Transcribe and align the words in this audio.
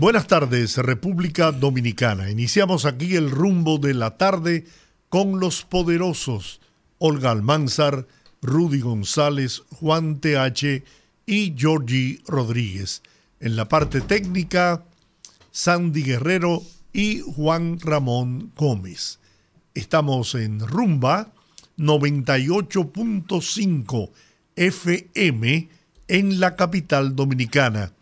Buenas 0.00 0.26
tardes, 0.28 0.78
República 0.78 1.52
Dominicana. 1.52 2.30
Iniciamos 2.30 2.86
aquí 2.86 3.16
el 3.16 3.30
rumbo 3.30 3.76
de 3.76 3.92
la 3.92 4.16
tarde 4.16 4.64
con 5.10 5.40
los 5.40 5.62
poderosos 5.62 6.62
Olga 6.96 7.32
Almanzar, 7.32 8.06
Rudy 8.40 8.80
González, 8.80 9.62
Juan 9.68 10.22
TH 10.22 10.82
y 11.26 11.54
Georgie 11.54 12.22
Rodríguez. 12.26 13.02
En 13.40 13.56
la 13.56 13.68
parte 13.68 14.00
técnica, 14.00 14.84
Sandy 15.50 16.02
Guerrero 16.02 16.62
y 16.94 17.20
Juan 17.20 17.78
Ramón 17.78 18.52
Gómez. 18.56 19.18
Estamos 19.74 20.34
en 20.34 20.60
Rumba 20.60 21.30
98.5 21.76 24.10
FM 24.56 25.68
en 26.08 26.40
la 26.40 26.56
capital 26.56 27.14
dominicana 27.14 27.92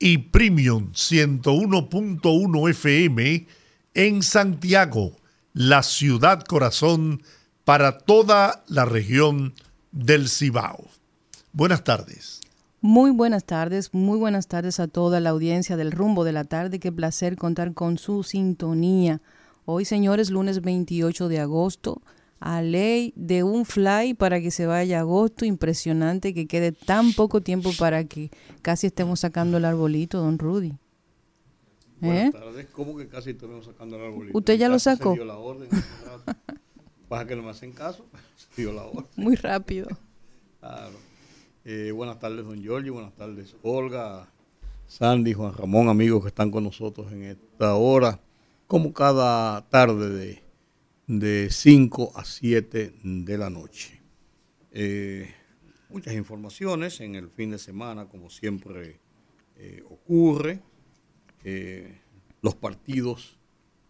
y 0.00 0.18
Premium 0.18 0.92
101.1 0.92 2.70
FM 2.70 3.46
en 3.92 4.22
Santiago, 4.22 5.12
la 5.52 5.82
ciudad 5.82 6.42
corazón 6.42 7.22
para 7.64 7.98
toda 7.98 8.64
la 8.66 8.86
región 8.86 9.52
del 9.92 10.28
Cibao. 10.28 10.88
Buenas 11.52 11.84
tardes. 11.84 12.40
Muy 12.80 13.10
buenas 13.10 13.44
tardes, 13.44 13.92
muy 13.92 14.18
buenas 14.18 14.46
tardes 14.46 14.80
a 14.80 14.88
toda 14.88 15.20
la 15.20 15.30
audiencia 15.30 15.76
del 15.76 15.92
rumbo 15.92 16.24
de 16.24 16.32
la 16.32 16.44
tarde. 16.44 16.80
Qué 16.80 16.90
placer 16.90 17.36
contar 17.36 17.74
con 17.74 17.98
su 17.98 18.22
sintonía. 18.22 19.20
Hoy, 19.66 19.84
señores, 19.84 20.30
lunes 20.30 20.62
28 20.62 21.28
de 21.28 21.40
agosto, 21.40 22.00
a 22.40 22.62
ley 22.62 23.12
de 23.16 23.42
un 23.44 23.66
fly 23.66 24.14
para 24.14 24.40
que 24.40 24.50
se 24.50 24.66
vaya 24.66 25.00
agosto. 25.00 25.44
Impresionante 25.44 26.34
que 26.34 26.46
quede 26.46 26.72
tan 26.72 27.12
poco 27.12 27.42
tiempo 27.42 27.70
para 27.78 28.04
que 28.04 28.30
casi 28.62 28.88
estemos 28.88 29.20
sacando 29.20 29.58
el 29.58 29.64
arbolito, 29.64 30.18
don 30.18 30.38
Rudy. 30.38 30.72
Buenas 32.00 32.28
¿Eh? 32.28 32.32
tardes. 32.32 32.66
¿Cómo 32.72 32.96
que 32.96 33.06
casi 33.08 33.30
estemos 33.30 33.66
sacando 33.66 33.96
el 33.96 34.02
arbolito? 34.06 34.36
¿Usted 34.36 34.58
ya 34.58 34.68
lo 34.68 34.78
sacó? 34.78 35.10
Se 35.10 35.16
dio 35.16 35.26
la 35.26 35.36
orden. 35.36 35.68
Baja 37.10 37.26
que 37.26 37.36
no 37.36 37.42
me 37.42 37.50
hacen 37.50 37.72
caso. 37.72 38.06
Se 38.36 38.62
dio 38.62 38.72
la 38.72 38.84
orden. 38.84 39.06
Muy 39.16 39.36
rápido. 39.36 39.88
Claro. 40.60 40.96
Eh, 41.64 41.92
buenas 41.94 42.18
tardes, 42.18 42.44
don 42.44 42.60
Giorgio. 42.62 42.94
Buenas 42.94 43.12
tardes, 43.14 43.54
Olga, 43.62 44.28
Sandy, 44.86 45.34
Juan 45.34 45.52
Ramón, 45.52 45.88
amigos 45.88 46.22
que 46.22 46.28
están 46.28 46.50
con 46.50 46.64
nosotros 46.64 47.12
en 47.12 47.24
esta 47.24 47.74
hora, 47.74 48.18
como 48.66 48.94
cada 48.94 49.68
tarde 49.68 50.08
de 50.08 50.42
de 51.18 51.48
5 51.50 52.12
a 52.14 52.24
7 52.24 52.94
de 53.02 53.38
la 53.38 53.50
noche. 53.50 54.00
Eh, 54.70 55.28
muchas 55.88 56.14
informaciones 56.14 57.00
en 57.00 57.16
el 57.16 57.28
fin 57.28 57.50
de 57.50 57.58
semana, 57.58 58.06
como 58.06 58.30
siempre 58.30 59.00
eh, 59.56 59.82
ocurre. 59.90 60.60
Eh, 61.42 61.98
los 62.42 62.54
partidos, 62.54 63.38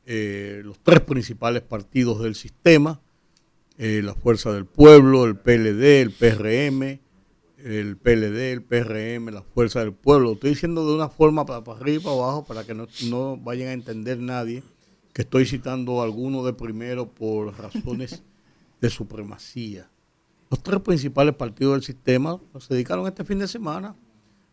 los 0.07 0.81
tres 0.81 1.01
principales 1.01 1.63
partidos 1.63 2.21
del 2.21 2.35
sistema, 2.35 3.01
la 3.77 4.15
Fuerza 4.15 4.53
del 4.53 4.65
Pueblo, 4.65 5.25
el 5.25 5.37
PLD, 5.37 6.01
el 6.01 6.11
PRM, 6.11 6.98
el 7.59 7.97
PLD, 7.97 8.53
el 8.53 8.63
PRM, 8.63 9.33
la 9.33 9.42
Fuerza 9.42 9.80
del 9.80 9.92
Pueblo. 9.92 10.33
estoy 10.33 10.51
diciendo 10.51 10.85
de 10.85 10.95
una 10.95 11.09
forma 11.09 11.47
para, 11.47 11.59
arriba 11.59 12.01
y 12.01 12.05
para 12.05 12.17
abajo 12.17 12.45
para 12.45 12.64
que 12.64 12.75
no, 12.75 12.89
no 13.09 13.36
vayan 13.36 13.69
a 13.69 13.73
entender 13.73 14.19
nadie 14.19 14.64
que 15.13 15.23
estoy 15.23 15.47
citando 15.47 16.03
algunos 16.03 16.45
de 16.45 16.53
primero 16.53 17.09
por 17.09 17.57
razones 17.59 18.23
de 18.81 18.91
supremacía. 18.91 19.91
Los 20.51 20.63
tres 20.63 20.81
principales 20.81 21.35
partidos 21.35 21.75
del 21.75 21.83
sistema 21.83 22.41
se 22.59 22.75
dedicaron 22.75 23.07
este 23.07 23.25
fin 23.25 23.39
de 23.39 23.48
semana 23.48 23.95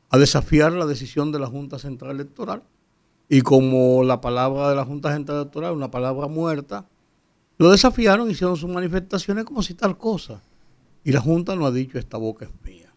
a 0.09 0.17
desafiar 0.17 0.71
la 0.73 0.85
decisión 0.85 1.31
de 1.31 1.39
la 1.39 1.47
Junta 1.47 1.79
Central 1.79 2.11
Electoral. 2.11 2.63
Y 3.29 3.41
como 3.41 4.03
la 4.03 4.21
palabra 4.21 4.69
de 4.69 4.75
la 4.75 4.85
Junta 4.85 5.13
Central 5.13 5.39
Electoral 5.39 5.71
es 5.71 5.77
una 5.77 5.91
palabra 5.91 6.27
muerta, 6.27 6.87
lo 7.57 7.71
desafiaron, 7.71 8.29
hicieron 8.29 8.55
sus 8.55 8.69
manifestaciones 8.69 9.45
como 9.45 9.61
si 9.63 9.73
tal 9.73 9.97
cosa. 9.97 10.41
Y 11.03 11.11
la 11.11 11.21
Junta 11.21 11.55
no 11.55 11.65
ha 11.65 11.71
dicho 11.71 11.97
esta 11.97 12.17
boca 12.17 12.45
es 12.45 12.51
mía. 12.63 12.93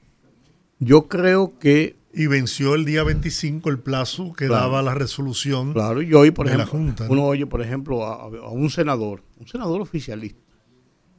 Yo 0.79 1.09
creo 1.09 1.59
que 1.59 1.97
y 2.13 2.27
venció 2.27 2.75
el 2.75 2.85
día 2.85 3.05
25 3.05 3.71
el 3.71 3.79
plazo 3.79 4.33
que 4.33 4.49
daba 4.49 4.83
la 4.83 4.95
resolución 4.95 5.73
claro, 5.73 6.03
y 6.03 6.13
hoy, 6.13 6.31
por 6.31 6.47
ejemplo, 6.47 6.65
la 6.65 6.71
Junta. 6.71 7.07
Uno 7.09 7.25
oye, 7.25 7.47
por 7.47 7.63
ejemplo, 7.63 8.05
a, 8.05 8.27
un 8.51 8.71
senador, 8.71 9.23
un 9.39 9.47
senador 9.47 9.81
oficialista, 9.81 10.41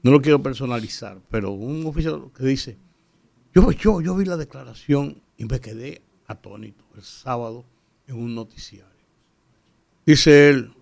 no 0.03 0.11
lo 0.11 0.21
quiero 0.21 0.41
personalizar, 0.41 1.19
pero 1.29 1.51
un 1.51 1.85
oficial 1.85 2.23
que 2.35 2.45
dice, 2.45 2.77
yo, 3.53 3.71
yo, 3.71 4.01
yo 4.01 4.15
vi 4.15 4.25
la 4.25 4.37
declaración 4.37 5.21
y 5.37 5.45
me 5.45 5.59
quedé 5.59 6.01
atónito 6.27 6.83
el 6.95 7.03
sábado 7.03 7.65
en 8.07 8.15
un 8.15 8.35
noticiario. 8.35 8.87
Dice 10.05 10.49
él, 10.49 10.73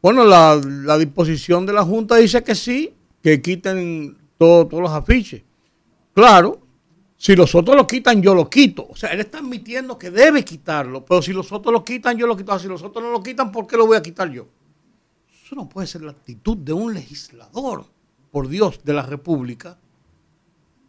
bueno, 0.00 0.24
la, 0.24 0.58
la 0.64 0.96
disposición 0.96 1.66
de 1.66 1.74
la 1.74 1.84
Junta 1.84 2.16
dice 2.16 2.42
que 2.42 2.54
sí, 2.54 2.94
que 3.22 3.42
quiten 3.42 4.16
todos 4.38 4.72
los 4.72 4.90
afiches. 4.90 5.42
Claro, 6.14 6.59
si 7.20 7.36
los 7.36 7.54
otros 7.54 7.76
lo 7.76 7.86
quitan, 7.86 8.22
yo 8.22 8.34
lo 8.34 8.48
quito. 8.48 8.86
O 8.88 8.96
sea, 8.96 9.10
él 9.10 9.20
está 9.20 9.40
admitiendo 9.40 9.98
que 9.98 10.10
debe 10.10 10.42
quitarlo, 10.42 11.04
pero 11.04 11.20
si 11.20 11.34
los 11.34 11.52
otros 11.52 11.70
lo 11.70 11.84
quitan, 11.84 12.16
yo 12.16 12.26
lo 12.26 12.34
quito. 12.34 12.58
Si 12.58 12.66
los 12.66 12.82
otros 12.82 13.04
no 13.04 13.10
lo 13.10 13.22
quitan, 13.22 13.52
¿por 13.52 13.66
qué 13.66 13.76
lo 13.76 13.86
voy 13.86 13.98
a 13.98 14.02
quitar 14.02 14.30
yo? 14.30 14.48
Eso 15.44 15.54
no 15.54 15.68
puede 15.68 15.86
ser 15.86 16.00
la 16.00 16.12
actitud 16.12 16.56
de 16.56 16.72
un 16.72 16.94
legislador, 16.94 17.84
por 18.30 18.48
Dios, 18.48 18.80
de 18.82 18.94
la 18.94 19.02
República. 19.04 19.78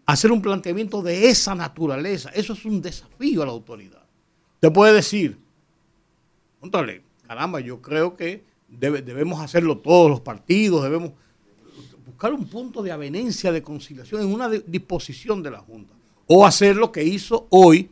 Hacer 0.05 0.31
un 0.31 0.41
planteamiento 0.41 1.01
de 1.01 1.27
esa 1.27 1.53
naturaleza. 1.53 2.29
Eso 2.29 2.53
es 2.53 2.63
un 2.63 2.81
desafío 2.81 3.43
a 3.43 3.45
la 3.45 3.51
autoridad. 3.51 4.01
Usted 4.53 4.71
puede 4.71 4.93
decir, 4.93 5.37
caramba, 7.27 7.59
yo 7.59 7.81
creo 7.81 8.15
que 8.15 8.45
debemos 8.69 9.41
hacerlo 9.41 9.79
todos 9.79 10.09
los 10.09 10.21
partidos, 10.21 10.81
debemos 10.81 11.11
buscar 12.05 12.31
un 12.31 12.47
punto 12.47 12.81
de 12.81 12.93
avenencia, 12.93 13.51
de 13.51 13.61
conciliación, 13.61 14.21
en 14.21 14.33
una 14.33 14.47
disposición 14.47 15.43
de 15.43 15.51
la 15.51 15.59
Junta 15.59 15.95
o 16.27 16.45
hacer 16.45 16.75
lo 16.75 16.91
que 16.91 17.03
hizo 17.03 17.47
hoy 17.49 17.89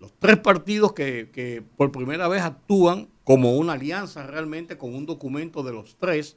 los 0.00 0.12
tres 0.18 0.38
partidos 0.38 0.94
que, 0.94 1.62
por 1.76 1.92
primera 1.92 2.26
vez 2.26 2.42
actúan 2.42 3.08
como 3.22 3.56
una 3.56 3.74
alianza 3.74 4.26
realmente 4.26 4.78
con 4.78 4.94
un 4.94 5.06
documento 5.06 5.62
de 5.62 5.72
los 5.72 5.96
tres, 5.96 6.36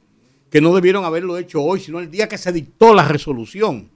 que 0.50 0.60
no 0.60 0.74
debieron 0.74 1.04
haberlo 1.04 1.38
hecho 1.38 1.62
hoy, 1.62 1.80
sino 1.80 1.98
el 1.98 2.10
día 2.10 2.28
que 2.28 2.38
se 2.38 2.52
dictó 2.52 2.94
la 2.94 3.08
resolución. 3.08 3.90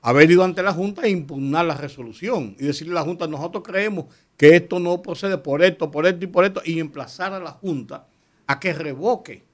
Haber 0.00 0.30
ido 0.30 0.44
ante 0.44 0.62
la 0.62 0.72
Junta 0.72 1.02
e 1.02 1.10
impugnar 1.10 1.66
la 1.66 1.74
resolución 1.74 2.56
y 2.58 2.64
decirle 2.64 2.92
a 2.92 2.94
la 2.94 3.02
Junta, 3.02 3.26
nosotros 3.26 3.62
creemos 3.62 4.06
que 4.38 4.56
esto 4.56 4.78
no 4.78 5.02
procede 5.02 5.36
por 5.36 5.62
esto, 5.62 5.90
por 5.90 6.06
esto 6.06 6.24
y 6.24 6.28
por 6.28 6.44
esto, 6.46 6.62
y 6.64 6.78
emplazar 6.78 7.34
a 7.34 7.40
la 7.40 7.50
Junta 7.50 8.06
a 8.46 8.58
que 8.58 8.72
revoque 8.72 9.44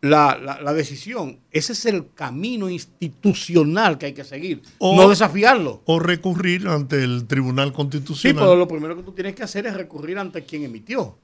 la, 0.00 0.58
la, 0.62 0.72
decisión. 0.72 1.40
Ese 1.50 1.72
es 1.72 1.86
el 1.86 2.12
camino 2.14 2.68
institucional 2.68 3.98
que 3.98 4.06
hay 4.06 4.12
que 4.12 4.24
seguir, 4.24 4.62
no 4.80 5.08
desafiarlo. 5.08 5.82
O 5.86 5.98
recurrir 5.98 6.68
ante 6.68 7.02
el 7.02 7.26
Tribunal 7.26 7.72
Constitucional. 7.72 8.36
Sí, 8.36 8.38
pero 8.38 8.56
lo 8.56 8.68
primero 8.68 8.96
que 8.96 9.02
tú 9.02 9.12
tienes 9.12 9.34
que 9.34 9.42
hacer 9.42 9.66
es 9.66 9.74
recurrir 9.74 10.18
ante 10.18 10.44
quien 10.44 10.64
emitió, 10.64 11.16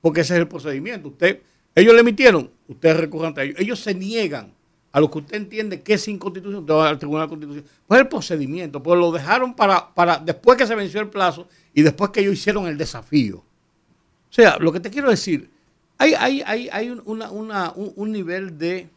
porque 0.00 0.20
ese 0.20 0.34
es 0.34 0.40
el 0.40 0.48
procedimiento. 0.48 1.08
Usted, 1.08 1.40
ellos 1.74 1.94
le 1.94 2.00
emitieron, 2.00 2.50
usted 2.68 2.96
recurre 2.96 3.28
ante 3.28 3.42
ellos. 3.42 3.56
Ellos 3.58 3.80
se 3.80 3.94
niegan 3.94 4.52
a 4.92 5.00
lo 5.00 5.10
que 5.10 5.18
usted 5.18 5.36
entiende 5.36 5.82
que 5.82 5.94
es 5.94 6.08
inconstitucional, 6.08 6.62
usted 6.62 6.74
va 6.74 6.88
al 6.88 6.98
Tribunal 6.98 7.28
Constitucional. 7.28 7.70
Pues 7.86 8.00
el 8.00 8.08
procedimiento, 8.08 8.82
pues 8.82 8.98
lo 8.98 9.10
dejaron 9.12 9.54
para, 9.54 9.92
para 9.94 10.18
después 10.18 10.56
que 10.56 10.66
se 10.66 10.74
venció 10.74 11.00
el 11.00 11.08
plazo 11.08 11.48
y 11.74 11.82
después 11.82 12.10
que 12.10 12.20
ellos 12.20 12.34
hicieron 12.34 12.66
el 12.66 12.78
desafío. 12.78 13.38
O 13.38 14.32
sea, 14.32 14.58
lo 14.58 14.72
que 14.72 14.80
te 14.80 14.90
quiero 14.90 15.08
decir 15.08 15.50
hay, 15.98 16.14
hay, 16.14 16.42
hay, 16.42 16.68
hay 16.70 16.90
un, 16.90 17.02
una, 17.04 17.30
una, 17.30 17.72
un, 17.74 18.12
nivel 18.12 18.56
de, 18.56 18.88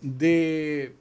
de, 0.00 0.94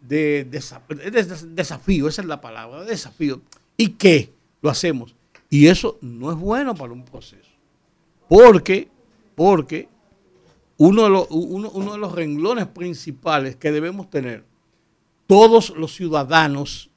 de, 0.00 0.44
desafío, 0.44 2.08
esa 2.08 2.22
es 2.22 2.28
la 2.28 2.40
palabra, 2.40 2.84
desafío. 2.84 3.42
¿Y 3.76 3.90
qué? 3.90 4.32
Lo 4.62 4.70
hacemos. 4.70 5.14
Y 5.50 5.66
eso 5.66 5.98
no 6.00 6.32
es 6.32 6.38
bueno 6.38 6.74
para 6.74 6.92
un 6.92 7.04
proceso. 7.04 7.50
Porque, 8.26 8.88
porque 9.34 9.88
uno 10.78 11.02
de, 11.02 11.10
los, 11.10 11.26
uno, 11.30 11.70
uno 11.70 11.92
de 11.92 11.98
los 11.98 12.12
renglones 12.12 12.66
principales 12.66 13.56
que 13.56 13.72
debemos 13.72 14.08
tener, 14.08 14.44
todos 15.26 15.70
los 15.76 15.94
ciudadanos 15.94 16.90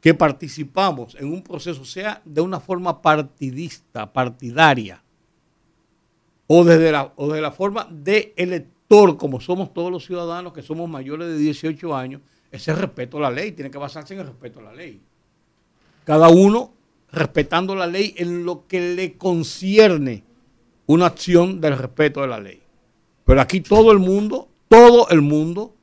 que 0.00 0.14
participamos 0.14 1.16
en 1.16 1.32
un 1.32 1.42
proceso, 1.42 1.84
sea 1.84 2.22
de 2.24 2.40
una 2.40 2.60
forma 2.60 3.02
partidista, 3.02 4.12
partidaria, 4.12 5.02
o 6.46 6.64
desde 6.64 6.92
la, 6.92 7.12
o 7.16 7.28
desde 7.28 7.42
la 7.42 7.52
forma 7.52 7.88
de 7.90 8.32
elector, 8.36 9.16
como 9.16 9.40
somos 9.40 9.72
todos 9.74 9.90
los 9.90 10.04
ciudadanos 10.04 10.52
que 10.52 10.62
somos 10.62 10.88
mayores 10.88 11.28
de 11.28 11.38
18 11.38 11.94
años, 11.94 12.22
ese 12.50 12.74
respeto 12.74 13.18
a 13.18 13.22
la 13.22 13.30
ley, 13.30 13.52
tiene 13.52 13.70
que 13.70 13.78
basarse 13.78 14.14
en 14.14 14.20
el 14.20 14.26
respeto 14.26 14.60
a 14.60 14.62
la 14.62 14.72
ley. 14.72 15.00
Cada 16.04 16.28
uno 16.28 16.72
respetando 17.10 17.74
la 17.74 17.86
ley 17.86 18.14
en 18.16 18.44
lo 18.44 18.66
que 18.66 18.94
le 18.94 19.16
concierne 19.16 20.24
una 20.86 21.06
acción 21.06 21.60
del 21.60 21.76
respeto 21.76 22.20
de 22.20 22.28
la 22.28 22.38
ley. 22.38 22.62
Pero 23.24 23.40
aquí 23.40 23.60
todo 23.60 23.90
el 23.90 23.98
mundo, 23.98 24.48
todo 24.68 25.08
el 25.08 25.20
mundo 25.20 25.74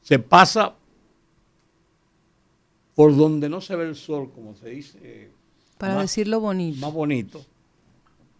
se 0.00 0.18
pasa 0.18 0.74
por 2.94 3.14
donde 3.14 3.48
no 3.50 3.60
se 3.60 3.76
ve 3.76 3.84
el 3.84 3.94
sol, 3.94 4.30
como 4.34 4.54
se 4.54 4.70
dice. 4.70 5.30
Para 5.76 6.00
decirlo 6.00 6.40
bonito. 6.40 6.80
Más 6.80 6.92
bonito. 6.92 7.44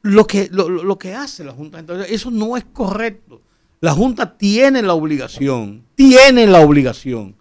Lo 0.06 0.24
que, 0.24 0.48
lo, 0.52 0.98
que 0.98 1.14
hace 1.14 1.42
la 1.42 1.52
Junta, 1.52 1.80
entonces, 1.80 2.12
eso 2.12 2.30
no 2.30 2.56
es 2.56 2.64
correcto. 2.72 3.42
La 3.80 3.90
Junta 3.90 4.38
tiene 4.38 4.80
la 4.80 4.94
obligación, 4.94 5.82
tiene 5.96 6.46
la 6.46 6.60
obligación 6.60 7.34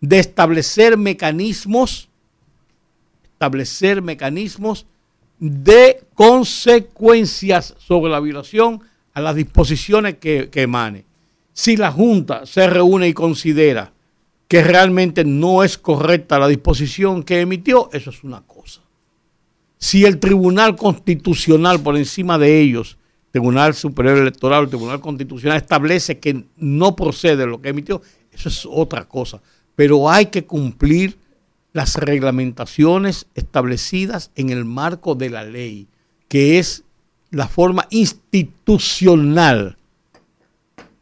de 0.00 0.18
establecer 0.18 0.96
mecanismos, 0.96 2.08
establecer 3.22 4.02
mecanismos 4.02 4.86
de 5.38 6.02
consecuencias 6.14 7.76
sobre 7.78 8.10
la 8.10 8.18
violación 8.18 8.80
a 9.14 9.20
las 9.20 9.36
disposiciones 9.36 10.16
que, 10.18 10.48
que 10.50 10.62
emane. 10.62 11.04
Si 11.52 11.76
la 11.76 11.92
Junta 11.92 12.46
se 12.46 12.66
reúne 12.66 13.06
y 13.06 13.14
considera 13.14 13.92
que 14.48 14.64
realmente 14.64 15.24
no 15.24 15.62
es 15.62 15.78
correcta 15.78 16.40
la 16.40 16.48
disposición 16.48 17.22
que 17.22 17.42
emitió, 17.42 17.90
eso 17.92 18.10
es 18.10 18.24
una 18.24 18.40
cosa. 18.40 18.80
Si 19.78 20.04
el 20.04 20.18
Tribunal 20.18 20.76
Constitucional 20.76 21.80
por 21.80 21.96
encima 21.96 22.36
de 22.36 22.60
ellos, 22.60 22.98
Tribunal 23.30 23.74
Superior 23.74 24.18
Electoral, 24.18 24.64
el 24.64 24.70
Tribunal 24.70 25.00
Constitucional 25.00 25.56
establece 25.56 26.18
que 26.18 26.44
no 26.56 26.96
procede 26.96 27.46
lo 27.46 27.62
que 27.62 27.68
emitió, 27.68 28.02
eso 28.32 28.48
es 28.48 28.66
otra 28.68 29.04
cosa. 29.06 29.40
Pero 29.76 30.10
hay 30.10 30.26
que 30.26 30.44
cumplir 30.44 31.16
las 31.72 31.96
reglamentaciones 31.96 33.26
establecidas 33.34 34.32
en 34.34 34.50
el 34.50 34.64
marco 34.64 35.14
de 35.14 35.30
la 35.30 35.44
ley, 35.44 35.86
que 36.26 36.58
es 36.58 36.82
la 37.30 37.46
forma 37.46 37.86
institucional, 37.90 39.76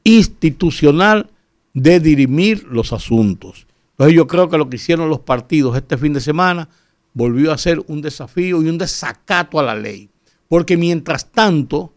institucional 0.04 1.30
de 1.72 2.00
dirimir 2.00 2.64
los 2.64 2.92
asuntos. 2.92 3.66
Entonces 3.92 4.16
yo 4.16 4.26
creo 4.26 4.50
que 4.50 4.58
lo 4.58 4.68
que 4.68 4.76
hicieron 4.76 5.08
los 5.08 5.20
partidos 5.20 5.76
este 5.76 5.96
fin 5.96 6.12
de 6.12 6.20
semana 6.20 6.68
volvió 7.16 7.50
a 7.50 7.56
ser 7.56 7.82
un 7.86 8.02
desafío 8.02 8.60
y 8.60 8.68
un 8.68 8.76
desacato 8.76 9.58
a 9.58 9.62
la 9.62 9.74
ley. 9.74 10.10
Porque 10.48 10.76
mientras 10.76 11.32
tanto, 11.32 11.94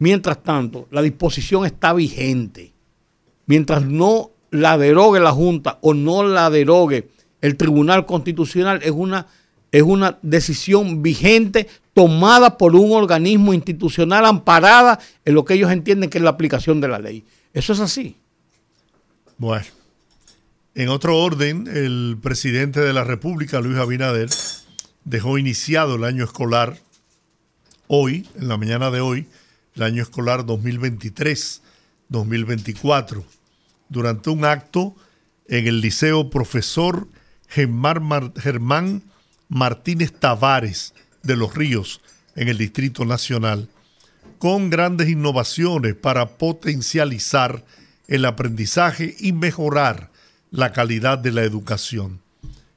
mientras 0.00 0.42
tanto, 0.42 0.88
la 0.90 1.00
disposición 1.00 1.64
está 1.64 1.92
vigente. 1.92 2.72
Mientras 3.46 3.84
no 3.84 4.32
la 4.50 4.76
derogue 4.76 5.20
la 5.20 5.30
Junta 5.30 5.78
o 5.80 5.94
no 5.94 6.24
la 6.24 6.50
derogue 6.50 7.08
el 7.40 7.56
Tribunal 7.56 8.04
Constitucional, 8.04 8.80
es 8.82 8.90
una, 8.90 9.28
es 9.70 9.82
una 9.82 10.18
decisión 10.22 11.04
vigente 11.04 11.68
tomada 11.94 12.58
por 12.58 12.74
un 12.74 12.90
organismo 12.90 13.54
institucional 13.54 14.26
amparada 14.26 14.98
en 15.24 15.34
lo 15.34 15.44
que 15.44 15.54
ellos 15.54 15.70
entienden 15.70 16.10
que 16.10 16.18
es 16.18 16.24
la 16.24 16.30
aplicación 16.30 16.80
de 16.80 16.88
la 16.88 16.98
ley. 16.98 17.24
Eso 17.52 17.72
es 17.74 17.78
así. 17.78 18.16
Bueno, 19.36 19.66
en 20.78 20.88
otro 20.90 21.18
orden, 21.18 21.66
el 21.66 22.16
presidente 22.22 22.78
de 22.78 22.92
la 22.92 23.02
República, 23.02 23.60
Luis 23.60 23.78
Abinader, 23.78 24.28
dejó 25.02 25.36
iniciado 25.36 25.96
el 25.96 26.04
año 26.04 26.22
escolar 26.22 26.78
hoy, 27.88 28.28
en 28.36 28.46
la 28.46 28.58
mañana 28.58 28.92
de 28.92 29.00
hoy, 29.00 29.26
el 29.74 29.82
año 29.82 30.04
escolar 30.04 30.46
2023-2024, 30.46 33.24
durante 33.88 34.30
un 34.30 34.44
acto 34.44 34.94
en 35.48 35.66
el 35.66 35.80
Liceo 35.80 36.30
Profesor 36.30 37.08
Germán 37.48 39.02
Martínez 39.48 40.12
Tavares 40.12 40.94
de 41.24 41.34
Los 41.34 41.56
Ríos, 41.56 42.00
en 42.36 42.46
el 42.46 42.56
Distrito 42.56 43.04
Nacional, 43.04 43.68
con 44.38 44.70
grandes 44.70 45.08
innovaciones 45.08 45.96
para 45.96 46.38
potencializar 46.38 47.64
el 48.06 48.24
aprendizaje 48.24 49.16
y 49.18 49.32
mejorar 49.32 50.16
la 50.50 50.72
calidad 50.72 51.18
de 51.18 51.32
la 51.32 51.42
educación. 51.42 52.20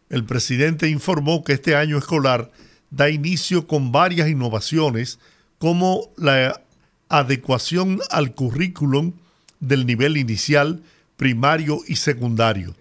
El 0.09 0.25
presidente 0.25 0.89
informó 0.89 1.43
que 1.43 1.53
este 1.53 1.75
año 1.75 1.97
escolar 1.97 2.51
da 2.89 3.09
inicio 3.09 3.65
con 3.65 3.91
varias 3.91 4.29
innovaciones 4.29 5.19
como 5.57 6.09
la 6.17 6.61
adecuación 7.07 8.01
al 8.09 8.33
currículum 8.35 9.13
del 9.59 9.85
nivel 9.85 10.17
inicial, 10.17 10.83
primario 11.15 11.79
y 11.87 11.95
secundario, 11.95 12.75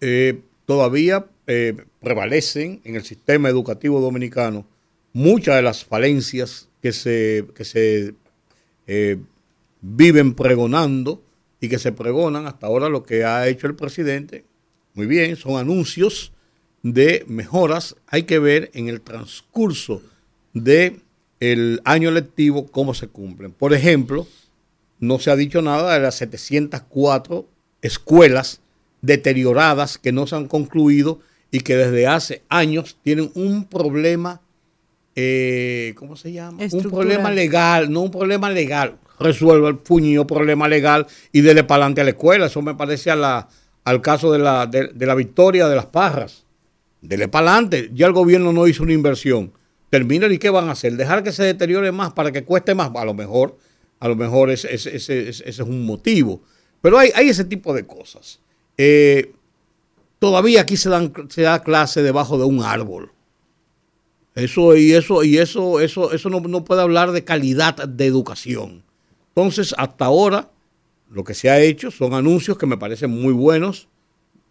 eh, 0.00 0.42
todavía 0.64 1.26
eh, 1.52 1.74
prevalecen 1.98 2.80
en 2.84 2.94
el 2.94 3.02
sistema 3.02 3.48
educativo 3.48 4.00
dominicano 4.00 4.64
muchas 5.12 5.56
de 5.56 5.62
las 5.62 5.84
falencias 5.84 6.68
que 6.80 6.92
se, 6.92 7.44
que 7.56 7.64
se 7.64 8.14
eh, 8.86 9.16
viven 9.80 10.34
pregonando 10.34 11.20
y 11.60 11.68
que 11.68 11.80
se 11.80 11.90
pregonan 11.90 12.46
hasta 12.46 12.68
ahora 12.68 12.88
lo 12.88 13.02
que 13.02 13.24
ha 13.24 13.48
hecho 13.48 13.66
el 13.66 13.74
presidente. 13.74 14.44
Muy 14.94 15.06
bien, 15.06 15.34
son 15.34 15.58
anuncios 15.58 16.32
de 16.84 17.24
mejoras. 17.26 17.96
Hay 18.06 18.22
que 18.22 18.38
ver 18.38 18.70
en 18.72 18.86
el 18.86 19.00
transcurso 19.00 20.02
del 20.54 21.02
el 21.40 21.80
año 21.84 22.12
lectivo 22.12 22.68
cómo 22.68 22.94
se 22.94 23.08
cumplen. 23.08 23.50
Por 23.50 23.74
ejemplo, 23.74 24.28
no 25.00 25.18
se 25.18 25.32
ha 25.32 25.36
dicho 25.36 25.62
nada 25.62 25.94
de 25.94 26.00
las 26.00 26.14
704 26.14 27.44
escuelas 27.82 28.60
deterioradas 29.02 29.98
que 29.98 30.12
no 30.12 30.28
se 30.28 30.36
han 30.36 30.46
concluido 30.46 31.18
y 31.50 31.60
que 31.60 31.76
desde 31.76 32.06
hace 32.06 32.42
años 32.48 32.96
tienen 33.02 33.30
un 33.34 33.64
problema, 33.64 34.40
eh, 35.16 35.94
¿cómo 35.96 36.16
se 36.16 36.32
llama? 36.32 36.62
Un 36.70 36.82
problema 36.82 37.30
legal, 37.30 37.90
no 37.90 38.02
un 38.02 38.10
problema 38.10 38.50
legal. 38.50 38.96
Resuelve 39.18 39.68
el 39.68 39.76
puño 39.76 40.26
problema 40.26 40.66
legal 40.68 41.06
y 41.32 41.42
dele 41.42 41.64
para 41.64 41.84
adelante 41.84 42.00
a 42.00 42.04
la 42.04 42.10
escuela. 42.10 42.46
Eso 42.46 42.62
me 42.62 42.74
parece 42.74 43.10
a 43.10 43.16
la, 43.16 43.48
al 43.84 44.00
caso 44.00 44.32
de 44.32 44.38
la, 44.38 44.66
de, 44.66 44.90
la 44.94 45.14
victoria 45.14 45.68
de 45.68 45.76
las 45.76 45.86
parras. 45.86 46.44
Dele 47.02 47.28
para 47.28 47.52
adelante. 47.52 47.90
Ya 47.92 48.06
el 48.06 48.12
gobierno 48.12 48.52
no 48.52 48.66
hizo 48.66 48.82
una 48.82 48.92
inversión. 48.92 49.52
Termina 49.90 50.26
y 50.28 50.38
¿qué 50.38 50.48
van 50.48 50.68
a 50.68 50.72
hacer? 50.72 50.96
Dejar 50.96 51.22
que 51.22 51.32
se 51.32 51.42
deteriore 51.42 51.92
más 51.92 52.12
para 52.12 52.32
que 52.32 52.44
cueste 52.44 52.74
más. 52.74 52.90
A 52.94 53.04
lo 53.04 53.12
mejor, 53.12 53.58
a 53.98 54.08
lo 54.08 54.16
mejor 54.16 54.50
ese, 54.50 54.72
ese 54.72 55.28
es 55.28 55.58
un 55.58 55.84
motivo. 55.84 56.40
Pero 56.80 56.98
hay, 56.98 57.10
hay 57.14 57.28
ese 57.28 57.44
tipo 57.44 57.74
de 57.74 57.86
cosas. 57.86 58.40
Eh, 58.78 59.32
todavía 60.20 60.60
aquí 60.60 60.76
se, 60.76 60.90
da 60.90 61.62
clase 61.64 62.02
debajo 62.02 62.38
de 62.38 62.44
un 62.44 62.62
árbol. 62.62 63.10
Eso 64.36 64.76
y 64.76 64.92
eso 64.92 65.24
y 65.24 65.38
eso 65.38 65.80
eso 65.80 66.12
eso 66.12 66.30
no, 66.30 66.38
no, 66.40 66.64
puede 66.64 66.82
hablar 66.82 67.10
de 67.10 67.24
calidad 67.24 67.74
de 67.74 68.06
educación. 68.06 68.84
Entonces, 69.30 69.74
hasta 69.76 70.04
ahora 70.04 70.50
lo 71.10 71.24
que 71.24 71.34
se 71.34 71.50
ha 71.50 71.58
hecho 71.58 71.90
son 71.90 72.14
anuncios 72.14 72.56
que 72.56 72.66
me 72.66 72.76
parecen 72.76 73.10
muy 73.10 73.32
buenos, 73.32 73.88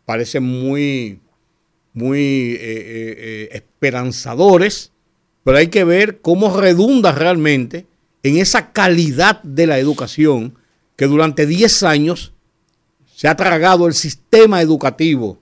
parecen 0.04 0.44
muy 0.44 1.22
muy 1.94 2.20
eh, 2.20 2.58
eh, 2.60 3.50
esperanzadores, 3.54 4.92
pero 5.44 5.58
hay 5.58 5.68
que 5.68 5.86
ver 5.86 6.20
cómo 6.20 6.60
redunda 6.60 7.14
realmente 7.14 7.86
en 8.24 8.38
esa 8.38 8.74
calidad 8.74 9.42
de 9.44 9.66
la 9.66 9.80
educación 9.80 10.56
que 10.98 11.08
durante 11.08 11.46
10 11.46 11.84
años 11.84 12.34
se 13.16 13.28
ha 13.28 13.36
tragado 13.36 13.88
el 13.88 13.94
sistema 13.94 14.62
educativo 14.62 15.40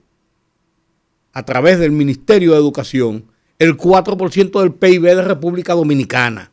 a 1.38 1.44
través 1.44 1.78
del 1.78 1.92
Ministerio 1.92 2.50
de 2.50 2.58
Educación 2.58 3.26
el 3.60 3.76
4% 3.76 4.60
del 4.60 4.72
PIB 4.72 5.02
de 5.02 5.22
República 5.22 5.72
Dominicana. 5.72 6.50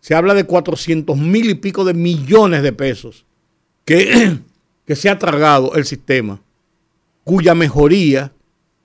Se 0.00 0.14
habla 0.14 0.34
de 0.34 0.44
400 0.44 1.16
mil 1.16 1.48
y 1.48 1.54
pico 1.54 1.82
de 1.86 1.94
millones 1.94 2.62
de 2.62 2.74
pesos 2.74 3.24
que, 3.86 4.36
que 4.86 4.94
se 4.94 5.08
ha 5.08 5.18
tragado 5.18 5.74
el 5.74 5.86
sistema, 5.86 6.42
cuya 7.24 7.54
mejoría 7.54 8.32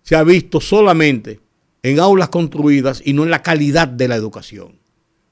se 0.04 0.16
ha 0.16 0.24
visto 0.24 0.62
solamente 0.62 1.42
en 1.84 2.00
aulas 2.00 2.30
construidas 2.30 3.02
y 3.04 3.12
no 3.12 3.26
en 3.26 3.30
la 3.30 3.44
calidad 3.44 3.90
de 3.90 4.08
la 4.08 4.16
educación, 4.16 4.80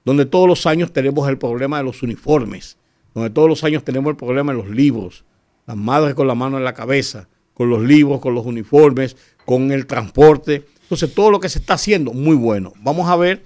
donde 0.03 0.25
todos 0.25 0.49
los 0.49 0.65
años 0.65 0.91
tenemos 0.91 1.29
el 1.29 1.37
problema 1.37 1.77
de 1.77 1.85
los 1.85 2.03
uniformes, 2.03 2.77
donde 3.13 3.29
todos 3.29 3.47
los 3.47 3.63
años 3.63 3.85
tenemos 3.85 4.11
el 4.11 4.17
problema 4.17 4.51
de 4.51 4.57
los 4.57 4.69
libros, 4.69 5.23
las 5.65 5.77
madres 5.77 6.13
con 6.13 6.27
la 6.27 6.35
mano 6.35 6.57
en 6.57 6.65
la 6.65 6.73
cabeza, 6.73 7.29
con 7.55 7.69
los 7.69 7.81
libros, 7.81 8.19
con 8.19 8.35
los 8.35 8.45
uniformes, 8.45 9.15
con 9.45 9.71
el 9.71 9.85
transporte. 9.85 10.65
Entonces, 10.81 11.13
todo 11.13 11.31
lo 11.31 11.39
que 11.39 11.49
se 11.49 11.59
está 11.59 11.75
haciendo, 11.75 12.13
muy 12.13 12.35
bueno. 12.35 12.73
Vamos 12.81 13.09
a 13.09 13.15
ver, 13.15 13.43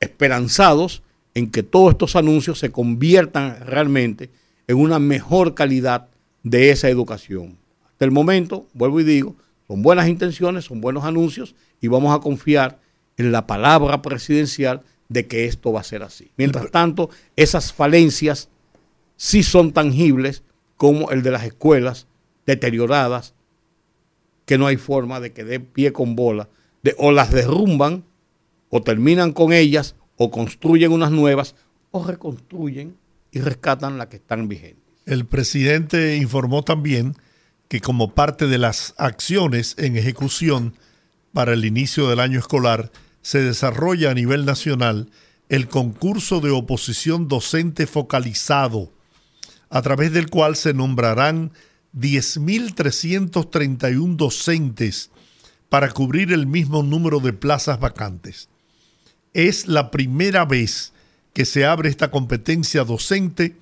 esperanzados 0.00 1.02
en 1.34 1.50
que 1.50 1.62
todos 1.62 1.92
estos 1.92 2.16
anuncios 2.16 2.58
se 2.58 2.70
conviertan 2.70 3.60
realmente 3.60 4.30
en 4.66 4.76
una 4.76 4.98
mejor 4.98 5.54
calidad 5.54 6.08
de 6.42 6.70
esa 6.70 6.88
educación. 6.88 7.58
Hasta 7.86 8.04
el 8.04 8.10
momento, 8.10 8.66
vuelvo 8.74 9.00
y 9.00 9.04
digo, 9.04 9.36
son 9.66 9.82
buenas 9.82 10.08
intenciones, 10.08 10.64
son 10.64 10.80
buenos 10.80 11.04
anuncios 11.04 11.54
y 11.80 11.88
vamos 11.88 12.16
a 12.16 12.20
confiar 12.20 12.80
en 13.16 13.32
la 13.32 13.46
palabra 13.46 14.02
presidencial 14.02 14.82
de 15.08 15.26
que 15.26 15.46
esto 15.46 15.72
va 15.72 15.80
a 15.80 15.84
ser 15.84 16.02
así. 16.02 16.30
Mientras 16.36 16.70
tanto, 16.70 17.10
esas 17.36 17.72
falencias 17.72 18.48
sí 19.16 19.42
son 19.42 19.72
tangibles 19.72 20.42
como 20.76 21.10
el 21.10 21.22
de 21.22 21.32
las 21.32 21.44
escuelas 21.44 22.06
deterioradas, 22.46 23.34
que 24.48 24.56
no 24.56 24.66
hay 24.66 24.78
forma 24.78 25.20
de 25.20 25.34
que 25.34 25.44
dé 25.44 25.60
pie 25.60 25.92
con 25.92 26.16
bola, 26.16 26.48
o 26.96 27.12
las 27.12 27.30
derrumban, 27.30 28.04
o 28.70 28.82
terminan 28.82 29.32
con 29.32 29.52
ellas, 29.52 29.94
o 30.16 30.30
construyen 30.30 30.90
unas 30.90 31.10
nuevas, 31.10 31.54
o 31.90 32.02
reconstruyen 32.02 32.96
y 33.30 33.40
rescatan 33.40 33.98
las 33.98 34.06
que 34.06 34.16
están 34.16 34.48
vigentes. 34.48 34.82
El 35.04 35.26
presidente 35.26 36.16
informó 36.16 36.64
también 36.64 37.14
que 37.68 37.82
como 37.82 38.14
parte 38.14 38.46
de 38.46 38.56
las 38.56 38.94
acciones 38.96 39.74
en 39.76 39.98
ejecución 39.98 40.74
para 41.34 41.52
el 41.52 41.66
inicio 41.66 42.08
del 42.08 42.20
año 42.20 42.38
escolar, 42.38 42.90
se 43.20 43.42
desarrolla 43.42 44.12
a 44.12 44.14
nivel 44.14 44.46
nacional 44.46 45.10
el 45.50 45.68
concurso 45.68 46.40
de 46.40 46.52
oposición 46.52 47.28
docente 47.28 47.86
focalizado 47.86 48.90
a 49.68 49.82
través 49.82 50.10
del 50.14 50.30
cual 50.30 50.56
se 50.56 50.72
nombrarán 50.72 51.52
10.331 51.94 54.16
docentes 54.16 55.10
para 55.68 55.90
cubrir 55.90 56.32
el 56.32 56.46
mismo 56.46 56.82
número 56.82 57.20
de 57.20 57.32
plazas 57.32 57.80
vacantes. 57.80 58.48
Es 59.34 59.66
la 59.66 59.90
primera 59.90 60.44
vez 60.44 60.92
que 61.32 61.44
se 61.44 61.66
abre 61.66 61.88
esta 61.88 62.10
competencia 62.10 62.84
docente 62.84 63.56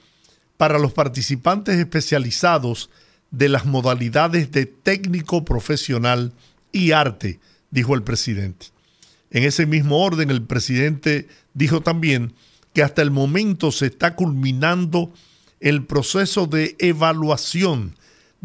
para 0.56 0.78
los 0.78 0.92
participantes 0.92 1.76
especializados 1.76 2.90
de 3.30 3.48
las 3.48 3.66
modalidades 3.66 4.50
de 4.52 4.66
técnico 4.66 5.44
profesional 5.44 6.32
y 6.72 6.92
arte, 6.92 7.40
dijo 7.70 7.94
el 7.94 8.02
presidente. 8.02 8.66
En 9.30 9.42
ese 9.42 9.66
mismo 9.66 10.02
orden, 10.02 10.30
el 10.30 10.42
presidente 10.42 11.28
dijo 11.52 11.80
también 11.80 12.32
que 12.72 12.82
hasta 12.82 13.02
el 13.02 13.10
momento 13.10 13.72
se 13.72 13.86
está 13.86 14.14
culminando 14.14 15.12
el 15.60 15.84
proceso 15.84 16.46
de 16.46 16.76
evaluación 16.78 17.96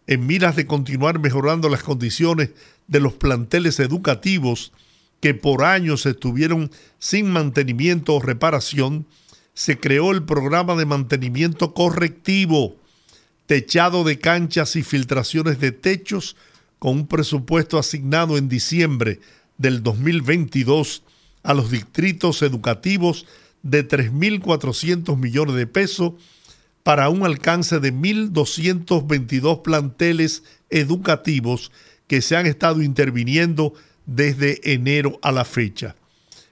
En 0.07 0.25
miras 0.25 0.55
de 0.55 0.65
continuar 0.65 1.19
mejorando 1.19 1.69
las 1.69 1.83
condiciones 1.83 2.51
de 2.87 2.99
los 2.99 3.13
planteles 3.13 3.79
educativos 3.79 4.71
que 5.19 5.33
por 5.33 5.63
años 5.63 6.05
estuvieron 6.05 6.71
sin 6.99 7.31
mantenimiento 7.31 8.15
o 8.15 8.21
reparación, 8.21 9.05
se 9.53 9.79
creó 9.79 10.11
el 10.11 10.23
programa 10.23 10.75
de 10.75 10.85
mantenimiento 10.85 11.73
correctivo, 11.73 12.75
techado 13.45 14.03
de 14.03 14.17
canchas 14.19 14.75
y 14.75 14.83
filtraciones 14.83 15.59
de 15.59 15.71
techos, 15.71 16.35
con 16.79 16.97
un 16.97 17.07
presupuesto 17.07 17.77
asignado 17.77 18.37
en 18.37 18.49
diciembre 18.49 19.19
del 19.59 19.83
2022 19.83 21.03
a 21.43 21.53
los 21.53 21.69
distritos 21.69 22.41
educativos 22.41 23.27
de 23.61 23.87
3.400 23.87 25.15
millones 25.15 25.55
de 25.55 25.67
pesos 25.67 26.13
para 26.83 27.09
un 27.09 27.25
alcance 27.25 27.79
de 27.79 27.93
1.222 27.93 29.61
planteles 29.61 30.43
educativos 30.69 31.71
que 32.07 32.21
se 32.21 32.35
han 32.35 32.45
estado 32.45 32.81
interviniendo 32.81 33.73
desde 34.05 34.73
enero 34.73 35.19
a 35.21 35.31
la 35.31 35.45
fecha. 35.45 35.95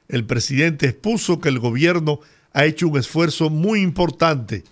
El 0.07 0.25
presidente 0.25 0.87
expuso 0.87 1.39
que 1.39 1.49
el 1.49 1.59
gobierno 1.59 2.19
ha 2.53 2.65
hecho 2.65 2.87
un 2.87 2.97
esfuerzo 2.97 3.49
muy 3.49 3.81
importante, 3.81 4.63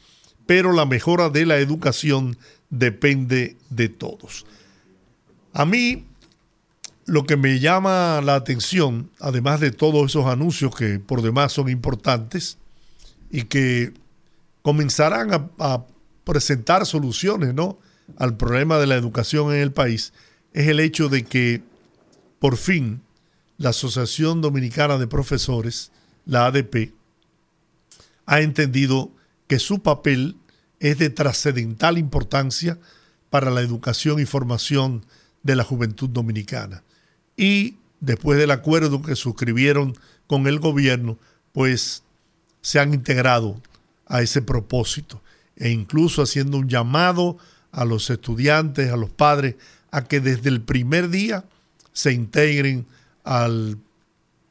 pero 0.46 0.74
la 0.74 0.86
mejora 0.86 1.30
de 1.30 1.46
la 1.46 1.58
educación 1.58 2.38
depende 2.70 3.58
de 3.70 3.90
todos. 3.90 4.46
A 5.54 5.66
mí 5.66 6.06
lo 7.06 7.26
que 7.26 7.38
me 7.38 7.60
llama 7.60 8.22
la 8.24 8.36
atención, 8.36 9.10
además 9.20 9.60
de 9.60 9.72
todos 9.72 10.12
esos 10.12 10.26
anuncios 10.26 10.76
que 10.76 11.00
por 11.00 11.22
demás 11.22 11.54
son 11.54 11.70
importantes 11.70 12.58
y 13.32 13.44
que 13.44 13.94
comenzarán 14.68 15.50
a, 15.60 15.86
presentar 16.26 16.86
soluciones 16.86 17.54
¿no? 17.54 17.80
al 18.18 18.36
problema 18.36 18.78
de 18.80 18.86
la 18.86 18.96
educación 18.96 19.54
en 19.54 19.62
el 19.62 19.72
país, 19.72 20.12
es 20.52 20.68
el 20.68 20.82
hecho 20.82 21.08
de 21.08 21.24
que 21.24 21.62
por 22.40 22.58
fin 22.58 23.00
la 23.58 23.70
Asociación 23.70 24.42
Dominicana 24.42 24.98
de 24.98 25.08
Profesores, 25.08 25.94
la 26.26 26.48
ADP, 26.48 26.92
ha 28.26 28.42
entendido 28.42 29.10
que 29.48 29.58
su 29.58 29.82
papel 29.82 30.36
es 30.82 30.98
de 30.98 31.12
trascendental 31.12 31.98
importancia 31.98 32.78
para 33.30 33.52
la 33.52 33.62
educación 33.62 34.20
y 34.20 34.26
formación 34.26 35.06
de 35.44 35.56
la 35.56 35.64
juventud 35.64 36.10
dominicana 36.10 36.84
y 37.38 37.78
después 38.02 38.38
del 38.38 38.52
acuerdo 38.52 39.02
que 39.02 39.16
suscribieron 39.16 39.98
con 40.28 40.46
el 40.46 40.60
gobierno, 40.60 41.18
pues 41.54 42.04
se 42.60 42.82
han 42.82 42.94
integrado 42.94 43.62
a 44.08 44.22
ese 44.22 44.42
propósito 44.42 45.22
e 45.56 45.70
incluso 45.70 46.22
haciendo 46.22 46.58
un 46.58 46.70
llamado 46.70 47.38
a 47.72 47.86
los 47.86 48.10
estudiantes, 48.10 48.92
a 48.92 48.98
los 48.98 49.10
padres, 49.10 49.56
a 49.92 50.04
que 50.04 50.20
desde 50.20 50.50
el 50.50 50.62
primer 50.62 51.10
día 51.10 51.46
se 51.94 52.14
integren 52.14 52.86
al 53.24 53.78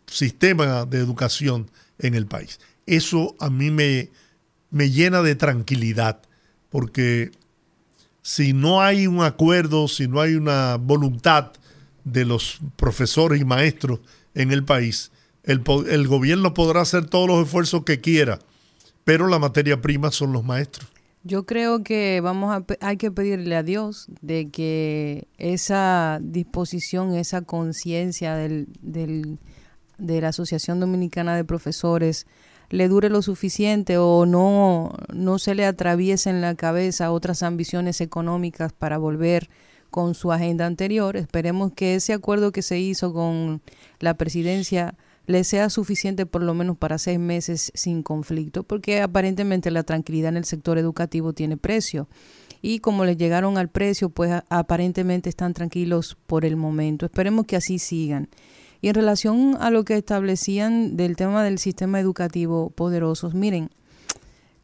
sistema 0.06 0.84
de 0.84 0.98
educación 0.98 1.70
en 1.98 2.14
el 2.14 2.26
país. 2.26 2.60
Eso 2.86 3.34
a 3.40 3.50
mí 3.50 3.70
me, 3.70 4.10
me 4.70 4.90
llena 4.90 5.22
de 5.22 5.34
tranquilidad, 5.34 6.20
porque 6.70 7.30
si 8.22 8.52
no 8.52 8.82
hay 8.82 9.06
un 9.06 9.22
acuerdo, 9.22 9.88
si 9.88 10.08
no 10.08 10.20
hay 10.20 10.34
una 10.34 10.76
voluntad 10.76 11.52
de 12.04 12.24
los 12.24 12.58
profesores 12.76 13.40
y 13.40 13.44
maestros 13.44 14.00
en 14.34 14.52
el 14.52 14.64
país. 14.64 15.10
El, 15.42 15.62
el, 15.88 16.06
gobierno 16.06 16.54
podrá 16.54 16.80
hacer 16.80 17.06
todos 17.06 17.28
los 17.28 17.44
esfuerzos 17.44 17.84
que 17.84 18.00
quiera, 18.00 18.38
pero 19.06 19.28
la 19.28 19.38
materia 19.38 19.80
prima 19.80 20.10
son 20.10 20.32
los 20.32 20.44
maestros. 20.44 20.90
Yo 21.22 21.46
creo 21.46 21.84
que 21.84 22.20
vamos 22.20 22.52
a, 22.52 22.64
hay 22.84 22.96
que 22.96 23.12
pedirle 23.12 23.54
a 23.54 23.62
Dios 23.62 24.08
de 24.20 24.50
que 24.50 25.28
esa 25.38 26.18
disposición, 26.20 27.14
esa 27.14 27.42
conciencia 27.42 28.34
del, 28.34 28.66
de 28.82 30.20
la 30.20 30.28
Asociación 30.28 30.80
Dominicana 30.80 31.36
de 31.36 31.44
Profesores 31.44 32.26
le 32.68 32.88
dure 32.88 33.08
lo 33.08 33.22
suficiente 33.22 33.96
o 33.96 34.26
no, 34.26 34.92
no 35.14 35.38
se 35.38 35.54
le 35.54 35.66
atraviese 35.66 36.28
en 36.30 36.40
la 36.40 36.56
cabeza 36.56 37.12
otras 37.12 37.44
ambiciones 37.44 38.00
económicas 38.00 38.72
para 38.72 38.98
volver 38.98 39.48
con 39.88 40.16
su 40.16 40.32
agenda 40.32 40.66
anterior. 40.66 41.16
Esperemos 41.16 41.72
que 41.76 41.94
ese 41.94 42.12
acuerdo 42.12 42.50
que 42.50 42.62
se 42.62 42.80
hizo 42.80 43.12
con 43.12 43.62
la 44.00 44.14
presidencia 44.14 44.96
le 45.26 45.44
sea 45.44 45.70
suficiente 45.70 46.26
por 46.26 46.42
lo 46.42 46.54
menos 46.54 46.76
para 46.76 46.98
seis 46.98 47.18
meses 47.18 47.72
sin 47.74 48.02
conflicto, 48.02 48.62
porque 48.62 49.00
aparentemente 49.02 49.70
la 49.70 49.82
tranquilidad 49.82 50.30
en 50.30 50.36
el 50.36 50.44
sector 50.44 50.78
educativo 50.78 51.32
tiene 51.32 51.56
precio. 51.56 52.08
Y 52.62 52.78
como 52.78 53.04
le 53.04 53.16
llegaron 53.16 53.58
al 53.58 53.68
precio, 53.68 54.08
pues 54.08 54.42
aparentemente 54.48 55.28
están 55.28 55.52
tranquilos 55.54 56.16
por 56.26 56.44
el 56.44 56.56
momento. 56.56 57.06
Esperemos 57.06 57.46
que 57.46 57.56
así 57.56 57.78
sigan. 57.78 58.28
Y 58.80 58.88
en 58.88 58.94
relación 58.94 59.56
a 59.60 59.70
lo 59.70 59.84
que 59.84 59.96
establecían 59.96 60.96
del 60.96 61.16
tema 61.16 61.42
del 61.44 61.58
sistema 61.58 62.00
educativo 62.00 62.70
poderosos, 62.70 63.34
miren, 63.34 63.70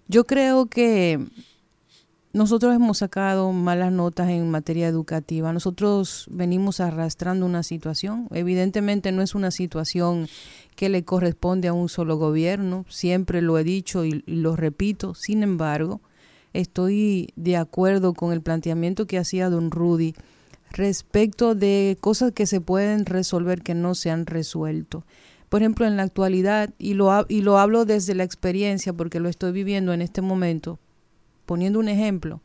yo 0.09 0.27
creo 0.27 0.66
que 0.66 1.18
nosotros 2.33 2.75
hemos 2.75 2.99
sacado 2.99 3.53
malas 3.53 3.92
notas 3.92 4.31
en 4.31 4.51
materia 4.51 4.88
educativa. 4.88 5.53
Nosotros 5.53 6.27
venimos 6.31 6.81
arrastrando 6.81 7.45
una 7.45 7.62
situación. 7.62 8.27
Evidentemente 8.31 9.12
no 9.12 9.21
es 9.21 9.35
una 9.35 9.51
situación 9.51 10.29
que 10.75 10.88
le 10.88 11.05
corresponde 11.05 11.68
a 11.68 11.75
un 11.75 11.90
solo 11.90 12.16
gobierno. 12.16 12.87
Siempre 12.88 13.42
lo 13.42 13.59
he 13.59 13.64
dicho 13.64 14.07
y, 14.07 14.23
lo 14.27 14.57
repito. 14.57 15.14
Sin 15.14 15.42
embargo, 15.42 16.01
estoy 16.55 17.35
de 17.37 17.59
acuerdo 17.59 18.14
con 18.14 18.33
el 18.33 18.40
planteamiento 18.40 19.07
que 19.07 19.18
hacía 19.18 19.51
don 19.51 19.71
Rudy 19.71 20.14
respecto 20.71 21.55
de 21.55 21.99
cosas 22.01 22.33
que 22.33 22.47
se 22.47 22.62
pueden 22.62 23.05
resolver 23.05 23.61
que 23.61 23.75
no 23.75 23.95
se 23.95 24.11
han 24.11 24.25
resuelto. 24.25 25.05
Por 25.51 25.61
ejemplo, 25.61 25.87
en 25.87 25.99
la 25.99 26.05
actualidad, 26.05 26.71
y 26.79 26.95
lo, 26.95 27.27
y 27.29 27.42
lo 27.42 27.59
hablo 27.59 27.85
desde 27.85 28.14
la 28.14 28.25
experiencia 28.25 28.95
porque 28.95 29.21
lo 29.21 29.29
estoy 29.29 29.53
viviendo 29.53 29.92
en 29.92 30.01
este 30.01 30.23
momento, 30.23 30.79
Poniendo 31.46 31.78
un 31.78 31.88
ejemplo, 31.88 32.40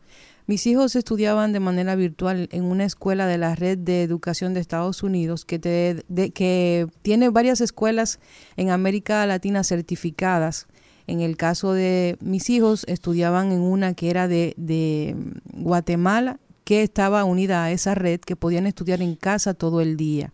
mis 0.47 0.65
hijos 0.65 0.95
estudiaban 0.95 1.51
de 1.51 1.59
manera 1.59 1.95
virtual 1.95 2.47
en 2.53 2.63
una 2.63 2.85
escuela 2.85 3.27
de 3.27 3.37
la 3.37 3.53
Red 3.53 3.79
de 3.79 4.01
Educación 4.01 4.53
de 4.53 4.61
Estados 4.61 5.03
Unidos 5.03 5.43
que, 5.43 5.59
que 5.59 6.87
tiene 7.01 7.29
varias 7.29 7.59
escuelas 7.59 8.19
en 8.55 8.69
América 8.69 9.25
Latina 9.25 9.65
certificadas. 9.65 10.67
En 11.05 11.19
el 11.19 11.35
caso 11.35 11.73
de 11.73 12.17
mis 12.21 12.49
hijos, 12.49 12.85
estudiaban 12.87 13.51
en 13.51 13.59
una 13.59 13.93
que 13.93 14.09
era 14.09 14.29
de, 14.29 14.53
de 14.57 15.15
Guatemala, 15.53 16.39
que 16.63 16.81
estaba 16.81 17.25
unida 17.25 17.63
a 17.63 17.71
esa 17.71 17.93
red, 17.95 18.21
que 18.21 18.35
podían 18.37 18.67
estudiar 18.67 19.01
en 19.01 19.15
casa 19.15 19.53
todo 19.53 19.81
el 19.81 19.97
día. 19.97 20.31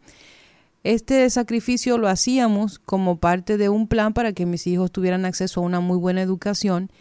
Este 0.84 1.28
sacrificio 1.30 1.98
lo 1.98 2.08
hacíamos 2.08 2.78
como 2.78 3.18
parte 3.18 3.58
de 3.58 3.70
un 3.70 3.88
plan 3.88 4.14
para 4.14 4.34
que 4.34 4.46
mis 4.46 4.68
hijos 4.68 4.92
tuvieran 4.92 5.26
acceso 5.26 5.62
a 5.62 5.64
una 5.64 5.80
muy 5.80 5.98
buena 5.98 6.22
educación 6.22 6.92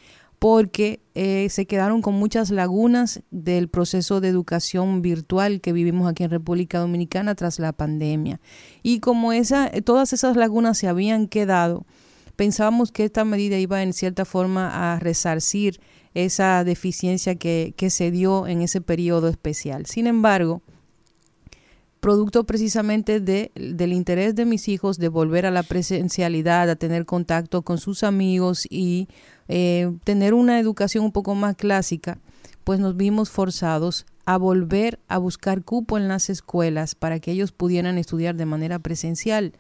porque 0.43 0.99
eh, 1.15 1.47
se 1.51 1.67
quedaron 1.67 2.03
con 2.03 2.15
muchas 2.15 2.51
lagunas 2.51 3.23
del 3.31 3.69
proceso 3.69 4.21
de 4.21 4.27
educación 4.27 5.01
virtual 5.01 5.61
que 5.61 5.73
vivimos 5.73 6.11
aquí 6.11 6.25
en 6.25 6.31
República 6.31 6.81
Dominicana 6.81 7.37
tras 7.37 7.61
la 7.61 7.73
pandemia. 7.73 8.41
Y 8.83 8.99
como 8.99 9.33
esa, 9.33 9.71
todas 9.85 10.13
esas 10.13 10.37
lagunas 10.37 10.79
se 10.79 10.89
habían 10.89 11.29
quedado, 11.29 11.87
pensábamos 12.35 12.91
que 12.91 13.05
esta 13.05 13.25
medida 13.25 13.57
iba 13.57 13.85
en 13.85 13.93
cierta 13.93 14.25
forma 14.25 14.95
a 14.95 14.99
resarcir 14.99 15.79
esa 16.13 16.65
deficiencia 16.65 17.37
que, 17.37 17.73
que 17.77 17.89
se 17.89 18.11
dio 18.11 18.49
en 18.49 18.63
ese 18.63 18.81
periodo 18.81 19.29
especial. 19.29 19.87
Sin 19.87 20.09
embargo, 20.09 20.61
producto 22.03 22.43
precisamente 22.43 23.21
de, 23.21 23.53
del 23.55 23.93
interés 23.93 24.35
de 24.35 24.45
mis 24.45 24.67
hijos 24.67 24.99
de 24.99 25.07
volver 25.07 25.47
a 25.47 25.53
la 25.53 25.63
presencialidad, 25.63 26.69
a 26.69 26.75
tener 26.75 27.07
contacto 27.07 27.63
con 27.63 27.79
sus 27.79 28.03
amigos 28.03 28.67
y 28.69 29.07
eh, 29.49 29.93
tener 30.05 30.35
una 30.35 30.59
educación 30.59 31.05
un 31.05 31.13
poco 31.13 31.35
más 31.35 31.57
clásica, 31.57 32.19
pues 32.65 32.81
nos 32.81 32.97
vimos 32.97 33.31
forzados 33.31 34.07
a 34.25 34.37
volver 34.37 35.01
a 35.09 35.19
buscar 35.19 35.63
cupo 35.63 35.99
en 35.99 36.09
las 36.09 36.31
escuelas 36.31 36.95
para 36.95 37.19
que 37.19 37.33
ellos 37.33 37.53
pudieran 37.53 37.99
estudiar 37.99 38.37
de 38.37 38.47
manera 38.47 38.79
presencial. 38.79 39.53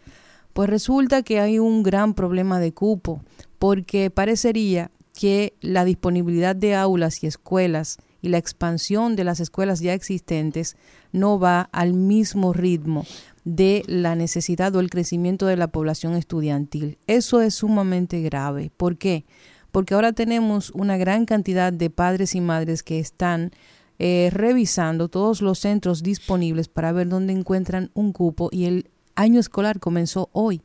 Pues 0.52 0.68
resulta 0.68 1.22
que 1.22 1.40
hay 1.40 1.58
un 1.58 1.82
gran 1.82 2.14
problema 2.14 2.60
de 2.60 2.72
cupo, 2.72 3.22
porque 3.58 4.10
parecería 4.10 4.90
que 5.18 5.54
la 5.60 5.84
disponibilidad 5.84 6.54
de 6.56 6.74
aulas 6.74 7.22
y 7.22 7.26
escuelas 7.26 7.98
y 8.22 8.28
la 8.28 8.38
expansión 8.38 9.16
de 9.16 9.24
las 9.24 9.40
escuelas 9.40 9.80
ya 9.80 9.94
existentes 9.94 10.76
no 11.10 11.38
va 11.38 11.68
al 11.72 11.92
mismo 11.92 12.52
ritmo 12.52 13.04
de 13.44 13.82
la 13.86 14.14
necesidad 14.14 14.74
o 14.76 14.80
el 14.80 14.90
crecimiento 14.90 15.46
de 15.46 15.56
la 15.56 15.68
población 15.68 16.14
estudiantil. 16.14 16.98
Eso 17.06 17.40
es 17.40 17.56
sumamente 17.56 18.20
grave. 18.22 18.70
¿Por 18.76 18.96
qué? 18.96 19.24
Porque 19.72 19.94
ahora 19.94 20.12
tenemos 20.12 20.70
una 20.70 20.96
gran 20.96 21.26
cantidad 21.26 21.72
de 21.72 21.90
padres 21.90 22.36
y 22.36 22.40
madres 22.40 22.84
que 22.84 23.00
están 23.00 23.50
eh, 23.98 24.30
revisando 24.32 25.08
todos 25.08 25.42
los 25.42 25.58
centros 25.58 26.02
disponibles 26.02 26.68
para 26.68 26.92
ver 26.92 27.08
dónde 27.08 27.32
encuentran 27.32 27.90
un 27.94 28.12
cupo 28.12 28.48
y 28.52 28.66
el 28.66 28.90
año 29.14 29.40
escolar 29.40 29.80
comenzó 29.80 30.28
hoy. 30.32 30.62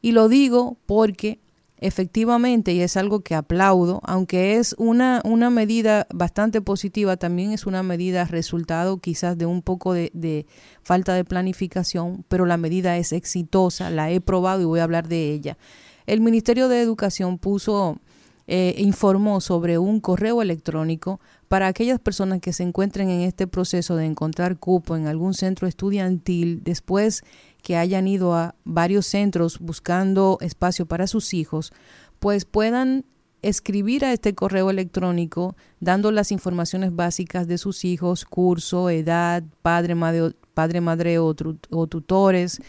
Y 0.00 0.12
lo 0.12 0.28
digo 0.28 0.76
porque 0.86 1.40
efectivamente, 1.78 2.72
y 2.72 2.80
es 2.80 2.96
algo 2.96 3.20
que 3.20 3.34
aplaudo, 3.34 4.00
aunque 4.04 4.56
es 4.56 4.74
una, 4.78 5.20
una 5.24 5.50
medida 5.50 6.06
bastante 6.14 6.60
positiva, 6.60 7.16
también 7.16 7.52
es 7.52 7.66
una 7.66 7.82
medida 7.82 8.24
resultado 8.24 8.98
quizás 8.98 9.36
de 9.36 9.46
un 9.46 9.60
poco 9.60 9.92
de, 9.92 10.46
falta 10.82 11.14
de 11.14 11.24
planificación, 11.24 12.24
pero 12.28 12.46
la 12.46 12.56
medida 12.56 12.96
es 12.96 13.12
exitosa, 13.12 13.90
la 13.90 14.10
he 14.10 14.20
probado 14.20 14.62
y 14.62 14.64
voy 14.64 14.80
a 14.80 14.84
hablar 14.84 15.08
de 15.08 15.32
ella. 15.32 15.58
El 16.06 16.20
Ministerio 16.20 16.68
de 16.68 16.80
Educación 16.80 17.38
puso, 17.38 17.98
eh, 18.46 18.74
informó 18.78 19.40
sobre 19.40 19.78
un 19.78 20.00
correo 20.00 20.42
electrónico 20.42 21.20
para 21.48 21.66
aquellas 21.66 21.98
personas 21.98 22.40
que 22.40 22.52
se 22.52 22.62
encuentren 22.62 23.08
en 23.10 23.20
este 23.20 23.46
proceso 23.46 23.96
de 23.96 24.06
encontrar 24.06 24.58
cupo 24.58 24.96
en 24.96 25.06
algún 25.06 25.34
centro 25.34 25.66
estudiantil 25.66 26.62
después 26.62 27.22
que 27.62 27.76
hayan 27.76 28.06
ido 28.06 28.34
a 28.34 28.54
varios 28.64 29.06
centros 29.06 29.58
buscando 29.58 30.38
espacio 30.40 30.84
para 30.86 31.06
sus 31.06 31.32
hijos, 31.32 31.72
pues 32.18 32.44
puedan 32.44 33.04
escribir 33.44 34.04
a 34.04 34.12
este 34.12 34.34
correo 34.34 34.70
electrónico 34.70 35.54
dando 35.80 36.10
las 36.10 36.32
informaciones 36.32 36.94
básicas 36.94 37.46
de 37.46 37.58
sus 37.58 37.84
hijos, 37.84 38.24
curso, 38.24 38.90
edad, 38.90 39.42
padre, 39.62 39.94
madre, 39.94 40.34
padre, 40.54 40.80
madre 40.80 41.18
o, 41.18 41.34
tutores, 41.34 42.60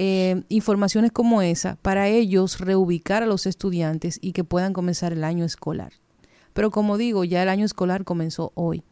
eh, 0.00 0.44
informaciones 0.48 1.10
como 1.10 1.42
esa, 1.42 1.74
para 1.82 2.06
ellos 2.06 2.60
reubicar 2.60 3.24
a 3.24 3.26
los 3.26 3.46
estudiantes 3.46 4.20
y 4.22 4.30
que 4.30 4.44
puedan 4.44 4.72
comenzar 4.72 5.12
el 5.12 5.24
año 5.24 5.44
escolar. 5.44 5.92
Pero 6.52 6.70
como 6.70 6.98
digo, 6.98 7.24
ya 7.24 7.42
el 7.42 7.48
año 7.48 7.64
escolar 7.64 8.04
comenzó 8.04 8.52
hoy 8.54 8.84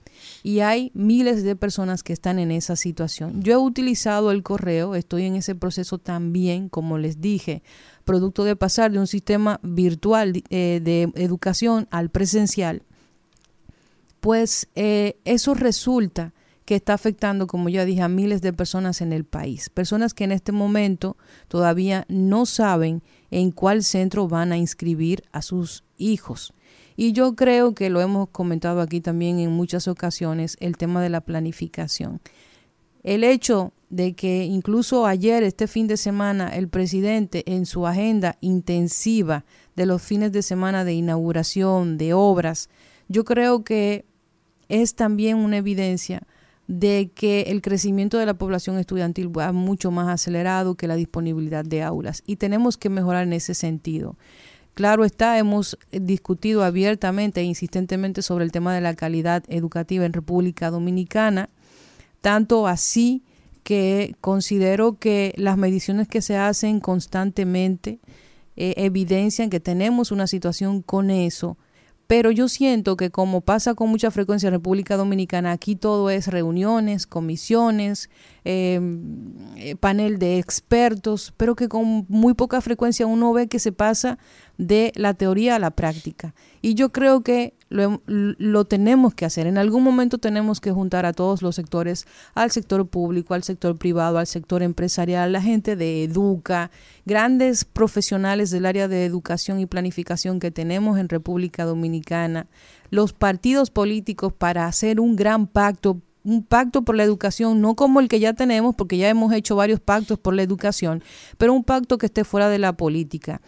y 0.42 0.60
hay 0.60 0.90
miles 0.94 1.44
de 1.44 1.54
personas 1.54 2.02
que 2.02 2.12
están 2.12 2.40
en 2.40 2.50
esa 2.50 2.74
situación. 2.74 3.40
Yo 3.40 3.52
he 3.52 3.56
utilizado 3.56 4.32
el 4.32 4.42
correo, 4.42 4.96
estoy 4.96 5.26
en 5.26 5.36
ese 5.36 5.54
proceso 5.54 5.98
también, 5.98 6.68
como 6.68 6.98
les 6.98 7.20
dije, 7.20 7.62
producto 8.04 8.42
de 8.42 8.56
pasar 8.56 8.90
de 8.90 8.98
un 8.98 9.06
sistema 9.06 9.60
virtual 9.62 10.42
eh, 10.50 10.80
de 10.82 11.12
educación 11.14 11.86
al 11.92 12.10
presencial, 12.10 12.82
pues 14.18 14.66
eh, 14.74 15.18
eso 15.24 15.54
resulta 15.54 16.32
que 16.66 16.74
está 16.74 16.94
afectando, 16.94 17.46
como 17.46 17.68
ya 17.68 17.84
dije, 17.84 18.02
a 18.02 18.08
miles 18.08 18.42
de 18.42 18.52
personas 18.52 19.00
en 19.00 19.12
el 19.12 19.24
país. 19.24 19.70
Personas 19.70 20.12
que 20.12 20.24
en 20.24 20.32
este 20.32 20.52
momento 20.52 21.16
todavía 21.48 22.04
no 22.08 22.44
saben 22.44 23.02
en 23.30 23.52
cuál 23.52 23.84
centro 23.84 24.28
van 24.28 24.52
a 24.52 24.58
inscribir 24.58 25.22
a 25.32 25.42
sus 25.42 25.84
hijos. 25.96 26.52
Y 26.96 27.12
yo 27.12 27.36
creo 27.36 27.74
que 27.74 27.88
lo 27.88 28.00
hemos 28.00 28.28
comentado 28.30 28.80
aquí 28.80 29.00
también 29.00 29.38
en 29.38 29.52
muchas 29.52 29.86
ocasiones, 29.86 30.56
el 30.60 30.76
tema 30.76 31.00
de 31.00 31.08
la 31.08 31.20
planificación. 31.20 32.20
El 33.04 33.22
hecho 33.22 33.72
de 33.88 34.14
que 34.14 34.44
incluso 34.44 35.06
ayer, 35.06 35.44
este 35.44 35.68
fin 35.68 35.86
de 35.86 35.96
semana, 35.96 36.48
el 36.48 36.68
presidente 36.68 37.44
en 37.46 37.64
su 37.64 37.86
agenda 37.86 38.38
intensiva 38.40 39.44
de 39.76 39.86
los 39.86 40.02
fines 40.02 40.32
de 40.32 40.42
semana 40.42 40.84
de 40.84 40.94
inauguración, 40.94 41.96
de 41.96 42.12
obras, 42.12 42.68
yo 43.06 43.24
creo 43.24 43.62
que 43.62 44.04
es 44.68 44.96
también 44.96 45.36
una 45.36 45.58
evidencia 45.58 46.26
de 46.68 47.10
que 47.14 47.42
el 47.42 47.62
crecimiento 47.62 48.18
de 48.18 48.26
la 48.26 48.34
población 48.34 48.78
estudiantil 48.78 49.36
va 49.36 49.52
mucho 49.52 49.90
más 49.90 50.08
acelerado 50.08 50.74
que 50.74 50.88
la 50.88 50.96
disponibilidad 50.96 51.64
de 51.64 51.82
aulas 51.82 52.22
y 52.26 52.36
tenemos 52.36 52.76
que 52.76 52.90
mejorar 52.90 53.22
en 53.24 53.32
ese 53.32 53.54
sentido. 53.54 54.16
Claro 54.74 55.04
está, 55.04 55.38
hemos 55.38 55.78
discutido 55.90 56.62
abiertamente 56.62 57.40
e 57.40 57.44
insistentemente 57.44 58.20
sobre 58.20 58.44
el 58.44 58.52
tema 58.52 58.74
de 58.74 58.82
la 58.82 58.94
calidad 58.94 59.42
educativa 59.48 60.04
en 60.04 60.12
República 60.12 60.70
Dominicana, 60.70 61.48
tanto 62.20 62.66
así 62.66 63.22
que 63.62 64.14
considero 64.20 64.98
que 64.98 65.32
las 65.36 65.56
mediciones 65.56 66.08
que 66.08 66.20
se 66.20 66.36
hacen 66.36 66.80
constantemente 66.80 68.00
eh, 68.56 68.74
evidencian 68.76 69.50
que 69.50 69.60
tenemos 69.60 70.12
una 70.12 70.26
situación 70.26 70.82
con 70.82 71.10
eso 71.10 71.56
pero 72.06 72.30
yo 72.30 72.48
siento 72.48 72.96
que 72.96 73.10
como 73.10 73.40
pasa 73.40 73.74
con 73.74 73.88
mucha 73.88 74.10
frecuencia 74.10 74.46
en 74.48 74.54
República 74.54 74.96
Dominicana, 74.96 75.52
aquí 75.52 75.74
todo 75.74 76.10
es 76.10 76.28
reuniones, 76.28 77.06
comisiones, 77.06 78.10
em, 78.44 79.34
eh, 79.56 79.74
panel 79.76 80.18
de 80.18 80.38
expertos, 80.38 81.34
pero 81.36 81.56
que 81.56 81.68
con 81.68 82.06
muy 82.08 82.34
poca 82.34 82.60
frecuencia 82.60 83.06
uno 83.06 83.32
ve 83.32 83.48
que 83.48 83.58
se 83.58 83.72
pasa 83.72 84.18
de 84.56 84.92
la 84.94 85.14
teoría 85.14 85.56
a 85.56 85.58
la 85.58 85.72
práctica. 85.72 86.34
Y 86.62 86.74
yo 86.74 86.92
creo 86.92 87.22
que 87.22 87.55
lo, 87.68 88.00
lo, 88.06 88.64
tenemos 88.64 89.14
que 89.14 89.24
hacer. 89.24 89.46
En 89.46 89.58
algún 89.58 89.82
momento 89.82 90.18
tenemos 90.18 90.60
que 90.60 90.70
juntar 90.70 91.04
a 91.04 91.12
todos 91.12 91.42
los 91.42 91.56
sectores, 91.56 92.06
al 92.34 92.50
sector 92.50 92.86
público, 92.86 93.34
al 93.34 93.42
sector 93.42 93.76
privado, 93.76 94.18
al 94.18 94.26
sector 94.26 94.62
empresarial, 94.62 95.32
la 95.32 95.42
gente 95.42 95.74
de 95.74 96.04
Educa, 96.04 96.70
grandes 97.04 97.64
profesionales 97.64 98.50
del 98.50 98.66
área 98.66 98.88
de 98.88 99.04
educación 99.04 99.58
y 99.58 99.66
planificación 99.66 100.38
que 100.38 100.50
tenemos 100.50 100.98
en 100.98 101.08
República 101.08 101.64
Dominicana, 101.64 102.46
los 102.90 103.12
partidos 103.12 103.70
políticos 103.70 104.32
para 104.32 104.66
hacer 104.66 105.00
un 105.00 105.16
gran 105.16 105.46
pacto 105.46 106.00
un 106.26 106.42
pacto 106.42 106.82
por 106.82 106.96
la 106.96 107.04
educación, 107.04 107.60
no 107.60 107.76
como 107.76 108.00
el 108.00 108.08
que 108.08 108.18
ya 108.18 108.32
tenemos, 108.32 108.74
porque 108.74 108.98
ya 108.98 109.08
hemos 109.08 109.32
hecho 109.32 109.54
varios 109.54 109.78
pactos 109.78 110.18
por 110.18 110.34
la 110.34 110.42
educación, 110.42 111.04
pero 111.38 111.52
un 111.52 111.62
pacto 111.62 111.98
que 111.98 112.06
esté 112.06 112.24
fuera 112.24 112.48
de 112.48 112.58
la 112.58 112.72
política. 112.72 113.40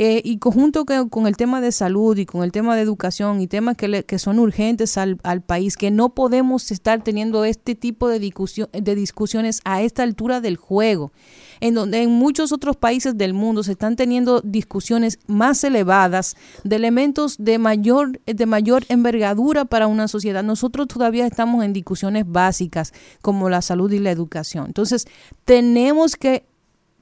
Eh, 0.00 0.22
y 0.24 0.38
conjunto 0.38 0.86
con 1.10 1.26
el 1.26 1.36
tema 1.36 1.60
de 1.60 1.72
salud 1.72 2.16
y 2.16 2.24
con 2.24 2.44
el 2.44 2.52
tema 2.52 2.76
de 2.76 2.82
educación 2.82 3.40
y 3.40 3.48
temas 3.48 3.76
que, 3.76 4.04
que 4.04 4.20
son 4.20 4.38
urgentes 4.38 4.96
al, 4.96 5.18
al, 5.24 5.42
país, 5.42 5.76
que 5.76 5.90
no 5.90 6.10
podemos 6.10 6.70
estar 6.70 7.02
teniendo 7.02 7.44
este 7.44 7.74
tipo 7.74 8.06
de, 8.08 8.20
discusión, 8.20 8.68
de 8.70 8.94
discusiones 8.94 9.60
a 9.64 9.82
esta 9.82 10.04
altura 10.04 10.40
del 10.40 10.56
juego, 10.56 11.10
en 11.58 11.74
donde 11.74 12.00
en 12.00 12.12
muchos 12.12 12.52
otros 12.52 12.76
países 12.76 13.18
del 13.18 13.34
mundo 13.34 13.64
se 13.64 13.72
están 13.72 13.96
teniendo 13.96 14.40
discusiones 14.40 15.18
más 15.26 15.64
elevadas 15.64 16.36
de 16.62 16.76
elementos 16.76 17.34
de 17.36 17.58
mayor, 17.58 18.20
de 18.24 18.46
mayor 18.46 18.84
envergadura 18.88 19.64
para 19.64 19.88
una 19.88 20.06
sociedad. 20.06 20.44
Nosotros 20.44 20.86
todavía 20.86 21.26
estamos 21.26 21.64
en 21.64 21.72
discusiones 21.72 22.24
básicas 22.24 22.92
como 23.20 23.48
la 23.48 23.62
salud 23.62 23.90
y 23.90 23.98
la 23.98 24.12
educación. 24.12 24.66
Entonces, 24.66 25.08
tenemos 25.44 26.14
que 26.14 26.46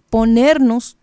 ponernos 0.09 0.97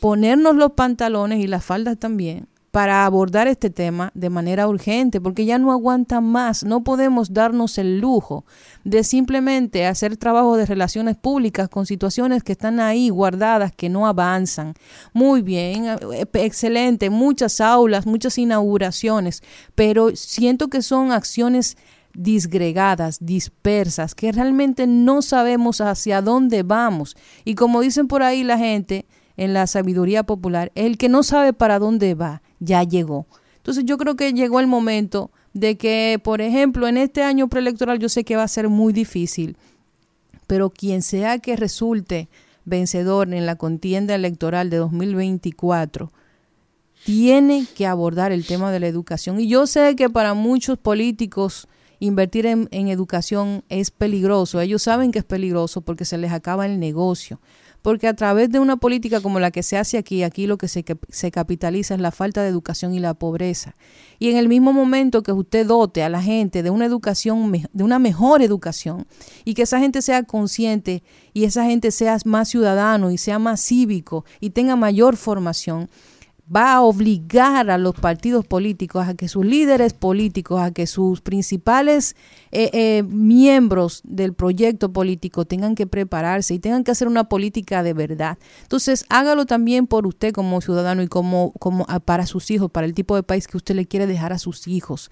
ponernos 0.00 0.56
los 0.56 0.72
pantalones 0.72 1.40
y 1.40 1.46
las 1.46 1.64
faldas 1.64 1.98
también 1.98 2.48
para 2.70 3.06
abordar 3.06 3.48
este 3.48 3.70
tema 3.70 4.12
de 4.14 4.30
manera 4.30 4.68
urgente, 4.68 5.20
porque 5.20 5.44
ya 5.44 5.58
no 5.58 5.72
aguanta 5.72 6.20
más, 6.20 6.64
no 6.64 6.84
podemos 6.84 7.32
darnos 7.32 7.78
el 7.78 7.98
lujo 7.98 8.44
de 8.84 9.04
simplemente 9.04 9.86
hacer 9.86 10.16
trabajo 10.16 10.56
de 10.56 10.66
relaciones 10.66 11.16
públicas 11.16 11.68
con 11.68 11.86
situaciones 11.86 12.42
que 12.42 12.52
están 12.52 12.78
ahí 12.78 13.08
guardadas, 13.08 13.72
que 13.72 13.88
no 13.88 14.06
avanzan. 14.06 14.74
Muy 15.12 15.42
bien, 15.42 15.86
eh, 15.86 16.26
excelente, 16.34 17.10
muchas 17.10 17.60
aulas, 17.60 18.06
muchas 18.06 18.36
inauguraciones, 18.36 19.42
pero 19.74 20.14
siento 20.14 20.68
que 20.68 20.82
son 20.82 21.10
acciones 21.10 21.76
disgregadas, 22.14 23.18
dispersas, 23.20 24.14
que 24.14 24.30
realmente 24.32 24.86
no 24.86 25.22
sabemos 25.22 25.80
hacia 25.80 26.20
dónde 26.20 26.62
vamos. 26.62 27.16
Y 27.44 27.54
como 27.54 27.80
dicen 27.80 28.08
por 28.08 28.22
ahí 28.22 28.44
la 28.44 28.58
gente, 28.58 29.06
en 29.38 29.54
la 29.54 29.66
sabiduría 29.66 30.24
popular, 30.24 30.70
el 30.74 30.98
que 30.98 31.08
no 31.08 31.22
sabe 31.22 31.54
para 31.54 31.78
dónde 31.78 32.14
va, 32.14 32.42
ya 32.58 32.82
llegó. 32.82 33.26
Entonces 33.56 33.84
yo 33.86 33.96
creo 33.96 34.16
que 34.16 34.32
llegó 34.34 34.60
el 34.60 34.66
momento 34.66 35.30
de 35.54 35.76
que, 35.76 36.20
por 36.22 36.40
ejemplo, 36.40 36.88
en 36.88 36.98
este 36.98 37.22
año 37.22 37.48
preelectoral 37.48 37.98
yo 38.00 38.08
sé 38.08 38.24
que 38.24 38.36
va 38.36 38.42
a 38.42 38.48
ser 38.48 38.68
muy 38.68 38.92
difícil, 38.92 39.56
pero 40.46 40.70
quien 40.70 41.02
sea 41.02 41.38
que 41.38 41.56
resulte 41.56 42.28
vencedor 42.64 43.32
en 43.32 43.46
la 43.46 43.56
contienda 43.56 44.14
electoral 44.16 44.70
de 44.70 44.78
2024, 44.78 46.12
tiene 47.04 47.66
que 47.76 47.86
abordar 47.86 48.32
el 48.32 48.44
tema 48.44 48.72
de 48.72 48.80
la 48.80 48.88
educación. 48.88 49.38
Y 49.40 49.48
yo 49.48 49.68
sé 49.68 49.94
que 49.94 50.10
para 50.10 50.34
muchos 50.34 50.78
políticos 50.78 51.68
invertir 52.00 52.44
en, 52.46 52.68
en, 52.72 52.88
educación 52.88 53.62
es 53.68 53.92
peligroso. 53.92 54.60
Ellos 54.60 54.82
saben 54.82 55.12
que 55.12 55.20
es 55.20 55.24
peligroso 55.24 55.80
porque 55.80 56.04
se 56.04 56.18
les 56.18 56.32
acaba 56.32 56.66
el 56.66 56.80
negocio 56.80 57.40
porque 57.88 58.06
a 58.06 58.12
través 58.12 58.50
de 58.50 58.58
una 58.58 58.76
política 58.76 59.22
como 59.22 59.40
la 59.40 59.50
que 59.50 59.62
se 59.62 59.78
hace 59.78 59.96
aquí, 59.96 60.22
aquí 60.22 60.46
lo 60.46 60.58
que 60.58 60.68
se, 60.68 60.84
se 61.08 61.30
capitaliza 61.30 61.94
es 61.94 62.00
la 62.00 62.10
falta 62.10 62.42
de 62.42 62.50
educación 62.50 62.92
y 62.92 62.98
la 62.98 63.14
pobreza. 63.14 63.76
Y 64.18 64.28
en 64.28 64.36
el 64.36 64.46
mismo 64.46 64.74
momento 64.74 65.22
que 65.22 65.32
usted 65.32 65.66
dote 65.66 66.02
a 66.02 66.10
la 66.10 66.20
gente 66.20 66.62
de 66.62 66.68
una 66.68 66.84
educación, 66.84 67.50
de 67.72 67.84
una 67.84 67.98
mejor 67.98 68.42
educación, 68.42 69.06
y 69.46 69.54
que 69.54 69.62
esa 69.62 69.78
gente 69.78 70.02
sea 70.02 70.22
consciente 70.24 71.02
y 71.32 71.44
esa 71.44 71.64
gente 71.64 71.90
sea 71.90 72.18
más 72.26 72.50
ciudadano 72.50 73.10
y 73.10 73.16
sea 73.16 73.38
más 73.38 73.62
cívico 73.62 74.26
y 74.38 74.50
tenga 74.50 74.76
mayor 74.76 75.16
formación, 75.16 75.88
va 76.54 76.74
a 76.74 76.82
obligar 76.82 77.70
a 77.70 77.78
los 77.78 77.94
partidos 77.94 78.46
políticos, 78.46 79.06
a 79.06 79.14
que 79.14 79.28
sus 79.28 79.44
líderes 79.44 79.92
políticos, 79.92 80.60
a 80.60 80.70
que 80.70 80.86
sus 80.86 81.20
principales 81.20 82.16
eh, 82.52 82.70
eh, 82.72 83.02
miembros 83.02 84.00
del 84.04 84.32
proyecto 84.32 84.92
político 84.92 85.44
tengan 85.44 85.74
que 85.74 85.86
prepararse 85.86 86.54
y 86.54 86.58
tengan 86.58 86.84
que 86.84 86.90
hacer 86.90 87.08
una 87.08 87.28
política 87.28 87.82
de 87.82 87.92
verdad. 87.92 88.38
Entonces, 88.62 89.04
hágalo 89.10 89.44
también 89.46 89.86
por 89.86 90.06
usted 90.06 90.32
como 90.32 90.60
ciudadano 90.60 91.02
y 91.02 91.08
como, 91.08 91.52
como 91.58 91.84
ah, 91.88 92.00
para 92.00 92.26
sus 92.26 92.50
hijos, 92.50 92.70
para 92.70 92.86
el 92.86 92.94
tipo 92.94 93.14
de 93.14 93.22
país 93.22 93.46
que 93.46 93.56
usted 93.56 93.74
le 93.74 93.86
quiere 93.86 94.06
dejar 94.06 94.32
a 94.32 94.38
sus 94.38 94.66
hijos. 94.68 95.10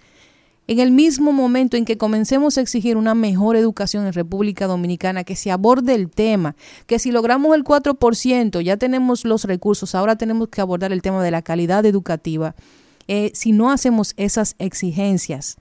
En 0.69 0.81
el 0.81 0.91
mismo 0.91 1.33
momento 1.33 1.77
en 1.77 1.85
que 1.85 1.97
comencemos 1.97 2.59
a 2.59 2.61
exigir 2.61 2.97
una 2.97 3.15
mejor 3.15 3.55
educación 3.55 4.05
en 4.07 4.13
República 4.13 4.67
Dominicana, 4.67 5.23
que 5.23 5.37
se 5.37 5.53
aborde 5.53 5.95
el 5.95 6.11
tema, 6.11 6.57
que 6.87 6.99
si 6.99 7.13
logramos 7.13 7.55
el 7.55 7.63
4%, 7.63 8.61
ya 8.63 8.77
tenemos 8.77 9.25
los 9.25 9.45
recursos, 9.45 9.95
ahora 9.95 10.17
tenemos 10.17 10.49
que 10.49 10.61
abordar 10.61 10.93
el 10.93 11.03
tema 11.03 11.23
de 11.23 11.31
la 11.31 11.43
calidad 11.43 11.87
educativa. 11.87 12.57
Eh, 13.07 13.31
si 13.35 13.53
no 13.53 13.71
hacemos 13.71 14.15
esas 14.17 14.57
exigencias, 14.59 15.57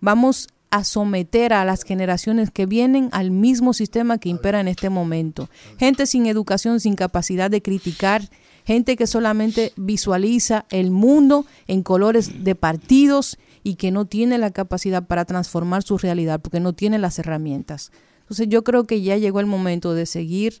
vamos 0.00 0.48
a 0.70 0.84
someter 0.84 1.54
a 1.54 1.64
las 1.64 1.84
generaciones 1.84 2.50
que 2.50 2.66
vienen 2.66 3.08
al 3.12 3.30
mismo 3.30 3.72
sistema 3.72 4.18
que 4.18 4.28
impera 4.28 4.60
en 4.60 4.68
este 4.68 4.90
momento. 4.90 5.48
Gente 5.78 6.04
sin 6.04 6.26
educación, 6.26 6.80
sin 6.80 6.96
capacidad 6.96 7.50
de 7.50 7.62
criticar, 7.62 8.28
gente 8.66 8.96
que 8.96 9.06
solamente 9.06 9.72
visualiza 9.76 10.66
el 10.70 10.90
mundo 10.90 11.46
en 11.68 11.82
colores 11.82 12.44
de 12.44 12.54
partidos 12.54 13.38
y 13.64 13.74
que 13.74 13.90
no 13.90 14.04
tiene 14.04 14.38
la 14.38 14.52
capacidad 14.52 15.04
para 15.04 15.24
transformar 15.24 15.82
su 15.82 15.98
realidad 15.98 16.40
porque 16.40 16.60
no 16.60 16.74
tiene 16.74 16.98
las 16.98 17.18
herramientas. 17.18 17.90
Entonces 18.20 18.48
yo 18.48 18.62
creo 18.62 18.84
que 18.84 19.02
ya 19.02 19.16
llegó 19.16 19.40
el 19.40 19.46
momento 19.46 19.94
de 19.94 20.06
seguir 20.06 20.60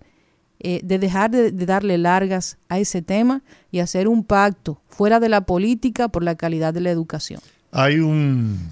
eh, 0.60 0.80
de 0.82 0.98
dejar 0.98 1.30
de, 1.30 1.50
darle 1.52 1.98
largas 1.98 2.56
a 2.68 2.78
ese 2.78 3.02
tema 3.02 3.42
y 3.70 3.80
hacer 3.80 4.08
un 4.08 4.24
pacto 4.24 4.80
fuera 4.88 5.20
de 5.20 5.28
la 5.28 5.42
política 5.42 6.08
por 6.08 6.22
la 6.22 6.36
calidad 6.36 6.72
de 6.72 6.80
la 6.80 6.90
educación. 6.90 7.40
Hay 7.72 7.98
un, 7.98 8.70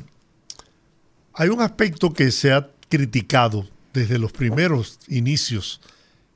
hay 1.35 1.49
un 1.49 1.61
aspecto 1.61 2.13
que 2.13 2.31
se 2.31 2.53
ha 2.53 2.71
criticado 2.89 3.69
desde 3.93 4.19
los 4.19 4.33
primeros 4.33 5.01
inicios 5.09 5.81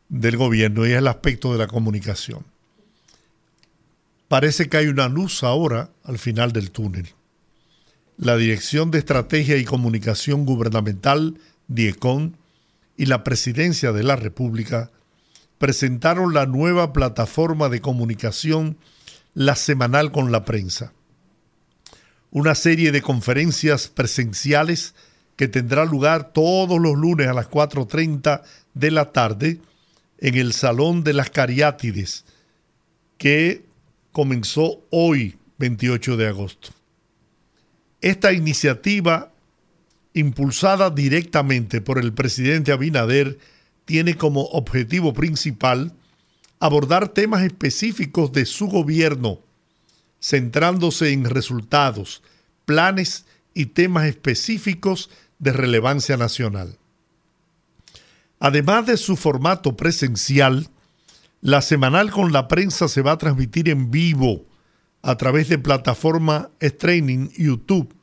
del 0.08 0.36
gobierno 0.36 0.84
y 0.84 0.92
es 0.92 0.98
el 0.98 1.06
aspecto 1.06 1.52
de 1.52 1.58
la 1.58 1.68
comunicación. 1.68 2.44
Parece 4.28 4.68
que 4.68 4.76
hay 4.76 4.88
una 4.88 5.08
luz 5.08 5.44
ahora 5.44 5.90
al 6.04 6.18
final 6.18 6.52
del 6.52 6.70
túnel. 6.70 7.15
La 8.18 8.36
Dirección 8.36 8.90
de 8.90 8.98
Estrategia 8.98 9.58
y 9.58 9.64
Comunicación 9.64 10.46
Gubernamental, 10.46 11.38
DIECON, 11.68 12.38
y 12.96 13.06
la 13.06 13.24
Presidencia 13.24 13.92
de 13.92 14.02
la 14.02 14.16
República 14.16 14.90
presentaron 15.58 16.32
la 16.32 16.46
nueva 16.46 16.94
plataforma 16.94 17.68
de 17.68 17.82
comunicación 17.82 18.78
La 19.34 19.54
Semanal 19.54 20.12
con 20.12 20.32
la 20.32 20.46
Prensa. 20.46 20.94
Una 22.30 22.54
serie 22.54 22.90
de 22.90 23.02
conferencias 23.02 23.88
presenciales 23.88 24.94
que 25.36 25.48
tendrá 25.48 25.84
lugar 25.84 26.32
todos 26.32 26.80
los 26.80 26.96
lunes 26.96 27.28
a 27.28 27.34
las 27.34 27.50
4.30 27.50 28.42
de 28.72 28.90
la 28.90 29.12
tarde 29.12 29.60
en 30.18 30.36
el 30.36 30.54
Salón 30.54 31.04
de 31.04 31.12
las 31.12 31.28
Cariátides, 31.28 32.24
que 33.18 33.66
comenzó 34.12 34.80
hoy, 34.90 35.36
28 35.58 36.16
de 36.16 36.28
agosto. 36.28 36.75
Esta 38.06 38.32
iniciativa, 38.32 39.32
impulsada 40.14 40.90
directamente 40.90 41.80
por 41.80 41.98
el 41.98 42.12
presidente 42.12 42.70
Abinader, 42.70 43.40
tiene 43.84 44.16
como 44.16 44.42
objetivo 44.42 45.12
principal 45.12 45.92
abordar 46.60 47.08
temas 47.08 47.42
específicos 47.42 48.30
de 48.30 48.46
su 48.46 48.68
gobierno, 48.68 49.40
centrándose 50.20 51.10
en 51.10 51.24
resultados, 51.24 52.22
planes 52.64 53.26
y 53.54 53.66
temas 53.66 54.06
específicos 54.06 55.10
de 55.40 55.52
relevancia 55.52 56.16
nacional. 56.16 56.78
Además 58.38 58.86
de 58.86 58.98
su 58.98 59.16
formato 59.16 59.76
presencial, 59.76 60.68
la 61.40 61.60
semanal 61.60 62.12
con 62.12 62.32
la 62.32 62.46
prensa 62.46 62.86
se 62.86 63.02
va 63.02 63.10
a 63.10 63.18
transmitir 63.18 63.68
en 63.68 63.90
vivo 63.90 64.46
a 65.02 65.16
través 65.16 65.48
de 65.48 65.58
plataforma 65.58 66.50
streaming 66.60 67.30
YouTube, 67.36 67.95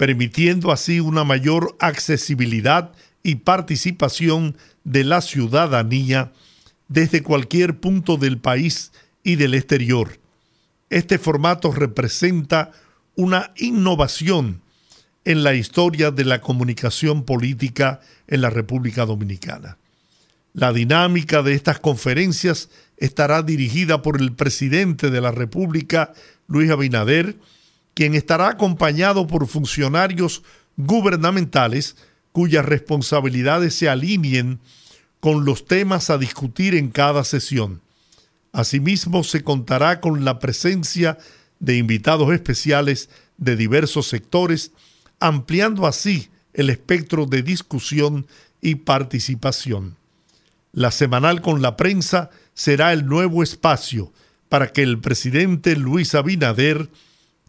permitiendo 0.00 0.72
así 0.72 0.98
una 0.98 1.24
mayor 1.24 1.76
accesibilidad 1.78 2.90
y 3.22 3.34
participación 3.34 4.56
de 4.82 5.04
la 5.04 5.20
ciudadanía 5.20 6.32
desde 6.88 7.22
cualquier 7.22 7.80
punto 7.80 8.16
del 8.16 8.38
país 8.38 8.92
y 9.22 9.36
del 9.36 9.52
exterior. 9.52 10.18
Este 10.88 11.18
formato 11.18 11.70
representa 11.70 12.72
una 13.14 13.52
innovación 13.58 14.62
en 15.26 15.44
la 15.44 15.52
historia 15.52 16.10
de 16.10 16.24
la 16.24 16.40
comunicación 16.40 17.24
política 17.24 18.00
en 18.26 18.40
la 18.40 18.48
República 18.48 19.04
Dominicana. 19.04 19.76
La 20.54 20.72
dinámica 20.72 21.42
de 21.42 21.52
estas 21.52 21.78
conferencias 21.78 22.70
estará 22.96 23.42
dirigida 23.42 24.00
por 24.00 24.18
el 24.18 24.32
presidente 24.32 25.10
de 25.10 25.20
la 25.20 25.30
República, 25.30 26.14
Luis 26.48 26.70
Abinader, 26.70 27.36
quien 27.94 28.14
estará 28.14 28.48
acompañado 28.48 29.26
por 29.26 29.46
funcionarios 29.46 30.42
gubernamentales 30.76 31.96
cuyas 32.32 32.64
responsabilidades 32.64 33.74
se 33.74 33.88
alineen 33.88 34.60
con 35.20 35.44
los 35.44 35.66
temas 35.66 36.10
a 36.10 36.18
discutir 36.18 36.74
en 36.74 36.90
cada 36.90 37.24
sesión. 37.24 37.82
Asimismo, 38.52 39.22
se 39.22 39.42
contará 39.44 40.00
con 40.00 40.24
la 40.24 40.38
presencia 40.38 41.18
de 41.58 41.76
invitados 41.76 42.32
especiales 42.32 43.10
de 43.36 43.56
diversos 43.56 44.08
sectores, 44.08 44.72
ampliando 45.20 45.86
así 45.86 46.30
el 46.54 46.70
espectro 46.70 47.26
de 47.26 47.42
discusión 47.42 48.26
y 48.60 48.76
participación. 48.76 49.96
La 50.72 50.90
semanal 50.90 51.42
con 51.42 51.62
la 51.62 51.76
prensa 51.76 52.30
será 52.54 52.92
el 52.92 53.06
nuevo 53.06 53.42
espacio 53.42 54.12
para 54.48 54.72
que 54.72 54.82
el 54.82 54.98
presidente 54.98 55.76
Luis 55.76 56.14
Abinader 56.14 56.88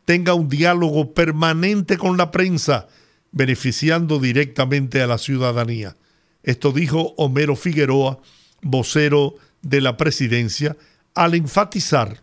tenga 0.05 0.33
un 0.33 0.49
diálogo 0.49 1.13
permanente 1.13 1.97
con 1.97 2.17
la 2.17 2.31
prensa, 2.31 2.87
beneficiando 3.31 4.19
directamente 4.19 5.01
a 5.01 5.07
la 5.07 5.17
ciudadanía. 5.17 5.95
Esto 6.43 6.71
dijo 6.71 7.13
Homero 7.17 7.55
Figueroa, 7.55 8.19
vocero 8.61 9.35
de 9.61 9.81
la 9.81 9.97
presidencia, 9.97 10.75
al 11.13 11.35
enfatizar 11.35 12.21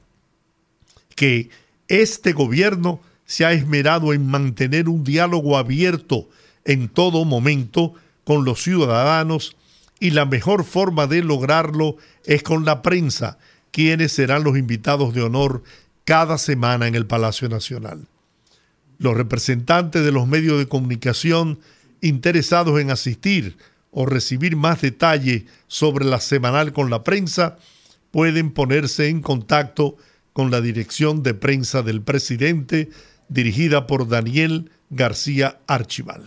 que 1.14 1.50
este 1.88 2.32
gobierno 2.32 3.00
se 3.24 3.44
ha 3.44 3.52
esmerado 3.52 4.12
en 4.12 4.26
mantener 4.26 4.88
un 4.88 5.04
diálogo 5.04 5.56
abierto 5.58 6.28
en 6.64 6.88
todo 6.88 7.24
momento 7.24 7.94
con 8.24 8.44
los 8.44 8.62
ciudadanos 8.62 9.56
y 10.00 10.10
la 10.10 10.26
mejor 10.26 10.64
forma 10.64 11.06
de 11.06 11.22
lograrlo 11.22 11.96
es 12.24 12.42
con 12.42 12.64
la 12.64 12.82
prensa, 12.82 13.38
quienes 13.70 14.12
serán 14.12 14.44
los 14.44 14.56
invitados 14.56 15.14
de 15.14 15.22
honor 15.22 15.62
cada 16.08 16.38
semana 16.38 16.86
en 16.86 16.94
el 16.94 17.04
Palacio 17.04 17.50
Nacional. 17.50 18.06
Los 18.96 19.14
representantes 19.14 20.02
de 20.02 20.10
los 20.10 20.26
medios 20.26 20.58
de 20.58 20.66
comunicación 20.66 21.58
interesados 22.00 22.80
en 22.80 22.90
asistir 22.90 23.58
o 23.90 24.06
recibir 24.06 24.56
más 24.56 24.80
detalle 24.80 25.44
sobre 25.66 26.06
la 26.06 26.18
semanal 26.20 26.72
con 26.72 26.88
la 26.88 27.04
prensa 27.04 27.58
pueden 28.10 28.52
ponerse 28.52 29.08
en 29.08 29.20
contacto 29.20 29.98
con 30.32 30.50
la 30.50 30.62
dirección 30.62 31.22
de 31.22 31.34
prensa 31.34 31.82
del 31.82 32.00
presidente 32.00 32.88
dirigida 33.28 33.86
por 33.86 34.08
Daniel 34.08 34.70
García 34.88 35.58
Archival. 35.66 36.26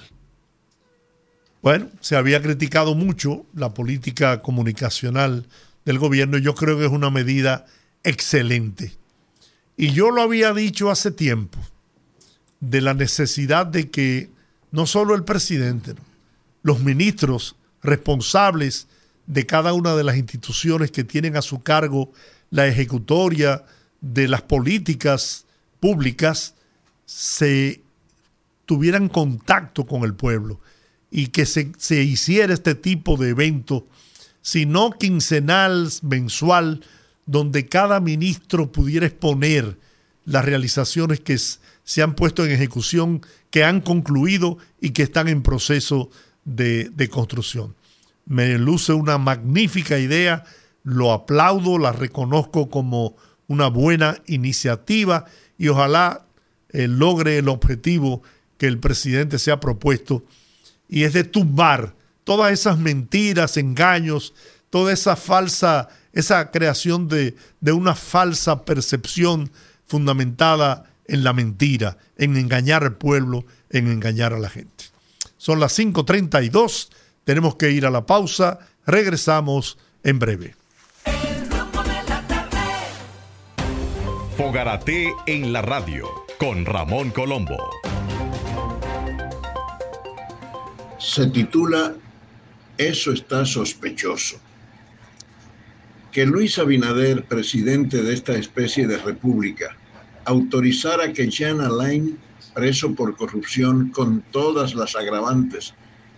Bueno, 1.64 1.90
se 2.02 2.16
había 2.16 2.40
criticado 2.44 2.94
mucho 2.94 3.48
la 3.56 3.74
política 3.74 4.42
comunicacional 4.42 5.48
del 5.86 5.98
gobierno 5.98 6.38
y 6.38 6.44
yo 6.44 6.54
creo 6.54 6.78
que 6.78 6.86
es 6.86 6.92
una 6.92 7.10
medida 7.10 7.66
excelente. 8.04 9.01
Y 9.82 9.94
yo 9.94 10.12
lo 10.12 10.22
había 10.22 10.54
dicho 10.54 10.92
hace 10.92 11.10
tiempo 11.10 11.58
de 12.60 12.82
la 12.82 12.94
necesidad 12.94 13.66
de 13.66 13.90
que 13.90 14.30
no 14.70 14.86
solo 14.86 15.16
el 15.16 15.24
presidente, 15.24 15.96
los 16.62 16.82
ministros 16.82 17.56
responsables 17.82 18.86
de 19.26 19.48
cada 19.48 19.74
una 19.74 19.96
de 19.96 20.04
las 20.04 20.18
instituciones 20.18 20.92
que 20.92 21.04
tienen 21.04 21.36
a 21.36 21.42
su 21.42 21.64
cargo 21.64 22.12
la 22.52 22.68
ejecutoria 22.68 23.66
de 24.02 24.28
las 24.28 24.44
políticas 24.44 25.48
públicas 25.80 26.54
se 27.08 27.82
tuvieran 28.68 29.10
contacto 29.10 29.88
con 29.88 30.04
el 30.04 30.14
pueblo 30.14 30.60
y 31.10 31.30
que 31.30 31.48
se, 31.48 31.72
se 31.80 32.04
hiciera 32.04 32.54
este 32.54 32.76
tipo 32.76 33.18
de 33.18 33.30
evento, 33.30 33.88
sino 34.44 34.92
quincenal, 34.92 35.90
mensual, 36.04 36.82
donde 37.26 37.68
cada 37.68 38.00
ministro 38.00 38.72
pudiera 38.72 39.06
exponer 39.06 39.78
las 40.26 40.46
realizaciones 40.46 41.20
que 41.20 41.38
se 41.38 42.02
han 42.02 42.16
puesto 42.16 42.46
en 42.46 42.52
ejecución, 42.52 43.22
que 43.50 43.64
han 43.64 43.82
concluido 43.82 44.58
y 44.80 44.92
que 44.92 45.04
están 45.04 45.28
en 45.28 45.42
proceso 45.42 46.10
de, 46.46 47.10
construcción. 47.12 47.76
Me 48.26 48.58
luce 48.58 48.94
una 48.94 49.18
magnífica 49.18 50.00
idea, 50.00 50.44
lo 50.84 51.12
aplaudo, 51.12 51.78
la 51.78 51.92
reconozco 51.92 52.70
como 52.70 53.16
una 53.48 53.68
buena 53.68 54.18
iniciativa 54.28 55.26
y 55.58 55.68
ojalá 55.68 56.26
eh, 56.70 56.88
logre 56.88 57.38
el 57.38 57.50
objetivo 57.50 58.24
que 58.58 58.68
el 58.68 58.80
presidente 58.80 59.40
se 59.40 59.52
ha 59.52 59.60
propuesto 59.60 60.24
y 60.88 61.04
es 61.04 61.14
de 61.14 61.24
tumbar 61.24 61.96
todas 62.24 62.52
esas 62.52 62.78
mentiras, 62.78 63.58
engaños, 63.58 64.34
toda 64.70 64.94
esa 64.94 65.16
falsa, 65.16 65.90
esa 66.14 66.52
creación 66.52 67.08
de, 67.08 67.36
de 67.60 67.72
una 67.72 67.96
falsa 67.96 68.64
percepción 68.64 69.52
fundamentada 69.86 70.86
en 71.06 71.24
la 71.24 71.34
mentira, 71.34 71.98
en 72.18 72.38
engañar 72.38 72.84
al 72.84 72.96
pueblo, 72.96 73.46
en 73.70 73.88
engañar 73.88 74.34
a 74.34 74.40
la 74.40 74.50
gente. 74.50 74.86
Son 75.38 75.60
las 75.60 75.78
5.32, 75.78 76.90
tenemos 77.24 77.56
que 77.56 77.72
ir 77.72 77.86
a 77.86 77.92
la 77.92 78.06
pausa, 78.06 78.60
regresamos 78.86 79.78
en 80.04 80.20
breve. 80.20 80.56
Fogarate 84.38 85.14
en 85.28 85.54
la 85.54 85.62
radio 85.62 86.08
con 86.40 86.66
Ramón 86.66 87.12
Colombo. 87.12 87.58
Se 90.98 91.28
titula 91.28 91.94
Eso 92.78 93.12
está 93.12 93.46
sospechoso. 93.46 94.40
Que 96.12 96.26
Luis 96.26 96.60
Abinader, 96.60 97.24
presidente 97.24 98.04
de 98.04 98.14
esta 98.14 98.34
especie 98.34 98.86
de 98.86 98.98
república, 98.98 99.78
autorizara 100.26 101.14
que 101.14 101.30
Jean 101.30 101.62
Alain, 101.62 102.18
preso 102.54 102.94
por 102.94 103.16
corrupción 103.16 103.90
con 103.90 104.22
todas 104.32 104.76
las 104.76 104.98
agravantes, 104.98 105.74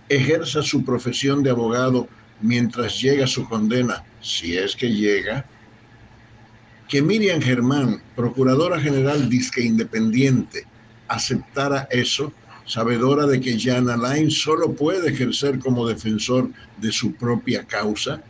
ejerza 0.09 0.63
su 0.63 0.83
profesión 0.83 1.43
de 1.43 1.51
abogado 1.51 2.07
mientras 2.41 2.99
llega 2.99 3.27
su 3.27 3.47
condena, 3.47 4.03
si 4.19 4.57
es 4.57 4.75
que 4.75 4.89
llega, 4.89 5.45
que 6.89 7.01
Miriam 7.01 7.41
Germán, 7.41 8.01
procuradora 8.15 8.79
general 8.79 9.29
disque 9.29 9.61
independiente, 9.61 10.65
aceptara 11.07 11.87
eso, 11.91 12.33
sabedora 12.65 13.27
de 13.27 13.39
que 13.39 13.59
Jan 13.59 13.89
Alain 13.89 14.31
solo 14.31 14.73
puede 14.73 15.11
ejercer 15.11 15.59
como 15.59 15.87
defensor 15.87 16.49
de 16.77 16.91
su 16.91 17.13
propia 17.13 17.63
causa, 17.65 18.23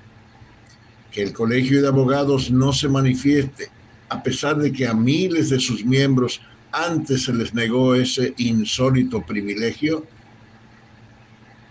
que 1.14 1.22
el 1.22 1.32
Colegio 1.32 1.82
de 1.82 1.88
Abogados 1.88 2.52
no 2.52 2.74
se 2.74 2.90
manifieste, 2.90 3.70
a 4.10 4.22
pesar 4.22 4.58
de 4.58 4.74
que 4.74 4.88
a 4.88 4.94
miles 4.94 5.50
de 5.50 5.60
sus 5.60 5.86
miembros 5.86 6.42
antes 6.72 7.24
se 7.24 7.34
les 7.34 7.54
negó 7.54 7.94
ese 7.96 8.34
insólito 8.38 9.22
privilegio. 9.22 10.06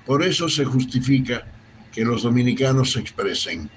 Por 0.06 0.22
eso 0.22 0.48
se 0.48 0.64
justifica 0.64 1.44
que 1.92 2.04
los 2.04 2.22
dominicanos 2.22 2.92
se 2.92 3.00
expresen. 3.00 3.68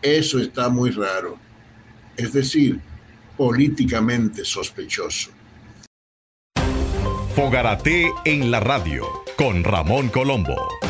Eso 0.00 0.38
está 0.38 0.68
muy 0.68 0.90
raro, 0.90 1.38
es 2.16 2.32
decir, 2.32 2.80
políticamente 3.36 4.44
sospechoso. 4.44 5.30
Fogarate 7.34 8.10
en 8.24 8.50
la 8.50 8.60
radio 8.60 9.06
con 9.36 9.64
Ramón 9.64 10.08
Colombo. 10.08 10.89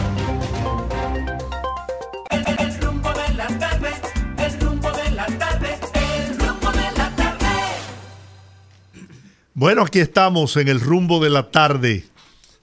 Bueno, 9.61 9.83
aquí 9.83 9.99
estamos 9.99 10.57
en 10.57 10.69
el 10.69 10.81
rumbo 10.81 11.23
de 11.23 11.29
la 11.29 11.51
tarde. 11.51 12.07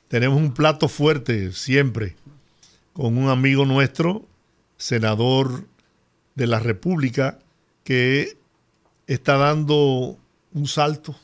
Tenemos 0.07 0.41
un 0.41 0.51
plato 0.51 0.87
fuerte 0.87 1.53
siempre 1.53 2.15
con 2.91 3.19
un 3.19 3.29
amigo 3.29 3.65
nuestro, 3.65 4.25
senador 4.77 5.67
de 6.33 6.47
la 6.47 6.57
República, 6.57 7.37
que 7.83 8.35
está 9.05 9.37
dando 9.37 10.17
un 10.53 10.67
salto. 10.67 11.15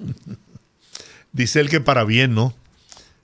Dice 1.32 1.60
él 1.60 1.68
que 1.70 1.80
para 1.80 2.02
bien, 2.02 2.34
¿no? 2.34 2.52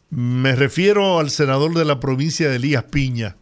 Me 0.09 0.55
refiero 0.55 1.19
al 1.19 1.31
senador 1.31 1.75
de 1.75 1.85
la 1.85 1.99
provincia 1.99 2.49
de 2.49 2.55
Elías 2.55 2.85
Piña, 2.85 3.35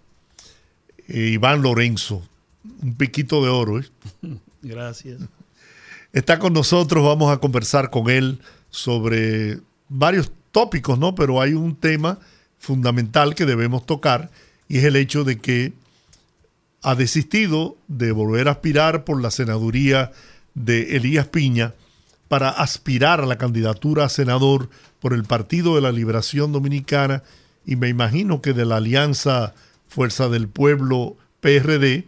eh, 1.09 1.33
Iván 1.35 1.61
Lorenzo, 1.61 2.27
un 2.81 2.95
piquito 2.95 3.45
de 3.45 3.51
oro. 3.51 3.79
¿eh? 3.79 3.85
Gracias. 4.63 5.21
Está 6.15 6.39
con 6.39 6.53
nosotros, 6.53 7.05
vamos 7.05 7.33
a 7.33 7.39
conversar 7.39 7.91
con 7.91 8.09
él 8.09 8.39
sobre 8.71 9.59
varios 9.89 10.31
tópicos, 10.53 10.97
¿no? 10.97 11.17
Pero 11.17 11.41
hay 11.41 11.55
un 11.55 11.75
tema 11.75 12.21
fundamental 12.57 13.35
que 13.35 13.45
debemos 13.45 13.85
tocar 13.85 14.31
y 14.69 14.79
es 14.79 14.85
el 14.85 14.95
hecho 14.95 15.25
de 15.25 15.41
que 15.41 15.73
ha 16.83 16.95
desistido 16.95 17.77
de 17.89 18.13
volver 18.13 18.47
a 18.47 18.53
aspirar 18.53 19.03
por 19.03 19.21
la 19.21 19.33
senaduría 19.33 20.13
de 20.55 20.95
Elías 20.97 21.27
Piña 21.27 21.75
para 22.29 22.49
aspirar 22.49 23.21
a 23.21 23.27
la 23.27 23.37
candidatura 23.37 24.05
a 24.05 24.09
senador 24.09 24.71
por 25.01 25.15
el 25.15 25.25
Partido 25.25 25.75
de 25.75 25.81
la 25.81 25.91
Liberación 25.91 26.53
Dominicana 26.53 27.25
y 27.67 27.75
me 27.75 27.89
imagino 27.89 28.41
que 28.41 28.53
de 28.53 28.65
la 28.65 28.77
Alianza 28.77 29.53
Fuerza 29.89 30.29
del 30.29 30.47
Pueblo 30.47 31.17
PRD 31.41 32.07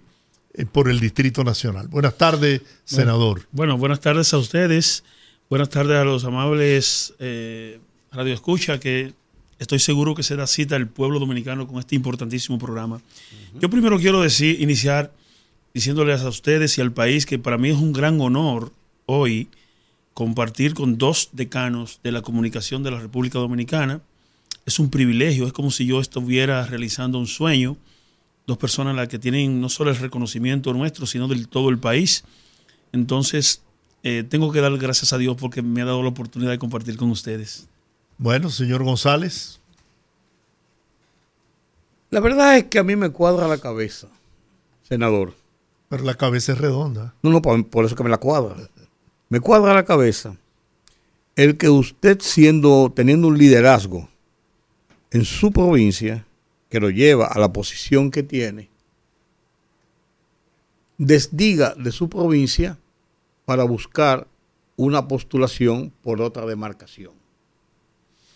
por 0.64 0.88
el 0.88 1.00
Distrito 1.00 1.44
Nacional. 1.44 1.88
Buenas 1.88 2.16
tardes, 2.16 2.62
senador. 2.84 3.38
Bueno, 3.38 3.48
bueno, 3.52 3.78
buenas 3.78 4.00
tardes 4.00 4.32
a 4.32 4.38
ustedes, 4.38 5.04
buenas 5.50 5.68
tardes 5.68 5.96
a 5.96 6.04
los 6.04 6.24
amables 6.24 7.14
eh, 7.18 7.78
Radio 8.12 8.32
Escucha, 8.32 8.80
que 8.80 9.12
estoy 9.58 9.78
seguro 9.78 10.14
que 10.14 10.22
será 10.22 10.46
cita 10.46 10.76
el 10.76 10.86
pueblo 10.86 11.18
dominicano 11.18 11.66
con 11.66 11.78
este 11.78 11.94
importantísimo 11.94 12.58
programa. 12.58 13.00
Yo 13.60 13.68
primero 13.68 13.98
quiero 13.98 14.22
decir, 14.22 14.60
iniciar 14.60 15.12
diciéndoles 15.74 16.22
a 16.22 16.28
ustedes 16.28 16.78
y 16.78 16.80
al 16.80 16.92
país 16.92 17.26
que 17.26 17.38
para 17.38 17.58
mí 17.58 17.68
es 17.68 17.76
un 17.76 17.92
gran 17.92 18.18
honor 18.20 18.72
hoy 19.04 19.48
compartir 20.14 20.72
con 20.72 20.96
dos 20.96 21.28
decanos 21.32 22.00
de 22.02 22.12
la 22.12 22.22
comunicación 22.22 22.82
de 22.82 22.90
la 22.90 23.00
República 23.00 23.38
Dominicana. 23.38 24.00
Es 24.64 24.78
un 24.78 24.88
privilegio, 24.88 25.46
es 25.46 25.52
como 25.52 25.70
si 25.70 25.84
yo 25.84 26.00
estuviera 26.00 26.64
realizando 26.66 27.18
un 27.18 27.26
sueño. 27.26 27.76
Dos 28.46 28.58
personas 28.58 28.94
las 28.94 29.08
que 29.08 29.18
tienen 29.18 29.60
no 29.60 29.68
solo 29.68 29.90
el 29.90 29.96
reconocimiento 29.96 30.72
nuestro, 30.72 31.06
sino 31.06 31.28
del 31.28 31.48
todo 31.48 31.68
el 31.68 31.78
país. 31.78 32.24
Entonces, 32.92 33.62
eh, 34.02 34.24
tengo 34.28 34.52
que 34.52 34.60
dar 34.60 34.76
gracias 34.78 35.12
a 35.12 35.18
Dios 35.18 35.36
porque 35.36 35.62
me 35.62 35.82
ha 35.82 35.84
dado 35.84 36.02
la 36.02 36.10
oportunidad 36.10 36.52
de 36.52 36.58
compartir 36.58 36.96
con 36.96 37.10
ustedes. 37.10 37.66
Bueno, 38.18 38.50
señor 38.50 38.84
González. 38.84 39.60
La 42.10 42.20
verdad 42.20 42.56
es 42.56 42.64
que 42.64 42.78
a 42.78 42.84
mí 42.84 42.94
me 42.94 43.10
cuadra 43.10 43.48
la 43.48 43.58
cabeza, 43.58 44.08
senador. 44.88 45.34
Pero 45.88 46.04
la 46.04 46.14
cabeza 46.14 46.52
es 46.52 46.58
redonda. 46.58 47.14
No, 47.22 47.30
no, 47.30 47.42
por, 47.42 47.66
por 47.68 47.84
eso 47.84 47.96
que 47.96 48.04
me 48.04 48.10
la 48.10 48.18
cuadra. 48.18 48.56
Me 49.28 49.40
cuadra 49.40 49.74
la 49.74 49.84
cabeza 49.84 50.36
el 51.36 51.58
que 51.58 51.68
usted 51.68 52.18
siendo, 52.20 52.90
teniendo 52.94 53.28
un 53.28 53.38
liderazgo 53.38 54.08
en 55.10 55.24
su 55.24 55.52
provincia, 55.52 56.25
que 56.76 56.80
lo 56.80 56.90
lleva 56.90 57.28
a 57.28 57.38
la 57.38 57.54
posición 57.54 58.10
que 58.10 58.22
tiene, 58.22 58.68
desdiga 60.98 61.74
de 61.74 61.90
su 61.90 62.10
provincia 62.10 62.76
para 63.46 63.64
buscar 63.64 64.26
una 64.76 65.08
postulación 65.08 65.90
por 66.02 66.20
otra 66.20 66.44
demarcación. 66.44 67.12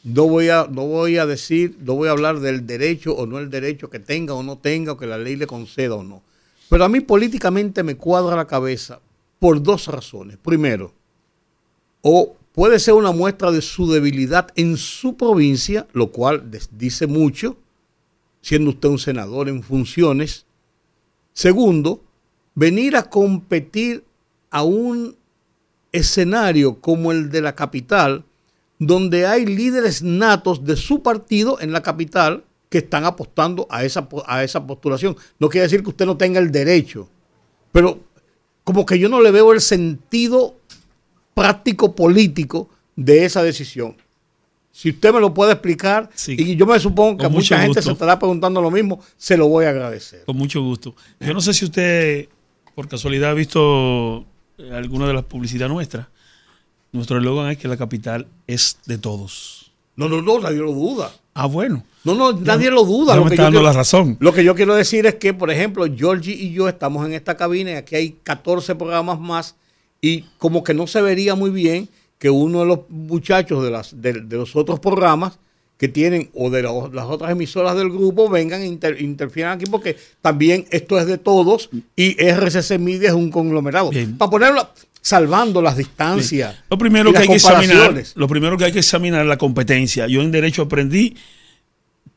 No 0.04 0.26
voy 0.26 0.48
a, 0.48 0.66
no 0.70 0.86
voy 0.86 1.18
a 1.18 1.26
decir, 1.26 1.76
no 1.82 1.96
voy 1.96 2.08
a 2.08 2.12
hablar 2.12 2.40
del 2.40 2.66
derecho 2.66 3.12
o 3.12 3.26
no 3.26 3.38
el 3.38 3.50
derecho 3.50 3.90
que 3.90 3.98
tenga 3.98 4.32
o 4.32 4.42
no 4.42 4.56
tenga, 4.56 4.92
o 4.92 4.96
que 4.96 5.06
la 5.06 5.18
ley 5.18 5.36
le 5.36 5.46
conceda 5.46 5.96
o 5.96 6.02
no. 6.02 6.22
Pero 6.70 6.86
a 6.86 6.88
mí 6.88 7.00
políticamente 7.00 7.82
me 7.82 7.96
cuadra 7.96 8.36
la 8.36 8.46
cabeza 8.46 9.00
por 9.38 9.62
dos 9.62 9.86
razones. 9.86 10.38
Primero, 10.38 10.94
o 12.00 12.36
puede 12.54 12.78
ser 12.78 12.94
una 12.94 13.12
muestra 13.12 13.52
de 13.52 13.60
su 13.60 13.92
debilidad 13.92 14.48
en 14.56 14.78
su 14.78 15.14
provincia, 15.14 15.86
lo 15.92 16.10
cual 16.10 16.50
dice 16.70 17.06
mucho, 17.06 17.58
siendo 18.40 18.70
usted 18.70 18.88
un 18.88 18.98
senador 18.98 19.48
en 19.48 19.62
funciones. 19.62 20.46
Segundo, 21.32 22.02
venir 22.54 22.96
a 22.96 23.08
competir 23.08 24.04
a 24.50 24.62
un 24.62 25.16
escenario 25.92 26.80
como 26.80 27.12
el 27.12 27.30
de 27.30 27.40
la 27.40 27.54
capital, 27.54 28.24
donde 28.78 29.26
hay 29.26 29.46
líderes 29.46 30.02
natos 30.02 30.64
de 30.64 30.76
su 30.76 31.02
partido 31.02 31.60
en 31.60 31.72
la 31.72 31.82
capital 31.82 32.44
que 32.68 32.78
están 32.78 33.04
apostando 33.04 33.66
a 33.70 33.84
esa, 33.84 34.08
a 34.26 34.44
esa 34.44 34.66
postulación. 34.66 35.16
No 35.38 35.48
quiere 35.48 35.64
decir 35.64 35.82
que 35.82 35.90
usted 35.90 36.06
no 36.06 36.16
tenga 36.16 36.40
el 36.40 36.50
derecho, 36.50 37.08
pero 37.72 38.00
como 38.64 38.86
que 38.86 38.98
yo 38.98 39.08
no 39.08 39.20
le 39.20 39.30
veo 39.30 39.52
el 39.52 39.60
sentido 39.60 40.56
práctico 41.34 41.94
político 41.94 42.68
de 42.96 43.24
esa 43.24 43.42
decisión. 43.42 43.96
Si 44.72 44.90
usted 44.90 45.12
me 45.12 45.20
lo 45.20 45.34
puede 45.34 45.52
explicar, 45.52 46.08
y 46.28 46.56
yo 46.56 46.64
me 46.64 46.78
supongo 46.78 47.18
que 47.18 47.28
mucha 47.28 47.60
gente 47.60 47.82
se 47.82 47.90
estará 47.90 48.18
preguntando 48.18 48.62
lo 48.62 48.70
mismo, 48.70 49.00
se 49.16 49.36
lo 49.36 49.48
voy 49.48 49.64
a 49.64 49.70
agradecer. 49.70 50.24
Con 50.24 50.36
mucho 50.36 50.62
gusto. 50.62 50.94
Yo 51.18 51.34
no 51.34 51.40
sé 51.40 51.52
si 51.52 51.64
usted, 51.64 52.28
por 52.74 52.88
casualidad, 52.88 53.30
ha 53.30 53.34
visto 53.34 54.24
eh, 54.58 54.70
alguna 54.72 55.06
de 55.06 55.14
las 55.14 55.24
publicidades 55.24 55.72
nuestras. 55.72 56.06
Nuestro 56.92 57.18
eslogan 57.18 57.50
es 57.50 57.58
que 57.58 57.68
la 57.68 57.76
capital 57.76 58.26
es 58.46 58.78
de 58.86 58.98
todos. 58.98 59.70
No, 59.96 60.08
no, 60.08 60.22
no, 60.22 60.40
nadie 60.40 60.58
lo 60.58 60.72
duda. 60.72 61.12
Ah, 61.34 61.46
bueno. 61.46 61.84
No, 62.04 62.14
no, 62.14 62.32
nadie 62.32 62.70
lo 62.70 62.84
duda. 62.84 63.14
lo 63.16 63.24
me 63.24 63.30
está 63.30 63.44
dando 63.44 63.62
la 63.62 63.72
razón. 63.72 64.16
Lo 64.20 64.32
que 64.32 64.44
yo 64.44 64.54
quiero 64.54 64.74
decir 64.74 65.06
es 65.06 65.16
que, 65.16 65.34
por 65.34 65.50
ejemplo, 65.50 65.84
Georgie 65.94 66.32
y 66.32 66.52
yo 66.52 66.68
estamos 66.68 67.04
en 67.06 67.12
esta 67.12 67.36
cabina 67.36 67.72
y 67.72 67.74
aquí 67.74 67.96
hay 67.96 68.10
14 68.22 68.74
programas 68.76 69.20
más 69.20 69.56
y 70.00 70.22
como 70.38 70.64
que 70.64 70.74
no 70.74 70.86
se 70.86 71.02
vería 71.02 71.34
muy 71.34 71.50
bien 71.50 71.88
que 72.20 72.28
uno 72.28 72.60
de 72.60 72.66
los 72.66 72.80
muchachos 72.90 73.64
de, 73.64 73.70
las, 73.70 74.00
de, 74.00 74.12
los 74.28 74.54
otros 74.54 74.78
programas 74.78 75.38
que 75.78 75.88
tienen 75.88 76.30
o 76.34 76.50
de 76.50 76.62
las 76.62 77.06
otras 77.06 77.32
emisoras 77.32 77.74
del 77.74 77.88
grupo 77.88 78.28
vengan 78.28 78.60
e 78.60 78.66
interfieran 78.66 79.56
aquí 79.56 79.64
porque 79.64 79.96
también 80.20 80.66
esto 80.70 80.98
es 80.98 81.06
de 81.06 81.16
todos 81.16 81.70
y 81.96 82.22
RCC 82.22 82.78
Media 82.78 83.08
es 83.08 83.14
un 83.14 83.30
conglomerado. 83.30 83.90
Para 84.18 84.30
ponerlo, 84.30 84.68
salvando 85.00 85.62
las 85.62 85.78
distancias. 85.78 86.56
Lo 86.68 86.76
primero 86.76 87.10
que 87.10 87.20
hay 87.20 87.26
que 87.26 87.36
examinar, 87.36 88.02
lo 88.14 88.28
primero 88.28 88.58
que 88.58 88.66
hay 88.66 88.72
que 88.72 88.80
examinar 88.80 89.22
es 89.22 89.28
la 89.28 89.38
competencia. 89.38 90.06
Yo 90.06 90.20
en 90.20 90.30
derecho 90.30 90.60
aprendí, 90.60 91.16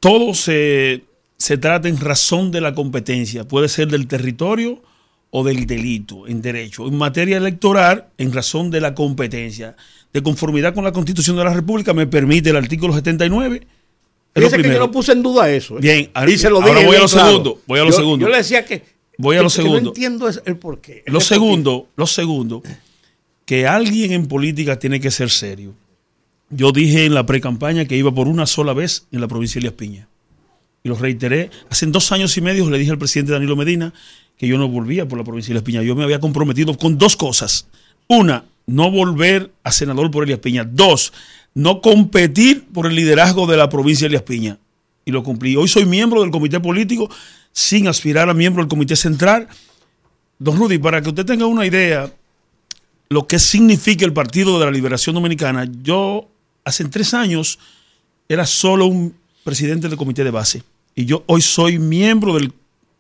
todo 0.01 0.33
se, 0.33 1.05
se 1.37 1.57
trata 1.57 1.87
en 1.87 1.97
razón 1.97 2.51
de 2.51 2.59
la 2.59 2.75
competencia. 2.75 3.47
Puede 3.47 3.69
ser 3.69 3.87
del 3.87 4.07
territorio 4.07 4.81
o 5.35 5.43
del 5.43 5.65
delito 5.65 6.27
en 6.27 6.43
derecho. 6.43 6.87
En 6.87 6.95
materia 6.95 7.37
electoral, 7.37 8.05
en 8.19 8.31
razón 8.31 8.69
de 8.69 8.79
la 8.79 8.93
competencia, 8.93 9.75
de 10.13 10.21
conformidad 10.21 10.75
con 10.75 10.83
la 10.83 10.91
Constitución 10.91 11.35
de 11.35 11.43
la 11.43 11.53
República, 11.53 11.93
me 11.93 12.05
permite 12.05 12.51
el 12.51 12.55
artículo 12.55 12.93
79. 12.93 13.65
Fíjese 14.35 14.57
que 14.61 14.69
yo 14.69 14.79
no 14.79 14.91
puse 14.91 15.11
en 15.11 15.23
duda 15.23 15.49
eso. 15.49 15.77
¿eh? 15.77 15.81
Bien, 15.81 16.11
y 16.27 16.37
se 16.37 16.49
lo 16.49 16.61
ahora 16.61 16.85
voy 16.85 16.95
a 16.95 17.01
lo 17.01 17.07
segundo. 17.07 17.61
Voy 17.65 17.79
a 17.79 17.83
lo 17.83 17.91
segundo. 17.91 18.25
Yo 18.25 18.31
le 18.31 18.37
decía 18.37 18.63
que. 18.65 18.83
Voy 19.17 19.37
a 19.37 19.43
lo 19.43 19.49
segundo. 19.49 19.81
no 19.81 19.87
entiendo 19.89 20.27
el 20.27 20.57
porqué. 20.57 21.03
Lo 21.05 21.19
segundo, 21.19 21.87
lo 21.95 22.07
segundo, 22.07 22.63
que 23.45 23.67
alguien 23.67 24.11
en 24.11 24.27
política 24.27 24.79
tiene 24.79 24.99
que 24.99 25.11
ser 25.11 25.29
serio. 25.29 25.73
Yo 26.49 26.71
dije 26.71 27.05
en 27.05 27.13
la 27.13 27.25
pre-campaña 27.25 27.85
que 27.85 27.95
iba 27.95 28.13
por 28.13 28.27
una 28.27 28.45
sola 28.45 28.73
vez 28.73 29.07
en 29.11 29.21
la 29.21 29.27
provincia 29.27 29.55
de 29.55 29.67
Elías 29.67 29.73
Piña. 29.73 30.07
y 30.83 30.89
lo 30.89 30.95
reiteré. 30.95 31.49
Hace 31.69 31.85
dos 31.87 32.11
años 32.11 32.35
y 32.37 32.41
medio 32.41 32.69
le 32.69 32.77
dije 32.77 32.91
al 32.91 32.97
presidente 32.97 33.31
Danilo 33.31 33.55
Medina 33.55 33.93
que 34.37 34.47
yo 34.47 34.57
no 34.57 34.67
volvía 34.67 35.07
por 35.07 35.17
la 35.17 35.23
provincia 35.23 35.49
de 35.49 35.53
Elías 35.53 35.63
Piña. 35.63 35.81
Yo 35.83 35.95
me 35.95 36.03
había 36.03 36.19
comprometido 36.19 36.75
con 36.77 36.97
dos 36.97 37.15
cosas. 37.15 37.67
Una, 38.07 38.45
no 38.65 38.91
volver 38.91 39.51
a 39.63 39.71
senador 39.71 40.11
por 40.11 40.23
Elías 40.23 40.39
Piña. 40.39 40.63
Dos, 40.63 41.13
no 41.53 41.81
competir 41.81 42.65
por 42.65 42.85
el 42.85 42.95
liderazgo 42.95 43.47
de 43.47 43.57
la 43.57 43.69
provincia 43.69 44.05
de 44.05 44.09
Elías 44.09 44.23
Piña. 44.23 44.57
Y 45.05 45.11
lo 45.11 45.23
cumplí. 45.23 45.55
Hoy 45.55 45.67
soy 45.67 45.85
miembro 45.85 46.21
del 46.21 46.31
comité 46.31 46.59
político 46.59 47.09
sin 47.51 47.87
aspirar 47.87 48.29
a 48.29 48.33
miembro 48.33 48.63
del 48.63 48.69
comité 48.69 48.95
central. 48.95 49.47
Don 50.39 50.57
Rudy, 50.57 50.77
para 50.77 51.01
que 51.01 51.09
usted 51.09 51.25
tenga 51.25 51.45
una 51.45 51.65
idea 51.65 52.11
lo 53.09 53.27
que 53.27 53.37
significa 53.37 54.05
el 54.05 54.13
Partido 54.13 54.59
de 54.59 54.65
la 54.65 54.71
Liberación 54.71 55.13
Dominicana, 55.13 55.69
yo 55.83 56.27
hace 56.65 56.85
tres 56.85 57.13
años 57.13 57.59
era 58.27 58.45
solo 58.45 58.87
un 58.87 59.15
presidente 59.43 59.87
del 59.87 59.97
comité 59.97 60.23
de 60.23 60.31
base. 60.31 60.63
Y 60.95 61.05
yo 61.05 61.23
hoy 61.27 61.41
soy 61.41 61.77
miembro 61.79 62.33
del 62.33 62.53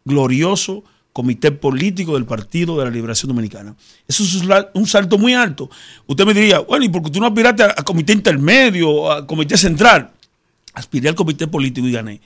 glorioso 0.05 0.83
comité 1.13 1.51
político 1.51 2.15
del 2.15 2.25
Partido 2.25 2.77
de 2.77 2.85
la 2.85 2.91
Liberación 2.91 3.29
Dominicana. 3.29 3.75
Eso 4.07 4.23
es 4.23 4.43
un 4.73 4.87
salto 4.87 5.19
muy 5.19 5.35
alto. 5.35 5.69
Usted 6.07 6.25
me 6.25 6.33
diría, 6.33 6.59
bueno, 6.59 6.83
¿y 6.83 6.89
por 6.89 7.03
qué 7.03 7.11
tú 7.11 7.19
no 7.19 7.27
aspiraste 7.27 7.63
a, 7.63 7.75
comité 7.75 8.13
intermedio, 8.13 9.11
a 9.11 9.25
comité 9.25 9.55
central? 9.55 10.11
Aspiré 10.73 11.09
al 11.09 11.15
comité 11.15 11.47
político 11.47 11.87
y 11.87 11.91
gané. 11.91 12.19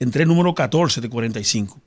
Entré 0.00 0.26
número 0.26 0.52
14 0.52 1.00
de 1.00 1.08
45. 1.08 1.80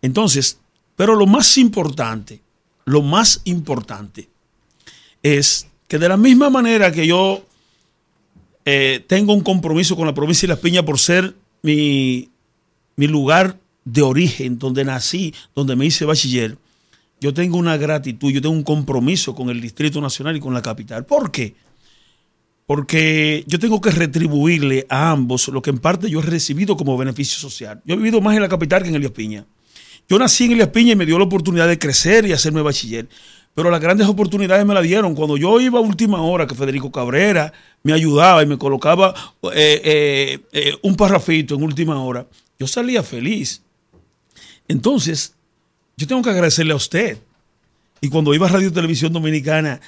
Entonces, 0.00 0.58
pero 0.96 1.14
lo 1.14 1.26
más 1.26 1.58
importante, 1.58 2.40
lo 2.86 3.02
más 3.02 3.42
importante 3.44 4.30
es 5.22 5.68
que 5.88 5.98
de 5.98 6.08
la 6.08 6.16
misma 6.16 6.48
manera 6.48 6.90
que 6.90 7.06
yo 7.06 7.44
eh, 8.64 9.04
tengo 9.06 9.34
un 9.34 9.42
compromiso 9.42 9.94
con 9.94 10.06
la 10.06 10.14
provincia 10.14 10.46
de 10.46 10.54
Las 10.54 10.60
Piñas 10.60 10.84
por 10.84 10.98
ser 10.98 11.34
mi, 11.60 12.30
mi 12.96 13.06
lugar 13.08 13.58
de 13.84 14.02
origen, 14.02 14.58
donde 14.58 14.84
nací, 14.84 15.34
donde 15.54 15.76
me 15.76 15.86
hice 15.86 16.04
bachiller, 16.04 16.56
yo 17.20 17.32
tengo 17.32 17.56
una 17.56 17.76
gratitud, 17.76 18.32
yo 18.32 18.42
tengo 18.42 18.54
un 18.54 18.64
compromiso 18.64 19.34
con 19.34 19.48
el 19.48 19.60
Distrito 19.60 20.00
Nacional 20.00 20.36
y 20.36 20.40
con 20.40 20.52
la 20.52 20.60
capital. 20.60 21.06
¿Por 21.06 21.30
qué? 21.30 21.54
Porque 22.66 23.44
yo 23.46 23.58
tengo 23.58 23.80
que 23.80 23.90
retribuirle 23.90 24.86
a 24.88 25.10
ambos 25.10 25.48
lo 25.48 25.62
que 25.62 25.70
en 25.70 25.78
parte 25.78 26.10
yo 26.10 26.20
he 26.20 26.22
recibido 26.22 26.76
como 26.76 26.96
beneficio 26.96 27.38
social. 27.38 27.80
Yo 27.84 27.94
he 27.94 27.96
vivido 27.96 28.20
más 28.20 28.34
en 28.34 28.42
la 28.42 28.48
capital 28.48 28.82
que 28.82 28.88
en 28.88 28.96
Elias 28.96 29.12
Piña. 29.12 29.44
Yo 30.08 30.18
nací 30.18 30.44
en 30.44 30.52
Elias 30.52 30.70
Piña 30.70 30.92
y 30.92 30.96
me 30.96 31.06
dio 31.06 31.18
la 31.18 31.24
oportunidad 31.24 31.68
de 31.68 31.78
crecer 31.78 32.26
y 32.26 32.32
hacerme 32.32 32.60
bachiller. 32.60 33.08
Pero 33.54 33.70
las 33.70 33.80
grandes 33.80 34.06
oportunidades 34.08 34.64
me 34.64 34.74
las 34.74 34.82
dieron. 34.82 35.14
Cuando 35.14 35.36
yo 35.36 35.60
iba 35.60 35.78
a 35.78 35.82
última 35.82 36.22
hora, 36.22 36.46
que 36.46 36.54
Federico 36.54 36.90
Cabrera 36.90 37.52
me 37.82 37.92
ayudaba 37.92 38.42
y 38.42 38.46
me 38.46 38.56
colocaba 38.56 39.14
eh, 39.54 39.80
eh, 39.84 40.40
eh, 40.52 40.74
un 40.82 40.96
parrafito 40.96 41.54
en 41.54 41.62
última 41.62 42.02
hora, 42.02 42.26
yo 42.58 42.66
salía 42.66 43.02
feliz. 43.02 43.62
Entonces, 44.68 45.34
yo 45.96 46.06
tengo 46.06 46.22
que 46.22 46.30
agradecerle 46.30 46.72
a 46.72 46.76
usted. 46.76 47.18
Y 48.00 48.08
cuando 48.08 48.34
iba 48.34 48.46
a 48.46 48.50
Radio 48.50 48.72
Televisión 48.72 49.12
Dominicana, 49.12 49.80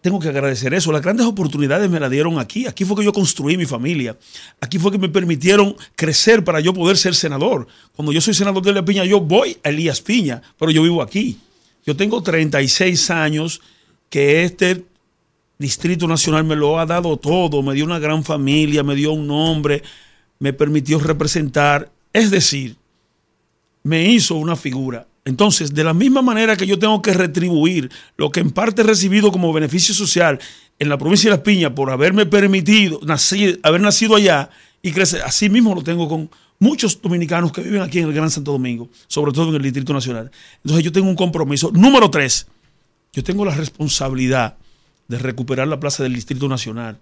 tengo 0.00 0.20
que 0.20 0.28
agradecer 0.28 0.74
eso. 0.74 0.92
Las 0.92 1.02
grandes 1.02 1.26
oportunidades 1.26 1.90
me 1.90 1.98
las 1.98 2.10
dieron 2.10 2.38
aquí. 2.38 2.66
Aquí 2.66 2.84
fue 2.84 2.96
que 2.96 3.04
yo 3.04 3.12
construí 3.12 3.56
mi 3.56 3.64
familia. 3.64 4.16
Aquí 4.60 4.78
fue 4.78 4.92
que 4.92 4.98
me 4.98 5.08
permitieron 5.08 5.74
crecer 5.96 6.44
para 6.44 6.60
yo 6.60 6.74
poder 6.74 6.96
ser 6.96 7.14
senador. 7.14 7.66
Cuando 7.96 8.12
yo 8.12 8.20
soy 8.20 8.34
senador 8.34 8.62
de 8.62 8.70
Elías 8.70 8.84
Piña, 8.84 9.04
yo 9.04 9.20
voy 9.20 9.56
a 9.64 9.70
Elías 9.70 10.00
Piña, 10.00 10.42
pero 10.58 10.70
yo 10.70 10.82
vivo 10.82 11.02
aquí. 11.02 11.38
Yo 11.86 11.96
tengo 11.96 12.22
36 12.22 13.10
años 13.10 13.60
que 14.10 14.44
este 14.44 14.84
Distrito 15.58 16.06
Nacional 16.06 16.44
me 16.44 16.54
lo 16.54 16.78
ha 16.78 16.84
dado 16.84 17.16
todo. 17.16 17.62
Me 17.62 17.74
dio 17.74 17.84
una 17.86 17.98
gran 17.98 18.24
familia, 18.24 18.82
me 18.82 18.94
dio 18.94 19.12
un 19.12 19.26
nombre, 19.26 19.82
me 20.38 20.52
permitió 20.52 20.98
representar. 20.98 21.90
Es 22.12 22.30
decir, 22.30 22.76
me 23.82 24.10
hizo 24.10 24.36
una 24.36 24.56
figura. 24.56 25.06
Entonces, 25.24 25.72
de 25.72 25.84
la 25.84 25.94
misma 25.94 26.20
manera 26.20 26.56
que 26.56 26.66
yo 26.66 26.78
tengo 26.78 27.00
que 27.00 27.12
retribuir 27.12 27.90
lo 28.16 28.30
que 28.30 28.40
en 28.40 28.50
parte 28.50 28.82
he 28.82 28.84
recibido 28.84 29.30
como 29.30 29.52
beneficio 29.52 29.94
social 29.94 30.40
en 30.78 30.88
la 30.88 30.98
provincia 30.98 31.30
de 31.30 31.36
Las 31.36 31.44
Piñas 31.44 31.72
por 31.72 31.90
haberme 31.90 32.26
permitido 32.26 32.98
nacer, 33.04 33.60
haber 33.62 33.80
nacido 33.80 34.16
allá 34.16 34.50
y 34.82 34.90
crecer, 34.90 35.22
así 35.22 35.48
mismo 35.48 35.74
lo 35.76 35.82
tengo 35.82 36.08
con 36.08 36.28
muchos 36.58 37.00
dominicanos 37.00 37.52
que 37.52 37.60
viven 37.60 37.82
aquí 37.82 38.00
en 38.00 38.08
el 38.08 38.12
Gran 38.12 38.30
Santo 38.30 38.50
Domingo, 38.50 38.88
sobre 39.06 39.32
todo 39.32 39.50
en 39.50 39.56
el 39.56 39.62
Distrito 39.62 39.92
Nacional. 39.92 40.30
Entonces, 40.64 40.84
yo 40.84 40.90
tengo 40.90 41.08
un 41.08 41.16
compromiso. 41.16 41.70
Número 41.72 42.10
tres, 42.10 42.48
yo 43.12 43.22
tengo 43.22 43.44
la 43.44 43.54
responsabilidad 43.54 44.56
de 45.06 45.18
recuperar 45.18 45.68
la 45.68 45.78
plaza 45.78 46.02
del 46.02 46.14
Distrito 46.14 46.48
Nacional. 46.48 46.98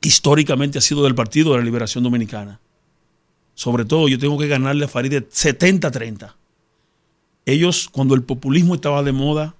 Históricamente 0.00 0.78
ha 0.78 0.82
sido 0.82 1.02
del 1.02 1.14
Partido 1.16 1.52
de 1.52 1.58
la 1.58 1.64
Liberación 1.64 2.04
Dominicana. 2.04 2.60
Sobre 3.60 3.84
todo, 3.84 4.08
yo 4.08 4.18
tengo 4.18 4.38
que 4.38 4.48
ganarle 4.48 4.86
a 4.86 4.88
Farideh 4.88 5.28
70-30. 5.28 6.32
Ellos, 7.44 7.90
cuando 7.92 8.14
el 8.14 8.22
populismo 8.22 8.74
estaba 8.74 9.02
de 9.02 9.12
moda, 9.12 9.54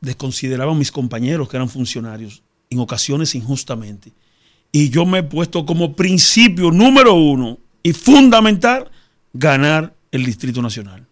desconsideraban 0.00 0.76
a 0.76 0.78
mis 0.78 0.90
compañeros 0.90 1.50
que 1.50 1.58
eran 1.58 1.68
funcionarios, 1.68 2.42
en 2.70 2.78
ocasiones 2.78 3.34
injustamente. 3.34 4.10
Y 4.72 4.88
yo 4.88 5.04
me 5.04 5.18
he 5.18 5.22
puesto 5.22 5.66
como 5.66 5.94
principio 5.94 6.70
número 6.70 7.12
uno 7.12 7.58
y 7.82 7.92
fundamental 7.92 8.90
ganar 9.34 9.94
el 10.10 10.24
Distrito 10.24 10.62
Nacional. 10.62 11.06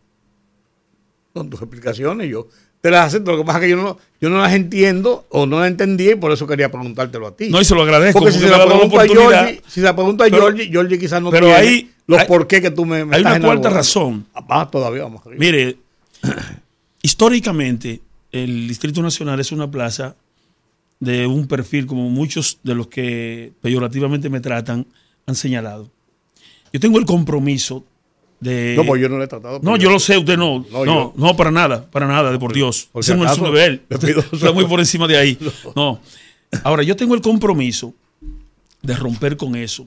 Con 1.34 1.50
tus 1.50 1.60
explicaciones, 1.60 2.30
yo 2.30 2.48
te 2.82 2.90
las 2.90 3.06
acepto. 3.06 3.30
Lo 3.30 3.38
que 3.38 3.44
pasa 3.44 3.58
es 3.60 3.62
que 3.62 3.70
yo 3.70 3.76
no, 3.76 3.96
yo 4.20 4.28
no 4.28 4.38
las 4.38 4.52
entiendo 4.52 5.24
o 5.30 5.46
no 5.46 5.60
las 5.60 5.68
entendí 5.68 6.10
y 6.10 6.14
por 6.16 6.32
eso 6.32 6.46
quería 6.46 6.70
preguntártelo 6.70 7.28
a 7.28 7.36
ti. 7.36 7.48
No, 7.48 7.60
y 7.60 7.64
se 7.64 7.74
lo 7.74 7.82
agradezco. 7.82 8.18
Porque, 8.18 8.32
si, 8.32 8.40
se 8.40 8.48
la 8.48 8.66
pregunta 8.66 9.02
a 9.02 9.06
Georgie, 9.06 9.62
si 9.66 9.74
se 9.80 9.82
la 9.82 9.96
pregunta 9.96 10.24
a 10.24 10.28
Georgie, 10.28 10.66
Georgie 10.66 10.98
quizás 10.98 11.22
no 11.22 11.30
pero 11.30 11.46
tiene 11.46 11.60
ahí, 11.60 11.90
los 12.06 12.24
por 12.24 12.46
qué 12.46 12.60
que 12.60 12.72
tú 12.72 12.84
me, 12.84 13.04
me 13.04 13.16
Hay 13.16 13.22
una 13.22 13.40
cuarta 13.40 13.70
razón. 13.70 14.26
Ah, 14.34 14.68
todavía 14.70 15.04
vamos 15.04 15.22
arriba. 15.24 15.38
Mire, 15.38 15.76
históricamente 17.02 18.02
el 18.32 18.66
Distrito 18.66 19.00
Nacional 19.00 19.38
es 19.38 19.52
una 19.52 19.70
plaza 19.70 20.16
de 20.98 21.26
un 21.26 21.46
perfil 21.46 21.86
como 21.86 22.10
muchos 22.10 22.58
de 22.64 22.74
los 22.74 22.88
que 22.88 23.52
peyorativamente 23.60 24.28
me 24.28 24.40
tratan 24.40 24.86
han 25.26 25.34
señalado. 25.36 25.88
Yo 26.72 26.80
tengo 26.80 26.98
el 26.98 27.04
compromiso 27.04 27.84
no, 28.42 28.84
pues 28.84 29.00
yo 29.00 29.08
no 29.08 29.18
le 29.18 29.24
he 29.24 29.28
tratado. 29.28 29.60
No, 29.62 29.76
yo 29.76 29.90
lo 29.90 30.00
sé, 30.00 30.18
usted 30.18 30.36
no. 30.36 30.64
No, 30.70 31.12
no, 31.16 31.36
para 31.36 31.50
nada, 31.50 31.88
para 31.90 32.06
nada, 32.06 32.30
de 32.30 32.38
por 32.38 32.52
Dios. 32.52 32.88
Ese 32.94 33.14
no 33.14 33.24
es 33.24 33.36
su 33.36 33.44
nivel. 33.44 33.82
Está 33.88 34.52
muy 34.52 34.64
por 34.64 34.80
encima 34.80 35.06
de 35.06 35.16
ahí. 35.16 35.38
No. 35.76 36.00
Ahora, 36.64 36.82
yo 36.82 36.94
tengo 36.96 37.14
el 37.14 37.22
compromiso 37.22 37.94
de 38.82 38.94
romper 38.94 39.36
con 39.36 39.56
eso. 39.56 39.86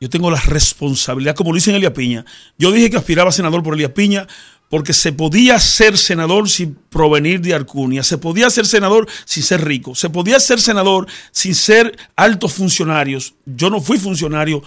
Yo 0.00 0.08
tengo 0.08 0.30
la 0.30 0.40
responsabilidad, 0.40 1.34
como 1.34 1.50
lo 1.50 1.56
dice 1.56 1.70
en 1.70 1.76
Elia 1.76 1.92
Piña. 1.92 2.24
Yo 2.58 2.70
dije 2.70 2.90
que 2.90 2.96
aspiraba 2.96 3.30
a 3.30 3.32
senador 3.32 3.62
por 3.62 3.74
Elia 3.74 3.92
Piña 3.92 4.26
porque 4.68 4.92
se 4.92 5.12
podía 5.12 5.58
ser 5.58 5.96
senador 5.98 6.48
sin 6.48 6.74
provenir 6.74 7.40
de 7.40 7.54
Arcunia, 7.54 8.02
se 8.02 8.18
podía 8.18 8.50
ser 8.50 8.66
senador 8.66 9.06
sin 9.24 9.42
ser 9.42 9.64
rico, 9.64 9.94
se 9.94 10.10
podía 10.10 10.40
ser 10.40 10.60
senador 10.60 11.06
sin 11.30 11.54
ser 11.54 11.96
altos 12.16 12.54
funcionarios. 12.54 13.34
Yo 13.46 13.70
no 13.70 13.80
fui 13.80 13.98
funcionario 13.98 14.62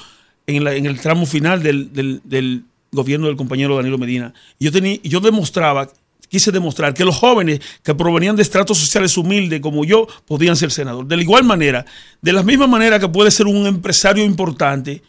en, 0.46 0.86
el 0.86 1.00
tramo 1.02 1.26
final 1.26 1.62
del, 1.62 2.64
gobierno 2.92 3.28
del 3.28 3.36
compañero 3.36 3.76
Danilo 3.76 3.98
Medina. 3.98 4.34
Yo, 4.60 4.72
tenía, 4.72 5.00
yo 5.04 5.20
demostraba, 5.20 5.90
quise 6.30 6.52
demostrar 6.52 6.94
que 6.94 7.06
los 7.06 7.16
jóvenes 7.16 7.62
que 7.84 7.96
provenían 7.96 8.36
de 8.36 8.42
estratos 8.42 8.78
sociales 8.78 9.18
humildes 9.18 9.62
como 9.62 9.86
yo 9.86 10.08
podían 10.26 10.56
ser 10.56 10.72
senadores. 10.72 11.08
De 11.08 11.16
la 11.16 11.22
igual 11.22 11.44
manera, 11.44 11.86
de 12.22 12.34
la 12.34 12.44
misma 12.44 12.68
manera 12.68 13.00
que 13.00 13.08
puede 13.08 13.32
ser 13.32 13.48
un 13.48 13.68
empresario 13.68 14.24
importante, 14.24 15.02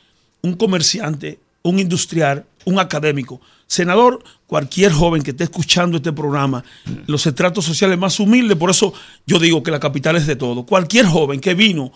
un 0.42 0.54
comerciante, 0.54 1.38
un 1.62 1.78
industrial, 1.78 2.44
un 2.64 2.78
académico. 2.78 3.40
Senador, 3.66 4.22
cualquier 4.46 4.92
joven 4.92 5.22
que 5.22 5.32
esté 5.32 5.44
escuchando 5.44 5.98
este 5.98 6.12
programa, 6.12 6.64
los 7.06 7.26
estratos 7.26 7.64
sociales 7.64 7.98
más 7.98 8.18
humildes, 8.18 8.56
por 8.56 8.70
eso 8.70 8.94
yo 9.26 9.38
digo 9.38 9.62
que 9.62 9.70
la 9.70 9.78
capital 9.78 10.16
es 10.16 10.26
de 10.26 10.36
todo. 10.36 10.64
Cualquier 10.64 11.06
joven 11.06 11.40
que 11.40 11.54
vino 11.54 11.92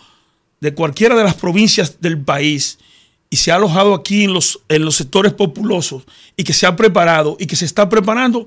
de 0.60 0.74
cualquiera 0.74 1.16
de 1.16 1.24
las 1.24 1.34
provincias 1.34 2.00
del 2.00 2.18
país 2.18 2.78
y 3.32 3.36
se 3.36 3.50
ha 3.50 3.54
alojado 3.54 3.94
aquí 3.94 4.24
en 4.24 4.34
los, 4.34 4.60
en 4.68 4.84
los 4.84 4.94
sectores 4.94 5.32
populosos 5.32 6.02
y 6.36 6.44
que 6.44 6.52
se 6.52 6.66
ha 6.66 6.76
preparado 6.76 7.38
y 7.40 7.46
que 7.46 7.56
se 7.56 7.64
está 7.64 7.88
preparando, 7.88 8.46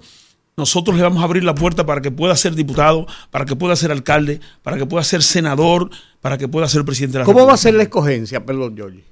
nosotros 0.56 0.96
le 0.96 1.02
vamos 1.02 1.24
a 1.24 1.26
abrir 1.26 1.44
la 1.44 1.56
puerta 1.56 1.88
para 1.88 2.02
que 2.02 2.12
pueda 2.12 2.36
ser 2.36 2.54
diputado, 2.54 3.08
para 3.32 3.46
que 3.46 3.56
pueda 3.56 3.76
ser 3.76 3.92
alcalde, 3.92 4.42
para 4.62 4.78
que 4.78 4.86
pueda 4.86 5.04
ser 5.04 5.24
senador, 5.24 5.90
para 6.22 6.38
que 6.38 6.48
pueda 6.48 6.70
ser 6.70 6.86
presidente 6.86 7.14
de 7.14 7.20
la 7.22 7.26
¿Cómo 7.26 7.48
va 7.48 7.56
a 7.56 7.58
ser 7.58 7.74
la 7.74 7.82
escogencia, 7.82 8.46
perdón, 8.46 8.76
Giorgi? 8.76 9.04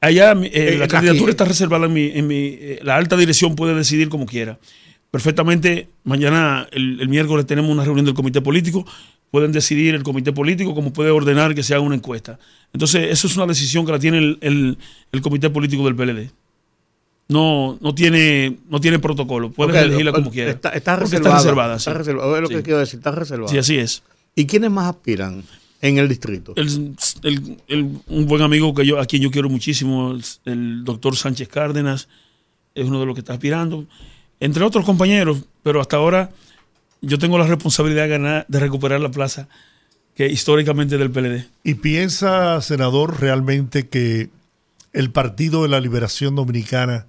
Allá 0.00 0.32
eh, 0.32 0.50
eh, 0.54 0.76
la 0.78 0.88
candidatura 0.88 1.30
está 1.30 1.44
reservada 1.44 1.84
en 1.84 1.92
mi, 1.92 2.06
en 2.14 2.26
mi 2.26 2.56
eh, 2.58 2.80
la 2.82 2.96
alta 2.96 3.18
dirección 3.18 3.56
puede 3.56 3.74
decidir 3.74 4.08
como 4.08 4.24
quiera. 4.24 4.58
Perfectamente, 5.10 5.90
mañana, 6.02 6.66
el, 6.72 7.06
miércoles, 7.10 7.44
tenemos 7.44 7.70
una 7.70 7.84
reunión 7.84 8.06
del 8.06 8.14
comité 8.14 8.40
político 8.40 8.86
pueden 9.30 9.52
decidir 9.52 9.94
el 9.94 10.02
comité 10.02 10.32
político 10.32 10.74
como 10.74 10.92
puede 10.92 11.10
ordenar 11.10 11.54
que 11.54 11.62
se 11.62 11.74
haga 11.74 11.82
una 11.82 11.94
encuesta. 11.94 12.38
Entonces, 12.72 13.10
eso 13.10 13.26
es 13.26 13.36
una 13.36 13.46
decisión 13.46 13.86
que 13.86 13.92
la 13.92 13.98
tiene 13.98 14.38
el, 14.40 14.78
comité 15.22 15.50
político 15.50 15.84
del 15.84 15.96
PLD. 15.96 16.30
No, 17.28 17.78
no 17.80 17.94
tiene, 17.94 18.56
no 18.68 18.80
tiene 18.80 18.98
protocolo. 18.98 19.50
Puede 19.50 19.78
elegirla 19.80 20.12
como 20.12 20.30
quiera. 20.30 20.50
Está, 20.50 20.96
reservada. 20.96 21.76
Está 21.76 21.94
reservada. 21.94 22.36
Es 22.36 22.42
lo 22.42 22.48
que 22.48 22.62
quiero 22.62 22.80
decir, 22.80 22.98
está 22.98 23.12
reservada. 23.12 23.50
Sí, 23.50 23.58
así 23.58 23.78
es. 23.78 24.02
¿Y 24.34 24.46
quiénes 24.46 24.70
más 24.70 24.88
aspiran? 24.88 25.44
en 25.82 25.98
el 25.98 26.08
distrito. 26.08 26.54
un 26.56 28.26
buen 28.26 28.42
amigo 28.42 28.74
que 28.74 28.84
yo, 28.84 29.00
a 29.00 29.06
quien 29.06 29.22
yo 29.22 29.30
quiero 29.30 29.48
muchísimo, 29.48 30.16
el, 30.44 30.84
doctor 30.84 31.16
Sánchez 31.16 31.48
Cárdenas, 31.48 32.08
es 32.74 32.86
uno 32.86 33.00
de 33.00 33.06
los 33.06 33.14
que 33.14 33.20
está 33.20 33.32
aspirando, 33.34 33.86
entre 34.38 34.62
otros 34.62 34.84
compañeros, 34.84 35.42
pero 35.62 35.80
hasta 35.80 35.96
ahora 35.96 36.30
yo 37.02 37.18
tengo 37.18 37.38
la 37.38 37.46
responsabilidad 37.46 38.04
de, 38.04 38.08
ganar, 38.08 38.46
de 38.48 38.60
recuperar 38.60 39.00
la 39.00 39.10
plaza 39.10 39.48
que 40.14 40.28
históricamente 40.28 40.98
del 40.98 41.10
PLD. 41.10 41.46
¿Y 41.64 41.74
piensa, 41.74 42.60
senador, 42.60 43.20
realmente 43.20 43.88
que 43.88 44.30
el 44.92 45.10
Partido 45.10 45.62
de 45.62 45.68
la 45.68 45.80
Liberación 45.80 46.34
Dominicana 46.34 47.06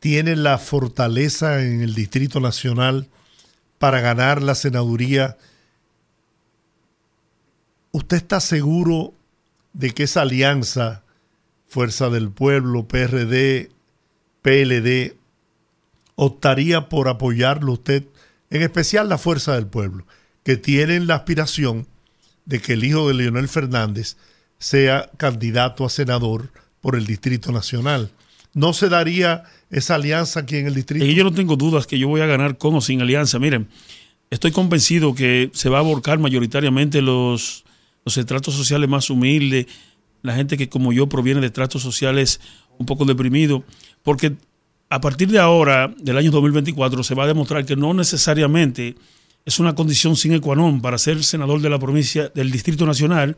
tiene 0.00 0.36
la 0.36 0.58
fortaleza 0.58 1.62
en 1.62 1.80
el 1.80 1.94
Distrito 1.94 2.40
Nacional 2.40 3.08
para 3.78 4.00
ganar 4.00 4.42
la 4.42 4.54
senaduría? 4.54 5.38
¿Usted 7.92 8.16
está 8.16 8.40
seguro 8.40 9.14
de 9.72 9.92
que 9.92 10.04
esa 10.04 10.22
alianza, 10.22 11.02
Fuerza 11.66 12.08
del 12.08 12.30
Pueblo, 12.30 12.86
PRD, 12.86 13.70
PLD, 14.42 15.16
optaría 16.16 16.88
por 16.88 17.08
apoyarlo 17.08 17.72
usted, 17.72 18.04
en 18.54 18.62
especial 18.62 19.08
la 19.08 19.18
Fuerza 19.18 19.54
del 19.56 19.66
Pueblo, 19.66 20.06
que 20.44 20.56
tienen 20.56 21.08
la 21.08 21.16
aspiración 21.16 21.88
de 22.44 22.60
que 22.60 22.74
el 22.74 22.84
hijo 22.84 23.08
de 23.08 23.14
Leonel 23.14 23.48
Fernández 23.48 24.16
sea 24.58 25.10
candidato 25.16 25.84
a 25.84 25.90
senador 25.90 26.52
por 26.80 26.94
el 26.94 27.04
Distrito 27.04 27.50
Nacional. 27.50 28.12
¿No 28.52 28.72
se 28.72 28.88
daría 28.88 29.42
esa 29.70 29.96
alianza 29.96 30.40
aquí 30.40 30.56
en 30.56 30.68
el 30.68 30.74
distrito? 30.74 31.04
yo 31.04 31.24
no 31.24 31.32
tengo 31.32 31.56
dudas 31.56 31.88
que 31.88 31.98
yo 31.98 32.06
voy 32.06 32.20
a 32.20 32.26
ganar 32.26 32.56
con 32.56 32.76
o 32.76 32.80
sin 32.80 33.02
alianza. 33.02 33.40
Miren, 33.40 33.66
estoy 34.30 34.52
convencido 34.52 35.16
que 35.16 35.50
se 35.52 35.68
va 35.68 35.78
a 35.78 35.80
aborcar 35.80 36.20
mayoritariamente 36.20 37.02
los, 37.02 37.64
los 38.04 38.16
estratos 38.16 38.54
sociales 38.54 38.88
más 38.88 39.10
humildes, 39.10 39.66
la 40.22 40.36
gente 40.36 40.56
que 40.56 40.68
como 40.68 40.92
yo 40.92 41.08
proviene 41.08 41.40
de 41.40 41.48
estratos 41.48 41.82
sociales 41.82 42.40
un 42.78 42.86
poco 42.86 43.04
deprimidos, 43.04 43.62
porque 44.04 44.36
a 44.88 45.00
partir 45.00 45.30
de 45.30 45.38
ahora, 45.38 45.92
del 45.98 46.18
año 46.18 46.30
2024, 46.30 47.02
se 47.02 47.14
va 47.14 47.24
a 47.24 47.26
demostrar 47.26 47.64
que 47.64 47.76
no 47.76 47.94
necesariamente 47.94 48.94
es 49.44 49.58
una 49.58 49.74
condición 49.74 50.16
sine 50.16 50.40
qua 50.40 50.56
non 50.56 50.80
para 50.80 50.96
ser 50.96 51.22
senador 51.22 51.60
de 51.60 51.68
la 51.68 51.78
provincia, 51.78 52.30
del 52.32 52.50
Distrito 52.50 52.86
Nacional, 52.86 53.36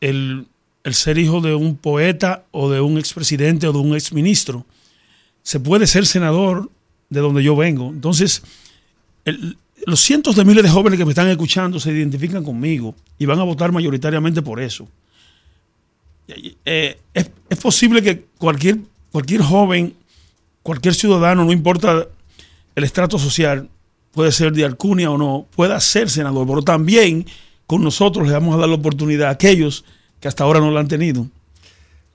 el, 0.00 0.46
ser 0.92 1.18
hijo 1.18 1.40
de 1.40 1.54
un 1.54 1.76
poeta 1.76 2.44
o 2.52 2.70
de 2.70 2.80
un 2.80 2.96
expresidente 2.96 3.66
o 3.66 3.72
de 3.72 3.78
un 3.78 3.94
exministro. 3.94 4.64
Se 5.42 5.60
puede 5.60 5.86
ser 5.86 6.06
senador 6.06 6.70
de 7.10 7.20
donde 7.20 7.42
yo 7.42 7.56
vengo. 7.56 7.90
Entonces, 7.90 8.42
los 9.84 10.00
cientos 10.00 10.36
de 10.36 10.44
miles 10.44 10.62
de 10.62 10.70
jóvenes 10.70 10.98
que 10.98 11.04
me 11.04 11.10
están 11.10 11.28
escuchando 11.28 11.80
se 11.80 11.92
identifican 11.92 12.44
conmigo 12.44 12.94
y 13.18 13.26
van 13.26 13.40
a 13.40 13.44
votar 13.44 13.72
mayoritariamente 13.72 14.40
por 14.42 14.60
eso. 14.60 14.88
Eh, 16.28 16.98
es, 17.14 17.30
es, 17.48 17.58
posible 17.58 18.02
que 18.02 18.24
cualquier, 18.38 18.78
cualquier 19.12 19.42
joven, 19.42 19.94
cualquier 20.66 20.96
ciudadano, 20.96 21.44
no 21.44 21.52
importa 21.52 22.08
el 22.74 22.82
estrato 22.82 23.20
social, 23.20 23.70
puede 24.10 24.32
ser 24.32 24.52
de 24.52 24.64
Alcunia 24.64 25.12
o 25.12 25.16
no, 25.16 25.46
pueda 25.54 25.78
ser 25.78 26.10
senador, 26.10 26.44
pero 26.44 26.62
también 26.62 27.24
con 27.68 27.84
nosotros 27.84 28.26
le 28.26 28.32
vamos 28.32 28.52
a 28.52 28.58
dar 28.58 28.68
la 28.68 28.74
oportunidad 28.74 29.28
a 29.28 29.30
aquellos 29.30 29.84
que 30.18 30.26
hasta 30.26 30.42
ahora 30.42 30.58
no 30.58 30.72
la 30.72 30.80
han 30.80 30.88
tenido. 30.88 31.28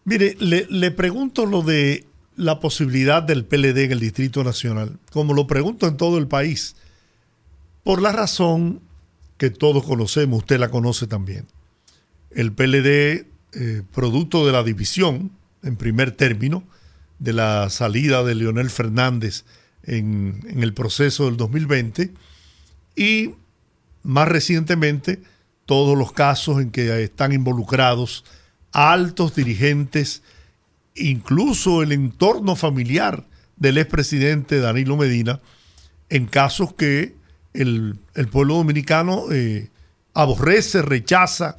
Mire, 0.03 0.35
le, 0.37 0.91
pregunto 0.91 1.45
lo 1.45 1.61
de 1.61 2.05
la 2.35 2.59
posibilidad 2.59 3.23
del 3.23 3.45
PLD 3.45 3.85
en 3.85 3.91
el 3.93 4.01
Distrito 4.01 4.43
Nacional, 4.43 4.97
como 5.11 5.33
lo 5.33 5.47
pregunto 5.47 5.87
en 5.87 5.95
todo 5.95 6.17
el 6.17 6.27
país, 6.27 6.75
por 7.83 8.01
la 8.01 8.11
razón 8.11 8.81
que 9.37 9.49
todos 9.49 9.85
conocemos, 9.85 10.39
usted 10.39 10.59
la 10.59 10.69
conoce 10.69 11.07
también. 11.07 11.45
El 12.31 12.51
PLD, 12.51 13.27
eh, 13.53 13.83
producto 13.93 14.45
de 14.45 14.51
la 14.51 14.63
división, 14.63 15.31
en 15.63 15.77
primer 15.77 16.11
término, 16.11 16.63
de 17.21 17.33
la 17.33 17.69
salida 17.69 18.23
de 18.23 18.33
Leonel 18.33 18.71
Fernández 18.71 19.45
en, 19.83 20.43
el 20.59 20.73
proceso 20.73 21.25
del 21.25 21.37
2020 21.37 22.11
y 22.95 23.35
más 24.01 24.27
recientemente 24.27 25.21
todos 25.67 25.95
los 25.95 26.13
casos 26.13 26.59
en 26.59 26.71
que 26.71 27.03
están 27.03 27.31
involucrados 27.31 28.25
altos 28.71 29.35
dirigentes, 29.35 30.23
incluso 30.95 31.83
el 31.83 31.91
entorno 31.91 32.55
familiar 32.55 33.27
del 33.55 33.77
expresidente 33.77 34.59
Danilo 34.59 34.97
Medina, 34.97 35.41
en 36.09 36.25
casos 36.25 36.73
que 36.73 37.13
el, 37.53 37.99
pueblo 38.31 38.55
dominicano 38.55 39.31
eh, 39.31 39.69
aborrece, 40.15 40.81
rechaza 40.81 41.57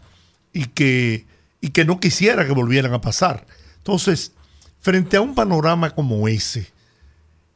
y 0.53 0.65
que, 0.65 1.25
y 1.61 1.69
que 1.69 1.85
no 1.85 2.01
quisiera 2.01 2.45
que 2.45 2.53
volvieran 2.53 2.93
a 2.95 3.01
pasar. 3.01 3.47
Entonces, 3.77 4.33
frente 4.83 5.17
a 5.17 5.23
un 5.23 5.35
panorama 5.35 5.91
como 5.91 6.29
ese, 6.29 6.71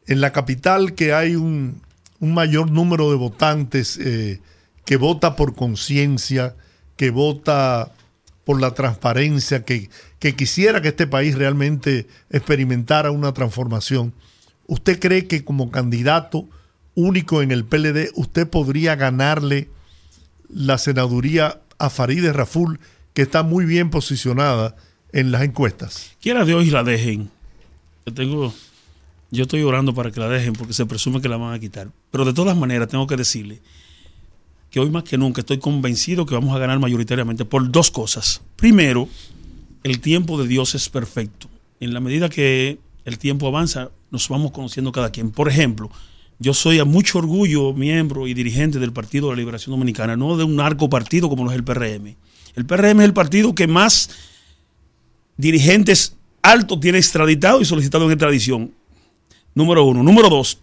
en 0.06 0.20
la 0.20 0.32
capital 0.32 0.94
que 0.94 1.12
hay 1.12 1.36
un, 1.36 1.82
mayor 2.20 2.70
número 2.70 3.10
de 3.10 3.16
votantes 3.16 3.98
eh, 3.98 4.40
que 4.86 4.96
vota 4.96 5.36
por 5.36 5.54
conciencia, 5.54 6.56
que 6.96 7.10
vota 7.10 7.92
por 8.44 8.58
la 8.58 8.72
transparencia, 8.72 9.64
que, 9.64 9.90
que 10.18 10.34
quisiera 10.34 10.80
que 10.80 10.88
este 10.88 11.06
país 11.06 11.34
realmente 11.34 12.06
experimentara 12.30 13.10
una 13.10 13.34
transformación. 13.34 14.14
¿Usted 14.66 14.98
cree 14.98 15.26
que 15.26 15.44
como 15.44 15.70
candidato 15.70 16.48
único 16.94 17.42
en 17.42 17.50
el 17.50 17.64
PLD 17.64 18.10
usted 18.14 18.48
podría 18.48 18.96
ganarle 18.96 19.68
la 20.48 20.78
senaduría 20.78 21.60
a 21.78 21.90
Farideh 21.90 22.32
Raful, 22.32 22.80
que 23.12 23.22
está 23.22 23.42
muy 23.42 23.66
bien 23.66 23.90
posicionada 23.90 24.76
en 25.16 25.32
las 25.32 25.42
encuestas? 25.42 26.12
Quiera 26.20 26.44
Dios 26.44 26.64
y 26.66 26.70
la 26.70 26.84
dejen. 26.84 27.30
Yo 28.04 28.14
tengo 28.14 28.54
yo 29.30 29.42
estoy 29.42 29.62
orando 29.62 29.92
para 29.92 30.10
que 30.10 30.20
la 30.20 30.28
dejen 30.28 30.52
porque 30.52 30.72
se 30.72 30.86
presume 30.86 31.20
que 31.20 31.28
la 31.28 31.36
van 31.36 31.52
a 31.52 31.58
quitar. 31.58 31.88
Pero 32.10 32.24
de 32.24 32.32
todas 32.32 32.56
maneras 32.56 32.88
tengo 32.88 33.06
que 33.06 33.16
decirle 33.16 33.60
que 34.70 34.78
hoy 34.78 34.90
más 34.90 35.04
que 35.04 35.18
nunca 35.18 35.40
estoy 35.40 35.58
convencido 35.58 36.26
que 36.26 36.34
vamos 36.34 36.54
a 36.54 36.58
ganar 36.58 36.78
mayoritariamente 36.78 37.44
por 37.44 37.70
dos 37.70 37.90
cosas. 37.90 38.42
Primero, 38.56 39.08
el 39.82 40.00
tiempo 40.00 40.40
de 40.40 40.46
Dios 40.46 40.74
es 40.74 40.88
perfecto. 40.88 41.48
En 41.80 41.92
la 41.92 42.00
medida 42.00 42.28
que 42.28 42.78
el 43.04 43.18
tiempo 43.18 43.48
avanza, 43.48 43.90
nos 44.10 44.28
vamos 44.28 44.52
conociendo 44.52 44.92
cada 44.92 45.10
quien. 45.10 45.30
Por 45.30 45.48
ejemplo, 45.48 45.90
yo 46.38 46.54
soy 46.54 46.78
a 46.78 46.84
mucho 46.84 47.18
orgullo 47.18 47.72
miembro 47.72 48.26
y 48.26 48.34
dirigente 48.34 48.78
del 48.78 48.92
Partido 48.92 49.26
de 49.26 49.32
la 49.32 49.40
Liberación 49.40 49.72
Dominicana, 49.72 50.16
no 50.16 50.36
de 50.36 50.44
un 50.44 50.56
narco 50.56 50.88
partido 50.88 51.28
como 51.28 51.44
lo 51.44 51.50
es 51.50 51.56
el 51.56 51.64
PRM. 51.64 52.14
El 52.54 52.64
PRM 52.64 53.00
es 53.00 53.04
el 53.06 53.12
partido 53.12 53.54
que 53.54 53.66
más 53.66 54.10
dirigentes 55.36 56.16
altos 56.42 56.80
tiene 56.80 56.98
extraditado 56.98 57.60
y 57.60 57.64
solicitado 57.64 58.06
en 58.06 58.12
extradición. 58.12 58.72
Número 59.54 59.84
uno. 59.84 60.02
Número 60.02 60.28
dos. 60.28 60.58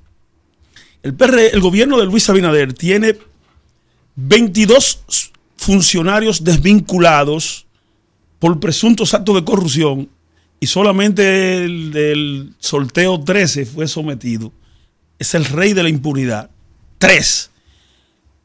El, 1.01 1.15
el 1.19 1.61
gobierno 1.61 1.99
de 1.99 2.05
Luis 2.05 2.30
Abinader 2.30 2.74
tiene 2.74 3.17
22 4.15 5.32
funcionarios 5.57 6.43
desvinculados 6.43 7.65
por 8.39 8.59
presuntos 8.59 9.13
actos 9.13 9.36
de 9.36 9.43
corrupción 9.43 10.09
y 10.59 10.67
solamente 10.67 11.63
el 11.63 11.91
del 11.91 12.53
sorteo 12.59 13.21
13 13.21 13.65
fue 13.65 13.88
sometido. 13.88 14.51
Es 15.19 15.34
el 15.36 15.45
rey 15.45 15.74
de 15.74 15.84
la 15.84 15.89
impunidad. 15.89 16.49
Tres. 16.97 17.51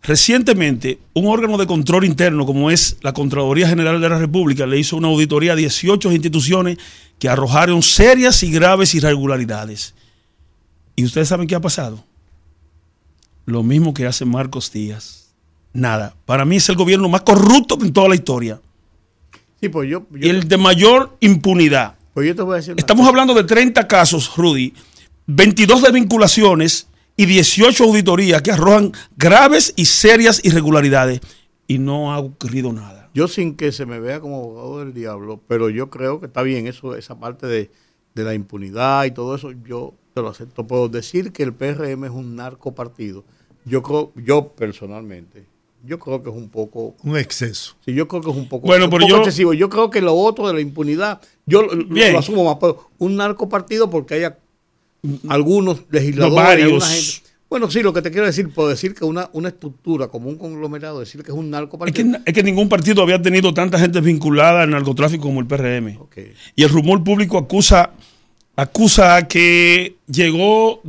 Recientemente, 0.02 0.98
un 1.12 1.26
órgano 1.26 1.58
de 1.58 1.66
control 1.66 2.04
interno 2.04 2.46
como 2.46 2.70
es 2.70 2.96
la 3.02 3.12
Contraloría 3.12 3.68
General 3.68 4.00
de 4.00 4.08
la 4.08 4.18
República 4.18 4.66
le 4.66 4.78
hizo 4.78 4.96
una 4.96 5.08
auditoría 5.08 5.52
a 5.52 5.56
18 5.56 6.12
instituciones 6.12 6.78
que 7.18 7.28
arrojaron 7.28 7.82
serias 7.82 8.42
y 8.42 8.50
graves 8.50 8.94
irregularidades. 8.94 9.94
¿Y 10.96 11.04
ustedes 11.04 11.28
saben 11.28 11.46
qué 11.46 11.54
ha 11.54 11.60
pasado? 11.60 12.04
Lo 13.44 13.62
mismo 13.62 13.94
que 13.94 14.06
hace 14.06 14.24
Marcos 14.24 14.72
Díaz. 14.72 15.28
Nada. 15.72 16.14
Para 16.26 16.44
mí 16.44 16.56
es 16.56 16.68
el 16.68 16.76
gobierno 16.76 17.08
más 17.08 17.22
corrupto 17.22 17.78
en 17.80 17.92
toda 17.92 18.08
la 18.08 18.14
historia. 18.14 18.60
Sí, 19.60 19.68
pues 19.68 19.88
yo, 19.88 20.06
el 20.20 20.48
de 20.48 20.56
mayor 20.56 21.16
impunidad. 21.20 21.96
Pues 22.14 22.26
yo 22.26 22.34
te 22.34 22.42
voy 22.42 22.54
a 22.54 22.56
decir 22.56 22.74
Estamos 22.76 23.06
hablando 23.06 23.34
de 23.34 23.44
30 23.44 23.86
casos, 23.86 24.36
Rudy, 24.36 24.74
22 25.26 25.82
desvinculaciones 25.82 26.87
y 27.18 27.26
18 27.26 27.84
auditorías 27.84 28.40
que 28.42 28.52
arrojan 28.52 28.92
graves 29.16 29.74
y 29.76 29.86
serias 29.86 30.40
irregularidades. 30.44 31.20
Y 31.66 31.78
no 31.78 32.12
ha 32.12 32.18
ocurrido 32.20 32.72
nada. 32.72 33.10
Yo 33.12 33.26
sin 33.26 33.56
que 33.56 33.72
se 33.72 33.84
me 33.84 33.98
vea 33.98 34.20
como 34.20 34.36
abogado 34.36 34.78
del 34.78 34.94
diablo, 34.94 35.42
pero 35.48 35.68
yo 35.68 35.90
creo 35.90 36.20
que 36.20 36.26
está 36.26 36.42
bien 36.42 36.68
eso, 36.68 36.94
esa 36.94 37.18
parte 37.18 37.48
de, 37.48 37.70
de 38.14 38.24
la 38.24 38.34
impunidad 38.34 39.04
y 39.04 39.10
todo 39.10 39.34
eso. 39.34 39.50
Yo 39.50 39.94
lo 40.22 40.28
acepto. 40.28 40.66
Puedo 40.66 40.88
decir 40.88 41.32
que 41.32 41.42
el 41.42 41.52
PRM 41.52 42.04
es 42.04 42.10
un 42.12 42.36
narco 42.36 42.72
partido. 42.74 43.24
Yo 43.64 43.82
creo, 43.82 44.12
yo 44.14 44.52
personalmente, 44.52 45.44
yo 45.84 45.98
creo 45.98 46.22
que 46.22 46.30
es 46.30 46.36
un 46.36 46.48
poco... 46.48 46.94
Un 47.02 47.16
exceso. 47.16 47.74
Sí, 47.84 47.94
yo 47.94 48.06
creo 48.06 48.22
que 48.22 48.30
es 48.30 48.36
un 48.36 48.48
poco, 48.48 48.66
bueno, 48.66 48.88
pero 48.88 49.06
yo, 49.06 49.18
excesivo. 49.18 49.52
Yo 49.54 49.68
creo 49.68 49.90
que 49.90 50.00
lo 50.00 50.14
otro 50.14 50.46
de 50.46 50.54
la 50.54 50.60
impunidad, 50.60 51.20
yo 51.46 51.62
lo, 51.62 52.18
asumo 52.18 52.44
más. 52.44 52.58
Pero 52.60 52.90
un 52.98 53.16
narco 53.16 53.48
partido 53.48 53.90
porque 53.90 54.14
haya 54.14 54.38
algunos 55.28 55.82
legisladores, 55.90 57.22
Bueno, 57.48 57.70
sí, 57.70 57.82
lo 57.82 57.92
que 57.92 58.02
te 58.02 58.10
quiero 58.10 58.26
decir, 58.26 58.50
puedo 58.50 58.68
decir 58.68 58.94
que 58.94 59.04
una, 59.04 59.30
una 59.32 59.48
estructura 59.48 60.08
como 60.08 60.28
un 60.28 60.36
conglomerado, 60.36 61.00
decir 61.00 61.22
que 61.22 61.30
es 61.30 61.36
un 61.36 61.50
narcopartido. 61.50 62.16
Es 62.16 62.22
que, 62.24 62.30
es 62.30 62.34
que 62.34 62.42
ningún 62.42 62.68
partido 62.68 63.02
había 63.02 63.20
tenido 63.22 63.54
tanta 63.54 63.78
gente 63.78 64.00
vinculada 64.00 64.62
al 64.62 64.70
narcotráfico 64.70 65.24
como 65.24 65.40
el 65.40 65.46
PRM. 65.46 65.96
Okay. 66.02 66.32
Y 66.56 66.62
el 66.62 66.68
rumor 66.68 67.02
público 67.04 67.38
acusa, 67.38 67.92
acusa 68.56 69.26
que 69.28 69.96
llegó 70.06 70.82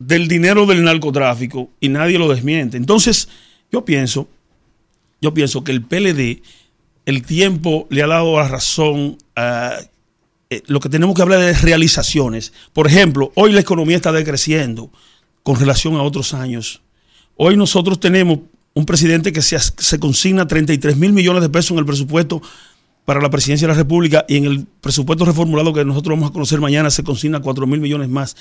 del 0.00 0.26
dinero 0.26 0.66
del 0.66 0.82
narcotráfico 0.82 1.70
y 1.78 1.90
nadie 1.90 2.18
lo 2.18 2.28
desmiente. 2.28 2.76
Entonces, 2.76 3.28
yo 3.70 3.84
pienso, 3.84 4.28
yo 5.20 5.32
pienso 5.32 5.62
que 5.62 5.72
el 5.72 5.84
PLD, 5.84 6.42
el 7.06 7.22
tiempo 7.22 7.86
le 7.90 8.02
ha 8.02 8.06
dado 8.06 8.36
la 8.36 8.48
razón 8.48 9.18
a 9.36 9.78
eh, 10.50 10.62
lo 10.66 10.80
que 10.80 10.88
tenemos 10.88 11.14
que 11.14 11.22
hablar 11.22 11.40
es 11.42 11.62
realizaciones. 11.62 12.52
Por 12.72 12.88
ejemplo, 12.88 13.32
hoy 13.36 13.52
la 13.52 13.60
economía 13.60 13.96
está 13.96 14.10
decreciendo 14.10 14.90
con 15.44 15.58
relación 15.58 15.94
a 15.94 16.02
otros 16.02 16.34
años. 16.34 16.82
Hoy 17.36 17.56
nosotros 17.56 18.00
tenemos 18.00 18.40
un 18.74 18.84
presidente 18.84 19.32
que 19.32 19.42
se, 19.42 19.58
se 19.58 19.98
consigna 19.98 20.46
33 20.46 20.96
mil 20.96 21.12
millones 21.12 21.42
de 21.42 21.48
pesos 21.48 21.70
en 21.72 21.78
el 21.78 21.86
presupuesto 21.86 22.42
para 23.04 23.20
la 23.20 23.30
presidencia 23.30 23.66
de 23.66 23.74
la 23.74 23.78
República 23.78 24.24
y 24.28 24.36
en 24.36 24.44
el 24.44 24.66
presupuesto 24.80 25.24
reformulado 25.24 25.72
que 25.72 25.84
nosotros 25.84 26.16
vamos 26.16 26.30
a 26.30 26.32
conocer 26.32 26.60
mañana 26.60 26.90
se 26.90 27.02
consigna 27.02 27.40
4 27.40 27.66
mil 27.66 27.80
millones 27.80 28.08
más. 28.08 28.36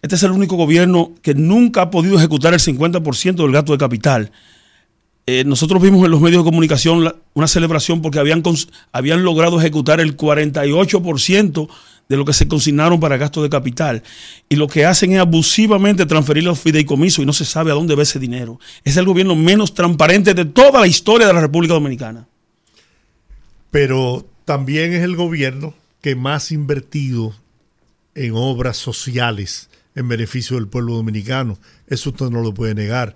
Este 0.00 0.14
es 0.14 0.22
el 0.22 0.30
único 0.30 0.56
gobierno 0.56 1.12
que 1.22 1.34
nunca 1.34 1.82
ha 1.82 1.90
podido 1.90 2.16
ejecutar 2.16 2.54
el 2.54 2.60
50% 2.60 3.34
del 3.34 3.52
gasto 3.52 3.72
de 3.72 3.78
capital. 3.78 4.32
Eh, 5.30 5.44
nosotros 5.44 5.82
vimos 5.82 6.02
en 6.06 6.10
los 6.10 6.22
medios 6.22 6.42
de 6.42 6.50
comunicación 6.50 7.12
una 7.34 7.46
celebración 7.46 8.00
porque 8.00 8.18
habían, 8.18 8.42
habían 8.92 9.24
logrado 9.24 9.60
ejecutar 9.60 10.00
el 10.00 10.16
48% 10.16 11.68
de 12.08 12.16
lo 12.16 12.24
que 12.24 12.32
se 12.32 12.48
consignaron 12.48 12.98
para 12.98 13.18
gasto 13.18 13.42
de 13.42 13.50
capital. 13.50 14.02
Y 14.48 14.56
lo 14.56 14.68
que 14.68 14.86
hacen 14.86 15.12
es 15.12 15.20
abusivamente 15.20 16.06
transferir 16.06 16.44
los 16.44 16.58
fideicomisos 16.58 17.22
y 17.22 17.26
no 17.26 17.34
se 17.34 17.44
sabe 17.44 17.70
a 17.70 17.74
dónde 17.74 17.94
va 17.94 18.04
ese 18.04 18.18
dinero. 18.18 18.58
Es 18.84 18.96
el 18.96 19.04
gobierno 19.04 19.36
menos 19.36 19.74
transparente 19.74 20.32
de 20.32 20.46
toda 20.46 20.80
la 20.80 20.86
historia 20.86 21.26
de 21.26 21.34
la 21.34 21.42
República 21.42 21.74
Dominicana. 21.74 22.26
Pero 23.70 24.26
también 24.46 24.94
es 24.94 25.02
el 25.02 25.14
gobierno 25.14 25.74
que 26.00 26.16
más 26.16 26.50
ha 26.50 26.54
invertido 26.54 27.34
en 28.14 28.32
obras 28.34 28.78
sociales 28.78 29.68
en 29.94 30.08
beneficio 30.08 30.56
del 30.56 30.68
pueblo 30.68 30.94
dominicano. 30.94 31.58
Eso 31.86 32.08
usted 32.08 32.30
no 32.30 32.40
lo 32.40 32.54
puede 32.54 32.74
negar. 32.74 33.14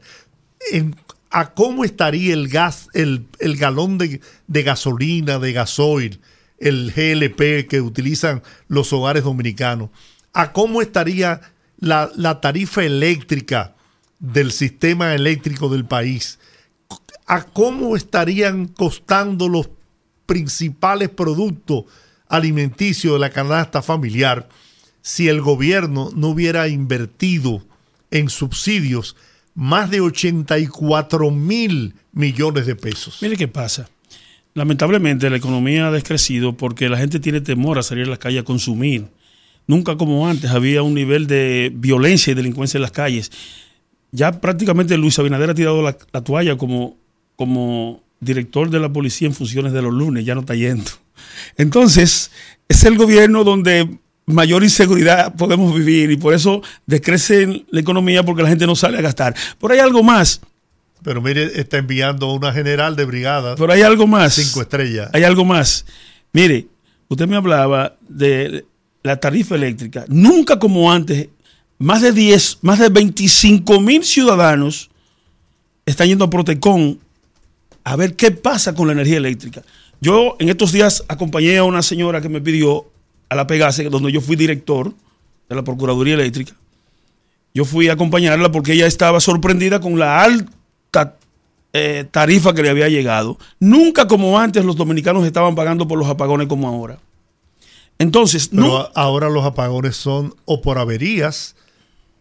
En, 0.72 0.94
¿A 1.32 1.54
cómo 1.54 1.84
estaría 1.84 2.34
el 2.34 2.48
gas, 2.48 2.88
el, 2.92 3.26
el 3.38 3.56
galón 3.56 3.98
de, 3.98 4.20
de, 4.46 4.62
gasolina, 4.62 5.38
de 5.38 5.52
gasoil, 5.52 6.20
el 6.58 6.92
GLP 6.92 7.68
que 7.68 7.80
utilizan 7.80 8.42
los 8.68 8.92
hogares 8.92 9.24
dominicanos? 9.24 9.90
¿A 10.32 10.52
cómo 10.52 10.82
estaría 10.82 11.40
la, 11.78 12.10
la 12.14 12.40
tarifa 12.40 12.84
eléctrica 12.84 13.74
del 14.18 14.52
sistema 14.52 15.14
eléctrico 15.14 15.68
del 15.68 15.86
país? 15.86 16.38
¿A 17.26 17.44
cómo 17.44 17.96
estarían 17.96 18.66
costando 18.66 19.48
los 19.48 19.70
principales 20.26 21.08
productos 21.08 21.84
alimenticios 22.28 23.14
de 23.14 23.18
la 23.18 23.30
canasta 23.30 23.82
familiar? 23.82 24.48
si 25.02 25.28
el 25.28 25.40
gobierno 25.40 26.10
no 26.14 26.28
hubiera 26.28 26.68
invertido 26.68 27.62
en 28.10 28.30
subsidios 28.30 29.16
más 29.54 29.90
de 29.90 30.00
84 30.00 31.30
mil 31.30 31.94
millones 32.12 32.66
de 32.66 32.74
pesos. 32.74 33.18
Mire 33.20 33.36
qué 33.36 33.48
pasa. 33.48 33.88
Lamentablemente 34.54 35.30
la 35.30 35.36
economía 35.36 35.88
ha 35.88 35.90
descrecido 35.90 36.56
porque 36.56 36.88
la 36.88 36.98
gente 36.98 37.20
tiene 37.20 37.40
temor 37.40 37.78
a 37.78 37.82
salir 37.82 38.06
a 38.06 38.10
las 38.10 38.18
calles 38.18 38.42
a 38.42 38.44
consumir. 38.44 39.06
Nunca 39.66 39.96
como 39.96 40.28
antes 40.28 40.50
había 40.50 40.82
un 40.82 40.94
nivel 40.94 41.26
de 41.26 41.72
violencia 41.74 42.32
y 42.32 42.34
delincuencia 42.34 42.78
en 42.78 42.82
las 42.82 42.90
calles. 42.90 43.30
Ya 44.10 44.40
prácticamente 44.40 44.98
Luis 44.98 45.18
Abinader 45.18 45.50
ha 45.50 45.54
tirado 45.54 45.80
la, 45.82 45.96
la 46.12 46.22
toalla 46.22 46.58
como, 46.58 46.96
como 47.36 48.02
director 48.20 48.68
de 48.70 48.80
la 48.80 48.92
policía 48.92 49.28
en 49.28 49.34
funciones 49.34 49.72
de 49.72 49.82
los 49.82 49.92
lunes, 49.92 50.24
ya 50.24 50.34
no 50.34 50.40
está 50.40 50.54
yendo. 50.54 50.90
Entonces, 51.56 52.30
es 52.68 52.84
el 52.84 52.96
gobierno 52.96 53.44
donde 53.44 53.98
mayor 54.32 54.62
inseguridad 54.62 55.34
podemos 55.34 55.74
vivir 55.74 56.10
y 56.10 56.16
por 56.16 56.34
eso 56.34 56.62
decrece 56.86 57.64
la 57.70 57.80
economía 57.80 58.22
porque 58.22 58.42
la 58.42 58.48
gente 58.48 58.66
no 58.66 58.76
sale 58.76 58.98
a 58.98 59.02
gastar. 59.02 59.34
Pero 59.60 59.74
hay 59.74 59.80
algo 59.80 60.02
más. 60.02 60.40
Pero 61.02 61.20
mire, 61.20 61.60
está 61.60 61.78
enviando 61.78 62.32
una 62.32 62.52
general 62.52 62.94
de 62.96 63.04
brigada. 63.04 63.56
Pero 63.56 63.72
hay 63.72 63.82
algo 63.82 64.06
más. 64.06 64.34
Cinco 64.34 64.62
estrellas. 64.62 65.10
Hay 65.12 65.24
algo 65.24 65.44
más. 65.44 65.84
Mire, 66.32 66.66
usted 67.08 67.26
me 67.26 67.36
hablaba 67.36 67.96
de 68.08 68.64
la 69.02 69.18
tarifa 69.18 69.56
eléctrica. 69.56 70.04
Nunca 70.08 70.58
como 70.58 70.92
antes, 70.92 71.28
más 71.78 72.02
de 72.02 72.12
10, 72.12 72.58
más 72.62 72.78
de 72.78 72.88
25 72.88 73.80
mil 73.80 74.04
ciudadanos 74.04 74.90
están 75.84 76.06
yendo 76.06 76.24
a 76.24 76.30
Protecon 76.30 77.00
a 77.84 77.96
ver 77.96 78.14
qué 78.14 78.30
pasa 78.30 78.74
con 78.74 78.86
la 78.86 78.92
energía 78.92 79.16
eléctrica. 79.16 79.62
Yo 80.00 80.36
en 80.38 80.48
estos 80.48 80.72
días 80.72 81.04
acompañé 81.08 81.58
a 81.58 81.64
una 81.64 81.82
señora 81.82 82.20
que 82.20 82.28
me 82.28 82.40
pidió 82.40 82.91
a 83.32 83.34
la 83.34 83.46
Pegase, 83.46 83.84
donde 83.88 84.12
yo 84.12 84.20
fui 84.20 84.36
director 84.36 84.92
de 85.48 85.56
la 85.56 85.64
Procuraduría 85.64 86.14
Eléctrica. 86.14 86.52
Yo 87.54 87.64
fui 87.64 87.88
a 87.88 87.94
acompañarla 87.94 88.52
porque 88.52 88.74
ella 88.74 88.86
estaba 88.86 89.20
sorprendida 89.20 89.80
con 89.80 89.98
la 89.98 90.22
alta 90.22 91.16
eh, 91.72 92.04
tarifa 92.10 92.52
que 92.52 92.62
le 92.62 92.68
había 92.68 92.90
llegado. 92.90 93.38
Nunca 93.58 94.06
como 94.06 94.38
antes 94.38 94.64
los 94.66 94.76
dominicanos 94.76 95.24
estaban 95.24 95.54
pagando 95.54 95.88
por 95.88 95.98
los 95.98 96.08
apagones 96.08 96.46
como 96.46 96.68
ahora. 96.68 96.98
Entonces, 97.98 98.48
Pero 98.48 98.62
no, 98.62 98.88
ahora 98.94 99.30
los 99.30 99.44
apagones 99.46 99.96
son 99.96 100.34
o 100.44 100.60
por 100.60 100.76
averías 100.76 101.56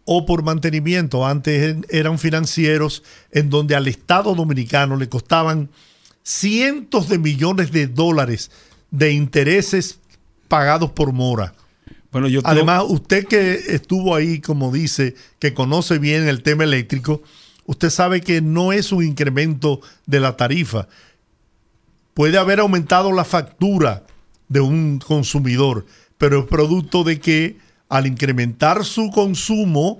o 0.06 0.24
por 0.24 0.42
mantenimiento. 0.42 1.26
Antes 1.26 1.76
eran 1.90 2.18
financieros 2.18 3.02
en 3.30 3.50
donde 3.50 3.74
al 3.74 3.86
Estado 3.86 4.34
dominicano 4.34 4.96
le 4.96 5.10
costaban 5.10 5.68
cientos 6.22 7.10
de 7.10 7.18
millones 7.18 7.70
de 7.70 7.86
dólares 7.86 8.50
de 8.90 9.12
intereses 9.12 9.98
pagados 10.52 10.90
por 10.90 11.14
mora. 11.14 11.54
Bueno, 12.10 12.28
yo 12.28 12.42
Además, 12.44 12.84
usted 12.86 13.26
que 13.26 13.54
estuvo 13.68 14.14
ahí, 14.14 14.38
como 14.42 14.70
dice, 14.70 15.14
que 15.38 15.54
conoce 15.54 15.98
bien 15.98 16.28
el 16.28 16.42
tema 16.42 16.64
eléctrico, 16.64 17.22
usted 17.64 17.88
sabe 17.88 18.20
que 18.20 18.42
no 18.42 18.74
es 18.74 18.92
un 18.92 19.02
incremento 19.02 19.80
de 20.04 20.20
la 20.20 20.36
tarifa. 20.36 20.88
Puede 22.12 22.36
haber 22.36 22.60
aumentado 22.60 23.12
la 23.12 23.24
factura 23.24 24.04
de 24.48 24.60
un 24.60 24.98
consumidor, 24.98 25.86
pero 26.18 26.40
es 26.40 26.44
producto 26.48 27.02
de 27.02 27.18
que 27.18 27.56
al 27.88 28.06
incrementar 28.06 28.84
su 28.84 29.10
consumo, 29.10 29.96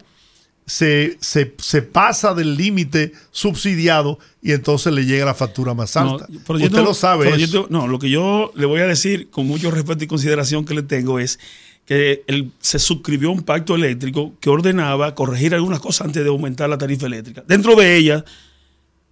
se, 0.66 1.16
se, 1.20 1.54
se, 1.58 1.82
pasa 1.82 2.34
del 2.34 2.56
límite 2.56 3.12
subsidiado 3.30 4.18
y 4.40 4.52
entonces 4.52 4.92
le 4.92 5.04
llega 5.04 5.24
la 5.24 5.34
factura 5.34 5.74
más 5.74 5.96
alta. 5.96 6.26
No, 6.28 6.38
Usted 6.38 6.70
no, 6.70 6.82
lo 6.82 6.94
sabe. 6.94 7.46
Yo, 7.46 7.66
no, 7.68 7.88
lo 7.88 7.98
que 7.98 8.10
yo 8.10 8.52
le 8.54 8.66
voy 8.66 8.80
a 8.80 8.86
decir 8.86 9.28
con 9.30 9.46
mucho 9.46 9.70
respeto 9.70 10.04
y 10.04 10.06
consideración 10.06 10.64
que 10.64 10.74
le 10.74 10.82
tengo 10.82 11.18
es 11.18 11.38
que 11.84 12.22
él 12.28 12.52
se 12.60 12.78
suscribió 12.78 13.30
un 13.30 13.42
pacto 13.42 13.74
eléctrico 13.74 14.34
que 14.40 14.50
ordenaba 14.50 15.14
corregir 15.14 15.54
algunas 15.54 15.80
cosas 15.80 16.06
antes 16.06 16.22
de 16.22 16.28
aumentar 16.28 16.68
la 16.68 16.78
tarifa 16.78 17.06
eléctrica. 17.06 17.42
Dentro 17.46 17.74
de 17.74 17.96
ella, 17.96 18.24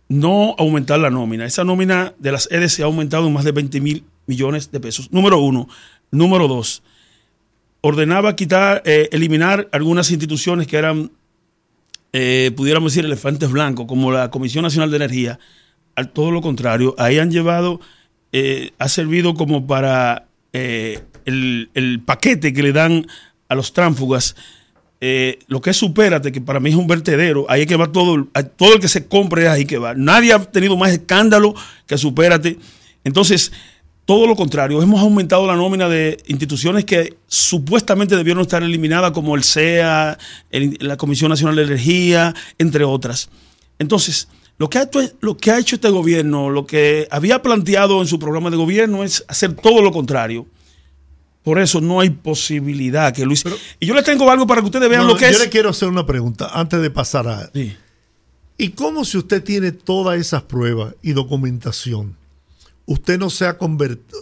no 0.09 0.55
aumentar 0.59 1.01
la 1.01 1.11
nómina. 1.11 1.47
Esa 1.47 1.65
nómina 1.65 2.15
de 2.19 2.33
las 2.33 2.49
EDC 2.51 2.81
ha 2.81 2.85
aumentado 2.85 3.27
en 3.27 3.33
más 3.33 3.45
de 3.45 3.53
20 3.53 3.81
mil 3.81 4.05
millones 4.27 4.71
de 4.71 4.81
pesos. 4.81 5.13
Número 5.13 5.39
uno. 5.39 5.69
Número 6.11 6.49
dos. 6.49 6.83
Ordenaba 7.81 8.37
quitar, 8.37 8.83
eh, 8.85 9.09
eliminar 9.13 9.69
algunas 9.73 10.11
instituciones 10.11 10.67
que 10.67 10.77
eran 10.77 11.11
eh, 12.13 12.53
pudiéramos 12.57 12.93
decir, 12.93 13.05
elefantes 13.05 13.51
blancos, 13.51 13.87
como 13.87 14.11
la 14.11 14.31
Comisión 14.31 14.63
Nacional 14.63 14.91
de 14.91 14.97
Energía, 14.97 15.39
al 15.95 16.11
todo 16.11 16.31
lo 16.31 16.41
contrario, 16.41 16.95
ahí 16.99 17.19
han 17.19 17.31
llevado, 17.31 17.81
eh, 18.33 18.73
ha 18.79 18.89
servido 18.89 19.35
como 19.35 19.67
para 19.67 20.27
eh, 20.53 21.01
el, 21.25 21.71
el, 21.75 22.01
paquete 22.01 22.53
que 22.53 22.63
le 22.63 22.73
dan 22.73 23.07
a 23.49 23.55
los 23.55 23.73
tránsfugas. 23.73 24.35
lo 25.47 25.61
que 25.61 25.71
es 25.71 25.77
Supérate, 25.77 26.33
que 26.33 26.41
para 26.41 26.61
mí 26.61 26.71
es 26.71 26.77
un 26.77 26.87
vertedero, 26.87 27.47
ahí 27.49 27.63
es 27.63 27.67
que 27.67 27.77
va 27.77 27.91
todo, 27.91 28.29
todo 28.57 28.75
el 28.75 28.81
que 28.81 28.89
se 28.89 29.07
compre, 29.07 29.49
ahí 29.49 29.65
que 29.65 29.79
va. 29.79 29.95
Nadie 29.95 30.33
ha 30.33 30.39
tenido 30.39 30.77
más 30.77 30.93
escándalo 30.93 31.55
que 31.87 31.97
Supérate. 31.97 32.59
Entonces, 33.05 33.53
todo 34.11 34.27
lo 34.27 34.35
contrario, 34.35 34.83
hemos 34.83 35.01
aumentado 35.01 35.47
la 35.47 35.55
nómina 35.55 35.89
de 35.89 36.21
instituciones 36.27 36.85
que 36.85 37.17
supuestamente 37.29 38.17
debieron 38.17 38.43
estar 38.43 38.61
eliminadas, 38.61 39.13
como 39.13 39.37
el 39.37 39.45
CEA, 39.45 40.19
el, 40.51 40.79
la 40.81 40.97
Comisión 40.97 41.29
Nacional 41.29 41.55
de 41.55 41.63
Energía, 41.63 42.35
entre 42.59 42.83
otras. 42.83 43.31
Entonces, 43.79 44.27
lo 44.59 44.69
que, 44.69 44.79
ha, 44.79 44.91
lo 45.21 45.37
que 45.37 45.53
ha 45.53 45.61
hecho 45.61 45.77
este 45.77 45.91
gobierno, 45.91 46.51
lo 46.51 46.67
que 46.67 47.07
había 47.13 47.41
planteado 47.41 48.01
en 48.01 48.09
su 48.09 48.19
programa 48.19 48.51
de 48.51 48.57
gobierno 48.57 49.05
es 49.05 49.25
hacer 49.29 49.55
todo 49.55 49.81
lo 49.81 49.93
contrario. 49.93 50.45
Por 51.45 51.61
eso 51.61 51.81
no 51.81 52.01
hay 52.01 52.11
posibilidad 52.11 53.15
que 53.15 53.25
Luis. 53.25 53.45
Pero, 53.45 53.57
y 53.79 53.87
yo 53.87 53.95
le 53.95 54.03
tengo 54.03 54.29
algo 54.29 54.45
para 54.45 54.61
que 54.61 54.67
ustedes 54.67 54.91
vean 54.91 55.03
no, 55.03 55.11
lo 55.11 55.15
que 55.15 55.27
yo 55.27 55.31
es. 55.31 55.39
Yo 55.39 55.45
le 55.45 55.51
quiero 55.51 55.71
hacer 55.71 55.89
una 55.89 56.05
pregunta 56.05 56.51
antes 56.53 56.83
de 56.83 56.91
pasar 56.91 57.29
a. 57.29 57.49
Sí. 57.55 57.77
¿Y 58.59 58.71
cómo 58.71 59.05
si 59.05 59.19
usted 59.19 59.45
tiene 59.45 59.71
todas 59.71 60.19
esas 60.19 60.43
pruebas 60.43 60.97
y 61.01 61.13
documentación? 61.13 62.19
Usted 62.91 63.21
no 63.21 63.31
se 63.31 63.47
ha, 63.47 63.57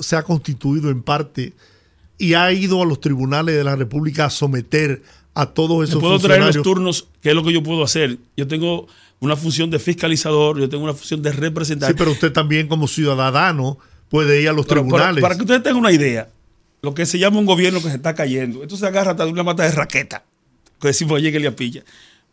se 0.01 0.17
ha 0.17 0.23
constituido 0.23 0.91
en 0.91 1.03
parte 1.03 1.55
y 2.19 2.35
ha 2.35 2.53
ido 2.53 2.83
a 2.83 2.85
los 2.85 3.01
tribunales 3.01 3.57
de 3.57 3.65
la 3.65 3.77
República 3.77 4.27
a 4.27 4.31
someter 4.31 5.03
a 5.33 5.47
todos 5.47 5.89
esos 5.89 6.01
puedo 6.01 6.19
traer 6.19 6.43
los 6.43 6.63
turnos, 6.63 7.09
que 7.23 7.31
es 7.31 7.35
lo 7.35 7.45
que 7.45 7.53
yo 7.53 7.63
puedo 7.63 7.83
hacer. 7.85 8.19
Yo 8.37 8.47
tengo 8.47 8.89
una 9.21 9.37
función 9.37 9.71
de 9.71 9.79
fiscalizador, 9.79 10.59
yo 10.59 10.69
tengo 10.69 10.85
una 10.85 10.93
función 10.93 11.23
de 11.23 11.33
representante. 11.33 11.95
Sí, 11.95 11.99
pero 11.99 12.11
usted 12.11 12.33
también 12.33 12.67
como 12.67 12.89
ciudadano 12.89 13.79
puede 14.11 14.43
ir 14.43 14.49
a 14.49 14.53
los 14.53 14.67
tribunales. 14.67 15.23
Para, 15.23 15.37
que 15.37 15.43
usted 15.43 15.63
tenga 15.63 15.79
una 15.79 15.93
idea, 15.93 16.29
lo 16.83 16.93
que 16.93 17.07
se 17.07 17.19
llama 17.19 17.39
un 17.39 17.47
gobierno 17.47 17.81
que 17.81 17.89
se 17.89 17.97
está 17.97 18.15
cayendo, 18.15 18.63
esto 18.63 18.77
se 18.77 18.87
agarra 18.87 19.13
hasta 19.13 19.25
de 19.25 19.33
una 19.33 19.45
mata 19.45 19.63
de 19.63 19.71
raqueta, 19.71 20.25
que 20.81 20.89
decimos 20.89 21.17
allí 21.17 21.33
que 21.33 21.41
le 21.41 21.47
apilla. 21.47 21.85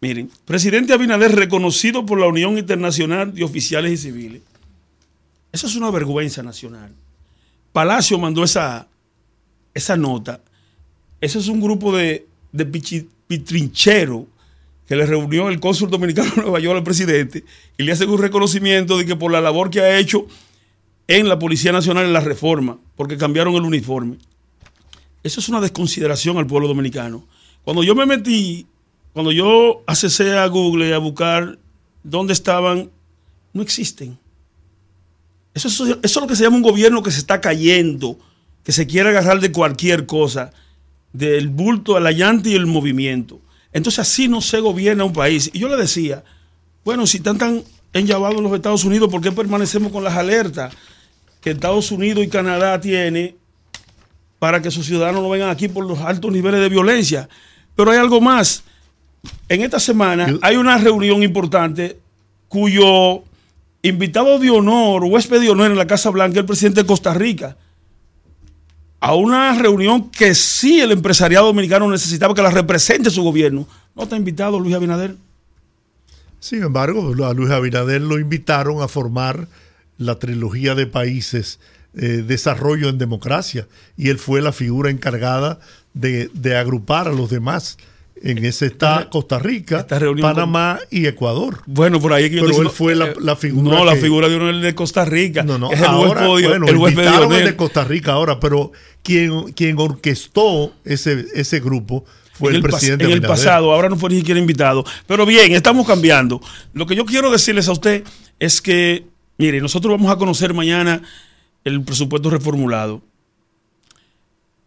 Miren, 0.02 0.30
presidente 0.44 0.92
Abinader 0.92 1.34
reconocido 1.34 2.06
por 2.06 2.20
la 2.20 2.28
Unión 2.28 2.58
Internacional 2.58 3.34
de 3.34 3.44
Oficiales 3.44 3.92
y 3.94 3.98
Civiles. 3.98 4.42
Eso 5.56 5.68
es 5.68 5.78
una 5.78 5.90
vergüenza 5.90 6.44
nacional. 6.44 6.94
Palacio 7.72 8.20
mandó 8.20 8.44
esa, 8.44 8.90
esa 9.74 9.96
nota. 9.96 10.42
Ese 11.22 11.40
es 11.40 11.48
un 11.48 11.62
grupo 11.62 11.96
de, 11.96 12.28
de 12.52 12.66
pitrincheros 12.66 14.26
que 14.86 14.98
le 14.98 15.06
reunió 15.06 15.48
el 15.48 15.62
cónsul 15.62 15.90
dominicano 15.90 16.30
de 16.36 16.42
Nueva 16.42 16.60
York 16.60 16.80
al 16.80 16.84
presidente 16.84 17.46
y 17.78 17.84
le 17.84 17.94
hace 17.94 18.06
un 18.06 18.18
reconocimiento 18.18 18.98
de 18.98 19.06
que 19.06 19.16
por 19.16 19.32
la 19.32 19.40
labor 19.40 19.70
que 19.70 19.80
ha 19.80 19.98
hecho 19.98 20.28
en 21.08 21.30
la 21.30 21.40
Policía 21.40 21.72
Nacional 21.72 22.06
en 22.06 22.12
la 22.12 22.20
reforma, 22.20 22.78
porque 22.98 23.16
cambiaron 23.16 23.56
el 23.56 23.62
uniforme. 23.62 24.18
Eso 25.24 25.40
es 25.40 25.48
una 25.48 25.62
desconsideración 25.62 26.38
al 26.38 26.48
pueblo 26.48 26.68
dominicano. 26.68 27.26
Cuando 27.64 27.82
yo 27.82 27.96
me 27.96 28.06
metí, 28.06 28.68
cuando 29.14 29.32
yo 29.32 29.84
accesé 29.88 30.38
a 30.38 30.48
Google 30.48 30.94
a 30.94 30.98
buscar 30.98 31.58
dónde 32.04 32.34
estaban, 32.34 32.92
no 33.54 33.62
existen. 33.62 34.20
Eso, 35.56 35.70
eso, 35.70 36.00
es 36.04 36.16
lo 36.16 36.28
que 36.28 36.36
se 36.36 36.44
llama 36.44 36.58
un 36.58 36.62
gobierno 36.62 37.02
que 37.02 37.12
se 37.12 37.20
está 37.20 37.42
cayendo, 37.42 38.20
que 38.64 38.72
se 38.72 38.86
quiere 38.86 39.10
agarrar 39.10 39.40
de 39.40 39.52
cualquier 39.52 40.06
cosa, 40.06 40.52
del 41.14 41.48
bulto, 41.48 41.96
a 41.96 42.00
la 42.00 42.12
llanta 42.12 42.50
y 42.50 42.56
el 42.56 42.68
movimiento. 42.68 43.40
Entonces 43.72 44.00
así 44.00 44.28
no 44.28 44.42
se 44.42 44.60
gobierna 44.60 45.06
un 45.06 45.14
país. 45.14 45.50
Y 45.54 45.60
yo 45.60 45.70
le 45.70 45.78
decía, 45.78 46.24
bueno, 46.84 47.08
si 47.08 47.18
están 47.18 47.38
tan 47.38 47.64
enllavados 47.94 48.42
los 48.42 48.54
Estados 48.54 48.84
Unidos, 48.84 49.10
¿por 49.10 49.22
qué 49.22 49.32
permanecemos 49.32 49.92
con 49.92 50.04
las 50.04 50.16
alertas 50.16 50.74
que 51.42 51.52
Estados 51.52 51.92
Unidos 51.92 52.24
y 52.24 52.28
Canadá 52.28 52.80
tienen 52.80 53.36
para 54.40 54.62
que 54.62 54.72
sus 54.72 54.86
ciudadanos 54.86 55.24
no 55.24 55.30
vengan 55.30 55.50
aquí 55.50 55.68
por 55.68 55.86
los 55.86 56.00
altos 56.00 56.32
niveles 56.32 56.60
de 56.60 56.70
violencia? 56.70 57.30
Pero 57.76 57.92
hay 57.92 57.98
algo 57.98 58.20
más. 58.20 58.64
En 59.48 59.62
esta 59.62 59.80
semana 59.80 60.38
hay 60.42 60.58
una 60.58 60.78
reunión 60.78 61.24
importante 61.24 61.98
cuyo 62.48 63.24
invitado 63.88 64.40
de 64.40 64.50
honor, 64.50 65.04
huésped 65.04 65.42
de 65.42 65.50
honor 65.50 65.72
en 65.72 65.78
la 65.78 65.88
Casa 65.88 66.10
Blanca, 66.10 66.40
el 66.40 66.46
presidente 66.46 66.82
de 66.82 66.88
Costa 66.88 67.14
Rica 67.14 67.58
a 69.06 69.14
una 69.14 69.56
reunión 69.56 70.10
que 70.10 70.34
sí 70.34 70.82
el 70.82 70.92
empresariado 70.92 71.46
dominicano 71.46 71.88
necesitaba 71.88 72.34
que 72.34 72.42
la 72.42 72.50
represente 72.50 73.12
su 73.12 73.22
gobierno. 73.22 73.68
¿No 73.96 74.02
está 74.02 74.18
invitado 74.18 74.60
Luis 74.60 74.74
Abinader? 74.74 75.16
Sin 76.40 76.64
embargo, 76.64 77.14
a 77.24 77.34
Luis 77.36 77.52
Abinader 77.52 78.02
lo 78.02 78.18
invitaron 78.18 78.82
a 78.82 78.88
formar 78.88 79.48
la 80.00 80.18
trilogía 80.18 80.74
de 80.74 80.88
países 80.88 81.60
eh, 81.94 82.24
Desarrollo 82.26 82.90
en 82.90 82.98
Democracia 82.98 83.68
y 83.96 84.10
él 84.10 84.18
fue 84.18 84.42
la 84.42 84.52
figura 84.52 84.90
encargada 84.90 85.60
de 85.94 86.58
agrupar 86.58 87.08
a 87.08 87.14
los 87.14 87.30
demás 87.30 87.78
en 88.26 88.44
ese 88.44 88.66
está 88.66 89.08
Costa 89.12 89.38
Rica, 89.38 89.86
Panamá 89.88 90.80
y 90.90 91.06
Ecuador. 91.06 91.62
Bueno, 91.68 92.02
por 92.02 92.12
ahí 92.12 92.32
que 92.32 92.42
Pero 92.42 92.60
él 92.64 92.72
fue 92.72 92.96
la, 92.96 93.14
la, 93.20 93.36
figura. 93.36 93.78
No, 93.78 93.86
la 93.86 93.96
figura 93.96 94.28
de 94.28 94.36
uno 94.36 94.52
de 94.52 94.74
Costa 94.74 95.06
Rica. 95.06 95.44
No, 95.44 95.60
no, 95.60 95.72
es 95.72 95.80
el 95.80 95.86
ahora, 95.86 96.26
bueno, 96.28 96.66
el 96.68 97.46
de 97.46 97.56
Costa 97.56 97.84
Rica 97.84 98.14
ahora, 98.14 98.40
pero 98.40 98.72
quien, 99.04 99.52
quien 99.54 99.78
orquestó 99.78 100.74
ese, 100.84 101.28
ese 101.36 101.60
grupo 101.60 102.04
fue 102.34 102.56
el, 102.56 102.64
presidente. 102.64 103.06
En 103.06 103.12
el 103.12 103.22
pasado, 103.22 103.72
ahora 103.72 103.90
no 103.90 103.96
fue 103.96 104.10
ni 104.10 104.18
siquiera 104.18 104.40
invitado. 104.40 104.84
Pero 105.06 105.24
bien, 105.28 105.54
estamos 105.54 105.86
cambiando. 105.86 106.42
Lo 106.74 106.88
que 106.88 106.96
yo 106.96 107.06
quiero 107.06 107.30
decirles 107.30 107.68
a 107.68 107.74
usted 107.74 108.04
es 108.40 108.60
que, 108.60 109.06
mire, 109.38 109.62
nosotros 109.62 109.92
vamos 109.92 110.12
a 110.12 110.18
conocer 110.18 110.52
mañana 110.56 111.04
el 111.64 111.84
presupuesto 111.84 112.32
reformulado. 112.32 113.04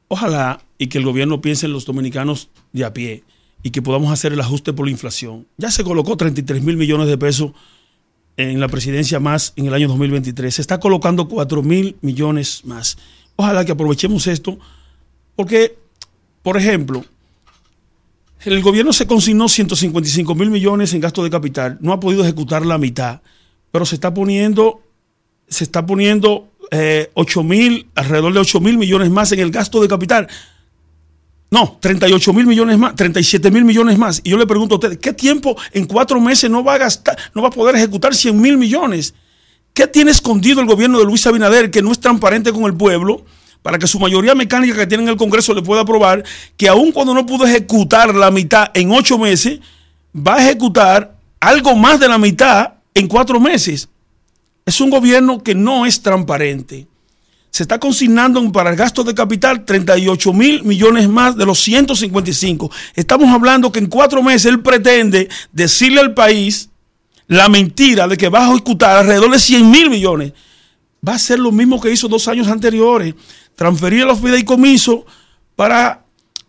Ojalá 0.06 0.61
y 0.78 0.86
que 0.86 0.98
el 0.98 1.04
gobierno 1.04 1.40
piense 1.40 1.66
en 1.66 1.72
los 1.72 1.84
dominicanos 1.84 2.50
de 2.72 2.84
a 2.84 2.94
pie 2.94 3.24
y 3.62 3.70
que 3.70 3.82
podamos 3.82 4.12
hacer 4.12 4.32
el 4.32 4.40
ajuste 4.40 4.72
por 4.72 4.86
la 4.86 4.92
inflación. 4.92 5.46
Ya 5.56 5.70
se 5.70 5.84
colocó 5.84 6.16
33 6.16 6.62
mil 6.62 6.76
millones 6.76 7.09
de 7.09 7.18
pesos 7.18 7.52
en 8.36 8.61
la 8.61 8.68
presidencia 8.68 9.18
más 9.18 9.52
en 9.56 9.66
el 9.66 9.74
año 9.74 9.88
2023. 9.88 10.54
Se 10.54 10.62
está 10.62 10.78
colocando 10.78 11.28
4 11.28 11.62
mil 11.62 11.96
millones 12.00 12.62
más. 12.64 12.96
Ojalá 13.36 13.64
que 13.64 13.72
aprovechemos 13.72 14.26
esto, 14.26 14.59
porque, 15.36 15.76
por 16.42 16.56
ejemplo, 16.56 17.04
el 18.44 18.62
gobierno 18.62 18.92
se 18.92 19.06
consignó 19.06 19.48
155 19.48 20.34
mil 20.34 20.50
millones 20.50 20.94
en 20.94 21.00
gasto 21.00 21.24
de 21.24 21.30
capital, 21.30 21.78
no 21.80 21.92
ha 21.92 22.00
podido 22.00 22.22
ejecutar 22.22 22.64
la 22.64 22.78
mitad, 22.78 23.20
pero 23.72 23.84
se 23.84 23.96
está 23.96 24.14
poniendo, 24.14 24.80
se 25.48 25.64
está 25.64 25.84
poniendo 25.84 26.48
8 26.70 26.70
eh, 26.70 27.44
mil, 27.44 27.88
alrededor 27.94 28.32
de 28.32 28.40
8 28.40 28.61
mil 28.61 28.78
millones 28.78 29.11
más 29.11 29.32
en 29.32 29.40
el 29.40 29.50
gasto 29.50 29.80
de 29.80 29.88
capital. 29.88 30.28
No, 31.51 31.78
38 31.80 32.32
mil 32.34 32.46
millones 32.46 32.78
más, 32.78 32.94
37 32.94 33.51
mil 33.51 33.64
millones 33.64 33.96
más. 33.99 34.20
Y 34.22 34.30
yo 34.30 34.36
le 34.36 34.46
pregunto 34.46 34.74
a 34.74 34.78
ustedes, 34.78 34.99
¿qué 34.99 35.12
tiempo 35.12 35.57
en 35.72 35.86
cuatro 35.86 36.20
meses 36.20 36.51
no 36.51 36.62
va 36.62 36.74
a 36.74 36.78
gastar, 36.78 37.16
no 37.34 37.42
va 37.42 37.49
a 37.49 37.51
poder 37.51 37.76
ejecutar 37.76 38.14
100 38.14 38.38
mil 38.38 38.59
millones? 38.59 39.14
¿Qué 39.72 39.86
tiene 39.86 40.11
escondido 40.11 40.61
el 40.61 40.66
gobierno 40.66 40.99
de 40.99 41.05
Luis 41.05 41.26
Abinader 41.26 41.70
que 41.70 41.80
no 41.80 41.90
es 41.92 42.01
transparente 42.01 42.53
con 42.53 42.64
el 42.64 42.74
pueblo? 42.74 43.24
Para 43.62 43.78
que 43.78 43.86
su 43.86 43.99
mayoría 43.99 44.34
mecánica 44.34 44.76
que 44.76 44.86
tiene 44.86 45.05
en 45.05 45.11
el 45.11 45.16
Congreso 45.16 45.55
le 45.55 45.62
pueda 45.62 45.82
aprobar 45.82 46.22
que 46.57 46.68
aun 46.68 46.92
cuando 46.92 47.14
no 47.14 47.24
pudo 47.24 47.46
ejecutar 47.46 48.14
la 48.14 48.30
mitad 48.30 48.70
en 48.74 48.90
ocho 48.92 49.18
meses, 49.18 49.61
va 50.14 50.36
a 50.36 50.42
ejecutar 50.42 51.16
algo 51.40 51.74
más 51.74 51.99
de 51.99 52.09
la 52.09 52.18
mitad 52.18 52.74
en 52.94 53.09
cuatro 53.09 53.40
meses. 53.40 53.88
Es 54.66 54.80
un 54.80 54.90
gobierno 54.90 55.42
que 55.42 55.55
no 55.55 55.86
es 55.86 56.03
transparente 56.03 56.86
se 57.51 57.62
está 57.62 57.78
consignando 57.78 58.53
para 58.53 58.70
el 58.70 58.76
gasto 58.76 59.05
de 59.05 59.14
capital 59.14 59.64
38 59.64 60.32
mil 60.32 60.64
millones 60.64 61.09
más 61.09 61.36
de 61.36 61.46
los 61.46 61.61
155. 61.61 62.70
Estamos 62.94 63.28
hablando 63.28 63.72
que 63.72 63.78
en 63.78 63.86
cuatro 63.86 64.22
meses 64.22 64.46
él 64.46 64.61
pretende 64.61 65.28
decirle 65.53 66.01
al 66.01 66.14
país 66.14 66.70
la 67.26 67.49
mentira 67.49 68.09
de 68.09 68.16
que 68.16 68.28
va 68.28 68.46
a 68.46 68.51
ejecutar 68.51 68.99
alrededor 68.99 69.30
de 69.30 69.38
100 69.38 69.70
mil 69.70 69.90
millones. 69.90 70.32
Va 71.07 71.14
a 71.14 71.18
ser 71.18 71.38
lo 71.38 71.53
mismo 71.53 71.80
que 71.80 71.92
hizo 71.92 72.09
dos 72.09 72.26
años 72.28 72.49
anteriores, 72.49 73.14
transferir 73.55 74.03
a 74.03 74.07
los 74.07 74.20
fideicomisos 74.20 75.01
para 75.57 76.05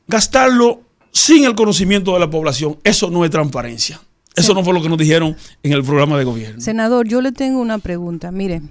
gastarlo 0.07 0.81
sin 1.11 1.45
el 1.45 1.55
conocimiento 1.55 2.13
de 2.13 2.19
la 2.19 2.29
población. 2.29 2.77
Eso 2.83 3.09
no 3.09 3.25
es 3.25 3.31
transparencia. 3.31 4.01
Eso 4.35 4.53
no 4.53 4.63
fue 4.63 4.73
lo 4.73 4.81
que 4.81 4.89
nos 4.89 4.97
dijeron 4.97 5.35
en 5.63 5.73
el 5.73 5.83
programa 5.83 6.17
de 6.17 6.23
gobierno. 6.23 6.61
Senador, 6.61 7.07
yo 7.07 7.19
le 7.21 7.31
tengo 7.31 7.59
una 7.59 7.77
pregunta. 7.77 8.31
Mire, 8.31 8.61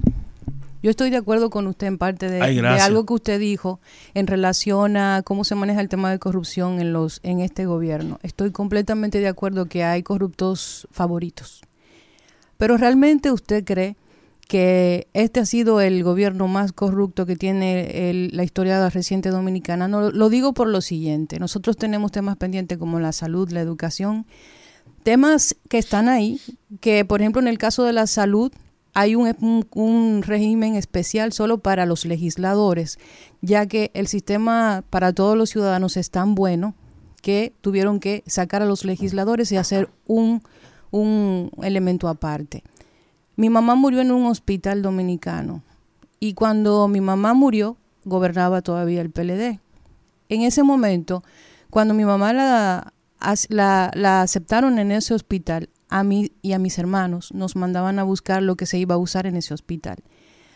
yo 0.82 0.90
estoy 0.90 1.10
de 1.10 1.16
acuerdo 1.16 1.50
con 1.50 1.66
usted 1.66 1.86
en 1.86 1.98
parte 1.98 2.30
de, 2.30 2.40
algo 2.40 3.04
que 3.04 3.14
usted 3.14 3.40
dijo 3.40 3.80
en 4.14 4.26
relación 4.26 4.96
a 4.96 5.22
cómo 5.24 5.44
se 5.44 5.54
maneja 5.54 5.80
el 5.80 5.88
tema 5.88 6.10
de 6.10 6.18
corrupción 6.18 6.80
en 6.80 6.92
los 6.92 7.20
en 7.22 7.40
este 7.40 7.66
gobierno. 7.66 8.18
Estoy 8.22 8.52
completamente 8.52 9.18
de 9.18 9.28
acuerdo 9.28 9.66
que 9.66 9.84
hay 9.84 10.02
corruptos 10.02 10.86
favoritos. 10.90 11.62
Pero 12.56 12.76
realmente 12.76 13.30
usted 13.30 13.64
cree 13.64 13.96
que 14.48 15.08
este 15.12 15.40
ha 15.40 15.46
sido 15.46 15.80
el 15.80 16.02
gobierno 16.02 16.48
más 16.48 16.72
corrupto 16.72 17.26
que 17.26 17.36
tiene 17.36 18.30
la 18.32 18.44
historia 18.44 18.88
reciente 18.88 19.30
dominicana. 19.30 19.88
No, 19.88 20.10
lo 20.10 20.28
digo 20.30 20.54
por 20.54 20.68
lo 20.68 20.80
siguiente. 20.80 21.38
Nosotros 21.38 21.76
tenemos 21.76 22.12
temas 22.12 22.36
pendientes 22.36 22.78
como 22.78 22.98
la 22.98 23.12
salud, 23.12 23.50
la 23.50 23.60
educación, 23.60 24.26
temas 25.02 25.54
que 25.68 25.78
están 25.78 26.08
ahí, 26.08 26.40
que 26.80 27.04
por 27.04 27.20
ejemplo 27.20 27.42
en 27.42 27.48
el 27.48 27.58
caso 27.58 27.84
de 27.84 27.92
la 27.92 28.06
salud 28.06 28.52
hay 28.98 29.14
un, 29.14 30.22
régimen 30.22 30.74
especial 30.74 31.32
solo 31.32 31.58
para 31.58 31.86
los 31.86 32.04
legisladores, 32.04 32.98
ya 33.40 33.66
que 33.66 33.92
el 33.94 34.08
sistema 34.08 34.82
para 34.90 35.12
todos 35.12 35.36
los 35.36 35.50
ciudadanos 35.50 35.96
es 35.96 36.10
tan 36.10 36.34
bueno 36.34 36.74
que 37.22 37.52
tuvieron 37.60 38.00
que 38.00 38.24
sacar 38.26 38.60
a 38.60 38.66
los 38.66 38.84
legisladores 38.84 39.52
y 39.52 39.56
hacer 39.56 39.88
un, 40.08 40.42
un 40.90 41.52
elemento 41.62 42.08
aparte. 42.08 42.64
Mi 43.36 43.50
mamá 43.50 43.76
murió 43.76 44.00
en 44.00 44.10
un 44.10 44.26
hospital 44.26 44.82
dominicano 44.82 45.62
y 46.18 46.34
cuando 46.34 46.88
mi 46.88 47.00
mamá 47.00 47.34
murió 47.34 47.76
gobernaba 48.04 48.62
todavía 48.62 49.00
el 49.00 49.12
PLD. 49.12 49.60
En 50.28 50.42
ese 50.42 50.64
momento, 50.64 51.22
cuando 51.70 51.94
mi 51.94 52.04
mamá 52.04 52.32
la, 52.32 52.92
la 53.60 54.22
aceptaron 54.22 54.80
en 54.80 54.90
ese 54.90 55.14
hospital, 55.14 55.68
a 55.88 56.04
mí 56.04 56.32
y 56.42 56.52
a 56.52 56.58
mis 56.58 56.78
hermanos 56.78 57.32
nos 57.32 57.56
mandaban 57.56 57.98
a 57.98 58.02
buscar 58.04 58.42
lo 58.42 58.56
que 58.56 58.66
se 58.66 58.78
iba 58.78 58.94
a 58.94 58.98
usar 58.98 59.26
en 59.26 59.36
ese 59.36 59.54
hospital. 59.54 59.96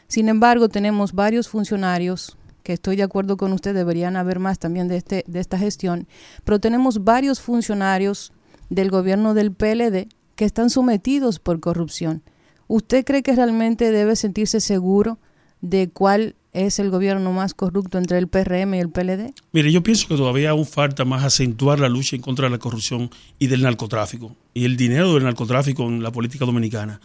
Sin 0.08 0.28
embargo, 0.28 0.68
tenemos 0.68 1.12
varios 1.12 1.48
funcionarios 1.48 2.36
que 2.62 2.72
estoy 2.72 2.96
de 2.96 3.02
acuerdo 3.02 3.36
con 3.36 3.52
usted, 3.52 3.74
deberían 3.74 4.16
haber 4.16 4.38
más 4.38 4.58
también 4.58 4.88
de, 4.88 4.96
este, 4.96 5.24
de 5.26 5.40
esta 5.40 5.58
gestión, 5.58 6.06
pero 6.44 6.60
tenemos 6.60 7.04
varios 7.04 7.40
funcionarios 7.40 8.32
del 8.70 8.90
gobierno 8.90 9.34
del 9.34 9.52
PLD 9.52 10.08
que 10.36 10.44
están 10.44 10.70
sometidos 10.70 11.38
por 11.38 11.60
corrupción. 11.60 12.22
¿Usted 12.68 13.04
cree 13.04 13.22
que 13.22 13.34
realmente 13.34 13.90
debe 13.90 14.16
sentirse 14.16 14.60
seguro 14.60 15.18
de 15.60 15.90
cuál 15.90 16.36
es 16.52 16.78
el 16.78 16.90
gobierno 16.90 17.32
más 17.32 17.54
corrupto 17.54 17.98
entre 17.98 18.18
el 18.18 18.28
PRM 18.28 18.74
y 18.74 18.78
el 18.78 18.90
PLD? 18.90 19.32
Mire, 19.52 19.72
yo 19.72 19.82
pienso 19.82 20.06
que 20.06 20.16
todavía 20.16 20.50
aún 20.50 20.66
falta 20.66 21.04
más 21.04 21.24
acentuar 21.24 21.80
la 21.80 21.88
lucha 21.88 22.14
en 22.14 22.22
contra 22.22 22.46
de 22.46 22.50
la 22.50 22.58
corrupción 22.58 23.10
y 23.38 23.46
del 23.46 23.62
narcotráfico 23.62 24.36
y 24.52 24.64
el 24.64 24.76
dinero 24.76 25.14
del 25.14 25.24
narcotráfico 25.24 25.84
en 25.84 26.02
la 26.02 26.12
política 26.12 26.44
dominicana. 26.44 27.00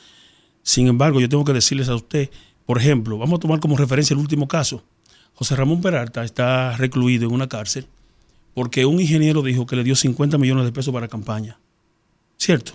Sin 0.64 0.88
embargo, 0.88 1.22
yo 1.22 1.30
tengo 1.30 1.46
que 1.46 1.54
decirles 1.54 1.88
a 1.88 1.96
usted, 1.96 2.30
por 2.66 2.78
ejemplo, 2.78 3.18
vamos 3.18 3.38
a 3.38 3.42
tomar 3.42 3.60
como 3.60 3.78
referencia 3.78 4.14
el 4.14 4.20
último 4.20 4.48
caso. 4.48 4.84
José 5.34 5.56
Ramón 5.56 5.82
Peralta 5.82 6.26
está 6.26 6.76
recluido 6.76 7.28
en 7.28 7.34
una 7.34 7.48
cárcel 7.48 7.88
porque 8.54 8.86
un 8.86 9.00
ingeniero 9.00 9.44
dijo 9.44 9.66
que 9.66 9.76
le 9.76 9.84
dio 9.84 9.96
50 9.96 10.38
millones 10.38 10.66
de 10.66 10.72
pesos 10.72 10.94
para 10.94 11.08
campaña. 11.08 11.60
¿Cierto? 12.38 12.74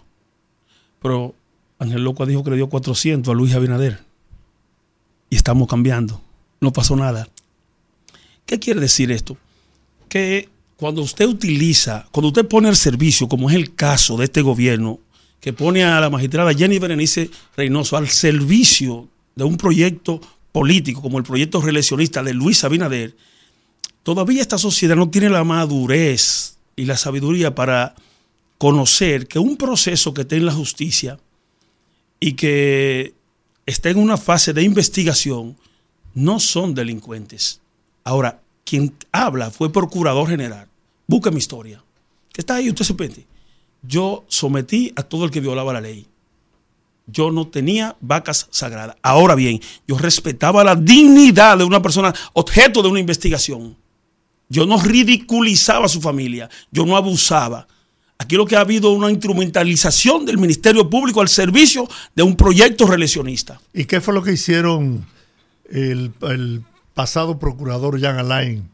Pero 1.02 1.34
Ángel 1.78 2.04
Loco 2.04 2.24
dijo 2.24 2.44
que 2.44 2.50
le 2.50 2.56
dio 2.56 2.68
400 2.68 3.30
a 3.30 3.34
Luis 3.34 3.54
Abinader. 3.54 3.98
Y 5.28 5.36
estamos 5.36 5.66
cambiando 5.68 6.22
no 6.62 6.72
pasó 6.72 6.96
nada. 6.96 7.28
¿Qué 8.46 8.58
quiere 8.58 8.80
decir 8.80 9.10
esto? 9.10 9.36
Que 10.08 10.48
cuando 10.76 11.02
usted 11.02 11.26
utiliza, 11.26 12.06
cuando 12.12 12.28
usted 12.28 12.46
pone 12.46 12.68
al 12.68 12.76
servicio, 12.76 13.28
como 13.28 13.50
es 13.50 13.56
el 13.56 13.74
caso 13.74 14.16
de 14.16 14.24
este 14.24 14.42
gobierno, 14.42 15.00
que 15.40 15.52
pone 15.52 15.82
a 15.82 16.00
la 16.00 16.08
magistrada 16.08 16.54
Jenny 16.54 16.78
Berenice 16.78 17.30
Reynoso 17.56 17.96
al 17.96 18.08
servicio 18.08 19.08
de 19.34 19.42
un 19.42 19.56
proyecto 19.56 20.20
político 20.52 21.02
como 21.02 21.18
el 21.18 21.24
proyecto 21.24 21.60
reeleccionista 21.60 22.22
de 22.22 22.32
Luis 22.32 22.62
Abinader, 22.62 23.16
todavía 24.04 24.40
esta 24.40 24.56
sociedad 24.56 24.94
no 24.94 25.10
tiene 25.10 25.30
la 25.30 25.42
madurez 25.42 26.58
y 26.76 26.84
la 26.84 26.96
sabiduría 26.96 27.56
para 27.56 27.96
conocer 28.58 29.26
que 29.26 29.40
un 29.40 29.56
proceso 29.56 30.14
que 30.14 30.20
esté 30.20 30.36
en 30.36 30.46
la 30.46 30.52
justicia 30.52 31.18
y 32.20 32.34
que 32.34 33.14
esté 33.66 33.90
en 33.90 33.98
una 33.98 34.16
fase 34.16 34.52
de 34.52 34.62
investigación 34.62 35.56
no 36.14 36.40
son 36.40 36.74
delincuentes. 36.74 37.60
Ahora, 38.04 38.40
quien 38.64 38.94
habla 39.12 39.50
fue 39.50 39.72
procurador 39.72 40.28
general. 40.28 40.68
Busca 41.06 41.30
mi 41.30 41.38
historia. 41.38 41.82
Que 42.32 42.40
está 42.40 42.56
ahí, 42.56 42.68
usted 42.68 42.84
se 42.84 42.94
pente. 42.94 43.26
Yo 43.82 44.24
sometí 44.28 44.92
a 44.96 45.02
todo 45.02 45.24
el 45.24 45.30
que 45.30 45.40
violaba 45.40 45.72
la 45.72 45.80
ley. 45.80 46.06
Yo 47.06 47.30
no 47.30 47.48
tenía 47.48 47.96
vacas 48.00 48.48
sagradas. 48.50 48.96
Ahora 49.02 49.34
bien, 49.34 49.60
yo 49.86 49.98
respetaba 49.98 50.62
la 50.62 50.76
dignidad 50.76 51.58
de 51.58 51.64
una 51.64 51.82
persona 51.82 52.14
objeto 52.32 52.82
de 52.82 52.88
una 52.88 53.00
investigación. 53.00 53.76
Yo 54.48 54.66
no 54.66 54.80
ridiculizaba 54.80 55.86
a 55.86 55.88
su 55.88 56.00
familia. 56.00 56.48
Yo 56.70 56.86
no 56.86 56.96
abusaba. 56.96 57.66
Aquí 58.18 58.36
lo 58.36 58.46
que 58.46 58.54
ha 58.54 58.60
habido 58.60 58.92
una 58.92 59.10
instrumentalización 59.10 60.24
del 60.24 60.38
Ministerio 60.38 60.88
Público 60.88 61.20
al 61.20 61.28
servicio 61.28 61.88
de 62.14 62.22
un 62.22 62.36
proyecto 62.36 62.86
reeleccionista. 62.86 63.60
¿Y 63.74 63.84
qué 63.84 64.00
fue 64.00 64.14
lo 64.14 64.22
que 64.22 64.32
hicieron 64.32 65.04
el, 65.72 66.64
pasado 66.94 67.38
procurador 67.38 67.98
Jean 67.98 68.18
Alain 68.18 68.68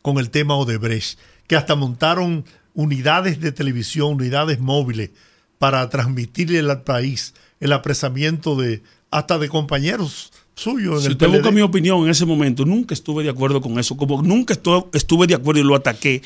con 0.00 0.18
el 0.18 0.30
tema 0.30 0.54
Odebrecht, 0.54 1.18
que 1.48 1.56
hasta 1.56 1.74
montaron 1.74 2.44
unidades 2.74 3.40
de 3.40 3.50
televisión, 3.50 4.14
unidades 4.14 4.60
móviles 4.60 5.10
para 5.58 5.88
transmitirle 5.88 6.60
al 6.60 6.82
país 6.82 7.34
el 7.58 7.72
apresamiento 7.72 8.54
de 8.54 8.82
hasta 9.10 9.38
de 9.38 9.48
compañeros 9.48 10.32
suyos. 10.54 10.98
En 10.98 11.02
si 11.02 11.12
usted 11.12 11.28
busca 11.28 11.50
mi 11.50 11.62
opinión 11.62 12.04
en 12.04 12.10
ese 12.10 12.26
momento, 12.26 12.64
nunca 12.64 12.94
estuve 12.94 13.24
de 13.24 13.30
acuerdo 13.30 13.60
con 13.60 13.78
eso, 13.80 13.96
como 13.96 14.22
nunca 14.22 14.54
estuve 14.92 15.26
de 15.26 15.34
acuerdo 15.34 15.60
y 15.60 15.64
lo 15.64 15.74
ataqué 15.74 16.22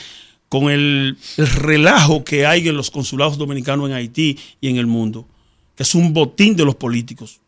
con 0.50 0.64
el, 0.70 1.16
el 1.38 1.46
relajo 1.46 2.24
que 2.24 2.44
hay 2.44 2.68
en 2.68 2.76
los 2.76 2.90
consulados 2.90 3.38
dominicanos 3.38 3.88
en 3.88 3.94
Haití 3.94 4.38
y 4.60 4.68
en 4.68 4.76
el 4.76 4.86
mundo, 4.86 5.26
que 5.76 5.84
es 5.84 5.94
un 5.94 6.12
botín 6.12 6.56
de 6.56 6.64
los 6.64 6.74
políticos. 6.74 7.40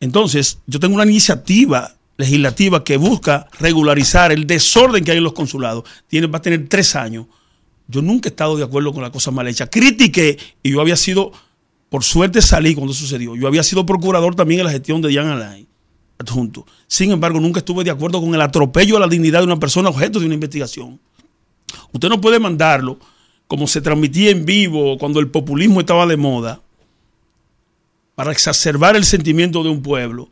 Entonces, 0.00 0.58
yo 0.66 0.78
tengo 0.78 0.94
una 0.94 1.04
iniciativa 1.04 1.94
legislativa 2.16 2.84
que 2.84 2.96
busca 2.96 3.46
regularizar 3.58 4.32
el 4.32 4.46
desorden 4.46 5.04
que 5.04 5.12
hay 5.12 5.18
en 5.18 5.24
los 5.24 5.32
consulados. 5.32 5.84
Tiene, 6.08 6.26
va 6.26 6.38
a 6.38 6.42
tener 6.42 6.68
tres 6.68 6.94
años. 6.96 7.26
Yo 7.86 8.02
nunca 8.02 8.28
he 8.28 8.30
estado 8.30 8.56
de 8.56 8.64
acuerdo 8.64 8.92
con 8.92 9.02
la 9.02 9.10
cosa 9.10 9.30
mal 9.30 9.48
hecha. 9.48 9.68
Critiqué 9.68 10.36
y 10.62 10.72
yo 10.72 10.80
había 10.80 10.96
sido, 10.96 11.32
por 11.88 12.04
suerte 12.04 12.42
salí 12.42 12.74
cuando 12.74 12.92
sucedió. 12.92 13.34
Yo 13.34 13.46
había 13.46 13.62
sido 13.62 13.86
procurador 13.86 14.34
también 14.34 14.60
en 14.60 14.66
la 14.66 14.72
gestión 14.72 15.00
de 15.00 15.14
Jan 15.14 15.28
Alain, 15.28 15.66
adjunto. 16.18 16.66
Sin 16.86 17.12
embargo, 17.12 17.40
nunca 17.40 17.60
estuve 17.60 17.84
de 17.84 17.90
acuerdo 17.90 18.20
con 18.20 18.34
el 18.34 18.40
atropello 18.40 18.96
a 18.96 19.00
la 19.00 19.08
dignidad 19.08 19.40
de 19.40 19.46
una 19.46 19.58
persona 19.58 19.88
objeto 19.88 20.18
de 20.20 20.26
una 20.26 20.34
investigación. 20.34 21.00
Usted 21.92 22.08
no 22.08 22.20
puede 22.20 22.38
mandarlo 22.38 22.98
como 23.46 23.66
se 23.66 23.80
transmitía 23.80 24.30
en 24.30 24.44
vivo 24.44 24.98
cuando 24.98 25.20
el 25.20 25.28
populismo 25.28 25.80
estaba 25.80 26.06
de 26.06 26.16
moda 26.16 26.60
para 28.18 28.32
exacerbar 28.32 28.96
el 28.96 29.04
sentimiento 29.04 29.62
de 29.62 29.68
un 29.68 29.80
pueblo, 29.80 30.28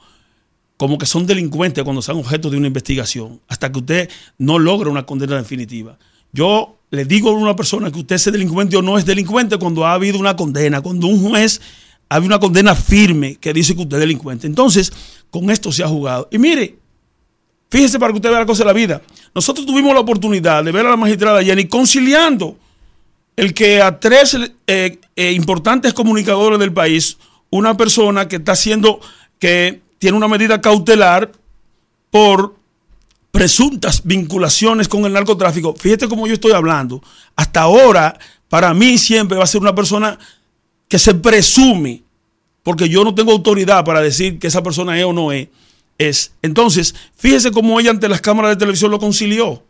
como 0.76 0.99
que 0.99 1.07
son 1.07 1.24
delincuentes 1.24 1.84
cuando 1.84 2.03
son 2.03 2.16
objeto 2.16 2.51
de 2.51 2.57
una 2.57 2.66
investigación, 2.66 3.41
hasta 3.47 3.70
que 3.70 3.78
usted 3.78 4.11
no 4.39 4.59
logra 4.59 4.91
una 4.91 5.07
condena 5.07 5.37
definitiva. 5.37 5.97
Yo 6.32 6.78
le 6.91 7.05
digo 7.05 7.30
a 7.30 7.34
una 7.34 7.55
persona 7.55 7.93
que 7.93 8.01
usted 8.01 8.16
es 8.16 8.24
delincuente 8.24 8.76
o 8.76 8.82
no 8.82 8.99
es 8.99 9.07
delincuente 9.07 9.57
cuando 9.57 9.87
ha 9.87 9.93
habido 9.93 10.18
una 10.18 10.34
condena, 10.34 10.80
cuando 10.80 11.07
un 11.07 11.28
juez 11.28 11.61
ha 12.09 12.16
habido 12.16 12.34
una 12.34 12.41
condena 12.41 12.74
firme 12.74 13.37
que 13.37 13.53
dice 13.53 13.76
que 13.76 13.82
usted 13.82 13.99
es 13.99 14.01
delincuente. 14.01 14.49
Entonces, 14.49 14.93
con 15.30 15.49
esto 15.49 15.70
se 15.70 15.84
ha 15.84 15.89
jugado. 15.89 16.26
Y 16.32 16.39
mire, 16.39 16.76
fíjese 17.70 18.01
para 18.01 18.12
que 18.12 18.16
usted 18.16 18.30
vea 18.30 18.41
la 18.41 18.47
cosa 18.47 18.64
de 18.64 18.66
la 18.66 18.72
vida. 18.72 19.01
Nosotros 19.32 19.64
tuvimos 19.64 19.95
la 19.95 20.01
oportunidad 20.01 20.64
de 20.64 20.72
ver 20.72 20.87
a 20.87 20.91
la 20.91 20.97
magistrada 20.97 21.41
Jenny 21.41 21.68
conciliando 21.68 22.59
el 23.37 23.55
que 23.55 23.80
a 23.80 24.01
tres 24.01 24.37
eh, 24.66 24.99
eh, 25.14 25.30
importantes 25.30 25.95
comunicadores 25.95 26.59
del 26.59 26.72
país 26.72 27.16
una 27.51 27.76
persona 27.76 28.28
que 28.28 28.36
está 28.36 28.53
haciendo, 28.53 29.01
que 29.38 29.80
tiene 29.99 30.16
una 30.16 30.28
medida 30.28 30.61
cautelar 30.61 31.32
por 32.11 32.57
presuntas 33.30 34.03
vinculaciones 34.05 34.88
con 34.88 35.05
el 35.05 35.12
narcotráfico. 35.12 35.74
Fíjate 35.74 36.09
cómo 36.09 36.26
yo 36.26 36.34
estoy 36.34 36.53
hablando. 36.53 37.03
Hasta 37.34 37.61
ahora, 37.61 38.18
para 38.49 38.72
mí 38.72 38.99
siempre 38.99 39.36
va 39.36 39.44
a 39.44 39.49
ser 39.49 39.61
una 39.61 39.74
persona 39.74 40.18
que 40.88 40.99
se 40.99 41.14
presume, 41.14 42.03
porque 42.62 42.88
yo 42.88 43.05
no 43.05 43.14
tengo 43.14 43.32
autoridad 43.32 43.84
para 43.84 44.01
decir 44.01 44.38
que 44.38 44.47
esa 44.47 44.62
persona 44.62 44.99
es 44.99 45.05
o 45.05 45.12
no 45.12 45.32
es. 45.32 45.49
es. 45.99 46.32
Entonces, 46.42 46.94
fíjese 47.16 47.51
cómo 47.51 47.78
ella 47.78 47.90
ante 47.90 48.09
las 48.09 48.20
cámaras 48.20 48.53
de 48.53 48.57
televisión 48.57 48.90
lo 48.90 48.99
concilió. 48.99 49.62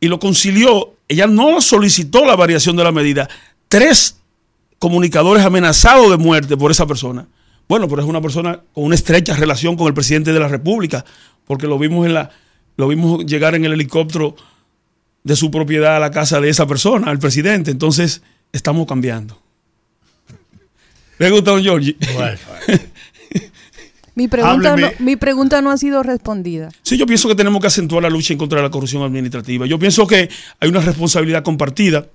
Y 0.00 0.08
lo 0.08 0.18
concilió, 0.18 0.94
ella 1.08 1.26
no 1.26 1.60
solicitó 1.60 2.24
la 2.24 2.36
variación 2.36 2.76
de 2.76 2.84
la 2.84 2.92
medida. 2.92 3.28
Tres 3.68 4.18
comunicadores 4.78 5.44
amenazados 5.44 6.10
de 6.10 6.16
muerte 6.16 6.56
por 6.56 6.70
esa 6.70 6.86
persona. 6.86 7.26
Bueno, 7.68 7.88
pero 7.88 8.02
es 8.02 8.08
una 8.08 8.20
persona 8.20 8.60
con 8.72 8.84
una 8.84 8.94
estrecha 8.94 9.36
relación 9.36 9.76
con 9.76 9.86
el 9.86 9.94
presidente 9.94 10.32
de 10.32 10.40
la 10.40 10.48
República, 10.48 11.04
porque 11.44 11.66
lo 11.66 11.78
vimos 11.78 12.06
en 12.06 12.14
la, 12.14 12.30
lo 12.76 12.88
vimos 12.88 13.26
llegar 13.26 13.54
en 13.54 13.64
el 13.64 13.74
helicóptero 13.74 14.34
de 15.22 15.36
su 15.36 15.50
propiedad 15.50 15.96
a 15.96 15.98
la 15.98 16.10
casa 16.10 16.40
de 16.40 16.48
esa 16.48 16.66
persona, 16.66 17.10
al 17.10 17.18
presidente. 17.18 17.70
Entonces, 17.70 18.22
estamos 18.52 18.86
cambiando. 18.86 19.38
¿Le 21.18 21.30
gusta, 21.30 21.50
don 21.50 21.62
Giorgi? 21.62 21.96
mi, 24.14 24.28
pregunta 24.28 24.76
no, 24.76 24.90
mi 25.00 25.16
pregunta 25.16 25.60
no 25.60 25.70
ha 25.70 25.76
sido 25.76 26.02
respondida. 26.02 26.70
Sí, 26.82 26.96
yo 26.96 27.06
pienso 27.06 27.28
que 27.28 27.34
tenemos 27.34 27.60
que 27.60 27.66
acentuar 27.66 28.02
la 28.02 28.08
lucha 28.08 28.32
en 28.32 28.38
contra 28.38 28.58
de 28.58 28.62
la 28.62 28.70
corrupción 28.70 29.02
administrativa. 29.02 29.66
Yo 29.66 29.78
pienso 29.78 30.06
que 30.06 30.30
hay 30.60 30.68
una 30.68 30.80
responsabilidad 30.80 31.42
compartida 31.42 32.06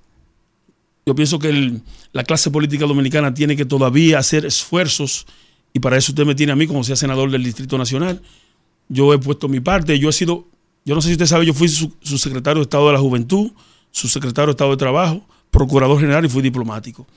yo 1.05 1.15
pienso 1.15 1.39
que 1.39 1.79
la 2.13 2.23
clase 2.23 2.49
política 2.49 2.85
dominicana 2.85 3.33
tiene 3.33 3.55
que 3.55 3.65
todavía 3.65 4.19
hacer 4.19 4.45
esfuerzos 4.45 5.25
y 5.73 5.79
para 5.79 5.97
eso 5.97 6.11
usted 6.11 6.25
me 6.25 6.35
tiene 6.35 6.51
a 6.53 6.55
mí 6.55 6.67
como 6.67 6.83
sea 6.83 6.95
senador 6.95 7.31
del 7.31 7.43
Distrito 7.43 7.77
Nacional. 7.77 8.21
Yo 8.87 9.13
he 9.13 9.17
puesto 9.17 9.49
mi 9.49 9.59
parte, 9.59 9.97
yo 9.99 10.09
he 10.09 10.13
sido, 10.13 10.47
yo 10.85 10.95
no 10.95 11.01
sé 11.01 11.07
si 11.07 11.13
usted 11.13 11.25
sabe, 11.25 11.45
yo 11.45 11.53
fui 11.53 11.67
su, 11.67 11.91
secretario 12.17 12.59
de 12.59 12.63
Estado 12.63 12.87
de 12.87 12.93
la 12.93 12.99
Juventud, 12.99 13.51
su 13.91 14.07
secretario 14.07 14.47
de 14.47 14.51
Estado 14.51 14.71
de 14.71 14.77
Trabajo, 14.77 15.27
procurador 15.51 15.99
general 15.99 16.23
y 16.25 16.29
fui 16.29 16.41
diplomático. 16.41 17.07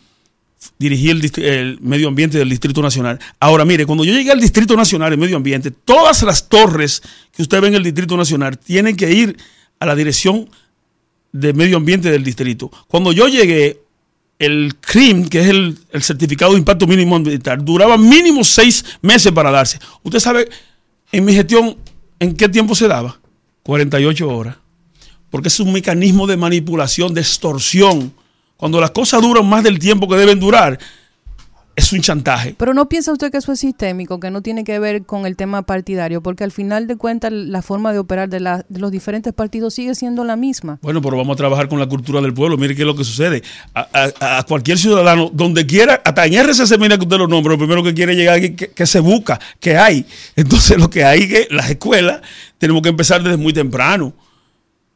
Dirigí 0.79 1.11
el, 1.11 1.31
el, 1.43 1.79
medio 1.81 2.09
ambiente 2.09 2.39
del 2.39 2.49
Distrito 2.49 2.83
Nacional. 2.83 3.21
Ahora, 3.39 3.65
mire, 3.65 3.85
cuando 3.87 4.05
yo 4.05 4.15
llegué 4.15 4.33
al 4.33 4.41
Distrito 4.41 4.75
Nacional, 4.75 5.13
el 5.13 5.19
medio 5.19 5.37
ambiente, 5.37 5.71
todas 5.71 6.23
las 6.23 6.49
torres 6.49 7.03
que 7.33 7.43
usted 7.43 7.61
ve 7.61 7.69
en 7.69 7.75
el 7.75 7.83
Distrito 7.83 8.17
Nacional 8.17 8.59
tienen 8.59 8.97
que 8.97 9.13
ir 9.13 9.37
a 9.79 9.87
la 9.87 9.95
dirección 9.95 10.49
de 11.41 11.53
medio 11.53 11.77
ambiente 11.77 12.11
del 12.11 12.25
distrito. 12.25 12.71
Cuando 12.89 13.13
yo 13.13 13.29
llegué, 13.29 13.81
el 14.39 14.75
CRIM, 14.81 15.29
que 15.29 15.41
es 15.41 15.49
el, 15.49 15.79
certificado 16.01 16.53
de 16.53 16.59
impacto 16.59 16.87
mínimo 16.87 17.17
ambiental, 17.17 17.65
duraba 17.65 17.97
mínimo 17.97 18.45
seis 18.45 18.85
meses 19.01 19.33
para 19.33 19.51
darse. 19.51 19.79
Usted 20.03 20.21
sabe, 20.21 20.49
en 21.13 21.25
mi 21.25 21.33
gestión, 21.33 21.77
¿en 22.19 22.35
qué 22.35 22.49
tiempo 22.49 22.75
se 22.75 22.89
daba? 22.89 23.19
48 23.63 24.29
horas. 24.29 24.57
Porque 25.31 25.49
es 25.49 25.59
un 25.61 25.73
mecanismo 25.73 26.27
de 26.27 26.37
manipulación, 26.37 27.15
de 27.15 27.21
extorsión. 27.21 28.13
Cuando 28.57 28.81
las 28.81 28.91
cosas 28.91 29.23
duran 29.23 29.47
más 29.47 29.65
del 29.65 29.79
tiempo 29.79 30.09
que 30.09 30.17
deben 30.17 30.39
durar, 30.39 30.79
es 31.77 31.93
un 31.93 32.01
chantaje. 32.01 32.55
Pero 32.57 32.73
no 32.73 32.89
piensa 32.89 33.13
usted 33.13 33.31
que 33.31 33.37
eso 33.37 33.53
es 33.53 33.61
sistémico, 33.61 34.19
que 34.19 34.31
no 34.31 34.41
tiene 34.41 34.65
que 34.65 34.79
ver 34.79 35.05
con 35.05 35.27
el 35.27 35.37
tema 35.37 35.63
partidario, 35.63 36.23
porque 36.23 36.43
al 36.43 36.51
final 36.51 36.87
de 36.87 36.97
cuentas 36.97 37.31
la 37.31 37.61
forma 37.61 37.93
de 37.93 37.99
operar 37.99 38.31
de, 38.31 38.41
los 38.71 38.91
diferentes 38.91 39.35
partidos 39.35 39.75
sigue 39.75 39.95
siendo 39.95 40.25
la 40.25 40.37
misma. 40.37 40.79
Bueno, 40.81 41.03
pero 41.03 41.19
vamos 41.19 41.35
a 41.35 41.37
trabajar 41.37 41.69
con 41.69 41.79
la 41.79 41.87
cultura 41.87 42.23
del 42.23 42.33
pueblo. 42.33 42.57
Mire 42.57 42.75
qué 42.75 42.83
es 42.83 42.87
lo 42.87 42.97
que 42.97 43.05
sucede. 43.05 43.43
A, 43.75 44.43
cualquier 44.49 44.79
ciudadano, 44.79 45.31
donde 45.33 45.67
quiera, 45.67 46.01
hasta 46.03 46.25
en 46.25 46.35
RCC, 46.35 46.79
mira 46.79 46.97
que 46.97 47.05
usted 47.05 47.19
lo 47.19 47.29
nombra, 47.29 47.53
lo 47.53 47.59
primero 47.59 47.83
que 47.83 47.93
quiere 47.93 48.17
llegar 48.17 48.39
es 48.39 48.53
que, 48.53 48.87
se 48.87 49.01
busca, 49.01 49.39
que 49.61 49.77
hay. 49.77 50.07
Entonces, 50.35 50.79
lo 50.79 50.89
que 50.89 51.05
hay 51.05 51.29
que 51.29 51.49
las 51.51 51.69
escuelas 51.69 52.23
tenemos 52.57 52.81
que 52.81 52.89
empezar 52.89 53.23
desde 53.23 53.37
muy 53.37 53.53
temprano. 53.53 54.15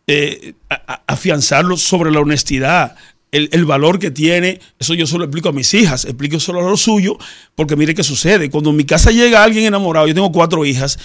Eh, 0.07 0.55
afianzarlo 1.07 1.77
sobre 1.77 2.11
la 2.11 2.21
honestidad, 2.21 2.97
el, 3.33 3.65
valor 3.65 3.99
que 3.99 4.11
tiene, 4.11 4.61
eso 4.79 4.95
yo 4.95 5.07
solo 5.07 5.25
explico 5.25 5.49
a 5.49 5.53
mis 5.53 5.73
hijas, 5.75 6.05
explico 6.05 6.41
solo 6.41 6.61
a 6.61 6.71
lo 6.71 6.77
suyo, 6.77 7.17
porque 7.55 7.77
mire 7.77 7.95
qué 7.95 8.03
sucede. 8.03 8.51
Cuando 8.51 8.71
en 8.71 8.77
mi 8.77 8.85
casa 8.85 9.11
llega 9.11 9.45
alguien 9.45 9.67
enamorado, 9.67 10.07
yo 10.07 10.15
tengo 10.15 10.33
cuatro 10.33 10.65
hijas, 10.65 10.99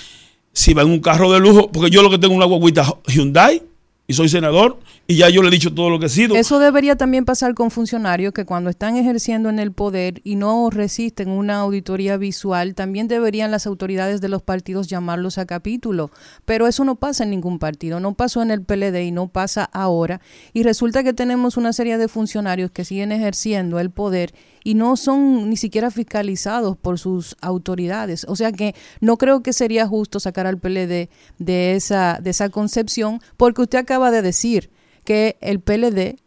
si 0.54 0.74
va 0.74 0.82
en 0.82 0.90
un 0.90 1.00
carro 1.00 1.32
de 1.32 1.40
lujo, 1.40 1.72
porque 1.72 1.90
yo 1.90 2.02
lo 2.02 2.10
que 2.10 2.18
tengo 2.18 2.34
es 2.34 2.38
una 2.38 2.46
guaguita 2.46 2.96
Hyundai, 3.08 3.62
y 4.08 4.14
soy 4.14 4.30
senador 4.30 4.80
y 5.08 5.18
ya 5.18 5.30
yo 5.30 5.42
le 5.42 5.48
he 5.48 5.52
dicho 5.52 5.74
todo 5.74 5.90
lo 5.90 6.00
que 6.00 6.08
he 6.08 6.10
sido. 6.10 6.36
Eso 6.36 6.60
debería 6.60 6.96
también 6.96 7.26
pasar 7.26 7.54
con 7.54 7.72
funcionarios 7.72 8.34
que 8.34 8.46
cuando 8.46 8.70
están 8.70 8.98
ejerciendo 8.98 9.50
en 9.50 9.60
el 9.60 9.72
poder 9.72 10.22
y 10.24 10.36
no 10.36 10.70
resisten 10.70 11.30
una 11.30 11.60
auditoría 11.60 12.18
visual, 12.18 12.76
también 12.76 13.08
deberían 13.08 13.52
las 13.52 13.66
autoridades 13.66 14.22
de 14.22 14.30
los 14.30 14.44
partidos 14.44 14.88
llamarlos 14.88 15.38
a 15.38 15.46
capítulo. 15.46 16.12
Pero 16.46 16.68
eso 16.68 16.86
no 16.86 16.96
pasa 16.96 17.24
en 17.24 17.32
ningún 17.32 17.60
partido, 17.60 18.00
no 18.00 18.14
pasó 18.14 18.42
en 18.42 18.52
el 18.52 18.62
PLD 18.62 19.04
y 19.04 19.12
no 19.12 19.28
pasa 19.28 19.64
ahora. 19.64 20.22
Y 20.54 20.64
resulta 20.64 21.04
que 21.04 21.14
tenemos 21.14 21.58
una 21.58 21.74
serie 21.74 21.98
de 21.98 22.08
funcionarios 22.08 22.72
que 22.72 22.86
siguen 22.86 23.12
ejerciendo 23.12 23.80
el 23.80 23.90
poder 23.90 24.34
y 24.66 24.74
no 24.74 24.98
son 24.98 25.48
ni 25.48 25.58
siquiera 25.58 25.92
fiscalizados 25.92 26.76
por 26.76 26.98
sus 26.98 27.38
autoridades. 27.40 28.26
O 28.28 28.36
sea 28.36 28.52
que 28.52 28.74
no 29.00 29.18
creo 29.18 29.44
que 29.44 29.54
sería 29.54 29.88
justo 29.88 30.20
sacar 30.20 30.48
al 30.48 30.58
PLD 30.58 31.08
de 31.38 31.76
esa, 31.76 32.20
de 32.20 32.32
esa 32.32 32.50
concepción, 32.50 33.22
porque 33.38 33.62
usted 33.62 33.78
acaba 33.78 34.10
de 34.10 34.24
decir 34.24 34.72
que 35.04 35.38
el 35.42 35.60
PLD, 35.60 36.18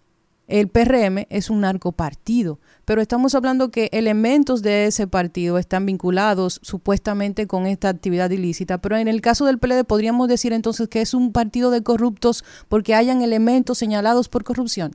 el 0.47 0.69
PRM, 0.69 1.27
es 1.31 1.51
un 1.51 1.63
narcopartido. 1.63 2.61
Pero 2.85 3.03
estamos 3.03 3.35
hablando 3.35 3.73
que 3.73 3.91
elementos 3.91 4.63
de 4.63 4.87
ese 4.87 5.09
partido 5.09 5.59
están 5.59 5.85
vinculados 5.85 6.61
supuestamente 6.63 7.49
con 7.49 7.67
esta 7.67 7.89
actividad 7.89 8.31
ilícita. 8.31 8.79
Pero 8.79 8.97
en 8.99 9.09
el 9.09 9.21
caso 9.21 9.47
del 9.47 9.59
PLD 9.59 9.83
podríamos 9.85 10.29
decir 10.29 10.53
entonces 10.53 10.87
que 10.87 11.01
es 11.01 11.13
un 11.13 11.33
partido 11.33 11.73
de 11.73 11.83
corruptos 11.83 12.45
porque 12.69 12.95
hayan 12.95 13.23
elementos 13.23 13.79
señalados 13.79 14.29
por 14.29 14.45
corrupción. 14.45 14.95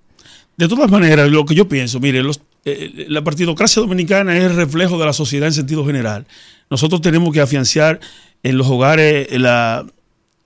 De 0.55 0.69
todas 0.69 0.89
maneras, 0.89 1.29
lo 1.29 1.43
que 1.43 1.55
yo 1.55 1.67
pienso, 1.67 1.99
mire, 1.99 2.23
los, 2.23 2.39
eh, 2.65 3.07
la 3.09 3.23
partidocracia 3.23 3.81
dominicana 3.81 4.37
es 4.37 4.43
el 4.43 4.55
reflejo 4.55 4.97
de 4.97 5.05
la 5.05 5.13
sociedad 5.13 5.47
en 5.47 5.53
sentido 5.53 5.85
general. 5.85 6.25
Nosotros 6.69 7.01
tenemos 7.01 7.33
que 7.33 7.41
afianzar 7.41 7.99
en 8.41 8.57
los 8.57 8.67
hogares 8.67 9.27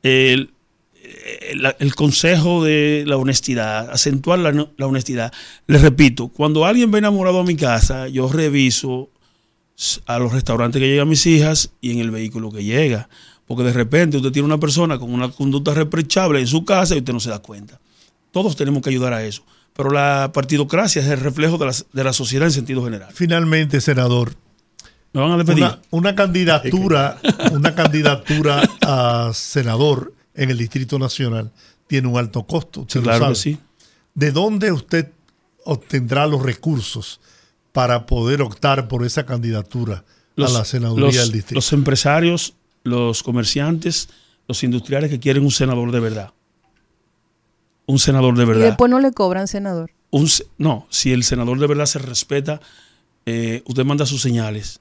el, 0.03 0.49
consejo 1.95 2.63
de 2.63 3.03
la 3.05 3.17
honestidad, 3.17 3.89
acentuar 3.91 4.39
la, 4.39 4.67
honestidad. 4.85 5.31
Les 5.67 5.81
repito, 5.81 6.29
cuando 6.29 6.65
alguien 6.65 6.89
ve 6.91 6.99
enamorado 6.99 7.39
a 7.39 7.43
mi 7.43 7.55
casa, 7.55 8.07
yo 8.07 8.27
reviso 8.27 9.09
a 10.07 10.17
los 10.17 10.33
restaurantes 10.33 10.81
que 10.81 10.87
llegan 10.87 11.07
mis 11.07 11.25
hijas 11.27 11.71
y 11.81 11.91
en 11.91 11.99
el 11.99 12.09
vehículo 12.09 12.51
que 12.51 12.63
llega. 12.63 13.09
Porque 13.45 13.63
de 13.63 13.73
repente 13.73 14.17
usted 14.17 14.31
tiene 14.31 14.45
una 14.45 14.59
persona 14.59 14.97
con 14.99 15.13
una 15.13 15.29
conducta 15.29 15.73
reprochable 15.73 16.39
en 16.39 16.47
su 16.47 16.65
casa 16.65 16.95
y 16.95 16.99
usted 16.99 17.13
no 17.13 17.19
se 17.19 17.29
da 17.29 17.39
cuenta. 17.39 17.79
Todos 18.31 18.55
tenemos 18.55 18.81
que 18.81 18.89
ayudar 18.89 19.13
a 19.13 19.23
eso 19.23 19.43
pero 19.77 19.91
la 19.91 20.31
partidocracia 20.33 21.03
es 21.03 21.07
el 21.07 21.19
reflejo 21.19 21.59
de 21.59 21.67
la, 21.67 21.75
de 21.93 22.03
la 22.03 22.11
sociedad 22.11 22.47
en 22.47 22.51
sentido 22.51 22.83
general. 22.83 23.09
Finalmente, 23.13 23.79
senador, 23.79 24.33
¿Me 25.13 25.21
van 25.21 25.31
a 25.31 25.79
Una, 25.91 26.15
candidatura, 26.15 27.17
una 27.51 27.73
candidatura 27.75 28.61
a 28.81 29.31
senador 29.33 30.13
en 30.35 30.49
el 30.49 30.57
Distrito 30.57 30.99
Nacional 30.99 31.51
tiene 31.87 32.07
un 32.07 32.17
alto 32.17 32.43
costo. 32.45 32.85
claro 32.85 33.29
que 33.29 33.35
sí. 33.35 33.57
¿De 34.13 34.31
dónde 34.31 34.71
usted 34.71 35.11
obtendrá 35.63 36.27
los 36.27 36.41
recursos 36.41 37.19
para 37.71 38.05
poder 38.05 38.41
optar 38.41 38.87
por 38.87 39.05
esa 39.05 39.25
candidatura 39.25 40.03
a 40.37 40.49
la 40.49 40.65
senaduría 40.65 41.21
del 41.21 41.31
distrito? 41.31 41.55
Los 41.55 41.71
empresarios, 41.71 42.55
los 42.83 43.23
comerciantes, 43.23 44.09
los 44.47 44.63
industriales 44.63 45.09
que 45.09 45.19
quieren 45.19 45.43
un 45.43 45.51
senador 45.51 45.91
de 45.91 45.99
verdad 45.99 46.33
un 47.87 47.97
senador 47.97 48.37
de 48.37 48.45
verdad. 48.45 48.61
Y 48.61 48.65
después 48.65 48.91
no 48.91 48.99
le 48.99 49.11
cobran 49.11 49.47
senador. 49.47 49.89
Un, 50.11 50.29
no, 50.57 50.85
si 50.89 51.11
el 51.11 51.23
senador 51.23 51.57
de 51.59 51.67
verdad 51.67 51.85
se 51.85 51.99
respeta, 51.99 52.61
eh, 53.25 53.63
usted 53.65 53.83
manda 53.83 54.05
sus 54.05 54.21
señales. 54.21 54.79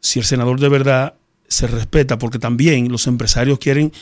Si 0.00 0.18
el 0.18 0.24
senador 0.24 0.58
de 0.58 0.68
verdad 0.68 1.14
se 1.48 1.66
respeta, 1.66 2.18
porque 2.18 2.38
también 2.38 2.90
los 2.90 3.06
empresarios 3.06 3.58
quieren 3.58 3.92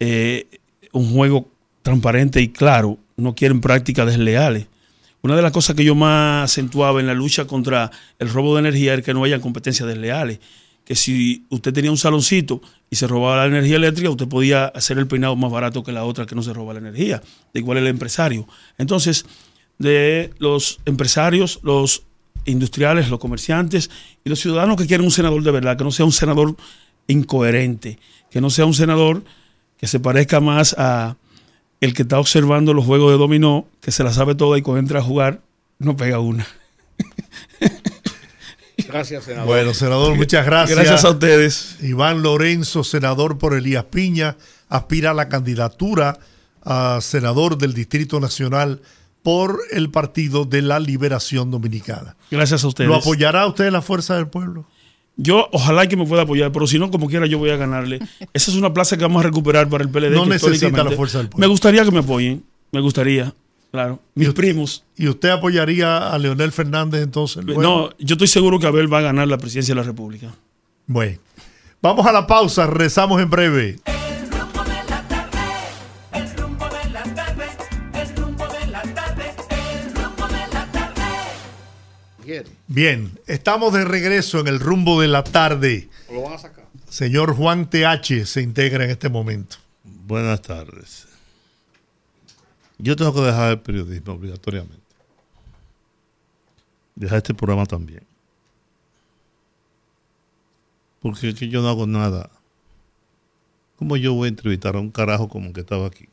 eh, 0.00 0.46
un 0.92 1.12
juego 1.12 1.48
transparente 1.82 2.42
y 2.42 2.48
claro, 2.48 2.98
no 3.16 3.34
quieren 3.34 3.60
prácticas 3.60 4.06
desleales. 4.06 4.66
Una 5.22 5.34
de 5.34 5.42
las 5.42 5.52
cosas 5.52 5.74
que 5.74 5.84
yo 5.84 5.94
más 5.94 6.50
acentuaba 6.50 7.00
en 7.00 7.06
la 7.06 7.14
lucha 7.14 7.46
contra 7.46 7.90
el 8.18 8.28
robo 8.30 8.54
de 8.54 8.60
energía 8.60 8.92
era 8.92 9.02
que 9.02 9.14
no 9.14 9.24
haya 9.24 9.40
competencias 9.40 9.88
desleales 9.88 10.38
que 10.88 10.96
si 10.96 11.44
usted 11.50 11.74
tenía 11.74 11.90
un 11.90 11.98
saloncito 11.98 12.62
y 12.88 12.96
se 12.96 13.06
robaba 13.06 13.36
la 13.36 13.44
energía 13.44 13.76
eléctrica, 13.76 14.08
usted 14.08 14.26
podía 14.26 14.64
hacer 14.68 14.96
el 14.96 15.06
peinado 15.06 15.36
más 15.36 15.52
barato 15.52 15.84
que 15.84 15.92
la 15.92 16.02
otra 16.02 16.24
que 16.24 16.34
no 16.34 16.42
se 16.42 16.54
roba 16.54 16.72
la 16.72 16.78
energía. 16.78 17.22
De 17.52 17.60
igual 17.60 17.76
el 17.76 17.88
empresario. 17.88 18.48
Entonces, 18.78 19.26
de 19.76 20.30
los 20.38 20.80
empresarios, 20.86 21.60
los 21.62 22.04
industriales, 22.46 23.10
los 23.10 23.18
comerciantes 23.18 23.90
y 24.24 24.30
los 24.30 24.40
ciudadanos 24.40 24.78
que 24.78 24.86
quieren 24.86 25.04
un 25.04 25.10
senador 25.10 25.42
de 25.42 25.50
verdad, 25.50 25.76
que 25.76 25.84
no 25.84 25.90
sea 25.90 26.06
un 26.06 26.12
senador 26.12 26.56
incoherente, 27.06 27.98
que 28.30 28.40
no 28.40 28.48
sea 28.48 28.64
un 28.64 28.72
senador 28.72 29.24
que 29.76 29.88
se 29.88 30.00
parezca 30.00 30.40
más 30.40 30.74
a 30.78 31.18
el 31.82 31.92
que 31.92 32.00
está 32.00 32.18
observando 32.18 32.72
los 32.72 32.86
juegos 32.86 33.12
de 33.12 33.18
dominó, 33.18 33.66
que 33.82 33.90
se 33.90 34.04
la 34.04 34.12
sabe 34.14 34.34
toda 34.34 34.56
y 34.56 34.62
cuando 34.62 34.80
entra 34.80 35.00
a 35.00 35.02
jugar 35.02 35.42
no 35.78 35.98
pega 35.98 36.18
una. 36.18 36.46
Gracias, 38.86 39.24
senador. 39.24 39.46
Bueno, 39.46 39.74
senador, 39.74 40.14
muchas 40.14 40.46
gracias. 40.46 40.78
Gracias 40.78 41.04
a 41.04 41.10
ustedes. 41.10 41.76
Iván 41.82 42.22
Lorenzo, 42.22 42.84
senador 42.84 43.38
por 43.38 43.54
Elías 43.54 43.84
Piña, 43.84 44.36
aspira 44.68 45.10
a 45.10 45.14
la 45.14 45.28
candidatura 45.28 46.18
a 46.62 46.98
senador 47.00 47.58
del 47.58 47.74
Distrito 47.74 48.20
Nacional 48.20 48.80
por 49.22 49.60
el 49.72 49.90
Partido 49.90 50.44
de 50.44 50.62
la 50.62 50.80
Liberación 50.80 51.50
Dominicana. 51.50 52.16
Gracias 52.30 52.64
a 52.64 52.68
ustedes. 52.68 52.88
¿Lo 52.88 52.96
apoyará 52.96 53.46
usted 53.46 53.66
en 53.66 53.72
la 53.72 53.82
Fuerza 53.82 54.16
del 54.16 54.28
Pueblo? 54.28 54.66
Yo, 55.16 55.48
ojalá 55.52 55.88
que 55.88 55.96
me 55.96 56.06
pueda 56.06 56.22
apoyar, 56.22 56.52
pero 56.52 56.66
si 56.68 56.78
no, 56.78 56.90
como 56.90 57.08
quiera, 57.08 57.26
yo 57.26 57.38
voy 57.38 57.50
a 57.50 57.56
ganarle. 57.56 57.98
Esa 58.32 58.50
es 58.52 58.56
una 58.56 58.72
plaza 58.72 58.96
que 58.96 59.02
vamos 59.02 59.20
a 59.20 59.26
recuperar 59.26 59.68
para 59.68 59.82
el 59.82 59.90
PLD. 59.90 60.12
No 60.12 60.26
necesita 60.26 60.84
la 60.84 60.92
Fuerza 60.92 61.18
del 61.18 61.28
Pueblo. 61.28 61.46
Me 61.46 61.50
gustaría 61.50 61.84
que 61.84 61.90
me 61.90 61.98
apoyen, 61.98 62.44
me 62.70 62.80
gustaría. 62.80 63.34
Claro, 63.70 64.00
mis 64.14 64.32
primos. 64.32 64.84
¿Y 64.96 65.08
usted 65.08 65.28
apoyaría 65.28 66.10
a 66.10 66.18
Leonel 66.18 66.52
Fernández 66.52 67.02
entonces? 67.02 67.44
No, 67.44 67.90
yo 67.98 68.14
estoy 68.14 68.28
seguro 68.28 68.58
que 68.58 68.66
Abel 68.66 68.92
va 68.92 68.98
a 68.98 69.02
ganar 69.02 69.28
la 69.28 69.38
presidencia 69.38 69.74
de 69.74 69.80
la 69.80 69.86
República. 69.86 70.34
Bueno, 70.86 71.18
vamos 71.82 72.06
a 72.06 72.12
la 72.12 72.26
pausa, 72.26 72.66
rezamos 72.66 73.20
en 73.20 73.28
breve. 73.28 73.78
Bien, 82.66 83.18
estamos 83.26 83.72
de 83.72 83.84
regreso 83.84 84.40
en 84.40 84.48
el 84.48 84.60
rumbo 84.60 85.00
de 85.00 85.08
la 85.08 85.24
tarde. 85.24 85.88
lo 86.12 86.22
van 86.22 86.34
a 86.34 86.38
sacar? 86.38 86.66
Señor 86.88 87.34
Juan 87.34 87.68
TH 87.68 88.24
se 88.24 88.42
integra 88.42 88.84
en 88.84 88.90
este 88.90 89.08
momento. 89.08 89.56
Buenas 89.82 90.42
tardes. 90.42 91.07
Yo 92.78 92.94
tengo 92.94 93.12
que 93.12 93.20
dejar 93.20 93.50
el 93.52 93.60
periodismo 93.60 94.14
obligatoriamente. 94.14 94.78
Dejar 96.94 97.18
este 97.18 97.34
programa 97.34 97.66
también. 97.66 98.02
Porque 101.00 101.32
yo 101.32 101.62
no 101.62 101.68
hago 101.68 101.86
nada. 101.86 102.30
¿Cómo 103.76 103.96
yo 103.96 104.14
voy 104.14 104.26
a 104.26 104.28
entrevistar 104.30 104.76
a 104.76 104.80
un 104.80 104.90
carajo 104.90 105.28
como 105.28 105.52
que 105.52 105.60
estaba 105.60 105.86
aquí? 105.86 106.08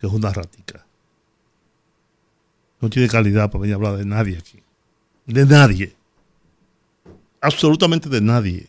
Que 0.00 0.06
es 0.06 0.12
una 0.12 0.32
rática. 0.32 0.84
No 2.80 2.90
tiene 2.90 3.08
calidad 3.08 3.50
para 3.50 3.62
venir 3.62 3.74
a 3.74 3.76
hablar 3.76 3.96
de 3.96 4.04
nadie 4.04 4.38
aquí. 4.38 4.60
De 5.26 5.44
nadie. 5.44 5.94
Absolutamente 7.40 8.08
de 8.08 8.20
nadie. 8.20 8.68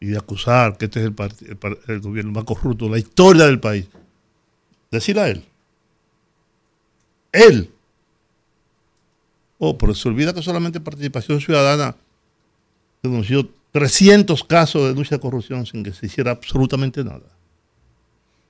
Y 0.00 0.06
de 0.06 0.18
acusar 0.18 0.76
que 0.76 0.86
este 0.86 1.00
es 1.00 1.06
el, 1.06 1.78
el 1.88 2.00
gobierno 2.00 2.32
más 2.32 2.44
corrupto 2.44 2.86
de 2.86 2.90
la 2.92 2.98
historia 2.98 3.46
del 3.46 3.60
país. 3.60 3.86
Decir 4.90 5.18
a 5.18 5.28
él. 5.28 5.44
Él. 7.32 7.70
Oh, 9.58 9.76
pero 9.76 9.94
se 9.94 10.08
olvida 10.08 10.34
que 10.34 10.42
solamente 10.42 10.80
participación 10.80 11.40
ciudadana 11.40 11.96
denunció 13.02 13.48
300 13.72 14.44
casos 14.44 14.82
de 14.82 14.88
denuncia 14.88 15.16
de 15.16 15.20
corrupción 15.20 15.66
sin 15.66 15.82
que 15.82 15.92
se 15.92 16.06
hiciera 16.06 16.30
absolutamente 16.32 17.04
nada. 17.04 17.26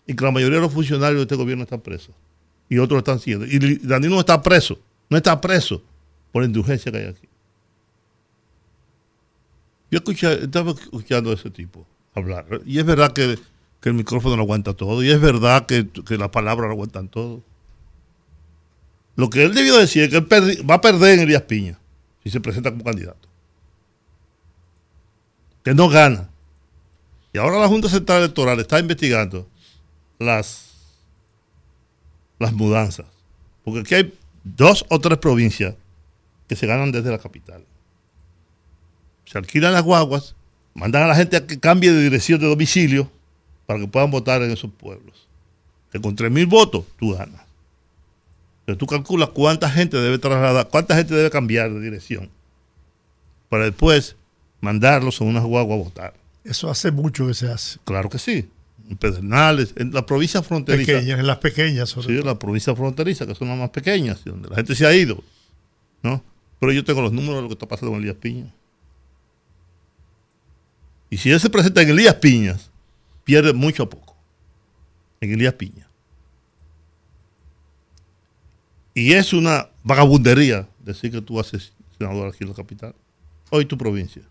Y 0.06 0.14
que 0.14 0.24
la 0.24 0.30
mayoría 0.30 0.56
de 0.56 0.62
los 0.62 0.72
funcionarios 0.72 1.18
de 1.18 1.22
este 1.22 1.36
gobierno 1.36 1.64
están 1.64 1.80
presos. 1.80 2.14
Y 2.68 2.78
otros 2.78 2.98
están 2.98 3.18
siendo. 3.18 3.46
Y 3.46 3.78
Danilo 3.78 4.20
está 4.20 4.40
preso. 4.42 4.78
No 5.08 5.16
está 5.16 5.40
preso 5.40 5.82
por 6.32 6.42
la 6.42 6.46
indulgencia 6.46 6.90
que 6.90 6.98
hay 6.98 7.06
aquí. 7.06 7.28
Yo 9.90 10.00
estaba 10.30 10.72
escuchando 10.72 11.30
a 11.30 11.34
ese 11.34 11.50
tipo 11.50 11.86
hablar. 12.14 12.46
Y 12.64 12.78
es 12.78 12.84
verdad 12.84 13.12
que, 13.12 13.38
el 13.84 13.94
micrófono 13.94 14.36
no 14.36 14.42
aguanta 14.42 14.74
todo. 14.74 15.02
Y 15.02 15.10
es 15.10 15.20
verdad 15.20 15.66
que, 15.66 15.86
las 16.16 16.28
palabras 16.30 16.68
no 16.68 16.72
aguantan 16.72 17.08
todo. 17.08 17.42
Lo 19.14 19.30
que 19.30 19.44
él 19.44 19.54
debió 19.54 19.76
decir 19.76 20.04
es 20.04 20.10
que 20.10 20.16
él 20.16 20.70
va 20.70 20.74
a 20.74 20.80
perder 20.80 21.14
en 21.14 21.20
Elías 21.20 21.42
Piña 21.42 21.78
si 22.22 22.30
se 22.30 22.40
presenta 22.40 22.70
como 22.70 22.84
candidato. 22.84 23.28
Que 25.62 25.74
no 25.74 25.88
gana. 25.88 26.28
Y 27.32 27.38
ahora 27.38 27.58
la 27.58 27.68
Junta 27.68 27.88
Central 27.88 28.18
Electoral 28.18 28.58
está 28.60 28.78
investigando 28.78 29.48
las, 30.18 30.70
las 32.38 32.52
mudanzas. 32.52 33.06
Porque 33.64 33.80
aquí 33.80 33.94
hay 33.94 34.14
dos 34.44 34.84
o 34.88 35.00
tres 35.00 35.18
provincias 35.18 35.74
que 36.48 36.56
se 36.56 36.66
ganan 36.66 36.92
desde 36.92 37.10
la 37.10 37.18
capital 37.18 37.64
se 39.26 39.38
alquilan 39.38 39.72
las 39.72 39.82
guaguas, 39.82 40.34
mandan 40.74 41.02
a 41.02 41.08
la 41.08 41.14
gente 41.14 41.36
a 41.36 41.46
que 41.46 41.58
cambie 41.58 41.92
de 41.92 42.02
dirección 42.02 42.40
de 42.40 42.46
domicilio 42.46 43.10
para 43.66 43.80
que 43.80 43.88
puedan 43.88 44.10
votar 44.10 44.42
en 44.42 44.50
esos 44.50 44.70
pueblos. 44.70 45.26
Que 45.92 46.00
con 46.00 46.16
3.000 46.16 46.48
votos 46.48 46.84
tú 46.98 47.12
ganas. 47.14 47.42
Pero 48.64 48.78
tú 48.78 48.86
calculas 48.86 49.30
cuánta 49.30 49.70
gente 49.70 49.96
debe 49.96 50.18
trasladar, 50.18 50.68
cuánta 50.68 50.96
gente 50.96 51.14
debe 51.14 51.30
cambiar 51.30 51.72
de 51.72 51.80
dirección 51.80 52.30
para 53.48 53.64
después 53.64 54.16
mandarlos 54.60 55.20
a 55.20 55.24
unas 55.24 55.44
guaguas 55.44 55.78
a 55.78 55.82
votar. 55.84 56.14
Eso 56.44 56.68
hace 56.68 56.90
mucho 56.90 57.26
que 57.26 57.34
se 57.34 57.48
hace. 57.48 57.78
Claro 57.84 58.08
que 58.08 58.18
sí. 58.18 58.48
En 58.88 58.96
Pedernales, 58.96 59.72
en 59.76 59.92
la 59.92 60.06
provincia 60.06 60.42
fronteriza. 60.42 60.92
Pequeñas, 60.92 61.18
en 61.18 61.26
las 61.26 61.38
pequeñas. 61.38 61.90
sí, 61.90 62.18
en 62.18 62.26
la 62.26 62.38
provincia 62.38 62.74
fronteriza, 62.74 63.26
que 63.26 63.34
son 63.34 63.48
las 63.48 63.58
más 63.58 63.70
pequeñas, 63.70 64.24
donde 64.24 64.48
la 64.48 64.56
gente 64.56 64.74
se 64.74 64.86
ha 64.86 64.94
ido. 64.94 65.22
¿no? 66.02 66.22
Pero 66.60 66.72
yo 66.72 66.84
tengo 66.84 67.02
los 67.02 67.12
números 67.12 67.36
de 67.36 67.42
lo 67.42 67.48
que 67.48 67.54
está 67.54 67.66
pasando 67.66 67.92
con 67.92 68.00
Elías 68.00 68.16
Piña. 68.16 68.52
Y 71.10 71.18
si 71.18 71.30
él 71.30 71.40
se 71.40 71.50
presenta 71.50 71.82
en 71.82 71.90
Elías 71.90 72.14
Piñas, 72.16 72.70
pierde 73.26 73.52
mucho 73.52 73.82
a 73.82 73.90
poco. 73.90 74.16
En 75.20 75.32
Elías 75.32 75.54
Piña. 75.54 75.86
Y 78.94 79.12
es 79.12 79.34
una 79.34 79.68
vagabundería 79.82 80.66
decir 80.78 81.10
que 81.10 81.20
tú 81.20 81.38
haces 81.38 81.72
senador 81.98 82.28
aquí 82.28 82.44
en 82.44 82.50
la 82.50 82.54
capital. 82.54 82.94
Hoy 83.50 83.66
tu 83.66 83.76
provincia. 83.76 84.22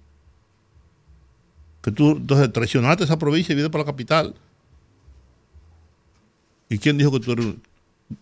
Que 1.83 1.91
tú 1.91 2.11
entonces 2.11 2.51
traicionaste 2.51 3.03
esa 3.03 3.19
provincia 3.19 3.51
y 3.51 3.55
vienes 3.55 3.71
para 3.71 3.83
la 3.83 3.91
capital. 3.91 4.33
¿Y 6.69 6.79
quién 6.79 6.97
dijo 6.97 7.11
que 7.11 7.19
tú 7.19 7.33
eres... 7.33 7.45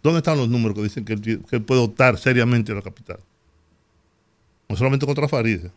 ¿Dónde 0.01 0.17
están 0.17 0.37
los 0.37 0.49
números 0.49 0.75
que 0.75 0.83
dicen 0.83 1.05
que 1.05 1.13
él, 1.13 1.63
puede 1.63 1.81
optar 1.81 2.17
seriamente 2.17 2.71
a 2.71 2.75
la 2.75 2.81
capital? 2.81 3.19
No 4.67 4.75
solamente 4.75 5.05
contra 5.05 5.27
Farideh 5.27 5.71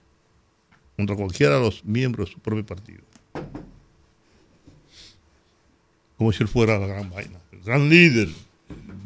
contra 0.97 1.15
cualquiera 1.15 1.57
de 1.57 1.61
los 1.61 1.85
miembros 1.85 2.29
de 2.29 2.35
su 2.35 2.41
propio 2.41 2.65
partido. 2.65 3.03
Como 6.19 6.33
si 6.33 6.43
él 6.43 6.49
fuera 6.49 6.79
la 6.79 6.87
gran 6.87 7.11
vaina. 7.11 7.39
El 7.53 7.61
gran 7.61 7.89
líder 7.89 8.29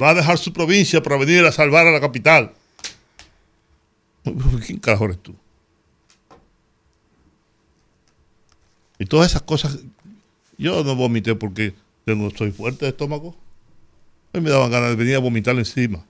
va 0.01 0.11
a 0.11 0.15
dejar 0.15 0.39
su 0.39 0.53
provincia 0.53 1.03
para 1.03 1.17
venir 1.17 1.45
a 1.45 1.53
salvar 1.53 1.87
a 1.87 1.91
la 1.91 2.01
capital. 2.01 2.53
¿Quién 4.67 4.79
carajo 4.79 5.07
eres 5.07 5.23
tú? 5.23 5.35
Y 8.99 9.07
todas 9.07 9.31
esas 9.31 9.43
cosas, 9.43 9.79
yo 10.59 10.85
no 10.85 10.95
vomité 10.95 11.35
porque 11.35 11.75
tengo, 12.05 12.31
soy 12.31 12.53
fuerte 12.53 12.85
de 12.85 12.91
estómago. 12.91 13.35
Hoy 14.33 14.41
me 14.43 14.51
daban 14.51 14.71
ganas 14.71 14.91
de 14.91 14.97
venir 14.97 15.17
a 15.17 15.21
vomitar 15.21 15.57
encima. 15.57 16.05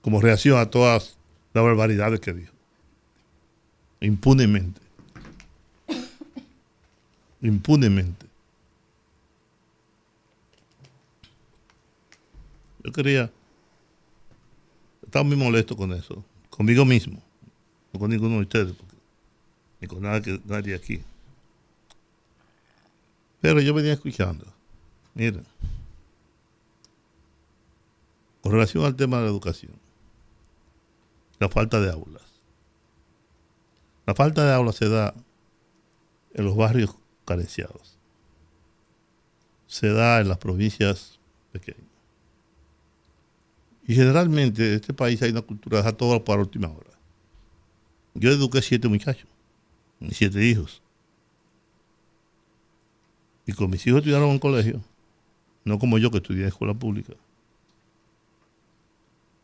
Como 0.00 0.20
reacción 0.20 0.58
a 0.58 0.70
todas 0.70 1.18
las 1.52 1.62
barbaridades 1.64 2.20
que 2.20 2.32
dijo 2.32 2.58
impunemente. 4.00 4.80
Impunemente. 7.40 8.26
Yo 12.84 12.92
quería, 12.92 13.30
estaba 15.02 15.24
muy 15.24 15.36
molesto 15.36 15.76
con 15.76 15.92
eso, 15.92 16.24
conmigo 16.48 16.84
mismo, 16.84 17.22
no 17.92 18.00
con 18.00 18.10
ninguno 18.10 18.36
de 18.36 18.42
ustedes, 18.42 18.74
ni 19.80 19.88
con 19.88 20.02
nada 20.02 20.22
que, 20.22 20.40
nadie 20.44 20.74
aquí. 20.74 21.02
Pero 23.40 23.60
yo 23.60 23.74
venía 23.74 23.92
escuchando, 23.92 24.46
miren, 25.14 25.44
con 28.40 28.52
relación 28.52 28.84
al 28.84 28.96
tema 28.96 29.18
de 29.18 29.24
la 29.24 29.30
educación, 29.30 29.72
la 31.38 31.48
falta 31.48 31.80
de 31.80 31.90
aulas. 31.90 32.22
La 34.06 34.14
falta 34.14 34.46
de 34.46 34.54
agua 34.54 34.72
se 34.72 34.88
da 34.88 35.14
en 36.32 36.44
los 36.46 36.56
barrios 36.56 36.94
carenciados. 37.28 37.98
Se 39.66 39.88
da 39.88 40.20
en 40.20 40.28
las 40.28 40.38
provincias 40.38 41.20
pequeñas. 41.52 41.86
Y 43.86 43.94
generalmente 43.94 44.68
en 44.68 44.74
este 44.74 44.94
país 44.94 45.20
hay 45.22 45.30
una 45.30 45.42
cultura 45.42 45.82
de 45.82 45.92
todo 45.92 46.24
para 46.24 46.40
última 46.40 46.68
hora. 46.68 46.90
Yo 48.14 48.30
eduqué 48.30 48.62
siete 48.62 48.88
muchachos, 48.88 49.28
mis 50.00 50.16
siete 50.16 50.42
hijos. 50.44 50.82
Y 53.46 53.52
con 53.52 53.70
mis 53.70 53.86
hijos 53.86 53.98
estudiaron 53.98 54.30
en 54.30 54.38
colegio, 54.38 54.82
no 55.64 55.78
como 55.78 55.98
yo 55.98 56.10
que 56.10 56.18
estudié 56.18 56.42
en 56.42 56.48
escuela 56.48 56.74
pública. 56.74 57.14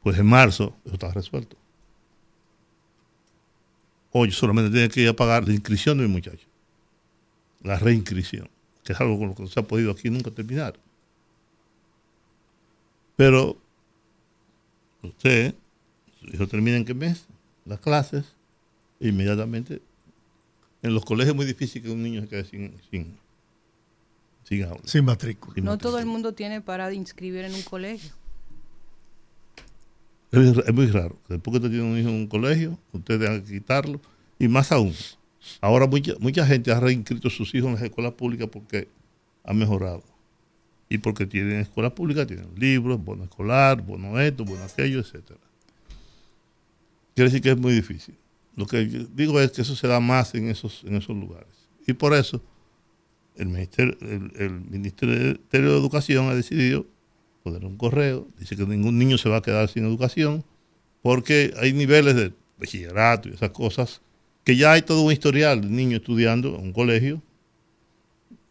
Pues 0.02 0.18
en 0.18 0.26
marzo 0.26 0.74
eso 0.84 0.94
está 0.94 1.10
resuelto 1.12 1.56
yo 4.24 4.30
solamente 4.30 4.70
tenía 4.70 4.88
que 4.88 5.00
ir 5.00 5.08
a 5.08 5.16
pagar 5.16 5.48
la 5.48 5.52
inscripción 5.52 5.98
de 5.98 6.06
mi 6.06 6.12
muchacho. 6.12 6.46
La 7.64 7.78
reinscripción, 7.78 8.48
que 8.84 8.92
es 8.92 9.00
algo 9.00 9.18
con 9.18 9.28
lo 9.28 9.34
que 9.34 9.42
no 9.42 9.48
se 9.48 9.58
ha 9.58 9.64
podido 9.64 9.90
aquí 9.90 10.08
nunca 10.10 10.30
terminar. 10.30 10.78
Pero 13.16 13.56
usted, 15.02 15.54
su 16.20 16.26
hijo 16.28 16.46
termina 16.46 16.76
en 16.76 16.84
qué 16.84 16.94
mes, 16.94 17.26
las 17.64 17.80
clases, 17.80 18.24
inmediatamente. 19.00 19.82
En 20.82 20.94
los 20.94 21.04
colegios 21.04 21.32
es 21.32 21.36
muy 21.36 21.46
difícil 21.46 21.82
que 21.82 21.90
un 21.90 22.02
niño 22.02 22.20
se 22.20 22.28
quede 22.28 22.44
sin, 22.44 22.74
sin, 22.90 23.16
sin 24.44 24.64
aula. 24.64 24.82
Sin 24.84 25.04
matrícula. 25.04 25.54
no 25.62 25.78
todo 25.78 25.98
el 25.98 26.06
mundo 26.06 26.34
tiene 26.34 26.60
para 26.60 26.92
inscribir 26.92 27.44
en 27.44 27.54
un 27.54 27.62
colegio. 27.62 28.12
Es, 30.30 30.74
muy 30.74 30.86
raro. 30.88 31.16
Después 31.28 31.52
que 31.52 31.58
usted 31.58 31.70
tiene 31.70 31.84
un 31.84 31.98
hijo 31.98 32.08
en 32.08 32.16
un 32.16 32.26
colegio, 32.26 32.78
usted 32.92 33.20
tenga 33.20 33.40
que 33.40 33.52
quitarlo. 33.52 34.00
Y 34.38 34.48
más 34.48 34.72
aún, 34.72 34.92
ahora 35.60 35.86
mucha, 35.86 36.14
mucha 36.20 36.46
gente 36.46 36.72
ha 36.72 36.80
reinscrito 36.80 37.30
sus 37.30 37.54
hijos 37.54 37.68
en 37.68 37.74
las 37.74 37.82
escuelas 37.82 38.12
públicas 38.14 38.48
porque 38.50 38.88
ha 39.44 39.52
mejorado. 39.52 40.02
Y 40.88 40.98
porque 40.98 41.26
tienen 41.26 41.60
escuelas 41.60 41.92
públicas, 41.92 42.26
tienen 42.26 42.48
libros, 42.56 43.02
bono 43.02 43.24
escolar, 43.24 43.82
bono 43.82 44.20
esto, 44.20 44.44
bono 44.44 44.62
aquello, 44.64 45.00
etc. 45.00 45.32
Quiere 47.14 47.30
decir 47.30 47.40
que 47.40 47.50
es 47.50 47.58
muy 47.58 47.72
difícil. 47.72 48.16
Lo 48.56 48.66
que 48.66 48.84
digo 49.14 49.40
es 49.40 49.50
que 49.50 49.62
eso 49.62 49.74
se 49.74 49.88
da 49.88 50.00
más 50.00 50.34
en 50.34 50.48
esos, 50.48 50.84
en 50.84 50.94
esos 50.96 51.16
lugares. 51.16 51.68
Y 51.86 51.94
por 51.94 52.14
eso 52.14 52.42
el 53.36 53.48
Ministerio, 53.48 53.96
el 54.00 54.60
Ministerio 54.60 55.72
de 55.72 55.78
Educación 55.78 56.28
ha 56.28 56.34
decidido 56.34 56.86
poner 57.42 57.64
un 57.64 57.76
correo, 57.76 58.26
dice 58.38 58.56
que 58.56 58.64
ningún 58.64 58.98
niño 58.98 59.18
se 59.18 59.28
va 59.28 59.38
a 59.38 59.42
quedar 59.42 59.68
sin 59.68 59.84
educación, 59.84 60.44
porque 61.02 61.52
hay 61.58 61.74
niveles 61.74 62.16
de 62.16 62.32
bachillerato 62.58 63.28
y 63.28 63.32
esas 63.32 63.50
cosas, 63.50 64.00
que 64.44 64.56
ya 64.56 64.72
hay 64.72 64.82
todo 64.82 65.02
un 65.02 65.12
historial 65.12 65.60
de 65.60 65.68
niños 65.68 66.00
estudiando 66.00 66.56
en 66.56 66.66
un 66.66 66.72
colegio, 66.72 67.22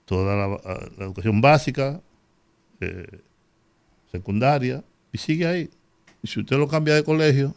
toda 0.05 0.35
la, 0.35 1.05
educación 1.05 1.39
básica, 1.39 2.01
eh, 2.81 3.19
secundaria, 4.11 4.83
y 5.11 5.17
sigue 5.17 5.47
ahí. 5.47 5.69
Y 6.21 6.27
si 6.27 6.39
usted 6.39 6.57
lo 6.57 6.67
cambia 6.67 6.95
de 6.95 7.03
colegio, 7.03 7.53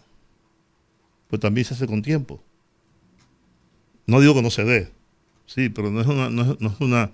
pues 1.28 1.40
también 1.40 1.64
se 1.64 1.74
hace 1.74 1.86
con 1.86 2.02
tiempo. 2.02 2.42
No 4.06 4.20
digo 4.20 4.34
que 4.34 4.42
no 4.42 4.50
se 4.50 4.64
dé, 4.64 4.90
sí, 5.46 5.68
pero 5.68 5.90
no 5.90 6.00
es 6.00 6.06
una, 6.06 6.30
no 6.30 6.42
es 6.52 6.80
una 6.80 7.10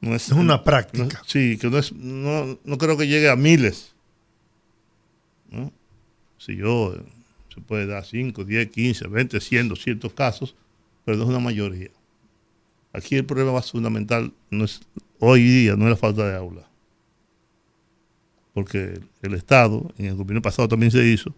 no 0.00 0.14
es, 0.14 0.30
una 0.30 0.64
práctica. 0.64 1.22
sí, 1.26 1.58
que 1.58 1.68
no, 1.68 1.76
es, 1.76 1.92
no, 1.92 2.58
no, 2.64 2.78
creo 2.78 2.96
que 2.96 3.06
llegue 3.06 3.28
a 3.28 3.36
miles. 3.36 3.92
Si 6.38 6.56
yo, 6.56 6.96
se 7.52 7.60
puede 7.60 7.86
dar 7.86 8.04
5, 8.04 8.44
10, 8.44 8.70
15, 8.70 9.08
20, 9.08 9.40
100, 9.40 9.68
200 9.68 10.12
casos, 10.12 10.54
pero 11.04 11.16
no 11.16 11.24
es 11.24 11.28
una 11.28 11.40
mayoría. 11.40 11.90
Aquí 12.92 13.16
el 13.16 13.24
problema 13.24 13.52
más 13.52 13.70
fundamental 13.70 14.32
no 14.50 14.64
es, 14.64 14.80
hoy 15.18 15.42
día 15.42 15.76
no 15.76 15.84
es 15.84 15.90
la 15.90 15.96
falta 15.96 16.28
de 16.28 16.36
aula. 16.36 16.68
Porque 18.52 19.00
el 19.22 19.34
Estado, 19.34 19.92
en 19.96 20.06
el 20.06 20.14
gobierno 20.16 20.42
pasado 20.42 20.68
también 20.68 20.90
se 20.90 21.06
hizo, 21.06 21.34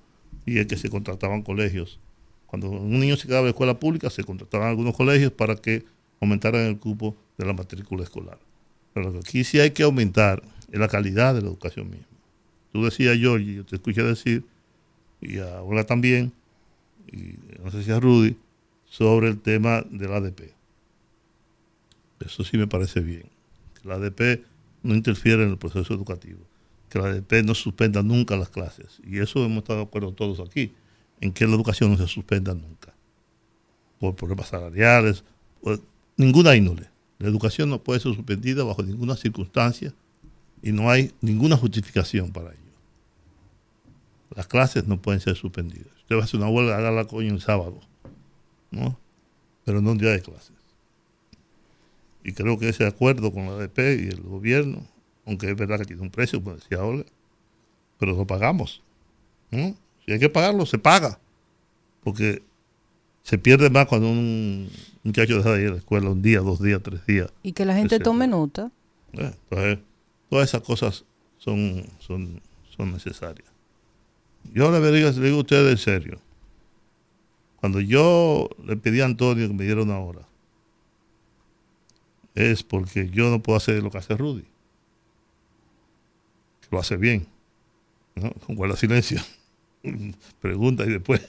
y 0.46 0.58
es 0.58 0.66
que 0.66 0.76
se 0.76 0.88
contrataban 0.88 1.42
colegios. 1.42 2.00
Cuando 2.46 2.70
un 2.70 2.98
niño 2.98 3.16
se 3.16 3.26
quedaba 3.26 3.44
en 3.44 3.50
escuela 3.50 3.78
pública, 3.78 4.10
se 4.10 4.24
contrataban 4.24 4.68
algunos 4.68 4.96
colegios 4.96 5.32
para 5.32 5.56
que 5.56 5.84
aumentaran 6.20 6.62
el 6.62 6.78
cupo 6.78 7.16
de 7.38 7.46
la 7.46 7.52
matrícula 7.52 8.02
escolar. 8.02 8.38
Pero 8.92 9.06
lo 9.06 9.12
que 9.12 9.18
aquí 9.18 9.44
sí 9.44 9.58
hay 9.58 9.70
que 9.70 9.82
aumentar 9.82 10.42
es 10.70 10.78
la 10.78 10.88
calidad 10.88 11.34
de 11.34 11.42
la 11.42 11.48
educación 11.48 11.90
misma. 11.90 12.06
Tú 12.72 12.84
decías, 12.84 13.16
George, 13.18 13.54
yo 13.54 13.64
te 13.64 13.76
escuché 13.76 14.02
decir 14.02 14.44
y 15.22 15.38
a 15.38 15.62
Olga 15.62 15.84
también, 15.84 16.32
y 17.10 17.34
no 17.62 17.70
sé 17.70 17.82
si 17.84 17.90
a 17.90 18.00
Rudy, 18.00 18.36
sobre 18.84 19.28
el 19.28 19.40
tema 19.40 19.82
del 19.90 20.12
ADP. 20.12 20.52
Eso 22.20 22.44
sí 22.44 22.58
me 22.58 22.66
parece 22.66 23.00
bien. 23.00 23.24
Que 23.80 23.88
la 23.88 23.94
ADP 23.94 24.44
no 24.82 24.94
interfiere 24.94 25.44
en 25.44 25.50
el 25.50 25.58
proceso 25.58 25.94
educativo. 25.94 26.40
Que 26.88 26.98
la 26.98 27.06
ADP 27.06 27.44
no 27.44 27.54
suspenda 27.54 28.02
nunca 28.02 28.36
las 28.36 28.48
clases. 28.48 29.00
Y 29.04 29.18
eso 29.18 29.44
hemos 29.44 29.58
estado 29.58 29.78
de 29.78 29.84
acuerdo 29.86 30.12
todos 30.12 30.40
aquí, 30.40 30.72
en 31.20 31.32
que 31.32 31.46
la 31.46 31.54
educación 31.54 31.90
no 31.90 31.96
se 31.96 32.06
suspenda 32.06 32.54
nunca. 32.54 32.92
Por 33.98 34.14
problemas 34.14 34.48
salariales, 34.48 35.24
por 35.62 35.80
ninguna 36.16 36.54
índole. 36.54 36.88
La 37.18 37.28
educación 37.28 37.70
no 37.70 37.82
puede 37.82 38.00
ser 38.00 38.14
suspendida 38.14 38.64
bajo 38.64 38.82
ninguna 38.82 39.16
circunstancia 39.16 39.94
y 40.62 40.72
no 40.72 40.90
hay 40.90 41.12
ninguna 41.20 41.56
justificación 41.56 42.32
para 42.32 42.50
ello. 42.50 42.61
Las 44.34 44.46
clases 44.46 44.86
no 44.86 45.00
pueden 45.00 45.20
ser 45.20 45.36
suspendidas. 45.36 45.92
Usted 45.98 46.16
va 46.16 46.20
a 46.20 46.24
hacer 46.24 46.40
una 46.40 46.48
huelga, 46.48 46.76
hágala 46.78 47.04
coño 47.04 47.32
un 47.32 47.40
sábado, 47.40 47.80
¿no? 48.70 48.98
Pero 49.64 49.80
no 49.80 49.92
un 49.92 49.98
día 49.98 50.10
de 50.10 50.20
clases. 50.22 50.52
Y 52.24 52.32
creo 52.32 52.58
que 52.58 52.68
ese 52.68 52.86
acuerdo 52.86 53.32
con 53.32 53.46
la 53.46 53.52
ADP 53.52 53.78
y 53.78 54.08
el 54.08 54.20
gobierno, 54.22 54.86
aunque 55.26 55.50
es 55.50 55.56
verdad 55.56 55.78
que 55.78 55.84
tiene 55.86 56.02
un 56.02 56.10
precio, 56.10 56.42
como 56.42 56.56
decía 56.56 56.82
Olga, 56.82 57.04
pero 57.98 58.12
lo 58.16 58.26
pagamos. 58.26 58.82
¿no? 59.50 59.74
Si 60.04 60.12
hay 60.12 60.18
que 60.18 60.28
pagarlo, 60.28 60.66
se 60.66 60.78
paga. 60.78 61.18
Porque 62.02 62.42
se 63.22 63.38
pierde 63.38 63.70
más 63.70 63.86
cuando 63.86 64.08
un 64.08 64.68
muchacho 65.04 65.36
deja 65.36 65.52
de 65.52 65.62
ir 65.62 65.68
a 65.68 65.72
la 65.72 65.78
escuela 65.78 66.10
un 66.10 66.22
día, 66.22 66.40
dos 66.40 66.60
días, 66.60 66.80
tres 66.82 67.04
días. 67.06 67.32
Y 67.42 67.52
que 67.52 67.64
la 67.64 67.74
gente 67.74 67.94
etcétera. 67.96 68.04
tome 68.04 68.26
nota. 68.26 68.70
Eh, 69.12 69.32
Entonces, 69.50 69.78
todas 70.28 70.48
esas 70.48 70.62
cosas 70.62 71.04
son, 71.38 71.84
son, 72.00 72.40
son 72.76 72.92
necesarias. 72.92 73.51
Yo 74.52 74.70
le 74.70 74.92
digo, 74.92 75.10
le 75.10 75.26
digo 75.26 75.36
a 75.38 75.40
ustedes 75.40 75.70
en 75.72 75.78
serio. 75.78 76.20
Cuando 77.60 77.80
yo 77.80 78.50
le 78.64 78.76
pedí 78.76 79.00
a 79.00 79.04
Antonio 79.04 79.46
que 79.46 79.54
me 79.54 79.64
diera 79.64 79.82
una 79.82 79.98
hora, 79.98 80.26
es 82.34 82.62
porque 82.62 83.08
yo 83.10 83.30
no 83.30 83.42
puedo 83.42 83.56
hacer 83.56 83.82
lo 83.82 83.90
que 83.90 83.98
hace 83.98 84.16
Rudy. 84.16 84.42
Que 86.60 86.68
lo 86.70 86.80
hace 86.80 86.96
bien. 86.96 87.26
¿no? 88.14 88.32
Guarda 88.48 88.76
silencio. 88.76 89.20
Pregunta 90.40 90.84
y 90.84 90.90
después. 90.90 91.28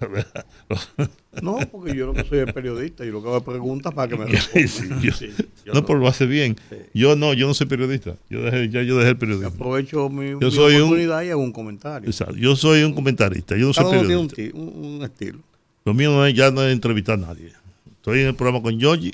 No, 1.42 1.58
porque 1.70 1.94
yo 1.96 2.06
lo 2.06 2.14
que 2.14 2.24
soy 2.24 2.38
es 2.40 2.52
periodista 2.52 3.04
y 3.04 3.10
lo 3.10 3.20
que 3.22 3.28
hago 3.28 3.38
es 3.38 3.42
preguntas 3.44 3.92
para 3.94 4.08
que 4.08 4.16
me 4.16 4.26
Sí, 4.40 4.60
respondan. 4.62 5.02
yo- 5.02 5.12
Sí, 5.12 5.28
yo 5.64 5.72
no, 5.72 5.80
no- 5.80 5.86
pero 5.86 5.98
lo 5.98 6.08
hace 6.08 6.26
bien. 6.26 6.56
Sí. 6.70 6.76
Yo 6.94 7.16
no, 7.16 7.32
yo 7.34 7.46
no 7.46 7.54
soy 7.54 7.66
periodista. 7.66 8.16
Yo 8.30 8.42
dejé, 8.42 8.68
ya 8.70 8.82
yo 8.82 8.96
dejé 8.96 9.10
el 9.10 9.18
periodismo. 9.18 9.48
aprovecho 9.54 10.08
mi, 10.08 10.34
mi 10.34 10.50
soy 10.50 10.76
un- 10.76 10.82
oportunidad 10.82 11.22
y 11.22 11.30
hago 11.30 11.42
un 11.42 11.52
comentario. 11.52 12.08
Exacto. 12.08 12.34
Yo 12.36 12.56
soy 12.56 12.82
un 12.82 12.92
comentarista. 12.94 13.56
Yo 13.56 13.66
no 13.68 13.72
soy 13.72 13.84
Cada 13.84 13.98
uno 13.98 14.06
tiene 14.06 14.20
un, 14.20 14.28
periodista. 14.28 14.58
un- 14.60 14.84
un 14.96 15.02
estilo. 15.02 15.38
Lo 15.84 15.94
mío 15.94 16.10
no 16.10 16.26
es, 16.26 16.34
ya 16.34 16.50
no 16.50 16.62
es 16.62 16.72
entrevistar 16.72 17.14
a 17.14 17.18
nadie. 17.18 17.52
Estoy 17.96 18.20
en 18.20 18.26
el 18.28 18.34
programa 18.34 18.62
con 18.62 18.78
Yogi, 18.78 19.12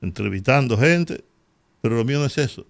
entrevistando 0.00 0.76
gente, 0.76 1.22
pero 1.80 1.96
lo 1.96 2.04
mío 2.04 2.18
no 2.18 2.26
es 2.26 2.38
eso. 2.38 2.66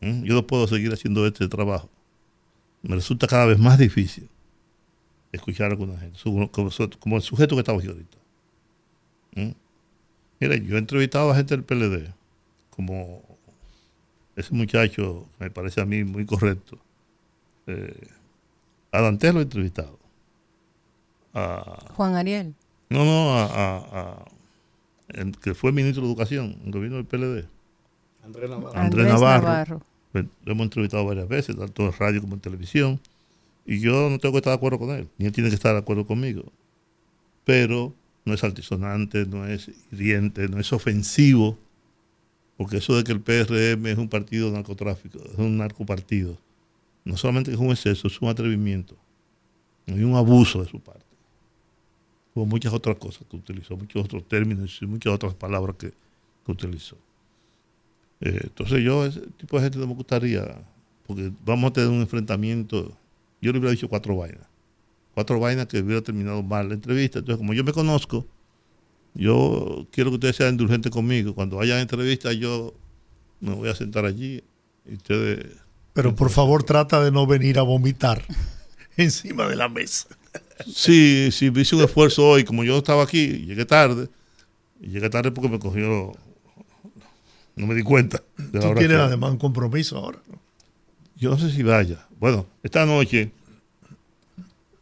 ¿Mm? 0.00 0.22
Yo 0.24 0.34
no 0.34 0.46
puedo 0.46 0.66
seguir 0.68 0.92
haciendo 0.92 1.26
este 1.26 1.48
trabajo. 1.48 1.88
Me 2.82 2.94
resulta 2.94 3.26
cada 3.26 3.46
vez 3.46 3.58
más 3.58 3.78
difícil 3.78 4.28
escuchar 5.32 5.66
a 5.68 5.70
alguna 5.72 5.98
gente, 5.98 6.18
su- 6.18 6.48
como, 6.52 6.70
su- 6.70 6.90
como 6.98 7.16
el 7.16 7.22
sujeto 7.22 7.54
que 7.56 7.60
estaba 7.60 7.78
aquí 7.78 7.88
ahorita. 7.88 8.18
¿Mm? 9.36 9.50
Mira, 10.40 10.56
yo 10.56 10.76
he 10.76 10.78
entrevistado 10.78 11.30
a 11.30 11.34
gente 11.36 11.56
del 11.56 11.64
PLD, 11.64 12.12
como 12.70 13.22
ese 14.36 14.54
muchacho 14.54 15.26
que 15.38 15.44
me 15.44 15.50
parece 15.50 15.80
a 15.80 15.84
mí 15.84 16.04
muy 16.04 16.24
correcto. 16.26 16.78
Eh, 17.66 18.08
a 18.92 19.00
Dantes 19.02 19.34
lo 19.34 19.40
he 19.40 19.42
entrevistado. 19.42 19.98
A, 21.34 21.84
Juan 21.94 22.14
Ariel. 22.16 22.54
no, 22.88 23.04
no, 23.04 23.34
a, 23.36 23.44
a- 23.44 24.00
a- 24.00 24.24
el 25.08 25.32
que 25.38 25.54
fue 25.54 25.72
ministro 25.72 26.02
de 26.02 26.08
Educación, 26.08 26.56
en 26.60 26.66
el 26.66 26.72
gobierno 26.72 26.96
del 26.98 27.06
PLD. 27.06 27.48
Andrés 28.24 28.50
Navarro. 28.50 28.78
Andrés 28.78 29.06
Navarro. 29.06 29.82
Lo 30.12 30.52
hemos 30.52 30.64
entrevistado 30.64 31.04
varias 31.06 31.28
veces, 31.28 31.56
tanto 31.56 31.84
en 31.86 31.92
radio 31.92 32.20
como 32.20 32.34
en 32.34 32.40
televisión. 32.40 33.00
Y 33.68 33.80
yo 33.80 34.08
no 34.08 34.18
tengo 34.18 34.32
que 34.32 34.38
estar 34.38 34.52
de 34.52 34.56
acuerdo 34.56 34.78
con 34.78 34.88
él, 34.96 35.10
ni 35.18 35.26
él 35.26 35.32
tiene 35.32 35.50
que 35.50 35.54
estar 35.54 35.74
de 35.74 35.80
acuerdo 35.80 36.06
conmigo. 36.06 36.50
Pero 37.44 37.94
no 38.24 38.32
es 38.32 38.42
altisonante, 38.42 39.26
no 39.26 39.46
es 39.46 39.70
hiriente, 39.92 40.48
no 40.48 40.58
es 40.58 40.72
ofensivo, 40.72 41.58
porque 42.56 42.78
eso 42.78 42.96
de 42.96 43.04
que 43.04 43.12
el 43.12 43.20
PRM 43.20 43.86
es 43.86 43.98
un 43.98 44.08
partido 44.08 44.50
narcotráfico, 44.50 45.18
es 45.18 45.36
un 45.36 45.58
narcopartido, 45.58 46.38
no 47.04 47.18
solamente 47.18 47.52
es 47.52 47.58
un 47.58 47.68
exceso, 47.68 48.08
es 48.08 48.18
un 48.22 48.30
atrevimiento, 48.30 48.96
hay 49.86 50.02
un 50.02 50.14
abuso 50.14 50.62
de 50.62 50.70
su 50.70 50.80
parte. 50.80 51.04
Hubo 52.34 52.46
muchas 52.46 52.72
otras 52.72 52.96
cosas 52.96 53.26
que 53.30 53.36
utilizó, 53.36 53.76
muchos 53.76 54.02
otros 54.02 54.26
términos 54.26 54.78
y 54.80 54.86
muchas 54.86 55.12
otras 55.12 55.34
palabras 55.34 55.76
que, 55.76 55.92
que 56.46 56.52
utilizó. 56.52 56.96
Eh, 58.22 58.40
entonces 58.44 58.82
yo, 58.82 59.04
ese 59.04 59.20
tipo 59.36 59.58
de 59.58 59.64
gente 59.64 59.78
no 59.78 59.88
me 59.88 59.94
gustaría, 59.94 60.64
porque 61.06 61.30
vamos 61.44 61.70
a 61.70 61.72
tener 61.74 61.90
un 61.90 62.00
enfrentamiento, 62.00 62.96
yo 63.40 63.52
le 63.52 63.58
hubiera 63.58 63.72
dicho 63.72 63.88
cuatro 63.88 64.16
vainas, 64.16 64.46
cuatro 65.14 65.38
vainas 65.40 65.66
que 65.66 65.80
hubiera 65.80 66.02
terminado 66.02 66.42
mal 66.42 66.68
la 66.68 66.74
entrevista, 66.74 67.18
entonces 67.20 67.38
como 67.38 67.54
yo 67.54 67.64
me 67.64 67.72
conozco, 67.72 68.26
yo 69.14 69.86
quiero 69.90 70.10
que 70.10 70.14
ustedes 70.14 70.36
sean 70.36 70.50
indulgentes 70.50 70.92
conmigo, 70.92 71.34
cuando 71.34 71.60
haya 71.60 71.80
entrevista 71.80 72.32
yo 72.32 72.74
me 73.40 73.54
voy 73.54 73.68
a 73.68 73.74
sentar 73.74 74.04
allí 74.04 74.42
y 74.88 74.94
ustedes... 74.94 75.46
Pero 75.94 76.14
por 76.14 76.30
favor 76.30 76.62
trata 76.62 77.02
de 77.02 77.10
no 77.10 77.26
venir 77.26 77.58
a 77.58 77.62
vomitar 77.62 78.24
encima 78.96 79.48
de 79.48 79.56
la 79.56 79.68
mesa. 79.68 80.06
Sí, 80.66 81.30
sí, 81.32 81.50
hice 81.54 81.76
un 81.76 81.82
esfuerzo 81.82 82.28
hoy, 82.28 82.44
como 82.44 82.64
yo 82.64 82.78
estaba 82.78 83.02
aquí, 83.04 83.44
llegué 83.46 83.64
tarde, 83.64 84.08
y 84.80 84.88
llegué 84.88 85.08
tarde 85.10 85.30
porque 85.32 85.48
me 85.48 85.58
cogió, 85.58 86.12
no 87.56 87.66
me 87.66 87.74
di 87.74 87.82
cuenta. 87.82 88.22
De 88.36 88.58
la 88.58 88.60
Tú 88.60 88.68
hora 88.68 88.78
tienes 88.78 88.96
que- 88.96 89.02
además 89.02 89.32
un 89.32 89.38
compromiso 89.38 89.96
ahora. 89.98 90.18
Yo 91.18 91.30
no 91.30 91.38
sé 91.38 91.50
si 91.50 91.62
vaya. 91.62 92.06
Bueno, 92.18 92.46
esta 92.62 92.86
noche 92.86 93.30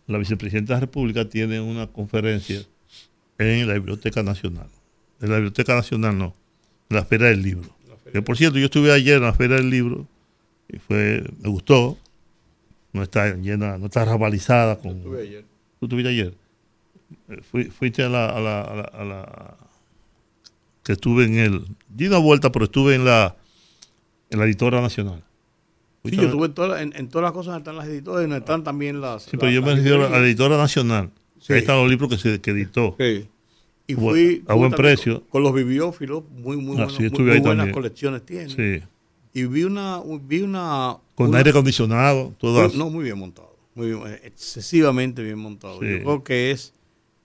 la 0.06 0.18
vicepresidenta 0.18 0.74
de 0.74 0.76
la 0.76 0.80
República 0.80 1.28
tiene 1.28 1.60
una 1.60 1.86
conferencia 1.88 2.62
en 3.38 3.66
la 3.66 3.74
Biblioteca 3.74 4.22
Nacional. 4.22 4.68
En 5.20 5.30
la 5.30 5.36
Biblioteca 5.36 5.74
Nacional 5.74 6.16
no, 6.16 6.34
en 6.90 6.96
la 6.96 7.04
Feria 7.04 7.28
del 7.28 7.42
Libro. 7.42 7.70
Que 8.12 8.22
por 8.22 8.36
cierto, 8.36 8.58
yo 8.58 8.66
estuve 8.66 8.92
ayer 8.92 9.16
en 9.16 9.22
la 9.24 9.32
Feria 9.34 9.56
del 9.56 9.68
Libro 9.70 10.06
y 10.68 10.78
fue, 10.78 11.24
me 11.40 11.48
gustó. 11.48 11.98
No 12.92 13.02
está 13.02 13.34
llena, 13.34 13.76
no 13.78 13.86
está 13.86 14.04
rabalizada 14.04 14.78
con. 14.78 14.92
Estuve 14.98 15.22
ayer. 15.22 15.44
¿Tú 15.80 15.86
estuviste 15.86 16.08
ayer? 16.10 16.34
Fui- 17.50 17.64
fuiste 17.66 18.02
a 18.02 18.08
la, 18.08 18.30
a 18.30 18.40
la, 18.40 18.60
a 18.62 18.74
la, 18.74 18.82
a 18.82 19.04
la- 19.04 19.56
que 20.82 20.92
estuve 20.92 21.24
en 21.24 21.38
el, 21.38 21.64
di 21.88 22.06
una 22.06 22.18
vuelta, 22.18 22.50
pero 22.52 22.66
estuve 22.66 22.94
en 22.94 23.04
la, 23.04 23.36
en 24.30 24.38
la 24.38 24.44
editora 24.46 24.80
nacional. 24.80 25.22
Sí, 26.10 26.16
yo 26.16 26.22
estuve 26.24 26.46
en, 26.46 26.52
todas- 26.54 26.80
en, 26.82 26.92
en 26.96 27.08
todas 27.08 27.24
las 27.24 27.32
cosas 27.32 27.46
donde 27.54 27.58
están 27.60 27.76
las 27.76 27.86
editoras 27.86 28.20
y 28.20 28.24
donde 28.24 28.38
están 28.38 28.64
también 28.64 29.00
las. 29.00 29.24
Sí, 29.24 29.36
pero 29.36 29.50
yo 29.52 29.62
me 29.62 29.74
refiero 29.74 30.06
a 30.06 30.10
la 30.10 30.18
editora 30.18 30.56
nacional. 30.56 31.10
Sí. 31.40 31.52
Ahí 31.52 31.58
están 31.60 31.76
los 31.76 31.88
libros 31.90 32.08
que 32.10 32.16
se 32.18 32.40
que 32.40 32.50
editó. 32.50 32.96
Sí. 32.98 33.26
Y 33.88 33.94
fui 33.94 34.42
a 34.48 34.54
buen 34.54 34.72
precio. 34.72 35.20
Con, 35.20 35.28
con 35.30 35.42
los 35.44 35.54
bibliófilos, 35.54 36.24
muy, 36.36 36.56
muy, 36.56 36.76
Ah, 36.80 36.86
buenos- 36.86 36.98
muy- 36.98 37.08
buenas 37.38 37.42
también. 37.44 37.72
colecciones 37.72 38.24
tiene. 38.26 38.48
Sí. 38.50 38.82
Y 39.32 39.44
vi 39.44 39.64
una. 39.64 40.00
Vi 40.22 40.42
una 40.42 40.96
Con 41.14 41.28
una- 41.28 41.38
aire 41.38 41.50
acondicionado, 41.50 42.32
todo. 42.38 42.68
No, 42.74 42.90
muy 42.90 43.04
bien 43.04 43.18
montado. 43.18 43.54
Muy 43.74 43.88
bien, 43.88 44.00
eh, 44.06 44.20
excesivamente 44.24 45.22
bien 45.22 45.38
montado. 45.38 45.74
Yo 45.82 45.98
creo 46.02 46.24
que 46.24 46.50
es 46.50 46.72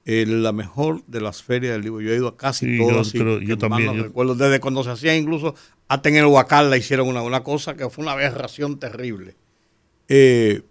eh, 0.05 0.25
la 0.27 0.51
mejor 0.51 1.03
de 1.05 1.21
las 1.21 1.41
ferias 1.43 1.73
del 1.73 1.83
libro. 1.83 2.01
Yo 2.01 2.11
he 2.11 2.15
ido 2.15 2.27
a 2.27 2.35
casi 2.35 2.65
Sí, 2.65 2.77
todas. 2.79 3.11
yo 3.13 3.39
que 3.39 3.45
yo 3.45 3.57
también, 3.57 3.85
no 3.85 3.95
yo- 3.95 4.03
recuerdo, 4.03 4.35
desde 4.35 4.59
cuando 4.59 4.83
se 4.83 4.89
hacía 4.89 5.15
incluso, 5.15 5.53
hasta 5.91 6.07
en 6.07 6.15
el 6.15 6.25
Huacal 6.25 6.69
la 6.69 6.77
hicieron 6.77 7.09
una, 7.09 7.21
una 7.21 7.43
cosa 7.43 7.75
que 7.75 7.89
fue 7.89 8.03
una 8.03 8.13
aberración 8.13 8.79
terrible. 8.79 9.35
Eh, 10.07 10.61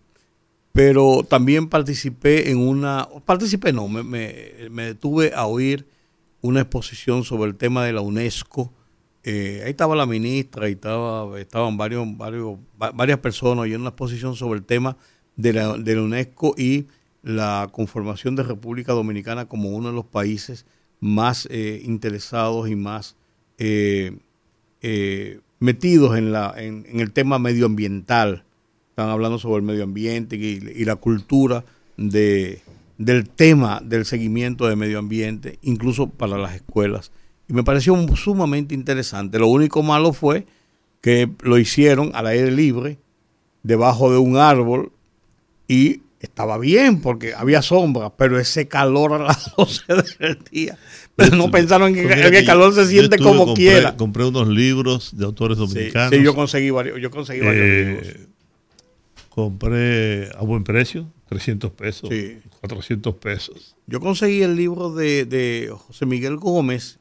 pero 0.73 1.25
también 1.29 1.69
participé 1.69 2.51
en 2.51 2.57
una, 2.57 3.07
participé 3.27 3.71
no, 3.75 3.87
me, 3.87 4.03
me, 4.03 4.83
detuve 4.85 5.33
a 5.35 5.45
oír 5.45 5.87
una 6.41 6.63
exposición 6.63 7.25
sobre 7.25 7.51
el 7.51 7.57
tema 7.59 7.85
de 7.85 7.93
la 7.93 8.01
UNESCO. 8.01 8.73
Eh, 9.23 9.61
ahí 9.63 9.73
estaba 9.73 9.95
la 9.95 10.07
ministra, 10.07 10.65
ahí 10.65 10.73
estaba, 10.73 11.39
estaban 11.39 11.77
varios, 11.77 12.07
varios, 12.17 12.57
va- 12.83 12.93
varias 12.93 13.19
personas 13.19 13.67
y 13.67 13.75
una 13.75 13.91
exposición 13.91 14.35
sobre 14.37 14.61
el 14.61 14.65
tema 14.65 14.97
de 15.37 15.53
la, 15.53 15.77
de 15.77 15.97
la 15.97 16.01
UNESCO 16.03 16.55
y 16.57 16.87
la 17.23 17.69
conformación 17.73 18.37
de 18.37 18.43
República 18.43 18.95
Dominicana 18.95 19.45
como 19.45 19.69
uno 19.69 19.89
de 19.91 19.95
los 19.95 20.07
países 20.07 20.65
más 20.99 21.47
eh, 21.51 21.83
interesados 21.85 22.71
y 22.71 22.75
más 22.77 23.17
eh, 24.82 25.40
metidos 25.59 26.16
en, 26.16 26.32
la, 26.32 26.55
en, 26.57 26.85
el 27.01 27.12
tema 27.12 27.39
medioambiental. 27.39 28.44
Están 28.90 29.09
hablando 29.09 29.39
sobre 29.39 29.57
el 29.57 29.62
medio 29.62 29.85
ambiente 29.85 30.36
y, 30.36 30.61
y 30.74 30.85
la 30.85 30.97
cultura 30.97 31.65
de, 31.97 32.62
del 32.98 33.28
tema 33.28 33.81
del 33.82 34.05
seguimiento 34.05 34.66
de 34.66 34.77
medio 34.77 34.98
ambiente, 34.98 35.59
incluso 35.62 36.09
para 36.11 36.36
las 36.36 36.55
escuelas. 36.55 37.12
Y 37.48 37.52
me 37.52 37.65
pareció 37.65 37.97
sumamente 38.15 38.74
interesante. 38.74 39.39
Lo 39.39 39.48
único 39.48 39.82
malo 39.82 40.12
fue 40.12 40.47
que 41.01 41.31
lo 41.40 41.59
hicieron 41.59 42.11
al 42.15 42.27
aire 42.27 42.51
libre, 42.51 42.98
debajo 43.62 44.12
de 44.12 44.19
un 44.19 44.36
árbol, 44.36 44.93
y 45.66 46.02
estaba 46.20 46.59
bien 46.59 47.01
porque 47.01 47.35
había 47.35 47.62
sombra, 47.62 48.11
pero 48.11 48.39
ese 48.39 48.69
calor 48.69 49.15
a 49.15 49.19
las 49.19 49.55
12 49.57 49.85
del 50.19 50.39
día. 50.51 50.78
No 51.37 51.51
pensaron 51.51 51.97
en 51.97 52.09
que, 52.09 52.39
el 52.39 52.45
calor 52.45 52.75
se 52.75 52.87
siente 52.87 53.19
como 53.19 53.55
quiera. 53.55 53.97
Compré 53.97 54.25
unos 54.25 54.49
libros 54.49 55.17
de 55.17 55.25
autores 55.25 55.59
dominicanos. 55.59 56.11
Sí, 56.15 56.23
yo 56.23 56.35
conseguí 56.35 56.71
varios, 56.71 57.01
yo 57.01 57.11
conseguí 57.11 57.41
varios 57.41 57.65
eh, 57.65 57.85
libros. 57.85 58.29
Compré 59.29 60.29
a 60.37 60.43
buen 60.43 60.65
precio, 60.65 61.11
300 61.29 61.71
pesos, 61.73 62.11
400 62.61 63.15
pesos. 63.15 63.77
Yo 63.87 64.01
conseguí 64.01 64.43
el 64.43 64.57
libro 64.57 64.93
de, 64.93 65.73
José 65.87 66.07
Miguel 66.07 66.37
Gómez, 66.37 66.99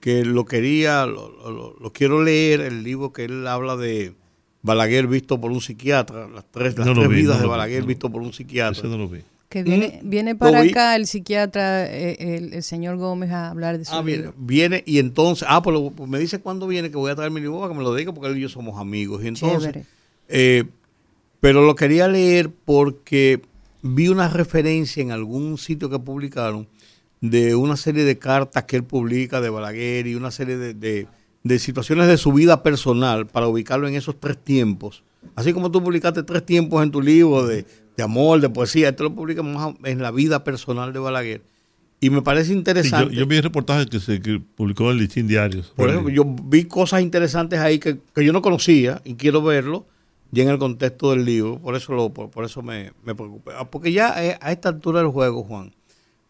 que 0.00 0.24
lo 0.24 0.44
quería, 0.44 1.06
lo, 1.06 1.92
quiero 1.94 2.22
leer, 2.22 2.60
el 2.60 2.82
libro 2.82 3.12
que 3.12 3.24
él 3.24 3.46
habla 3.46 3.76
de 3.76 4.14
Balaguer 4.62 5.06
visto 5.06 5.40
por 5.40 5.50
un 5.50 5.60
psiquiatra, 5.60 6.28
las 6.28 6.44
tres, 6.50 6.76
las 6.76 6.92
tres 6.92 7.08
vidas 7.08 7.40
de 7.40 7.46
Balaguer 7.46 7.84
visto 7.84 8.10
por 8.10 8.22
un 8.22 8.32
psiquiatra. 8.32 8.88
no 8.88 8.98
lo 8.98 9.08
vi. 9.08 9.20
Que 9.52 9.62
viene, 9.62 10.00
mm, 10.02 10.08
viene 10.08 10.34
para 10.34 10.62
acá 10.62 10.96
el 10.96 11.06
psiquiatra, 11.06 11.84
eh, 11.84 12.38
el, 12.54 12.62
señor 12.62 12.96
Gómez, 12.96 13.32
a 13.32 13.50
hablar 13.50 13.76
de 13.76 13.84
su 13.84 13.94
ah, 13.94 14.00
Viene, 14.00 14.30
viene 14.38 14.82
y 14.86 14.98
entonces, 14.98 15.46
ah, 15.46 15.60
pues, 15.60 15.78
pues, 15.94 16.08
me 16.08 16.18
dice 16.18 16.40
cuándo 16.40 16.66
viene 16.66 16.90
que 16.90 16.96
voy 16.96 17.10
a 17.10 17.14
traer 17.14 17.30
mi 17.30 17.38
libro 17.38 17.60
para 17.60 17.70
que 17.70 17.76
me 17.76 17.84
lo 17.84 17.94
diga 17.94 18.14
porque 18.14 18.30
él 18.30 18.38
y 18.38 18.40
yo 18.40 18.48
somos 18.48 18.80
amigos. 18.80 19.22
Y 19.22 19.28
entonces, 19.28 19.84
eh, 20.28 20.64
pero 21.40 21.66
lo 21.66 21.74
quería 21.74 22.08
leer 22.08 22.48
porque 22.64 23.42
vi 23.82 24.08
una 24.08 24.28
referencia 24.28 25.02
en 25.02 25.10
algún 25.10 25.58
sitio 25.58 25.90
que 25.90 25.98
publicaron 25.98 26.66
de 27.20 27.54
una 27.54 27.76
serie 27.76 28.04
de 28.04 28.18
cartas 28.18 28.64
que 28.64 28.76
él 28.76 28.84
publica 28.84 29.42
de 29.42 29.50
Balaguer 29.50 30.06
y 30.06 30.14
una 30.14 30.30
serie 30.30 30.56
de, 30.56 30.72
de, 31.42 31.58
situaciones 31.58 32.06
de 32.06 32.16
su 32.16 32.32
vida 32.32 32.62
personal 32.62 33.26
para 33.26 33.48
ubicarlo 33.48 33.86
en 33.86 33.96
esos 33.96 34.18
tres 34.18 34.42
tiempos. 34.42 35.04
Así 35.36 35.52
como 35.52 35.70
tú 35.70 35.84
publicaste 35.84 36.22
tres 36.22 36.46
tiempos 36.46 36.82
en 36.82 36.90
tu 36.90 37.02
libro 37.02 37.46
de, 37.46 37.66
amor, 37.98 38.40
de 38.40 38.48
poesía, 38.48 38.88
esto 38.88 39.04
lo 39.04 39.14
publicamos 39.14 39.74
en 39.84 40.00
la 40.00 40.10
vida 40.10 40.44
personal 40.44 40.92
de 40.92 40.98
Balaguer. 40.98 41.42
Y 42.00 42.10
me 42.10 42.22
parece 42.22 42.52
interesante. 42.52 43.14
yo, 43.14 43.26
vi 43.26 43.36
el 43.36 43.42
reportaje 43.42 43.86
que 43.86 44.00
se 44.00 44.20
publicó 44.56 44.84
en 44.84 44.90
el 44.90 44.96
Listín 44.98 45.28
Diarios. 45.28 45.72
Por 45.76 45.88
ejemplo, 45.90 46.12
yo 46.12 46.24
vi 46.24 46.64
cosas 46.64 47.02
interesantes 47.02 47.60
ahí 47.60 47.78
que, 47.78 47.98
que 48.14 48.24
yo 48.24 48.32
no 48.32 48.42
conocía 48.42 49.00
y 49.04 49.14
quiero 49.14 49.42
verlo 49.42 49.86
y 50.32 50.40
en 50.40 50.48
el 50.48 50.58
contexto 50.58 51.10
del 51.10 51.26
libro, 51.26 51.58
por 51.58 51.76
eso 51.76 51.92
lo, 51.92 52.10
por, 52.10 52.44
eso 52.44 52.62
me, 52.62 52.92
me 53.04 53.14
preocupé. 53.14 53.52
Ah, 53.56 53.70
porque 53.70 53.92
ya 53.92 54.14
eh, 54.24 54.38
a 54.40 54.50
esta 54.50 54.70
altura 54.70 55.00
del 55.00 55.10
juego, 55.10 55.44
Juan, 55.44 55.74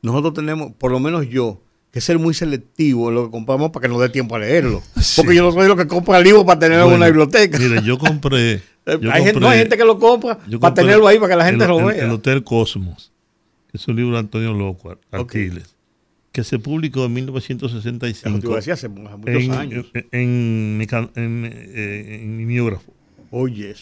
nosotros 0.03 0.35
tenemos, 0.35 0.73
por 0.73 0.91
lo 0.91 0.99
menos 0.99 1.29
yo, 1.29 1.61
que 1.93 2.01
ser 2.01 2.19
muy 2.19 2.35
selectivo 2.35 3.11
en 3.11 3.15
lo 3.15 3.27
que 3.27 3.31
compramos 3.31 3.71
para 3.71 3.83
que 3.83 3.89
nos 3.89 4.01
dé 4.01 4.09
tiempo 4.09 4.35
a 4.35 4.41
leerlo. 4.41 4.83
Porque 5.17 5.37
yo 5.37 5.45
no 5.45 5.53
soy 5.53 5.69
lo 5.69 5.77
que 5.77 5.87
compra 5.87 6.19
el 6.19 6.25
libro 6.25 6.45
para 6.45 6.59
tenerlo 6.59 6.89
en 6.89 6.95
una 6.95 7.07
biblioteca. 7.07 7.59
Mire, 7.59 7.83
yo 7.83 7.99
compré. 7.99 8.63
Hay, 8.87 9.25
gente, 9.25 9.41
no 9.41 9.49
hay 9.49 9.59
gente 9.59 9.77
que 9.77 9.85
lo 9.85 9.99
compra 9.99 10.39
para 10.61 10.75
tenerlo 10.75 11.07
ahí 11.07 11.19
para 11.19 11.31
que 11.31 11.37
la 11.37 11.45
gente 11.45 11.67
lo 11.67 11.85
vea. 11.85 12.05
El, 12.05 12.11
Hotel 12.11 12.43
Cosmos, 12.43 13.13
que 13.71 13.77
es 13.77 13.89
un 13.89 13.97
libro 13.97 14.13
de 14.13 14.21
Antonio 14.21 14.53
Loco, 14.53 14.99
Arquiles, 15.11 15.77
que 16.33 16.45
se 16.45 16.59
publicó 16.59 17.05
en 17.05 17.13
1965. 17.13 18.57
Decía 18.57 18.75
hace, 18.75 18.89
muchos 18.89 19.21
en, 19.27 19.53
años. 19.53 19.87
En, 20.11 20.79
mi, 20.79 20.87
en 21.15 22.37
mi 22.37 22.47
miógrafo. 22.47 22.93
Oye, 23.35 23.75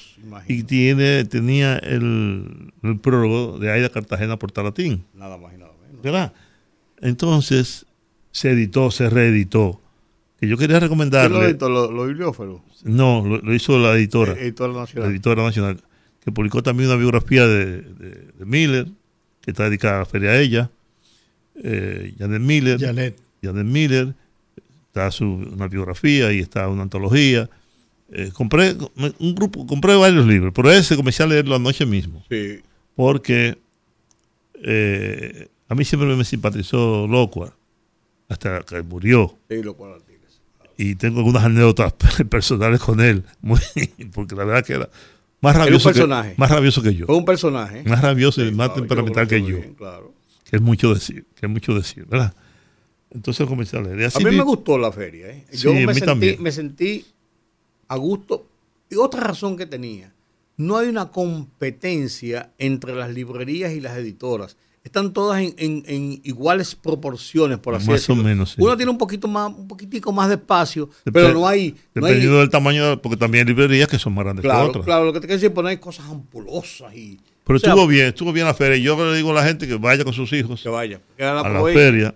Y 0.46 0.62
tiene, 0.62 1.24
tenía 1.24 1.76
el, 1.78 2.72
prólogo 3.02 3.58
de 3.58 3.72
Aida 3.72 3.88
Cartagena 3.88 4.38
por 4.38 4.52
Talatín. 4.52 5.04
Nada 5.12 5.38
más 5.38 5.52
y 5.52 5.58
nada 5.58 5.72
menos. 5.82 6.02
¿Verdad? 6.02 6.32
Entonces, 7.00 7.84
se 8.30 8.52
editó, 8.52 8.92
se 8.92 9.10
reeditó. 9.10 9.80
Que 10.40 10.48
yo 10.48 10.56
quería 10.56 10.80
recomendarle. 10.80 11.28
¿Quién 11.28 11.40
lo 11.40 11.48
editó? 11.48 11.68
¿Lo, 11.68 12.08
No, 12.84 13.24
lo, 13.24 13.54
hizo 13.54 13.78
la 13.78 13.94
editora. 13.94 14.32
Eh, 14.32 14.44
editora 14.44 14.72
Nacional. 14.72 15.08
La 15.08 15.14
editora 15.14 15.42
Nacional. 15.44 15.80
Que 16.24 16.32
publicó 16.32 16.62
también 16.62 16.88
una 16.88 16.98
biografía 16.98 17.46
de, 17.46 17.84
Miller, 18.38 18.86
que 19.42 19.50
está 19.50 19.64
dedicada 19.64 19.96
a 19.96 19.98
la 20.00 20.06
feria 20.06 20.30
a 20.30 20.40
ella. 20.40 20.70
Eh, 21.62 22.14
Janet 22.18 22.40
Miller. 22.40 22.80
Janet. 22.80 23.20
Janet 23.42 23.66
Miller. 23.66 24.14
Está 24.86 25.10
su, 25.10 25.26
una 25.26 25.68
biografía 25.68 26.32
y 26.32 26.40
está 26.40 26.68
una 26.68 26.82
antología 26.82 27.48
eh, 28.12 28.30
compré 28.32 28.76
un 29.18 29.34
grupo, 29.34 29.66
compré 29.66 29.94
varios 29.94 30.26
libros, 30.26 30.52
pero 30.54 30.70
ese 30.70 30.96
comencé 30.96 31.22
a 31.22 31.26
leerlo 31.26 31.54
anoche 31.54 31.86
mismo. 31.86 32.24
Sí. 32.28 32.60
Porque 32.96 33.56
eh, 34.64 35.48
a 35.68 35.74
mí 35.76 35.84
siempre 35.84 36.14
me 36.16 36.24
simpatizó 36.24 37.06
Locua, 37.06 37.56
hasta 38.28 38.62
que 38.62 38.82
murió. 38.82 39.38
Sí, 39.48 39.62
y 40.82 40.94
tengo 40.94 41.18
algunas 41.18 41.44
anécdotas 41.44 41.92
personales 42.30 42.80
con 42.80 43.00
él, 43.00 43.24
muy, 43.42 43.60
porque 44.14 44.34
la 44.34 44.44
verdad 44.44 44.64
que 44.64 44.72
era 44.72 44.88
más 45.42 45.54
rabioso, 45.54 45.92
que, 45.92 46.06
más 46.06 46.50
rabioso 46.50 46.82
que 46.82 46.94
yo. 46.94 47.04
Fue 47.04 47.16
un 47.16 47.26
personaje. 47.26 47.82
Más 47.84 48.00
rabioso 48.00 48.42
y 48.44 48.50
más 48.50 48.74
temperamental 48.74 49.28
que 49.28 49.42
yo. 49.42 49.58
Que 50.44 50.56
es 50.56 50.62
mucho 50.62 50.94
decir, 50.94 51.26
que 51.34 51.46
es 51.46 51.52
mucho 51.52 51.74
decir, 51.74 52.06
¿verdad? 52.06 52.34
Entonces 53.10 53.46
comencé 53.46 53.76
a 53.76 53.82
leer. 53.82 54.10
a 54.14 54.18
mí 54.20 54.36
me 54.36 54.42
gustó 54.42 54.78
la 54.78 54.90
feria. 54.90 55.28
¿eh? 55.28 55.44
Yo 55.52 55.74
me, 55.74 55.94
sentí, 55.94 56.36
me 56.38 56.50
sentí 56.50 57.04
a 57.88 57.96
gusto. 57.96 58.46
Y 58.88 58.96
otra 58.96 59.20
razón 59.20 59.58
que 59.58 59.66
tenía, 59.66 60.14
no 60.56 60.78
hay 60.78 60.88
una 60.88 61.10
competencia 61.10 62.52
entre 62.56 62.94
las 62.94 63.10
librerías 63.10 63.72
y 63.72 63.80
las 63.80 63.98
editoras. 63.98 64.56
Están 64.82 65.12
todas 65.12 65.42
en, 65.42 66.20
iguales 66.24 66.74
proporciones, 66.74 67.58
por 67.58 67.74
así 67.74 67.90
más 67.90 68.08
O 68.08 68.16
menos, 68.16 68.54
Uno 68.56 68.76
tiene 68.78 68.90
un 68.90 68.96
poquito 68.96 69.28
más, 69.28 69.52
un 69.52 69.68
poquitico 69.68 70.10
más 70.10 70.28
de 70.28 70.36
espacio, 70.36 70.88
pero 71.12 71.34
no 71.34 71.46
hay. 71.46 71.76
Dependiendo 71.94 72.38
del 72.38 72.48
tamaño, 72.48 73.00
porque 73.02 73.18
también 73.18 73.46
hay 73.46 73.54
librerías 73.54 73.88
que 73.88 73.98
son 73.98 74.14
más 74.14 74.24
grandes 74.24 74.42
claro, 74.42 74.64
que 74.64 74.68
otras. 74.70 74.84
Claro, 74.86 75.04
lo 75.04 75.12
que 75.12 75.20
te 75.20 75.26
quiero 75.26 75.36
decir 75.36 75.50
es 75.50 75.54
poner 75.54 75.78
cosas 75.80 76.06
ampulosas 76.08 76.94
y. 76.94 77.20
Pero 77.44 77.56
estuvo 77.58 77.86
bien, 77.86 78.06
estuvo 78.06 78.32
bien 78.32 78.46
la 78.46 78.54
feria. 78.54 78.78
Yo 78.78 78.96
le 79.04 79.16
digo 79.16 79.32
a 79.32 79.34
la 79.34 79.44
gente 79.44 79.68
que 79.68 79.74
vaya 79.74 80.02
con 80.02 80.14
sus 80.14 80.32
hijos. 80.32 80.62
Que 80.62 80.68
vaya. 80.70 81.00
a 81.18 81.48
la 81.48 81.62
feria. 81.64 82.14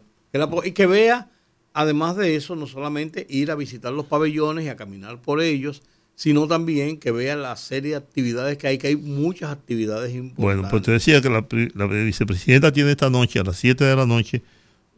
y 0.64 0.72
que 0.72 0.86
vea, 0.86 1.28
además 1.74 2.16
de 2.16 2.34
eso, 2.34 2.56
no 2.56 2.66
solamente 2.66 3.26
ir 3.28 3.50
a 3.50 3.56
visitar 3.56 3.92
los 3.92 4.06
pabellones 4.06 4.64
y 4.64 4.68
a 4.68 4.76
caminar 4.76 5.20
por 5.20 5.42
ellos, 5.42 5.82
sino 6.16 6.46
también 6.46 6.98
que 6.98 7.10
vea 7.10 7.36
la 7.36 7.56
serie 7.56 7.92
de 7.92 7.96
actividades 7.96 8.56
que 8.56 8.68
hay, 8.68 8.78
que 8.78 8.88
hay 8.88 8.96
muchas 8.96 9.50
actividades 9.50 10.14
importantes. 10.14 10.44
Bueno, 10.44 10.68
pues 10.70 10.82
te 10.82 10.92
decía 10.92 11.20
que 11.20 11.28
la, 11.28 11.86
vicepresidenta 11.86 12.72
tiene 12.72 12.92
esta 12.92 13.10
noche, 13.10 13.40
a 13.40 13.44
las 13.44 13.56
7 13.56 13.84
de 13.84 13.96
la 13.96 14.06
noche, 14.06 14.42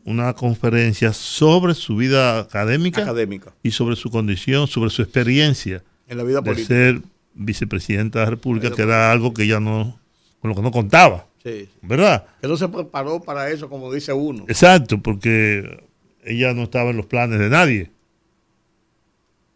una 0.04 0.34
conferencia 0.34 1.12
sobre 1.12 1.74
su 1.74 1.96
vida 1.96 2.40
académica, 2.40 3.02
académica. 3.02 3.52
y 3.62 3.70
sobre 3.70 3.96
su 3.96 4.10
condición, 4.10 4.68
sobre 4.68 4.90
su 4.90 5.02
experiencia 5.02 5.82
en 6.06 6.18
la 6.18 6.24
vida 6.24 6.40
de 6.40 6.64
ser 6.64 7.00
vicepresidenta 7.34 8.20
de 8.20 8.24
la 8.26 8.30
República, 8.30 8.70
que 8.70 8.82
era 8.82 9.10
algo 9.10 9.32
que 9.32 9.44
ella 9.44 9.58
no, 9.58 9.98
con 10.40 10.50
lo 10.50 10.54
que 10.54 10.62
no 10.62 10.70
contaba. 10.70 11.26
Sí. 11.42 11.68
¿Verdad? 11.82 12.26
Que 12.40 12.48
no 12.48 12.56
se 12.56 12.68
preparó 12.68 13.20
para 13.20 13.50
eso, 13.50 13.68
como 13.68 13.92
dice 13.92 14.12
uno. 14.12 14.44
Exacto, 14.48 14.98
porque 15.00 15.82
ella 16.24 16.52
no 16.54 16.64
estaba 16.64 16.90
en 16.90 16.96
los 16.98 17.06
planes 17.06 17.38
de 17.38 17.48
nadie. 17.48 17.90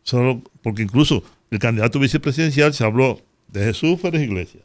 Solo 0.02 0.42
porque 0.62 0.82
incluso 0.82 1.22
el 1.50 1.58
candidato 1.58 1.98
vicepresidencial 1.98 2.72
se 2.74 2.84
habló 2.84 3.20
de 3.48 3.64
Jesús 3.64 4.00
Pérez 4.00 4.22
Iglesias, 4.22 4.62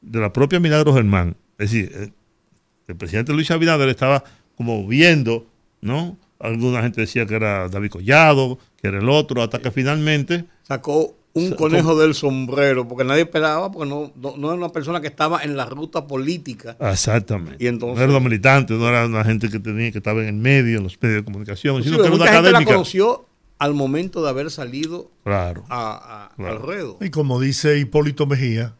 de 0.00 0.20
la 0.20 0.32
propia 0.32 0.60
Milagro 0.60 0.94
Germán. 0.94 1.36
Es 1.58 1.70
decir, 1.70 1.92
eh, 1.94 2.12
el, 2.88 2.96
presidente 2.96 3.32
Luis 3.32 3.50
Abinader 3.50 3.88
estaba 3.88 4.24
como 4.56 4.86
viendo, 4.86 5.46
¿no? 5.80 6.16
Alguna 6.38 6.82
gente 6.82 7.00
decía 7.00 7.26
que 7.26 7.36
era 7.36 7.68
David 7.68 7.90
Collado, 7.90 8.58
que 8.80 8.88
era 8.88 8.98
el 8.98 9.08
otro, 9.08 9.42
hasta 9.42 9.60
que 9.60 9.70
finalmente... 9.70 10.44
Sacó 10.62 11.14
un 11.34 11.50
conejo 11.52 11.98
del 11.98 12.14
sombrero, 12.14 12.86
porque 12.86 13.04
nadie 13.04 13.22
esperaba, 13.22 13.70
porque 13.70 13.88
no, 13.88 14.12
no, 14.16 14.34
era 14.48 14.54
una 14.54 14.68
persona 14.68 15.00
que 15.00 15.08
estaba 15.08 15.42
en 15.42 15.56
la 15.56 15.66
ruta 15.66 16.06
política. 16.06 16.76
Exactamente. 16.80 17.62
Y 17.62 17.66
entonces, 17.66 18.06
no 18.06 18.12
era 18.12 18.20
militante, 18.20 18.74
no 18.74 18.88
era 18.88 19.06
una 19.06 19.24
gente 19.24 19.50
que 19.50 19.58
tenía 19.58 19.90
que 19.90 19.98
estaba 19.98 20.22
en 20.22 20.28
el 20.28 20.34
medio, 20.34 20.78
en 20.78 20.84
los 20.84 21.00
medios 21.00 21.18
de 21.18 21.24
comunicación, 21.24 21.82
sino 21.82 21.98
que 21.98 22.06
era 22.06 22.14
una 22.14 22.24
académica. 22.24 22.60
la 22.60 22.64
conoció 22.64 23.26
al 23.64 23.74
momento 23.74 24.22
de 24.22 24.28
haber 24.28 24.50
salido 24.50 25.10
claro, 25.24 25.64
a, 25.70 26.30
al 26.36 26.60
ruedo. 26.60 26.98
Y 27.00 27.10
como 27.10 27.40
dice 27.40 27.78
Hipólito 27.78 28.26
Mejía, 28.26 28.74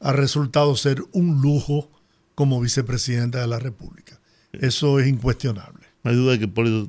ha 0.00 0.12
resultado 0.12 0.76
ser 0.76 1.02
un 1.12 1.40
lujo 1.40 1.90
como 2.34 2.60
vicepresidenta 2.60 3.40
de 3.40 3.48
la 3.48 3.58
República. 3.58 4.20
Eso 4.52 5.00
es 5.00 5.08
incuestionable. 5.08 5.86
No 6.04 6.12
hay 6.12 6.16
duda 6.16 6.32
de 6.32 6.38
que 6.38 6.44
Hipólito 6.44 6.88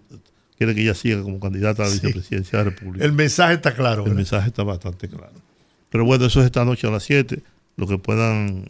quiere 0.58 0.76
que 0.76 0.82
ella 0.82 0.94
siga 0.94 1.24
como 1.24 1.40
candidata 1.40 1.84
a 1.84 1.88
la 1.88 1.94
vicepresidencia 1.94 2.60
de 2.60 2.66
la 2.66 2.70
República. 2.70 3.04
El 3.04 3.14
mensaje 3.14 3.56
está 3.56 3.74
claro. 3.74 4.06
El 4.06 4.14
mensaje 4.14 4.50
está 4.50 4.64
bastante 4.64 5.10
claro. 5.10 5.34
Pero 5.90 6.06
bueno, 6.06 6.26
eso 6.26 6.40
es 6.42 6.46
esta 6.46 6.64
noche 6.66 6.86
a 6.86 6.92
las 6.92 7.04
7. 7.04 7.42
Lo 7.78 7.88
que 7.88 7.98
puedan 7.98 8.66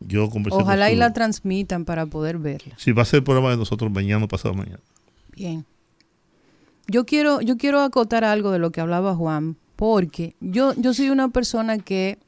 yo 0.00 0.28
conversar. 0.28 0.60
Ojalá 0.60 0.90
y 0.92 0.96
la 0.96 1.14
transmitan 1.14 1.86
para 1.86 2.04
poder 2.04 2.36
verla. 2.36 2.74
Sí, 2.76 2.92
va 2.92 3.02
a 3.02 3.04
ser 3.06 3.18
el 3.18 3.24
programa 3.24 3.50
de 3.52 3.56
nosotros 3.56 3.90
mañana 3.90 4.28
pasado 4.28 4.52
mañana. 4.52 4.80
Bien. 5.34 5.64
Yo 6.88 7.06
quiero, 7.06 7.40
yo 7.40 7.56
quiero 7.56 7.80
acotar 7.80 8.24
algo 8.24 8.50
de 8.50 8.58
lo 8.58 8.70
que 8.72 8.80
hablaba 8.80 9.14
Juan, 9.14 9.56
porque 9.76 10.34
yo, 10.40 10.74
yo 10.74 10.94
soy 10.94 11.10
una 11.10 11.28
persona 11.28 11.78
que 11.78 12.18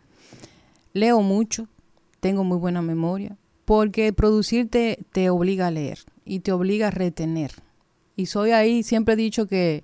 leo 0.93 1.21
mucho, 1.21 1.69
tengo 2.21 2.45
muy 2.45 2.59
buena 2.59 2.81
memoria, 2.81 3.37
porque 3.65 4.13
producirte 4.13 4.99
te 5.13 5.31
obliga 5.31 5.67
a 5.67 5.71
leer 5.71 5.99
y 6.25 6.41
te 6.41 6.53
obliga 6.53 6.89
a 6.89 6.91
retener. 6.91 7.53
Y 8.17 8.27
soy 8.27 8.53
ahí, 8.53 8.83
siempre 8.83 9.15
he 9.15 9.17
dicho 9.17 9.47
que, 9.47 9.83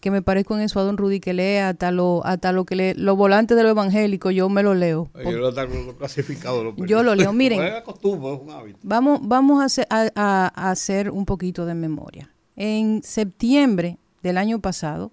que 0.00 0.10
me 0.10 0.20
parezco 0.20 0.54
en 0.56 0.62
eso 0.62 0.78
a 0.78 0.82
don 0.82 0.98
Rudy, 0.98 1.20
que 1.20 1.32
lea 1.32 1.70
hasta 1.70 1.90
lo, 1.90 2.24
hasta 2.24 2.52
lo 2.52 2.66
que 2.66 2.76
lee, 2.76 2.94
los 2.94 3.16
volantes 3.16 3.56
de 3.56 3.62
lo 3.62 3.70
evangélico, 3.70 4.30
yo 4.30 4.48
me 4.50 4.62
lo 4.62 4.74
leo. 4.74 5.10
Yo 5.24 5.38
lo 5.38 5.54
tengo 5.54 5.96
clasificado. 5.96 6.74
Yo 6.76 7.02
lo 7.02 7.14
leo. 7.14 7.32
Miren, 7.34 7.60
vamos, 8.82 9.20
vamos 9.22 9.62
a 9.62 9.64
hacer, 9.64 9.86
a 9.90 10.70
hacer 10.70 11.10
un 11.10 11.24
poquito 11.24 11.64
de 11.64 11.74
memoria. 11.74 12.30
En 12.56 13.02
septiembre 13.02 13.98
del 14.22 14.38
año 14.38 14.60
pasado, 14.60 15.12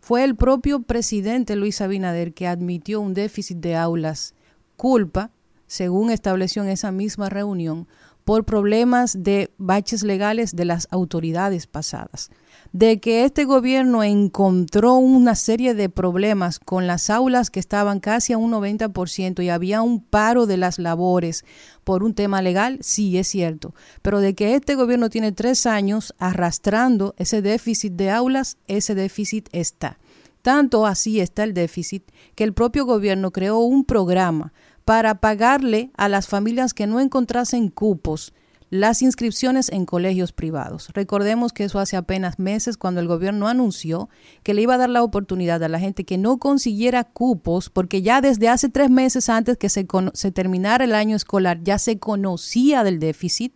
fue 0.00 0.24
el 0.24 0.36
propio 0.36 0.82
presidente 0.82 1.56
Luis 1.56 1.80
Abinader 1.80 2.32
que 2.32 2.46
admitió 2.46 3.00
un 3.00 3.14
déficit 3.14 3.58
de 3.58 3.76
aulas, 3.76 4.34
culpa, 4.76 5.30
según 5.66 6.10
estableció 6.10 6.62
en 6.62 6.68
esa 6.68 6.92
misma 6.92 7.28
reunión, 7.28 7.88
por 8.24 8.44
problemas 8.44 9.22
de 9.22 9.50
baches 9.58 10.02
legales 10.02 10.54
de 10.54 10.64
las 10.64 10.88
autoridades 10.90 11.66
pasadas 11.66 12.30
de 12.78 13.00
que 13.00 13.24
este 13.24 13.46
gobierno 13.46 14.04
encontró 14.04 14.96
una 14.96 15.34
serie 15.34 15.72
de 15.72 15.88
problemas 15.88 16.58
con 16.58 16.86
las 16.86 17.08
aulas 17.08 17.48
que 17.48 17.58
estaban 17.58 18.00
casi 18.00 18.34
a 18.34 18.38
un 18.38 18.52
90% 18.52 19.42
y 19.42 19.48
había 19.48 19.80
un 19.80 20.02
paro 20.02 20.44
de 20.44 20.58
las 20.58 20.78
labores 20.78 21.46
por 21.84 22.02
un 22.04 22.12
tema 22.12 22.42
legal, 22.42 22.76
sí 22.82 23.16
es 23.16 23.28
cierto, 23.28 23.74
pero 24.02 24.20
de 24.20 24.34
que 24.34 24.54
este 24.54 24.74
gobierno 24.74 25.08
tiene 25.08 25.32
tres 25.32 25.64
años 25.64 26.14
arrastrando 26.18 27.14
ese 27.16 27.40
déficit 27.40 27.94
de 27.94 28.10
aulas, 28.10 28.58
ese 28.66 28.94
déficit 28.94 29.48
está. 29.52 29.98
Tanto 30.42 30.84
así 30.84 31.20
está 31.20 31.44
el 31.44 31.54
déficit 31.54 32.02
que 32.34 32.44
el 32.44 32.52
propio 32.52 32.84
gobierno 32.84 33.30
creó 33.30 33.60
un 33.60 33.86
programa 33.86 34.52
para 34.84 35.14
pagarle 35.14 35.92
a 35.96 36.10
las 36.10 36.28
familias 36.28 36.74
que 36.74 36.86
no 36.86 37.00
encontrasen 37.00 37.70
cupos 37.70 38.34
las 38.80 39.02
inscripciones 39.02 39.68
en 39.70 39.86
colegios 39.86 40.32
privados. 40.32 40.90
Recordemos 40.94 41.52
que 41.52 41.64
eso 41.64 41.78
hace 41.78 41.96
apenas 41.96 42.38
meses 42.38 42.76
cuando 42.76 43.00
el 43.00 43.08
gobierno 43.08 43.48
anunció 43.48 44.08
que 44.42 44.54
le 44.54 44.62
iba 44.62 44.74
a 44.74 44.78
dar 44.78 44.90
la 44.90 45.02
oportunidad 45.02 45.62
a 45.62 45.68
la 45.68 45.80
gente 45.80 46.04
que 46.04 46.18
no 46.18 46.38
consiguiera 46.38 47.04
cupos, 47.04 47.70
porque 47.70 48.02
ya 48.02 48.20
desde 48.20 48.48
hace 48.48 48.68
tres 48.68 48.90
meses 48.90 49.28
antes 49.28 49.56
que 49.56 49.68
se, 49.68 49.86
se 50.12 50.30
terminara 50.30 50.84
el 50.84 50.94
año 50.94 51.16
escolar 51.16 51.60
ya 51.62 51.78
se 51.78 51.98
conocía 51.98 52.84
del 52.84 52.98
déficit 52.98 53.52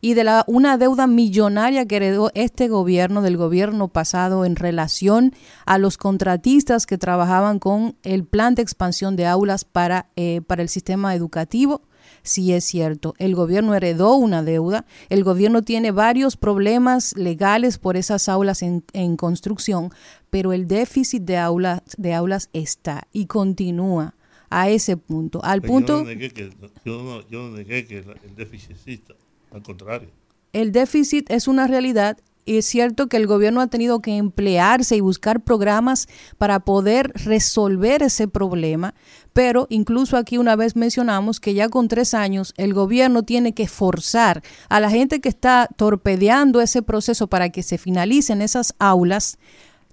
y 0.00 0.14
de 0.14 0.24
la, 0.24 0.44
una 0.46 0.78
deuda 0.78 1.06
millonaria 1.06 1.86
que 1.86 1.96
heredó 1.96 2.30
este 2.34 2.68
gobierno 2.68 3.22
del 3.22 3.36
gobierno 3.36 3.88
pasado 3.88 4.44
en 4.44 4.56
relación 4.56 5.34
a 5.66 5.78
los 5.78 5.98
contratistas 5.98 6.86
que 6.86 6.98
trabajaban 6.98 7.58
con 7.58 7.96
el 8.02 8.24
plan 8.24 8.54
de 8.54 8.62
expansión 8.62 9.16
de 9.16 9.26
aulas 9.26 9.64
para, 9.64 10.08
eh, 10.16 10.40
para 10.46 10.62
el 10.62 10.68
sistema 10.68 11.14
educativo 11.14 11.82
sí 12.22 12.52
es 12.52 12.64
cierto. 12.64 13.14
El 13.18 13.34
gobierno 13.34 13.74
heredó 13.74 14.14
una 14.14 14.42
deuda, 14.42 14.86
el 15.08 15.24
gobierno 15.24 15.62
tiene 15.62 15.90
varios 15.90 16.36
problemas 16.36 17.16
legales 17.16 17.78
por 17.78 17.96
esas 17.96 18.28
aulas 18.28 18.62
en, 18.62 19.16
construcción, 19.16 19.90
pero 20.30 20.52
el 20.52 20.66
déficit 20.66 21.22
de 21.22 21.36
aulas, 21.36 21.82
de 21.96 22.14
aulas 22.14 22.48
está 22.52 23.06
y 23.12 23.26
continúa 23.26 24.14
a 24.48 24.68
ese 24.70 24.96
punto. 24.96 25.44
Al 25.44 25.62
punto 25.62 25.98
yo 25.98 26.04
no 26.04 26.08
negué 26.08 26.30
que, 26.30 26.50
yo 26.84 27.24
no 27.30 27.50
negué 27.50 27.86
que 27.86 27.98
el 27.98 28.36
déficit 28.36 28.72
exista, 28.72 29.14
al 29.52 29.62
contrario. 29.62 30.08
El 30.52 30.72
déficit 30.72 31.30
es 31.30 31.46
una 31.46 31.66
realidad 31.66 32.18
es 32.46 32.66
cierto 32.66 33.08
que 33.08 33.16
el 33.16 33.26
gobierno 33.26 33.60
ha 33.60 33.66
tenido 33.66 34.00
que 34.00 34.16
emplearse 34.16 34.96
y 34.96 35.00
buscar 35.00 35.40
programas 35.40 36.08
para 36.38 36.60
poder 36.60 37.12
resolver 37.14 38.02
ese 38.02 38.28
problema, 38.28 38.94
pero 39.32 39.66
incluso 39.70 40.16
aquí 40.16 40.38
una 40.38 40.56
vez 40.56 40.76
mencionamos 40.76 41.40
que 41.40 41.54
ya 41.54 41.68
con 41.68 41.88
tres 41.88 42.14
años 42.14 42.52
el 42.56 42.74
gobierno 42.74 43.22
tiene 43.22 43.54
que 43.54 43.68
forzar 43.68 44.42
a 44.68 44.80
la 44.80 44.90
gente 44.90 45.20
que 45.20 45.28
está 45.28 45.68
torpedeando 45.76 46.60
ese 46.60 46.82
proceso 46.82 47.28
para 47.28 47.50
que 47.50 47.62
se 47.62 47.78
finalicen 47.78 48.42
esas 48.42 48.74
aulas 48.78 49.38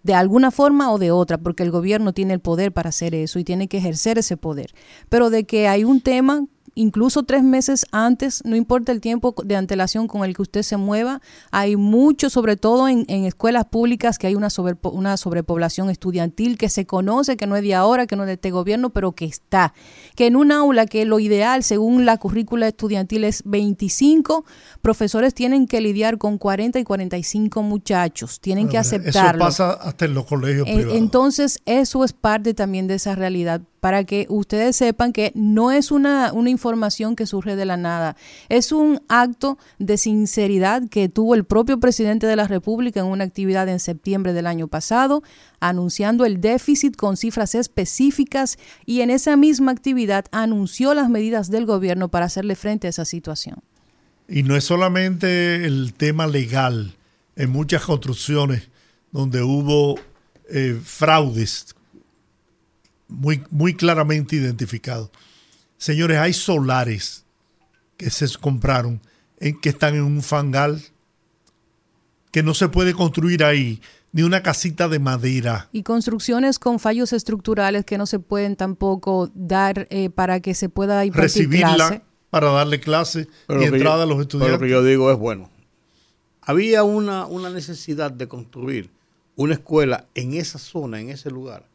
de 0.04 0.14
alguna 0.14 0.52
forma 0.52 0.92
o 0.92 1.00
de 1.00 1.12
otra, 1.12 1.38
porque 1.38 1.64
el 1.64 1.72
gobierno 1.72 2.14
tiene 2.14 2.34
el 2.34 2.40
poder 2.40 2.72
para 2.72 2.90
hacer 2.90 3.14
eso 3.14 3.40
y 3.40 3.44
tiene 3.44 3.68
que 3.68 3.78
ejercer 3.78 4.18
ese 4.18 4.38
poder. 4.38 4.74
Pero 5.10 5.30
de 5.30 5.44
que 5.44 5.68
hay 5.68 5.84
un 5.84 6.00
tema 6.00 6.46
incluso 6.78 7.24
tres 7.24 7.44
meses 7.44 7.86
antes, 7.92 8.42
no 8.46 8.56
importa 8.56 8.92
el 8.92 9.02
tiempo 9.02 9.34
de 9.44 9.56
antelación 9.56 10.08
con 10.08 10.24
el 10.24 10.36
que 10.36 10.44
usted 10.44 10.62
se 10.62 10.78
mueva, 10.78 11.22
hay 11.52 11.76
mucho, 11.76 12.30
sobre 12.30 12.56
todo 12.56 12.88
en, 12.88 13.06
escuelas 13.08 13.66
públicas, 13.66 14.18
que 14.18 14.28
hay 14.28 14.36
una, 14.36 14.50
sobre, 14.50 14.76
una 14.84 15.18
sobrepoblación 15.18 15.90
estudiantil 15.90 16.58
que 16.58 16.70
se 16.70 16.86
conoce, 16.86 17.36
que 17.36 17.48
no 17.48 17.56
es 17.56 17.64
de 17.64 17.74
ahora, 17.74 18.06
que 18.06 18.16
no 18.16 18.24
es 18.24 18.28
de 18.28 18.34
este 18.34 18.52
gobierno, 18.52 18.92
pero 18.92 19.14
que 19.14 19.26
está. 19.26 19.74
Que 20.16 20.28
en 20.28 20.36
un 20.36 20.52
aula 20.52 20.86
que 20.86 21.06
lo 21.06 21.20
ideal, 21.20 21.64
según 21.64 22.06
la 22.06 22.18
currícula 22.18 22.68
estudiantil, 22.68 23.24
es 23.24 23.42
25, 23.46 24.46
profesores 24.82 25.34
tienen 25.34 25.68
que 25.68 25.82
lidiar 25.82 26.18
con 26.18 26.38
40 26.38 26.80
y 26.80 26.84
45 26.84 27.64
muchachos, 27.64 28.40
tienen 28.40 28.70
que 28.70 28.78
aceptarlo. 28.78 29.48
Eso 29.48 29.66
pasa 29.66 29.74
hasta 29.74 30.06
en 30.06 30.14
los 30.14 30.26
colegios 30.26 30.68
privados. 30.68 30.96
Entonces, 30.96 31.60
eso 31.66 32.04
es 32.04 32.14
parte 32.14 32.54
también 32.54 32.88
de 32.88 32.96
esa 32.96 33.16
realidad 33.16 33.62
para 33.80 34.04
que 34.04 34.26
ustedes 34.30 34.76
sepan 34.76 35.14
que 35.14 35.32
no 35.36 35.72
es 35.72 35.92
una, 35.92 36.34
una, 36.34 36.50
información 36.50 36.67
que 37.16 37.26
surge 37.26 37.56
de 37.56 37.66
la 37.66 37.78
nada, 37.78 38.16
es 38.50 38.72
un 38.72 39.02
acto 39.08 39.58
de 39.80 39.98
sinceridad 39.98 40.90
que 40.90 41.10
tuvo 41.10 41.36
el 41.36 41.44
propio 41.46 41.80
presidente 41.80 42.28
de 42.28 42.36
la 42.36 42.48
República 42.48 43.00
en 43.00 43.06
una 43.06 43.24
actividad 43.24 43.68
en 43.70 43.80
septiembre 43.80 44.34
del 44.34 44.48
año 44.48 44.68
pasado, 44.68 45.24
anunciando 45.60 46.26
el 46.26 46.42
déficit 46.42 46.96
con 46.96 47.18
cifras 47.18 47.56
específicas 47.56 48.58
y 48.86 49.02
en 49.02 49.10
esa 49.10 49.38
misma 49.38 49.72
actividad 49.72 50.26
anunció 50.32 50.94
las 50.94 51.10
medidas 51.10 51.50
del 51.50 51.66
gobierno 51.66 52.10
para 52.10 52.26
hacerle 52.26 52.56
frente 52.56 52.88
a 52.88 52.90
esa 52.90 53.06
situación. 53.06 53.60
Y 54.28 54.44
no 54.44 54.56
es 54.56 54.66
solamente 54.66 55.66
el 55.66 55.94
tema 55.94 56.28
legal, 56.28 56.96
en 57.36 57.50
muchas 57.50 57.84
construcciones 57.86 58.70
donde 59.12 59.42
hubo 59.42 59.96
eh, 60.50 60.80
fraudes 60.84 61.76
muy, 63.08 63.44
muy 63.50 63.74
claramente 63.74 64.36
identificado. 64.36 65.12
Señores, 65.78 66.18
hay 66.18 66.34
solares 66.34 67.26
que 67.98 68.10
se 68.10 68.28
compraron 68.40 69.02
en, 69.40 69.60
que 69.60 69.70
están 69.70 69.96
en 69.96 70.04
un 70.04 70.22
fangal 70.22 70.82
que 72.32 72.44
no 72.44 72.54
se 72.54 72.70
puede 72.70 72.94
construir 72.94 73.44
ahí 73.44 73.82
ni 74.12 74.24
una 74.24 74.42
casita 74.42 74.88
de 74.88 75.00
madera. 75.00 75.70
Y 75.72 75.84
construcciones 75.84 76.60
con 76.60 76.80
fallos 76.80 77.14
estructurales 77.14 77.86
que 77.86 77.98
no 77.98 78.06
se 78.06 78.20
pueden 78.20 78.56
tampoco 78.56 79.32
dar 79.34 79.88
eh, 79.90 80.10
para 80.10 80.40
que 80.40 80.54
se 80.54 80.70
pueda 80.70 81.06
impartir 81.06 81.24
Recibirla 81.24 82.04
para 82.30 82.52
darle 82.52 82.80
clase 82.80 83.28
y 83.48 83.64
entrada 83.64 84.04
a 84.04 84.06
los 84.06 84.20
estudiantes. 84.20 84.60
lo 84.60 84.66
que 84.66 84.70
yo 84.70 84.84
digo 84.84 85.12
es, 85.12 85.18
bueno, 85.18 85.50
había 86.42 86.84
una, 86.84 87.26
una 87.26 87.50
necesidad 87.50 88.12
de 88.12 88.28
construir 88.28 88.92
una 89.36 89.54
escuela 89.54 90.08
en 90.16 90.34
esa 90.34 90.60
zona, 90.60 91.00
en 91.00 91.10
ese 91.10 91.30
lugar 91.30 91.66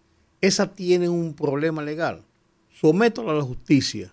esa 0.43 0.75
tiene 0.75 1.09
un 1.09 1.33
problema 1.33 1.81
legal. 1.83 2.23
Sométalo 2.81 3.31
a 3.31 3.35
la 3.35 3.43
justicia, 3.43 4.13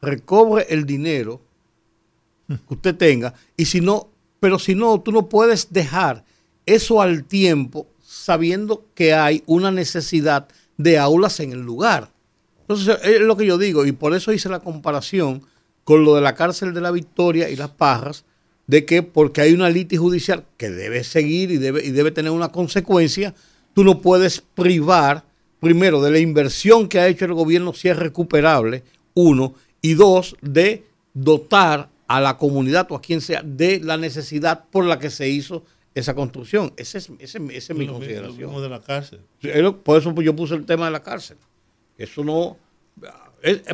recobre 0.00 0.66
el 0.68 0.86
dinero 0.86 1.40
que 2.48 2.74
usted 2.74 2.94
tenga, 2.94 3.34
y 3.56 3.64
si 3.64 3.80
no, 3.80 4.08
pero 4.38 4.58
si 4.58 4.74
no, 4.74 5.00
tú 5.00 5.10
no 5.10 5.28
puedes 5.28 5.72
dejar 5.72 6.24
eso 6.64 7.00
al 7.00 7.24
tiempo 7.24 7.86
sabiendo 8.04 8.84
que 8.94 9.14
hay 9.14 9.42
una 9.46 9.70
necesidad 9.70 10.48
de 10.76 10.98
aulas 10.98 11.40
en 11.40 11.52
el 11.52 11.60
lugar. 11.60 12.12
Entonces, 12.60 12.98
es 13.02 13.20
lo 13.20 13.36
que 13.36 13.46
yo 13.46 13.58
digo, 13.58 13.86
y 13.86 13.92
por 13.92 14.14
eso 14.14 14.32
hice 14.32 14.48
la 14.48 14.60
comparación 14.60 15.42
con 15.84 16.04
lo 16.04 16.14
de 16.14 16.20
la 16.20 16.34
cárcel 16.34 16.74
de 16.74 16.80
la 16.80 16.90
Victoria 16.90 17.48
y 17.48 17.56
las 17.56 17.70
Pajas, 17.70 18.24
de 18.66 18.84
que 18.84 19.02
porque 19.02 19.40
hay 19.40 19.52
una 19.52 19.70
litis 19.70 20.00
judicial 20.00 20.44
que 20.56 20.70
debe 20.70 21.04
seguir 21.04 21.52
y 21.52 21.58
debe, 21.58 21.84
y 21.84 21.90
debe 21.90 22.10
tener 22.10 22.32
una 22.32 22.50
consecuencia, 22.50 23.34
tú 23.74 23.84
no 23.84 24.00
puedes 24.00 24.40
privar 24.40 25.24
primero, 25.66 26.00
de 26.00 26.12
la 26.12 26.20
inversión 26.20 26.88
que 26.88 27.00
ha 27.00 27.08
hecho 27.08 27.24
el 27.24 27.34
gobierno 27.34 27.74
si 27.74 27.88
es 27.88 27.96
recuperable, 27.96 28.84
uno, 29.14 29.54
y 29.82 29.94
dos, 29.94 30.36
de 30.40 30.84
dotar 31.12 31.88
a 32.06 32.20
la 32.20 32.36
comunidad 32.36 32.86
o 32.90 32.94
a 32.94 33.00
quien 33.00 33.20
sea 33.20 33.42
de 33.42 33.80
la 33.80 33.96
necesidad 33.96 34.64
por 34.70 34.84
la 34.84 35.00
que 35.00 35.10
se 35.10 35.28
hizo 35.28 35.64
esa 35.92 36.14
construcción. 36.14 36.72
Esa 36.76 36.98
es, 36.98 37.10
ese, 37.18 37.38
esa 37.50 37.72
es 37.72 37.78
mi 37.78 37.88
consideración. 37.88 38.62
de 38.62 38.68
la 38.68 38.80
cárcel. 38.80 39.20
Por 39.82 39.98
eso 39.98 40.14
yo 40.22 40.36
puse 40.36 40.54
el 40.54 40.64
tema 40.64 40.84
de 40.84 40.92
la 40.92 41.02
cárcel. 41.02 41.36
Eso 41.98 42.22
no, 42.22 42.56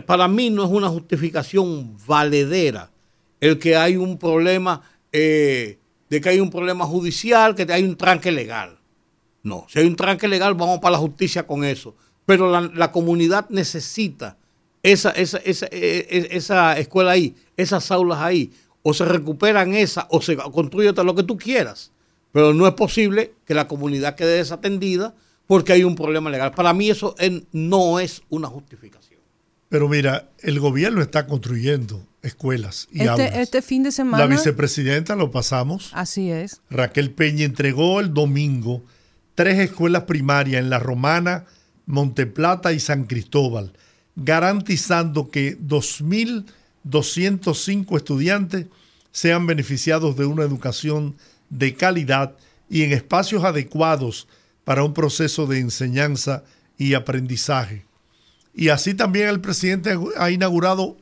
para 0.06 0.28
mí 0.28 0.48
no 0.48 0.64
es 0.64 0.70
una 0.70 0.88
justificación 0.88 1.98
valedera 2.06 2.90
el 3.38 3.58
que 3.58 3.76
hay 3.76 3.96
un 3.96 4.16
problema, 4.16 4.80
eh, 5.12 5.78
de 6.08 6.20
que 6.22 6.28
hay 6.30 6.40
un 6.40 6.48
problema 6.48 6.86
judicial, 6.86 7.54
que 7.54 7.70
hay 7.70 7.82
un 7.82 7.96
tranque 7.96 8.32
legal. 8.32 8.78
No, 9.42 9.66
si 9.68 9.80
hay 9.80 9.86
un 9.86 9.96
tranque 9.96 10.28
legal, 10.28 10.54
vamos 10.54 10.78
para 10.78 10.92
la 10.92 10.98
justicia 10.98 11.46
con 11.46 11.64
eso. 11.64 11.94
Pero 12.26 12.50
la, 12.60 12.92
comunidad 12.92 13.46
necesita 13.50 14.36
esa, 14.82 15.10
esa, 15.10 15.38
esa, 15.38 15.66
e, 15.66 16.06
e, 16.08 16.28
esa, 16.36 16.78
escuela 16.78 17.12
ahí, 17.12 17.34
esas 17.56 17.90
aulas 17.90 18.20
ahí. 18.20 18.52
O 18.82 18.94
se 18.94 19.04
recuperan 19.04 19.74
esas, 19.74 20.06
o 20.10 20.20
se 20.22 20.36
construye 20.36 20.92
lo 20.92 21.14
que 21.14 21.22
tú 21.22 21.36
quieras. 21.36 21.92
Pero 22.32 22.54
no 22.54 22.66
es 22.66 22.74
posible 22.74 23.34
que 23.44 23.54
la 23.54 23.68
comunidad 23.68 24.14
quede 24.16 24.38
desatendida 24.38 25.14
porque 25.46 25.72
hay 25.72 25.84
un 25.84 25.96
problema 25.96 26.30
legal. 26.30 26.52
Para 26.52 26.72
mí 26.72 26.90
eso 26.90 27.14
no 27.52 28.00
es 28.00 28.22
una 28.30 28.48
justificación. 28.48 29.20
Pero 29.68 29.88
mira, 29.88 30.28
el 30.40 30.60
gobierno 30.60 31.02
está 31.02 31.26
construyendo 31.26 32.06
escuelas 32.22 32.88
y 32.90 33.00
este, 33.00 33.08
aulas. 33.10 33.34
Este 33.36 33.62
fin 33.62 33.82
de 33.82 33.92
semana. 33.92 34.24
La 34.24 34.30
vicepresidenta 34.30 35.16
lo 35.16 35.30
pasamos. 35.30 35.90
Así 35.92 36.30
es. 36.30 36.60
Raquel 36.70 37.10
Peña 37.10 37.44
entregó 37.44 38.00
el 38.00 38.12
domingo 38.14 38.82
tres 39.34 39.58
escuelas 39.58 40.04
primarias 40.04 40.62
en 40.62 40.70
La 40.70 40.78
Romana, 40.78 41.44
Monteplata 41.86 42.72
y 42.72 42.78
San 42.80 43.04
Cristóbal, 43.04 43.74
garantizando 44.16 45.30
que 45.30 45.56
2.205 45.58 47.96
estudiantes 47.96 48.66
sean 49.10 49.46
beneficiados 49.46 50.16
de 50.16 50.26
una 50.26 50.42
educación 50.42 51.16
de 51.50 51.74
calidad 51.74 52.34
y 52.68 52.82
en 52.82 52.92
espacios 52.92 53.44
adecuados 53.44 54.28
para 54.64 54.84
un 54.84 54.92
proceso 54.94 55.46
de 55.46 55.60
enseñanza 55.60 56.44
y 56.78 56.94
aprendizaje. 56.94 57.84
Y 58.54 58.68
así 58.68 58.94
también 58.94 59.28
el 59.28 59.40
presidente 59.40 59.98
ha 60.16 60.30
inaugurado 60.30 60.96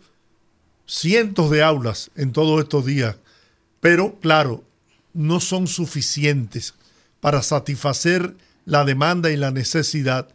cientos 0.87 1.51
de 1.51 1.63
aulas 1.63 2.11
en 2.17 2.33
todos 2.33 2.63
estos 2.63 2.87
días, 2.87 3.17
pero 3.81 4.19
claro, 4.21 4.65
no 5.15 5.41
son 5.41 5.67
suficientes 5.67 6.75
para 7.21 7.43
satisfacer 7.43 8.37
la 8.65 8.85
demanda 8.85 9.31
y 9.31 9.37
la 9.37 9.51
necesidad 9.51 10.29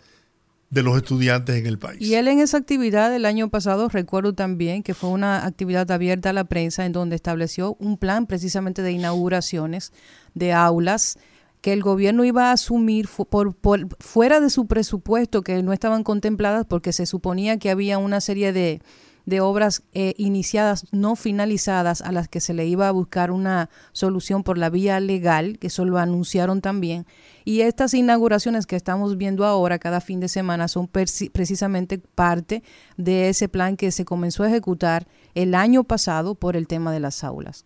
de 0.69 0.83
los 0.83 0.97
estudiantes 0.97 1.55
en 1.55 1.67
el 1.67 1.77
país. 1.77 2.01
Y 2.01 2.15
él 2.15 2.27
en 2.27 2.39
esa 2.39 2.57
actividad 2.57 3.09
del 3.11 3.25
año 3.25 3.49
pasado, 3.49 3.87
recuerdo 3.87 4.33
también 4.33 4.83
que 4.83 4.93
fue 4.93 5.09
una 5.09 5.45
actividad 5.45 5.89
abierta 5.91 6.31
a 6.31 6.33
la 6.33 6.43
prensa 6.43 6.85
en 6.85 6.91
donde 6.91 7.15
estableció 7.15 7.75
un 7.79 7.97
plan 7.97 8.25
precisamente 8.25 8.81
de 8.81 8.91
inauguraciones 8.91 9.93
de 10.33 10.53
aulas 10.53 11.17
que 11.61 11.73
el 11.73 11.81
gobierno 11.81 12.25
iba 12.25 12.49
a 12.49 12.51
asumir 12.51 13.07
por, 13.07 13.55
fuera 13.99 14.39
de 14.39 14.49
su 14.49 14.67
presupuesto, 14.67 15.41
que 15.41 15.63
no 15.63 15.73
estaban 15.73 16.03
contempladas 16.03 16.65
porque 16.67 16.93
se 16.93 17.05
suponía 17.05 17.57
que 17.57 17.71
había 17.71 17.97
una 17.97 18.21
serie 18.21 18.53
de, 18.53 18.81
de 19.25 19.41
obras 19.41 19.83
eh, 19.93 20.13
iniciadas 20.17 20.85
no 20.91 21.15
finalizadas 21.15 22.01
a 22.01 22.11
las 22.11 22.27
que 22.27 22.39
se 22.39 22.53
le 22.53 22.65
iba 22.65 22.87
a 22.87 22.91
buscar 22.91 23.31
una 23.31 23.69
solución 23.91 24.43
por 24.43 24.57
la 24.57 24.69
vía 24.69 24.99
legal, 24.99 25.57
que 25.59 25.67
eso 25.67 25.85
lo 25.85 25.97
anunciaron 25.97 26.61
también. 26.61 27.05
Y 27.43 27.61
estas 27.61 27.93
inauguraciones 27.93 28.65
que 28.65 28.75
estamos 28.75 29.17
viendo 29.17 29.45
ahora 29.45 29.79
cada 29.79 30.01
fin 30.01 30.19
de 30.19 30.27
semana 30.27 30.67
son 30.67 30.87
precisamente 30.87 31.97
parte 31.97 32.63
de 32.97 33.29
ese 33.29 33.49
plan 33.49 33.77
que 33.77 33.91
se 33.91 34.05
comenzó 34.05 34.43
a 34.43 34.47
ejecutar 34.47 35.07
el 35.33 35.55
año 35.55 35.83
pasado 35.83 36.35
por 36.35 36.55
el 36.55 36.67
tema 36.67 36.91
de 36.91 36.99
las 36.99 37.23
aulas. 37.23 37.65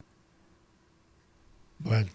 Bueno. 1.80 2.10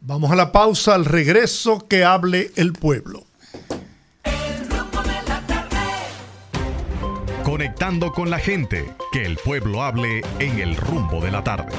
Vamos 0.00 0.30
a 0.30 0.36
la 0.36 0.52
pausa, 0.52 0.94
al 0.94 1.04
regreso 1.04 1.86
que 1.86 2.04
hable 2.04 2.50
el 2.56 2.72
pueblo. 2.72 3.24
Conectando 7.50 8.12
con 8.12 8.30
la 8.30 8.38
gente, 8.38 8.94
que 9.10 9.26
el 9.26 9.36
pueblo 9.36 9.82
hable 9.82 10.22
en 10.38 10.60
el 10.60 10.76
rumbo 10.76 11.20
de 11.20 11.32
la 11.32 11.42
tarde. 11.42 11.72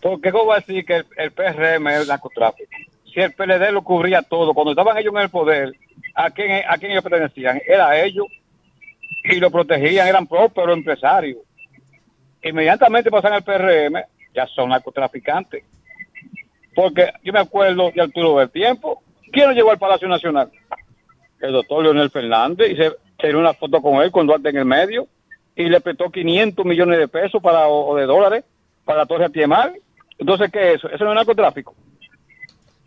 Porque 0.00 0.32
¿cómo 0.32 0.46
va 0.46 0.56
a 0.56 0.60
decir 0.60 0.84
que 0.84 1.04
el, 1.16 1.30
PRM 1.30 1.86
es 1.88 2.08
narcotráfico? 2.08 2.70
Si 3.12 3.20
el 3.20 3.32
PLD 3.32 3.70
lo 3.72 3.82
cubría 3.82 4.22
todo, 4.22 4.54
cuando 4.54 4.72
estaban 4.72 4.96
ellos 4.96 5.12
en 5.14 5.20
el 5.20 5.28
poder, 5.28 5.72
¿a 6.14 6.30
quién, 6.30 6.62
a 6.66 6.78
quién 6.78 6.92
ellos 6.92 7.04
pertenecían? 7.04 7.60
Era 7.66 8.00
ellos 8.02 8.26
y 9.24 9.36
lo 9.36 9.50
protegían, 9.50 10.08
eran 10.08 10.26
prósperos 10.26 10.76
empresarios. 10.76 11.38
Inmediatamente 12.42 13.10
pasan 13.10 13.34
al 13.34 13.42
PRM, 13.42 14.02
ya 14.34 14.46
son 14.46 14.70
narcotraficantes. 14.70 15.64
Porque 16.74 17.12
yo 17.22 17.32
me 17.32 17.40
acuerdo 17.40 17.90
de 17.90 18.00
Arturo 18.00 18.38
del 18.38 18.50
Tiempo, 18.50 19.02
¿quién 19.30 19.48
lo 19.48 19.54
llevó 19.54 19.70
al 19.70 19.78
Palacio 19.78 20.08
Nacional? 20.08 20.50
El 21.40 21.52
doctor 21.52 21.82
Leonel 21.82 22.10
Fernández 22.10 22.70
y 22.70 22.76
se 22.76 22.92
tiró 23.18 23.38
una 23.38 23.54
foto 23.54 23.80
con 23.80 24.02
él 24.02 24.10
con 24.10 24.26
Duarte 24.26 24.50
en 24.50 24.56
el 24.58 24.64
medio 24.64 25.08
y 25.56 25.68
le 25.68 25.80
prestó 25.80 26.10
500 26.10 26.64
millones 26.64 26.98
de 26.98 27.08
pesos 27.08 27.42
para 27.42 27.68
o, 27.68 27.96
de 27.96 28.06
dólares 28.06 28.44
para 28.84 29.00
la 29.00 29.06
Torre 29.06 29.26
Atiemar. 29.26 29.74
Entonces, 30.18 30.50
¿qué 30.50 30.72
es 30.72 30.74
eso? 30.76 30.88
¿Eso 30.90 31.04
no 31.04 31.10
es 31.10 31.16
narcotráfico? 31.16 31.74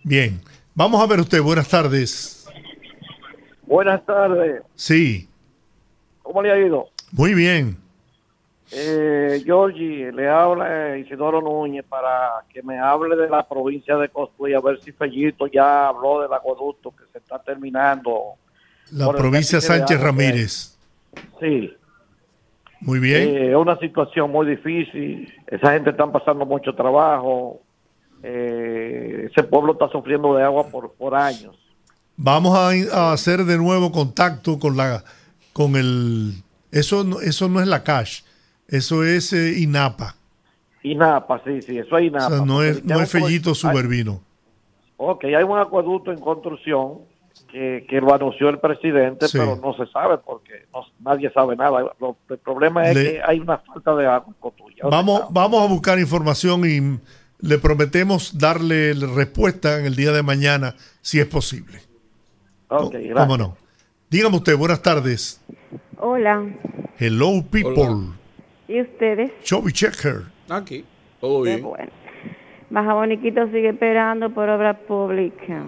Bien. 0.04 0.40
Vamos 0.76 1.02
a 1.02 1.08
ver 1.08 1.20
usted. 1.20 1.42
Buenas 1.42 1.70
tardes. 1.70 2.48
Buenas 3.64 4.04
tardes. 4.06 4.62
Sí. 4.76 5.28
¿Cómo 6.22 6.42
le 6.42 6.52
ha 6.52 6.58
ido? 6.58 6.90
Muy 7.12 7.34
bien. 7.34 7.78
Eh, 8.72 9.42
Georgie, 9.46 10.12
le 10.12 10.28
habla 10.28 10.98
Isidoro 10.98 11.42
Núñez 11.42 11.86
para 11.88 12.44
que 12.50 12.64
me 12.64 12.80
hable 12.80 13.16
de 13.16 13.30
la 13.30 13.48
provincia 13.48 13.98
de 13.98 14.10
Costuí, 14.10 14.56
a 14.56 14.62
ver 14.62 14.82
si 14.82 14.92
Fellito 14.92 15.46
ya 15.46 15.90
habló 15.90 16.22
del 16.22 16.34
acueducto 16.34 16.90
que 16.90 17.04
se 17.12 17.20
está 17.20 17.38
terminando 17.38 18.36
la 18.94 19.12
provincia 19.12 19.60
Sánchez 19.60 20.00
Ramírez. 20.00 20.78
Sí. 21.40 21.74
Muy 22.82 23.00
bien. 23.00 23.30
Eh, 23.30 23.50
es 23.52 23.56
una 23.56 23.78
situación 23.78 24.30
muy 24.32 24.46
difícil. 24.46 25.34
Esa 25.48 25.74
gente 25.74 25.92
está 25.92 26.12
pasando 26.12 26.46
mucho 26.46 26.74
trabajo. 26.76 27.62
Eh, 28.22 29.30
ese 29.32 29.44
pueblo 29.44 29.74
está 29.74 29.90
sufriendo 29.90 30.36
de 30.36 30.44
agua 30.44 30.68
por, 30.68 30.92
por 30.94 31.16
años. 31.16 31.58
Vamos 32.16 32.58
a, 32.58 33.12
hacer 33.12 33.44
de 33.46 33.58
nuevo 33.58 33.92
contacto 33.92 34.60
con 34.60 34.78
la 34.78 35.04
con 35.52 35.76
el 35.76 36.44
eso 36.72 37.22
eso 37.22 37.50
no 37.50 37.60
es 37.60 37.68
la 37.68 37.84
cash, 37.84 38.22
eso 38.68 39.04
es 39.04 39.34
eh, 39.34 39.60
INAPA. 39.60 40.16
INAPA, 40.84 41.42
sí, 41.44 41.62
sí, 41.62 41.78
eso 41.78 41.98
es 41.98 42.06
INAPA. 42.06 42.28
O 42.28 42.30
sea, 42.30 42.46
no 42.46 42.64
es, 42.64 42.84
no 42.84 43.02
es 43.02 43.12
Fellito 43.12 43.56
Subervino. 43.56 44.22
Ok, 44.98 45.26
hay 45.26 45.44
un 45.44 45.58
acueducto 45.58 46.12
en 46.12 46.20
construcción 46.20 47.00
que, 47.54 48.02
lo 48.02 48.14
anunció 48.14 48.50
el 48.50 48.60
presidente, 48.60 49.28
pero 49.32 49.60
no 49.62 49.74
se 49.76 49.86
sabe 49.92 50.18
porque 50.18 50.66
nadie 51.00 51.32
sabe 51.32 51.56
nada. 51.56 51.94
el 52.30 52.38
problema 52.40 52.90
es 52.90 52.98
que 52.98 53.22
hay 53.24 53.40
una 53.40 53.60
falta 53.60 53.96
de 53.96 54.08
agua 54.08 54.34
en 54.44 54.90
Vamos, 54.90 55.26
vamos 55.30 55.64
a 55.64 55.68
buscar 55.68 56.00
información 56.00 56.66
y 56.66 57.00
le 57.48 57.58
prometemos 57.60 58.38
darle 58.38 58.94
respuesta 58.94 59.80
en 59.80 59.86
el 59.86 59.96
día 59.96 60.12
de 60.12 60.24
mañana, 60.24 60.76
si 61.02 61.20
es 61.20 61.28
posible. 61.28 61.80
Ok, 62.70 62.94
gracias. 62.94 63.16
¿Cómo 63.16 63.38
no? 63.38 63.58
Dígame 64.10 64.38
usted, 64.38 64.58
buenas 64.58 64.82
tardes. 64.82 65.42
Hola. 66.00 66.44
Hello, 66.98 67.44
people. 67.50 68.14
¿Y 68.68 68.82
ustedes? 68.82 69.32
Chovy 69.44 69.72
Checker. 69.72 70.24
Aquí, 70.50 70.84
todo 71.20 71.44
bien. 71.44 71.62
bueno. 71.62 71.92
Baja 72.70 72.96
Boniquito 72.96 73.46
sigue 73.48 73.70
esperando 73.70 74.32
por 74.32 74.50
obra 74.50 74.74
pública. 74.74 75.64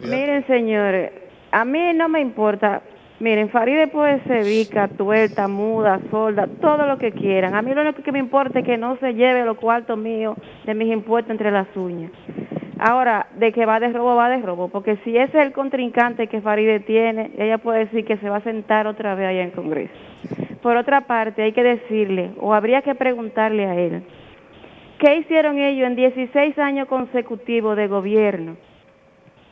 Miren, 0.00 0.46
señores, 0.46 1.10
a 1.50 1.64
mí 1.64 1.92
no 1.94 2.08
me 2.08 2.20
importa. 2.20 2.82
Miren, 3.18 3.48
Faride 3.48 3.86
puede 3.88 4.20
ser 4.24 4.44
vica, 4.44 4.88
tuerta, 4.88 5.48
muda, 5.48 6.00
solda, 6.10 6.46
todo 6.60 6.86
lo 6.86 6.98
que 6.98 7.12
quieran. 7.12 7.54
A 7.54 7.62
mí 7.62 7.72
lo 7.72 7.80
único 7.80 8.02
que 8.02 8.12
me 8.12 8.18
importa 8.18 8.58
es 8.58 8.64
que 8.66 8.76
no 8.76 8.96
se 8.98 9.14
lleve 9.14 9.44
los 9.44 9.56
cuartos 9.56 9.96
míos 9.96 10.36
de 10.66 10.74
mis 10.74 10.92
impuestos 10.92 11.30
entre 11.30 11.50
las 11.50 11.66
uñas. 11.74 12.10
Ahora, 12.78 13.28
de 13.36 13.52
que 13.52 13.64
va 13.64 13.80
de 13.80 13.90
robo, 13.90 14.16
va 14.16 14.28
de 14.28 14.42
robo, 14.42 14.68
porque 14.68 14.98
si 15.02 15.16
ese 15.16 15.38
es 15.38 15.46
el 15.46 15.52
contrincante 15.52 16.26
que 16.26 16.42
Faride 16.42 16.80
tiene, 16.80 17.30
ella 17.38 17.56
puede 17.56 17.86
decir 17.86 18.04
que 18.04 18.18
se 18.18 18.28
va 18.28 18.36
a 18.36 18.42
sentar 18.42 18.86
otra 18.86 19.14
vez 19.14 19.28
allá 19.28 19.42
en 19.44 19.50
Congreso. 19.50 19.94
Por 20.60 20.76
otra 20.76 21.02
parte, 21.02 21.42
hay 21.42 21.52
que 21.52 21.62
decirle, 21.62 22.32
o 22.38 22.52
habría 22.52 22.82
que 22.82 22.94
preguntarle 22.94 23.64
a 23.64 23.76
él, 23.76 24.02
¿qué 24.98 25.16
hicieron 25.16 25.58
ellos 25.58 25.86
en 25.86 25.96
16 25.96 26.58
años 26.58 26.86
consecutivos 26.86 27.78
de 27.78 27.86
gobierno? 27.86 28.56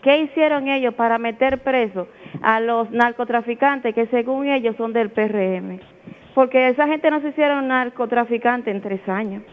¿Qué 0.04 0.18
hicieron 0.18 0.68
ellos 0.68 0.92
para 0.92 1.16
meter 1.16 1.60
preso 1.60 2.08
a 2.42 2.60
los 2.60 2.90
narcotraficantes 2.90 3.94
que 3.94 4.06
según 4.08 4.46
ellos 4.46 4.76
son 4.76 4.92
del 4.92 5.08
PRM? 5.08 5.80
Porque 6.34 6.68
esa 6.68 6.86
gente 6.86 7.10
no 7.10 7.22
se 7.22 7.28
hicieron 7.30 7.68
narcotraficantes 7.68 8.74
en 8.74 8.82
tres 8.82 9.08
años. 9.08 9.44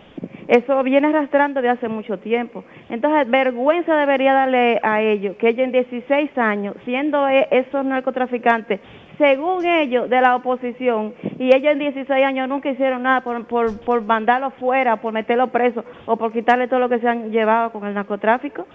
Eso 0.49 0.83
viene 0.83 1.07
arrastrando 1.07 1.61
de 1.61 1.69
hace 1.69 1.87
mucho 1.87 2.19
tiempo. 2.19 2.65
Entonces, 2.89 3.29
vergüenza 3.29 3.95
debería 3.95 4.33
darle 4.33 4.81
a 4.83 5.01
ellos 5.01 5.37
que 5.37 5.47
ellos 5.47 5.63
en 5.63 5.71
16 5.71 6.37
años, 6.37 6.75
siendo 6.83 7.29
e, 7.29 7.47
esos 7.49 7.85
narcotraficantes, 7.85 8.81
según 9.17 9.65
ellos, 9.65 10.09
de 10.09 10.19
la 10.19 10.35
oposición, 10.35 11.13
y 11.39 11.55
ellos 11.55 11.71
en 11.71 11.79
16 11.79 12.25
años 12.25 12.49
nunca 12.49 12.69
hicieron 12.69 13.03
nada 13.03 13.21
por, 13.21 13.45
por, 13.45 13.79
por 13.85 14.01
mandarlo 14.01 14.51
fuera, 14.51 14.97
por 14.97 15.13
meterlo 15.13 15.47
preso 15.47 15.85
o 16.05 16.17
por 16.17 16.33
quitarle 16.33 16.67
todo 16.67 16.81
lo 16.81 16.89
que 16.89 16.99
se 16.99 17.07
han 17.07 17.31
llevado 17.31 17.71
con 17.71 17.87
el 17.87 17.93
narcotráfico. 17.93 18.67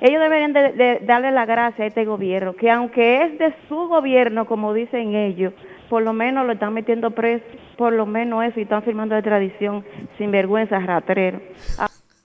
Ellos 0.00 0.20
deberían 0.20 0.52
de, 0.52 1.00
darle 1.04 1.32
la 1.32 1.44
gracia 1.44 1.84
a 1.84 1.88
este 1.88 2.04
gobierno, 2.04 2.54
que 2.54 2.70
aunque 2.70 3.22
es 3.24 3.38
de 3.38 3.52
su 3.68 3.74
gobierno, 3.88 4.46
como 4.46 4.72
dicen 4.72 5.16
ellos, 5.16 5.52
por 5.88 6.02
lo 6.02 6.12
menos 6.12 6.46
lo 6.46 6.52
están 6.52 6.72
metiendo 6.72 7.10
preso, 7.10 7.44
por 7.76 7.92
lo 7.92 8.06
menos 8.06 8.44
eso, 8.44 8.60
y 8.60 8.62
están 8.62 8.82
firmando 8.82 9.14
de 9.14 9.22
tradición, 9.22 9.84
sin 10.16 10.30
vergüenza, 10.30 10.78
ratrero. 10.78 11.40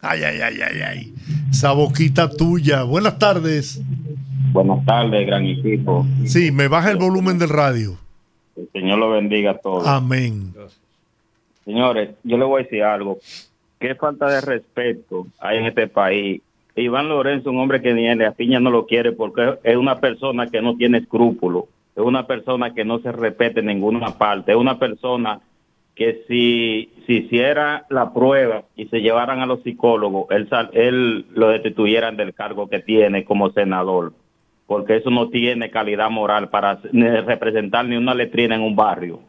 Ay, 0.01 0.21
ay, 0.23 0.41
ay, 0.41 0.57
ay, 0.61 0.81
ay. 0.81 1.13
Esa 1.49 1.71
boquita 1.71 2.29
tuya. 2.29 2.83
Buenas 2.83 3.17
tardes. 3.17 3.81
Buenas 4.51 4.85
tardes, 4.85 5.25
gran 5.25 5.45
equipo. 5.45 6.05
Sí, 6.25 6.51
me 6.51 6.67
baja 6.67 6.91
el 6.91 6.97
volumen 6.97 7.39
del 7.39 7.49
radio. 7.49 7.97
El 8.55 8.69
Señor 8.71 8.99
lo 8.99 9.09
bendiga 9.09 9.51
a 9.51 9.57
todos. 9.57 9.87
Amén. 9.87 10.53
Señores, 11.65 12.11
yo 12.23 12.37
le 12.37 12.45
voy 12.45 12.61
a 12.61 12.63
decir 12.65 12.83
algo. 12.83 13.17
Qué 13.79 13.95
falta 13.95 14.27
de 14.27 14.41
respeto 14.41 15.25
hay 15.39 15.57
en 15.57 15.65
este 15.65 15.87
país. 15.87 16.41
Iván 16.75 17.09
Lorenzo, 17.09 17.51
un 17.51 17.59
hombre 17.59 17.81
que 17.81 17.93
ni 17.93 18.13
la 18.15 18.31
piña 18.31 18.59
no 18.59 18.71
lo 18.71 18.85
quiere 18.85 19.11
porque 19.11 19.59
es 19.63 19.77
una 19.77 19.99
persona 19.99 20.47
que 20.47 20.61
no 20.61 20.75
tiene 20.75 20.99
escrúpulos. 20.99 21.65
Es 21.95 22.03
una 22.03 22.25
persona 22.25 22.73
que 22.73 22.83
no 22.83 22.99
se 22.99 23.11
respete 23.11 23.59
en 23.59 23.67
ninguna 23.67 24.17
parte. 24.17 24.51
Es 24.51 24.57
una 24.57 24.79
persona 24.79 25.39
que 25.95 26.23
si, 26.27 26.89
si 27.05 27.25
hiciera 27.25 27.85
la 27.89 28.13
prueba 28.13 28.63
y 28.75 28.87
se 28.87 29.01
llevaran 29.01 29.41
a 29.41 29.45
los 29.45 29.61
psicólogos, 29.61 30.25
él, 30.31 30.47
él 30.73 31.25
lo 31.33 31.49
destituyeran 31.49 32.17
del 32.17 32.33
cargo 32.33 32.67
que 32.67 32.79
tiene 32.79 33.23
como 33.23 33.51
senador, 33.51 34.13
porque 34.65 34.95
eso 34.95 35.11
no 35.11 35.29
tiene 35.29 35.69
calidad 35.69 36.09
moral 36.09 36.49
para 36.49 36.79
representar 36.81 37.85
ni 37.85 37.95
una 37.95 38.15
letrina 38.15 38.55
en 38.55 38.61
un 38.61 38.75
barrio. 38.75 39.19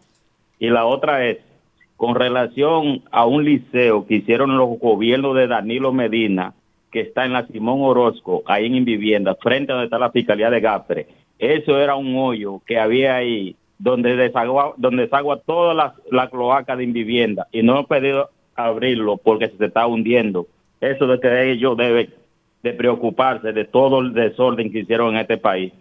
Y 0.59 0.71
la 0.71 0.87
otra 0.87 1.27
es, 1.27 1.39
con 1.99 2.15
relación 2.15 3.03
a 3.11 3.27
un 3.27 3.45
liceo 3.45 4.07
que 4.07 4.15
hicieron 4.15 4.57
los 4.57 4.79
gobiernos 4.79 5.37
de 5.37 5.47
Danilo 5.47 5.93
Medina, 5.93 6.55
que 6.95 7.01
está 7.01 7.25
en 7.25 7.33
la 7.33 7.45
Simón 7.49 7.81
Orozco, 7.81 8.45
ahí 8.47 8.67
en 8.67 8.85
Vivienda, 8.85 9.35
frente 9.35 9.73
a 9.73 9.75
donde 9.75 9.87
está 9.87 9.99
la 9.99 10.13
Fiscalía 10.13 10.49
de 10.49 10.61
Gapre, 10.61 11.09
eso 11.41 11.77
era 11.77 11.97
un 11.97 12.15
hoyo 12.15 12.63
que 12.65 12.79
había 12.79 13.17
ahí 13.17 13.57
donde 13.81 14.15
desagua, 14.15 14.75
donde 14.77 15.03
desagua 15.03 15.41
toda 15.41 15.75
la, 15.75 15.95
la 16.13 16.31
cloaca 16.31 16.77
de 16.77 16.87
vivienda 16.87 17.49
y 17.51 17.65
no 17.65 17.81
he 17.81 17.85
pedido 17.85 18.31
abrirlo 18.55 19.17
porque 19.17 19.49
se 19.49 19.65
está 19.65 19.89
hundiendo. 19.89 20.47
Eso 20.81 21.09
de 21.09 21.19
que 21.19 21.51
ellos 21.51 21.77
deben 21.77 22.15
de 22.63 22.73
preocuparse 22.75 23.53
de 23.53 23.65
todo 23.65 24.01
el 24.01 24.15
desorden 24.15 24.71
que 24.71 24.79
hicieron 24.79 25.15
en 25.15 25.23
este 25.23 25.37
país. 25.37 25.73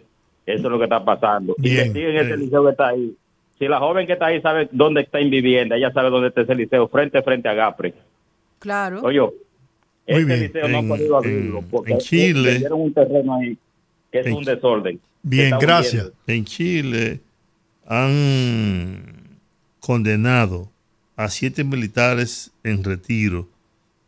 Eso 0.47 0.63
es 0.65 0.71
lo 0.71 0.79
que 0.79 0.85
está 0.85 1.05
pasando. 1.05 1.53
y 1.59 1.75
que 1.75 1.91
siguen 1.91 2.15
ese 2.15 2.37
liceo 2.37 2.63
que 2.65 2.71
está 2.71 2.87
ahí. 2.87 3.15
Si 3.59 3.67
la 3.67 3.77
joven 3.77 4.07
que 4.07 4.13
está 4.13 4.25
ahí 4.25 4.41
sabe 4.41 4.67
dónde 4.71 5.01
está 5.01 5.19
en 5.19 5.29
vivienda, 5.29 5.75
ella 5.75 5.91
sabe 5.91 6.09
dónde 6.09 6.29
está 6.29 6.41
ese 6.41 6.55
liceo, 6.55 6.87
frente 6.87 7.21
frente 7.21 7.47
a 7.47 7.53
Gapre. 7.53 7.93
Claro. 8.57 9.01
Oye, 9.03 9.21
este 10.05 10.37
liceo 10.37 10.67
no 10.67 10.79
ha 10.79 10.83
podido 10.83 11.17
abrirlo 11.17 11.61
porque 11.69 11.93
en 11.93 11.99
Chile 11.99 12.67
un 12.71 12.93
terreno 12.93 13.35
ahí 13.35 13.57
que 14.11 14.19
es 14.19 14.27
un 14.27 14.43
desorden. 14.43 14.99
Bien, 15.23 15.55
gracias. 15.59 16.11
En 16.27 16.45
Chile 16.45 17.21
han 17.85 19.39
condenado 19.79 20.69
a 21.15 21.29
siete 21.29 21.63
militares 21.63 22.51
en 22.63 22.83
retiro 22.83 23.49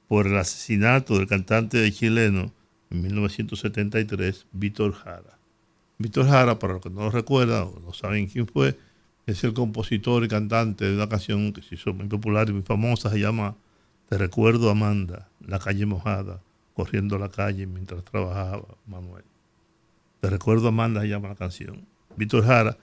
por 0.07 0.27
el 0.27 0.37
asesinato 0.37 1.17
del 1.17 1.27
cantante 1.27 1.91
chileno 1.91 2.51
en 2.91 3.01
1973, 3.01 4.45
Víctor 4.51 4.93
Jara. 4.93 5.39
Víctor 5.97 6.27
Jara, 6.27 6.59
para 6.59 6.73
los 6.73 6.81
que 6.81 6.89
no 6.89 7.01
lo 7.01 7.11
recuerdan 7.11 7.63
o 7.63 7.81
no 7.83 7.93
saben 7.93 8.27
quién 8.27 8.47
fue, 8.47 8.77
es 9.25 9.43
el 9.43 9.53
compositor 9.53 10.23
y 10.23 10.27
cantante 10.27 10.85
de 10.85 10.95
una 10.95 11.09
canción 11.09 11.51
que 11.51 11.61
se 11.61 11.75
hizo 11.75 11.93
muy 11.93 12.07
popular 12.07 12.49
y 12.49 12.53
muy 12.53 12.61
famosa, 12.61 13.09
se 13.09 13.19
llama 13.19 13.55
Te 14.09 14.17
recuerdo 14.17 14.69
Amanda, 14.69 15.29
la 15.45 15.59
calle 15.59 15.85
mojada, 15.85 16.39
corriendo 16.73 17.17
la 17.17 17.29
calle 17.29 17.65
mientras 17.65 18.03
trabajaba 18.03 18.65
Manuel. 18.85 19.23
Te 20.21 20.29
recuerdo 20.29 20.67
Amanda 20.67 21.01
se 21.01 21.07
llama 21.07 21.29
la 21.29 21.35
canción. 21.35 21.85
Víctor 22.15 22.45
Jara 22.45 22.77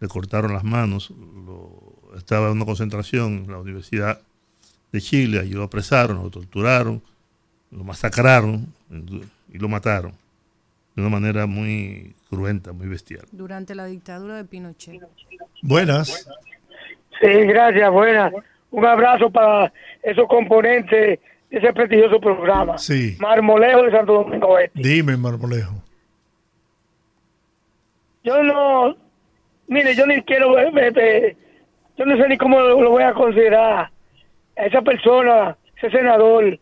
le 0.00 0.08
cortaron 0.08 0.52
las 0.52 0.64
manos, 0.64 1.12
estaba 2.16 2.46
en 2.46 2.52
una 2.52 2.64
concentración 2.64 3.44
en 3.44 3.50
la 3.50 3.58
Universidad 3.58 4.20
de 4.92 5.00
Chile, 5.00 5.40
allí 5.40 5.52
lo 5.52 5.64
apresaron, 5.64 6.22
lo 6.22 6.30
torturaron, 6.30 7.02
lo 7.70 7.84
masacraron 7.84 8.72
y 9.52 9.58
lo 9.58 9.68
mataron 9.68 10.12
de 10.94 11.02
una 11.02 11.10
manera 11.10 11.46
muy 11.46 12.14
cruenta, 12.28 12.72
muy 12.72 12.88
bestial. 12.88 13.24
Durante 13.32 13.74
la 13.74 13.86
dictadura 13.86 14.36
de 14.36 14.44
Pinochet. 14.44 15.00
Buenas. 15.62 16.28
Sí, 17.20 17.28
gracias, 17.28 17.90
buenas. 17.90 18.32
Un 18.70 18.86
abrazo 18.86 19.30
para 19.30 19.72
esos 20.02 20.26
componentes 20.28 21.18
de 21.50 21.58
ese 21.58 21.72
prestigioso 21.72 22.20
programa. 22.20 22.78
Sí. 22.78 23.16
Marmolejo 23.18 23.82
de 23.82 23.90
Santo 23.90 24.12
Domingo 24.12 24.58
Este. 24.58 24.80
Dime, 24.80 25.16
Marmolejo. 25.16 25.74
Yo 28.22 28.42
no 28.42 28.94
Mire, 29.70 29.94
yo 29.94 30.04
ni 30.04 30.20
quiero, 30.22 30.52
yo 30.58 32.04
no 32.04 32.16
sé 32.16 32.28
ni 32.28 32.36
cómo 32.36 32.58
lo, 32.58 32.90
voy 32.90 33.04
a 33.04 33.14
considerar 33.14 33.88
a 34.56 34.66
esa 34.66 34.82
persona, 34.82 35.56
ese 35.76 35.90
senador. 35.90 36.58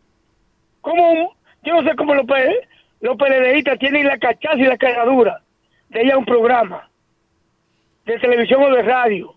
¿Cómo? 0.82 1.34
Yo 1.62 1.80
no 1.80 1.88
sé 1.88 1.96
cómo 1.96 2.14
los, 2.14 2.26
los 3.00 3.16
PLDistas 3.16 3.78
tienen 3.78 4.06
la 4.06 4.18
cachaza 4.18 4.58
y 4.58 4.64
la 4.64 4.76
caradura 4.76 5.40
de 5.88 6.04
ir 6.04 6.12
a 6.12 6.18
un 6.18 6.26
programa 6.26 6.90
de 8.04 8.18
televisión 8.18 8.62
o 8.62 8.76
de 8.76 8.82
radio, 8.82 9.34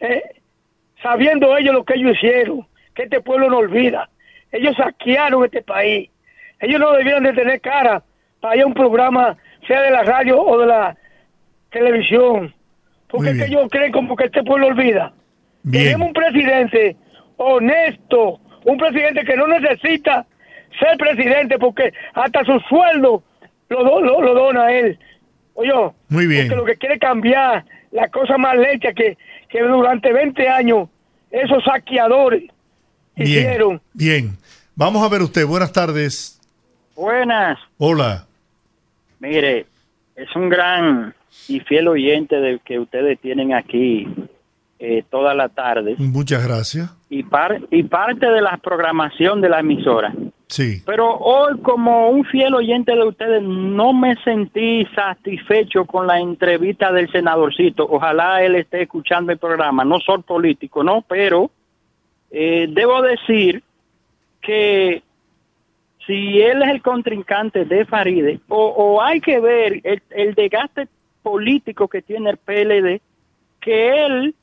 ¿eh? 0.00 0.41
Sabiendo 1.02 1.56
ellos 1.56 1.74
lo 1.74 1.84
que 1.84 1.94
ellos 1.94 2.16
hicieron, 2.16 2.66
que 2.94 3.04
este 3.04 3.20
pueblo 3.20 3.50
no 3.50 3.58
olvida. 3.58 4.08
Ellos 4.50 4.76
saquearon 4.76 5.44
este 5.44 5.62
país. 5.62 6.10
Ellos 6.60 6.80
no 6.80 6.92
debieran 6.92 7.24
de 7.24 7.32
tener 7.32 7.60
cara 7.60 8.02
para 8.40 8.56
ir 8.56 8.62
a 8.62 8.66
un 8.66 8.74
programa, 8.74 9.36
sea 9.66 9.82
de 9.82 9.90
la 9.90 10.02
radio 10.02 10.40
o 10.42 10.58
de 10.58 10.66
la 10.66 10.96
televisión 11.70 12.54
porque 13.12 13.30
es 13.30 13.38
que 13.38 13.44
ellos 13.44 13.68
creen 13.70 13.92
como 13.92 14.16
que 14.16 14.24
este 14.24 14.42
pueblo 14.42 14.68
olvida. 14.68 15.12
Tenemos 15.70 16.08
un 16.08 16.14
presidente 16.14 16.96
honesto, 17.36 18.40
un 18.64 18.78
presidente 18.78 19.22
que 19.24 19.36
no 19.36 19.46
necesita 19.46 20.26
ser 20.80 20.96
presidente 20.96 21.58
porque 21.58 21.92
hasta 22.14 22.42
su 22.44 22.58
sueldo 22.60 23.22
lo, 23.68 24.00
lo, 24.00 24.34
dona 24.34 24.64
a 24.64 24.72
él. 24.72 24.98
Oye, 25.54 25.70
Muy 26.08 26.26
bien. 26.26 26.48
porque 26.48 26.56
lo 26.56 26.64
que 26.64 26.76
quiere 26.76 26.98
cambiar 26.98 27.66
la 27.90 28.08
cosa 28.08 28.38
más 28.38 28.56
lecha 28.56 28.94
que, 28.94 29.18
que 29.50 29.60
durante 29.60 30.10
20 30.10 30.48
años 30.48 30.88
esos 31.32 31.64
saqueadores 31.64 32.44
hicieron. 33.16 33.80
Bien, 33.92 34.36
vamos 34.76 35.02
a 35.02 35.08
ver 35.08 35.22
usted. 35.22 35.46
Buenas 35.46 35.72
tardes. 35.72 36.38
Buenas. 36.94 37.58
Hola. 37.78 38.26
Mire, 39.18 39.66
es 40.14 40.36
un 40.36 40.48
gran 40.48 41.14
y 41.48 41.60
fiel 41.60 41.88
oyente 41.88 42.36
de 42.36 42.60
que 42.60 42.78
ustedes 42.78 43.18
tienen 43.20 43.54
aquí 43.54 44.06
eh, 44.84 45.04
toda 45.08 45.32
la 45.32 45.48
tarde. 45.48 45.94
Muchas 45.96 46.44
gracias. 46.44 46.90
Y, 47.08 47.24
y 47.70 47.82
parte 47.84 48.26
de 48.26 48.40
la 48.40 48.56
programación 48.56 49.40
de 49.40 49.48
la 49.48 49.60
emisora. 49.60 50.12
Sí. 50.48 50.82
Pero 50.84 51.18
hoy, 51.18 51.60
como 51.60 52.10
un 52.10 52.24
fiel 52.24 52.52
oyente 52.52 52.90
de 52.90 53.04
ustedes, 53.04 53.44
no 53.44 53.92
me 53.92 54.16
sentí 54.24 54.84
satisfecho 54.92 55.84
con 55.84 56.08
la 56.08 56.18
entrevista 56.18 56.90
del 56.90 57.08
senadorcito. 57.12 57.86
Ojalá 57.88 58.42
él 58.42 58.56
esté 58.56 58.82
escuchando 58.82 59.30
el 59.30 59.38
programa. 59.38 59.84
No 59.84 60.00
soy 60.00 60.20
político, 60.22 60.82
¿no? 60.82 61.02
Pero 61.02 61.52
eh, 62.32 62.66
debo 62.68 63.02
decir 63.02 63.62
que 64.40 65.04
si 66.08 66.40
él 66.40 66.60
es 66.60 66.70
el 66.70 66.82
contrincante 66.82 67.66
de 67.66 67.84
Faride, 67.84 68.40
o, 68.48 69.00
hay 69.00 69.20
que 69.20 69.38
ver 69.38 69.80
el, 69.84 70.02
el 70.10 70.34
desgaste 70.34 70.88
político 71.22 71.86
que 71.86 72.02
tiene 72.02 72.30
el 72.30 72.36
PLD, 72.36 73.00
que 73.60 74.06
él 74.06 74.34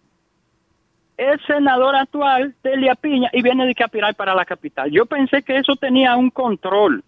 es 1.19 1.41
senador 1.45 1.95
actual 1.97 2.55
de 2.63 2.73
Elia 2.73 2.95
Piña 2.95 3.29
y 3.33 3.41
viene 3.41 3.67
de 3.67 3.75
Capital 3.75 4.15
para 4.15 4.33
la 4.33 4.45
capital. 4.45 4.89
Yo 4.89 5.05
pensé 5.05 5.43
que 5.43 5.57
eso 5.57 5.75
tenía 5.75 6.15
un 6.15 6.29
control. 6.29 7.03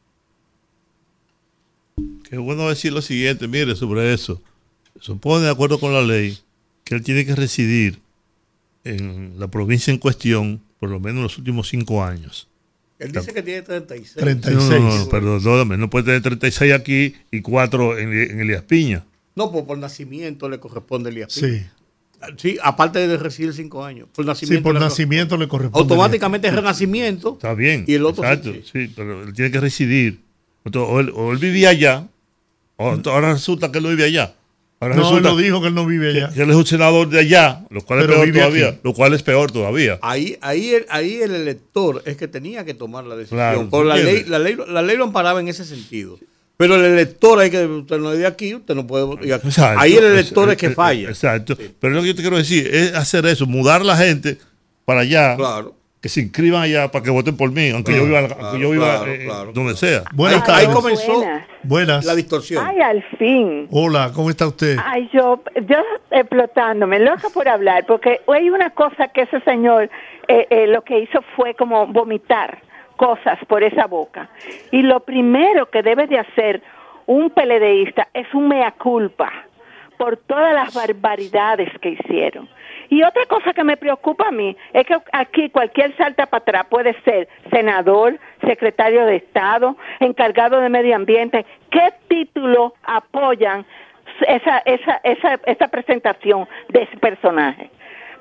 Qué 2.29 2.38
bueno 2.38 2.67
decir 2.67 2.91
lo 2.91 3.01
siguiente, 3.01 3.47
mire, 3.47 3.73
sobre 3.75 4.13
eso. 4.13 4.41
Supone, 4.99 5.45
de 5.45 5.51
acuerdo 5.51 5.79
con 5.79 5.93
la 5.93 6.01
ley, 6.01 6.38
que 6.83 6.95
él 6.95 7.03
tiene 7.03 7.25
que 7.25 7.35
residir 7.35 7.99
en 8.83 9.39
la 9.39 9.47
provincia 9.47 9.91
en 9.93 9.97
cuestión 9.97 10.61
por 10.77 10.89
lo 10.89 10.99
menos 10.99 11.23
los 11.23 11.38
últimos 11.38 11.69
cinco 11.69 12.03
años. 12.03 12.49
Él 12.99 13.13
dice 13.13 13.33
que 13.33 13.41
tiene 13.41 13.61
36. 13.61 14.15
36. 14.15 14.69
No, 14.69 14.79
no, 14.79 14.97
no, 14.97 15.09
perdón, 15.09 15.79
no 15.79 15.89
puede 15.89 16.05
tener 16.05 16.21
36 16.21 16.73
aquí 16.73 17.15
y 17.31 17.41
4 17.41 17.97
en, 17.97 18.13
en 18.13 18.39
Elías 18.41 18.63
Piña. 18.63 19.05
No, 19.35 19.51
pues 19.51 19.63
por 19.63 19.77
nacimiento 19.77 20.49
le 20.49 20.59
corresponde 20.59 21.09
el 21.09 21.29
Sí. 21.29 21.63
Sí, 22.38 22.57
aparte 22.61 23.07
de 23.07 23.18
recibir 23.18 23.53
cinco 23.53 23.84
años. 23.84 24.07
Por 24.14 24.26
nacimiento 24.26 24.60
sí, 24.60 24.64
por 24.64 24.73
le 24.73 24.80
nacimiento 24.80 25.38
le 25.38 25.48
corresponde. 25.48 25.81
Automáticamente 25.81 26.48
es 26.48 26.53
renacimiento. 26.53 27.34
Está 27.34 27.53
bien. 27.53 27.85
Y 27.88 27.95
el 27.95 28.06
otro 28.06 28.23
exacto, 28.23 28.53
sí, 28.72 28.91
pero 28.95 29.23
él 29.23 29.34
tiene 29.34 29.52
que 29.52 29.60
residir. 29.60 30.22
O 30.64 30.99
él, 30.99 31.11
o 31.15 31.31
él 31.31 31.38
vivía 31.38 31.69
allá, 31.69 32.07
o 32.77 32.99
ahora 33.06 33.34
resulta 33.34 33.72
que 33.72 33.80
él 33.80 33.84
no 33.84 33.89
vive 33.89 34.06
allá. 34.06 34.35
Ahora 34.80 34.95
no, 34.95 35.18
él 35.18 35.23
lo 35.23 35.38
dijo 35.38 35.61
que 35.61 35.68
él 35.68 35.76
no 35.76 35.85
vive 35.85 36.10
allá. 36.10 36.34
Que, 36.34 36.41
él 36.41 36.49
es 36.49 36.56
un 36.56 36.65
senador 36.65 37.07
de 37.07 37.19
allá, 37.19 37.64
lo 37.69 37.81
cual 37.81 37.99
es 37.99 38.07
peor 38.07 38.31
todavía. 38.31 38.80
Lo 38.84 38.93
cual 38.93 39.14
es 39.14 39.22
peor 39.22 39.52
todavía. 39.52 39.99
Ahí, 40.02 40.38
ahí, 40.41 40.72
el, 40.72 40.85
ahí 40.89 41.22
el 41.22 41.35
elector 41.35 42.02
es 42.06 42.18
que 42.18 42.27
tenía 42.27 42.65
que 42.65 42.73
tomar 42.73 43.06
la 43.06 43.15
decisión. 43.15 43.38
Claro, 43.38 43.69
por 43.69 43.85
la 43.85 43.95
ley, 43.95 44.23
la 44.26 44.39
ley, 44.39 44.57
la 44.68 44.81
ley 44.81 44.98
lo 44.98 45.03
amparaba 45.03 45.39
en 45.39 45.48
ese 45.48 45.65
sentido. 45.65 46.18
Pero 46.61 46.75
el 46.75 46.85
elector 46.85 47.39
hay 47.39 47.49
que, 47.49 47.65
usted 47.65 47.97
no 47.97 48.11
es 48.11 48.19
de 48.19 48.27
aquí, 48.27 48.53
usted 48.53 48.75
no 48.75 48.85
puede 48.85 49.03
votar. 49.03 49.25
Ahí 49.79 49.95
el 49.95 50.03
elector 50.03 50.47
es, 50.51 50.57
que 50.57 50.69
falla. 50.69 51.09
Exacto. 51.09 51.57
Pero 51.79 51.95
lo 51.95 52.01
que 52.03 52.09
yo 52.09 52.15
te 52.15 52.21
quiero 52.21 52.38
decir 52.38 52.69
es 52.71 52.93
hacer 52.93 53.25
eso, 53.25 53.47
mudar 53.47 53.83
la 53.83 53.97
gente 53.97 54.38
para 54.85 54.99
allá. 54.99 55.35
Claro. 55.38 55.73
Que 55.99 56.07
se 56.07 56.21
inscriban 56.21 56.61
allá 56.61 56.91
para 56.91 57.03
que 57.03 57.09
voten 57.09 57.35
por 57.35 57.51
mí, 57.51 57.71
aunque 57.71 57.95
yo 57.95 58.05
viva, 58.05 58.19
aunque 58.19 58.59
yo 58.59 58.69
viva 58.69 59.03
eh, 59.07 59.27
donde 59.55 59.75
sea. 59.75 60.03
Buenas 60.13 60.47
ahí, 60.49 60.67
ahí 60.67 60.71
comenzó 60.71 61.23
Buenas. 61.63 62.05
la 62.05 62.13
distorsión. 62.13 62.63
Ay, 62.63 62.79
al 62.79 63.03
fin. 63.17 63.67
Hola, 63.71 64.11
¿cómo 64.13 64.29
está 64.29 64.45
usted? 64.45 64.77
Ay, 64.85 65.09
yo, 65.11 65.43
yo 65.67 65.77
explotándome, 66.11 66.99
loca 66.99 67.29
por 67.33 67.47
hablar, 67.47 67.88
porque 67.88 68.21
hay 68.27 68.51
una 68.51 68.69
cosa 68.69 69.07
que 69.07 69.21
ese 69.21 69.41
señor 69.41 69.89
eh, 70.27 70.45
eh, 70.51 70.67
lo 70.67 70.83
que 70.83 70.99
hizo 70.99 71.23
fue 71.35 71.55
como 71.55 71.88
vomitar 71.88 72.61
cosas 73.02 73.40
por 73.48 73.64
esa 73.64 73.88
boca. 73.88 74.30
Y 74.69 74.84
lo 74.84 74.99
primero 74.99 75.72
que 75.72 75.82
debe 75.82 76.06
de 76.06 76.19
hacer 76.19 76.61
un 77.07 77.32
peledeísta 77.32 78.10
es 78.14 78.32
un 78.32 78.48
mea 78.48 78.72
culpa 78.73 79.32
por 79.98 80.18
todas 80.18 80.53
las 80.53 80.72
barbaridades 80.76 81.69
que 81.80 81.90
hicieron. 81.90 82.48
Y 82.90 83.02
otra 83.02 83.26
cosa 83.26 83.53
que 83.53 83.64
me 83.64 83.76
preocupa 83.76 84.28
a 84.28 84.32
mí 84.32 84.56
es 84.72 84.86
que 84.86 84.95
aquí 85.14 85.49
cualquier 85.49 85.98
salta 85.98 86.28
para 86.28 86.44
atrás 86.44 86.65
puede 86.69 86.94
ser 87.02 87.28
senador, 87.49 88.19
secretario 88.45 89.03
de 89.07 89.15
Estado, 89.15 89.76
encargado 89.99 90.61
de 90.61 90.69
medio 90.69 90.95
ambiente. 90.95 91.44
¿Qué 91.72 91.90
título 92.07 92.76
apoyan 92.84 93.65
esa, 94.28 94.60
esa, 94.60 95.02
esa, 95.03 95.40
esa 95.48 95.68
presentación 95.69 96.48
de 96.69 96.84
ese 96.84 96.98
personaje? 96.98 97.72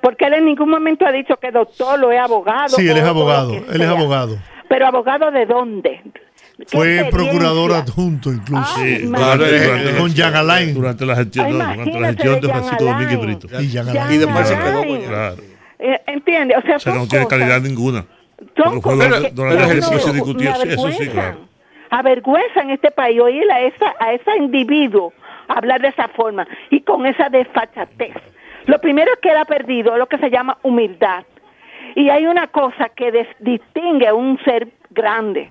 Porque 0.00 0.24
él 0.24 0.34
en 0.34 0.46
ningún 0.46 0.70
momento 0.70 1.04
ha 1.04 1.12
dicho 1.12 1.36
que 1.36 1.50
doctor 1.50 1.98
lo 1.98 2.10
es 2.10 2.18
abogado. 2.20 2.70
Sí, 2.70 2.88
él 2.88 2.96
es 2.96 3.04
abogado, 3.04 3.52
él 3.52 3.80
es 3.82 3.88
abogado. 3.88 4.38
Pero 4.70 4.86
abogado 4.86 5.32
de 5.32 5.46
dónde? 5.46 6.00
Fue 6.68 7.08
procurador 7.10 7.72
adjunto 7.72 8.32
incluso. 8.32 8.76
Sí, 8.76 8.98
durante, 9.02 9.96
con 9.98 10.14
Jean 10.14 10.36
Alain. 10.36 10.72
Durante 10.72 11.04
la 11.04 11.16
gestión, 11.16 11.58
no, 11.58 11.74
durante 11.74 12.00
la 12.00 12.06
gestión 12.08 12.40
de 12.40 12.48
Francisco 12.48 12.84
Domínguez 12.84 13.20
Brito. 13.20 13.48
Y, 13.60 13.66
Jean 13.66 13.88
Alain. 13.88 14.12
y 14.12 14.18
después 14.18 14.46
se 14.46 14.56
quedó 14.56 14.86
con 14.86 15.00
Claro. 15.00 15.36
Eh, 15.80 16.00
¿Entiende? 16.06 16.54
O 16.56 16.62
sea, 16.62 16.76
O 16.76 16.78
sea, 16.78 16.94
no 16.94 17.08
tiene 17.08 17.26
calidad 17.26 17.60
ninguna. 17.60 18.04
fue 18.54 18.94
durante, 19.32 19.64
ejercicio 19.64 19.98
se 19.98 20.12
discutió. 20.12 20.52
Eso 20.62 20.90
sí, 20.92 21.08
claro. 21.08 21.48
Avergüenzan 21.90 22.70
este 22.70 22.92
país 22.92 23.20
oír 23.20 23.50
a 23.50 23.62
esa, 23.62 23.92
a 23.98 24.12
ese 24.12 24.36
individuo 24.36 25.12
hablar 25.48 25.80
de 25.80 25.88
esa 25.88 26.06
forma 26.08 26.46
y 26.70 26.82
con 26.82 27.06
esa 27.06 27.28
desfachatez. 27.28 28.14
Lo 28.66 28.78
primero 28.80 29.10
es 29.12 29.18
que 29.20 29.30
él 29.30 29.36
ha 29.36 29.46
perdido 29.46 29.96
lo 29.96 30.06
que 30.06 30.18
se 30.18 30.30
llama 30.30 30.58
humildad. 30.62 31.24
Y 31.96 32.08
hay 32.10 32.26
una 32.26 32.46
cosa 32.48 32.88
que 32.90 33.10
des- 33.12 33.36
distingue 33.40 34.06
a 34.08 34.14
un 34.14 34.38
ser 34.44 34.68
grande. 34.90 35.50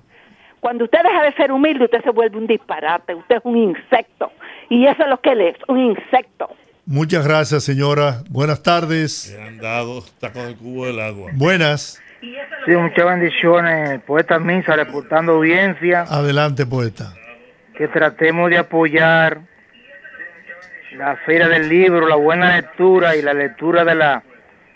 Cuando 0.60 0.84
usted 0.84 0.98
deja 1.02 1.22
de 1.22 1.32
ser 1.34 1.52
humilde, 1.52 1.84
usted 1.84 2.02
se 2.02 2.10
vuelve 2.10 2.36
un 2.36 2.46
disparate, 2.46 3.14
usted 3.14 3.36
es 3.36 3.42
un 3.44 3.56
insecto. 3.56 4.30
Y 4.68 4.86
eso 4.86 5.02
es 5.02 5.08
lo 5.08 5.20
que 5.20 5.30
él 5.32 5.40
es, 5.40 5.56
un 5.68 5.78
insecto. 5.80 6.50
Muchas 6.86 7.26
gracias, 7.26 7.64
señora. 7.64 8.22
Buenas 8.30 8.62
tardes. 8.62 9.34
Le 9.36 9.42
han 9.42 9.58
dado 9.58 9.98
está 9.98 10.32
con 10.32 10.42
el 10.42 10.56
cubo 10.56 10.86
del 10.86 11.00
agua. 11.00 11.30
Buenas. 11.34 12.02
Sí, 12.20 12.72
muchas 12.76 13.04
bendiciones. 13.06 14.00
Poeta 14.02 14.38
Misa 14.38 14.76
reportando 14.76 15.32
audiencia. 15.32 16.02
Adelante, 16.02 16.66
poeta. 16.66 17.14
Que 17.76 17.88
tratemos 17.88 18.50
de 18.50 18.58
apoyar 18.58 19.40
la 20.96 21.16
feria 21.24 21.48
del 21.48 21.68
libro, 21.68 22.06
la 22.08 22.16
buena 22.16 22.56
lectura 22.56 23.16
y 23.16 23.22
la 23.22 23.32
lectura 23.32 23.84
de 23.84 23.94
la 23.94 24.22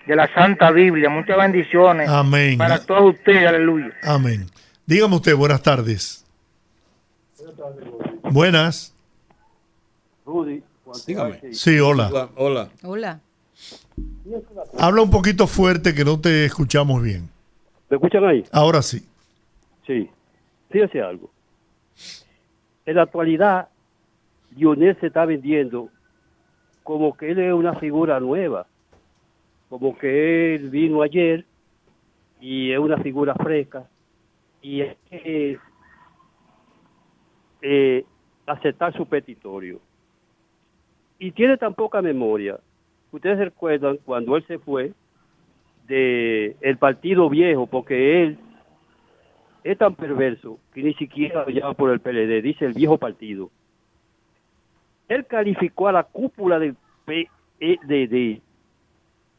de 0.07 0.17
la 0.17 0.33
Santa 0.35 0.71
Biblia. 0.71 1.09
Muchas 1.09 1.37
bendiciones. 1.37 2.09
Amén. 2.09 2.59
Para 2.59 2.85
todos 2.85 3.15
ustedes, 3.15 3.47
aleluya. 3.47 3.93
Amén. 4.03 4.47
Dígame 4.87 5.17
usted, 5.17 5.35
buenas 5.35 5.63
tardes. 5.63 6.25
Buenas. 8.31 8.95
Rudy, 10.27 10.63
Dígame. 11.07 11.41
Sí, 11.53 11.79
hola. 11.79 12.09
Hola. 12.09 12.29
Hola. 12.37 12.71
Hola. 12.83 13.21
Habla 14.79 15.03
un 15.03 15.11
poquito 15.11 15.47
fuerte 15.47 15.95
que 15.95 16.05
no 16.05 16.21
te 16.21 16.45
escuchamos 16.45 17.03
bien. 17.03 17.29
¿Me 17.91 17.97
escuchan 17.97 18.25
ahí? 18.25 18.45
Ahora 18.51 18.83
sí. 18.83 19.07
Sí. 19.87 20.09
Fíjese 20.71 21.01
algo. 21.01 21.31
En 22.87 22.97
la 22.97 23.03
actualidad, 23.03 23.69
Lionel 24.57 24.99
se 25.01 25.07
está 25.07 25.25
vendiendo 25.25 25.89
como 26.83 27.17
que 27.17 27.31
él 27.31 27.39
es 27.39 27.53
una 27.53 27.75
figura 27.75 28.21
nueva, 28.21 28.67
como 29.75 29.99
que 29.99 30.55
él 30.55 30.71
vino 30.71 31.03
ayer 31.03 31.45
y 32.41 32.71
es 32.71 32.79
una 32.79 32.97
figura 32.99 33.35
fresca 33.35 33.89
y 34.63 34.83
es 34.83 34.97
que 35.11 35.59
eh, 37.61 38.05
aceptar 38.47 38.97
su 38.97 39.05
petitorio. 39.05 39.81
Y 41.19 41.33
tiene 41.33 41.57
tan 41.57 41.75
poca 41.75 42.01
memoria. 42.01 42.61
Ustedes 43.11 43.37
recuerdan 43.37 43.99
cuando 44.05 44.37
él 44.37 44.47
se 44.47 44.61
fue 44.61 44.93
de 45.89 46.55
el 46.61 46.79
partido 46.79 47.29
viejo, 47.29 47.67
porque 47.67 48.23
él 48.23 48.39
es 49.65 49.77
tan 49.77 49.97
perverso 49.97 50.61
que 50.73 50.85
ni 50.85 50.95
siquiera 50.95 51.43
lo 51.47 51.51
llama 51.51 51.75
por 51.75 51.91
el 51.91 51.99
PLD, 51.99 52.43
dice 52.43 52.65
el 52.65 52.75
viejo 52.75 52.97
partido. 52.97 53.51
Él 55.09 55.27
calificó 55.27 55.89
a 55.89 55.93
la 55.93 56.05
cúpula 56.05 56.61
del 56.61 56.77
PED 57.07 58.37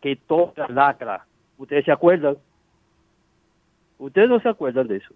que 0.06 0.15
toca 0.15 0.68
lacra. 0.68 1.26
¿Ustedes 1.57 1.84
se 1.84 1.91
acuerdan? 1.91 2.38
¿Ustedes 3.98 4.30
no 4.30 4.40
se 4.40 4.49
acuerdan 4.49 4.88
de 4.88 4.98
eso? 4.98 5.15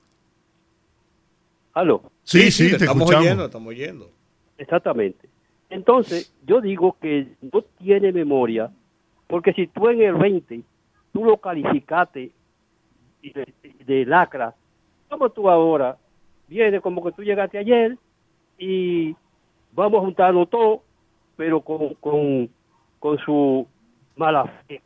¿Aló? 1.75 2.01
Sí, 2.23 2.49
sí, 2.49 2.69
te 2.69 2.77
estamos 2.77 3.01
escuchamos. 3.01 3.25
oyendo, 3.27 3.45
estamos 3.45 3.67
oyendo. 3.67 4.11
Exactamente. 4.57 5.29
Entonces, 5.69 6.35
yo 6.43 6.59
digo 6.59 6.97
que 6.99 7.27
no 7.39 7.61
tiene 7.77 8.11
memoria, 8.11 8.71
porque 9.27 9.53
si 9.53 9.67
tú 9.67 9.89
en 9.89 10.01
el 10.01 10.15
20, 10.15 10.63
tú 11.13 11.23
lo 11.23 11.37
calificaste 11.37 12.31
de, 13.21 13.53
de 13.85 14.05
lacra, 14.07 14.55
como 15.07 15.29
tú 15.29 15.51
ahora 15.51 15.97
vienes 16.47 16.81
como 16.81 17.03
que 17.03 17.11
tú 17.11 17.21
llegaste 17.21 17.59
ayer 17.59 17.95
y 18.57 19.15
vamos 19.71 19.99
a 19.99 20.05
juntarnos 20.05 20.49
todo, 20.49 20.81
pero 21.37 21.61
con, 21.61 21.93
con, 21.93 22.49
con 22.97 23.19
su 23.19 23.67
mala 24.19 24.45
fe 24.67 24.81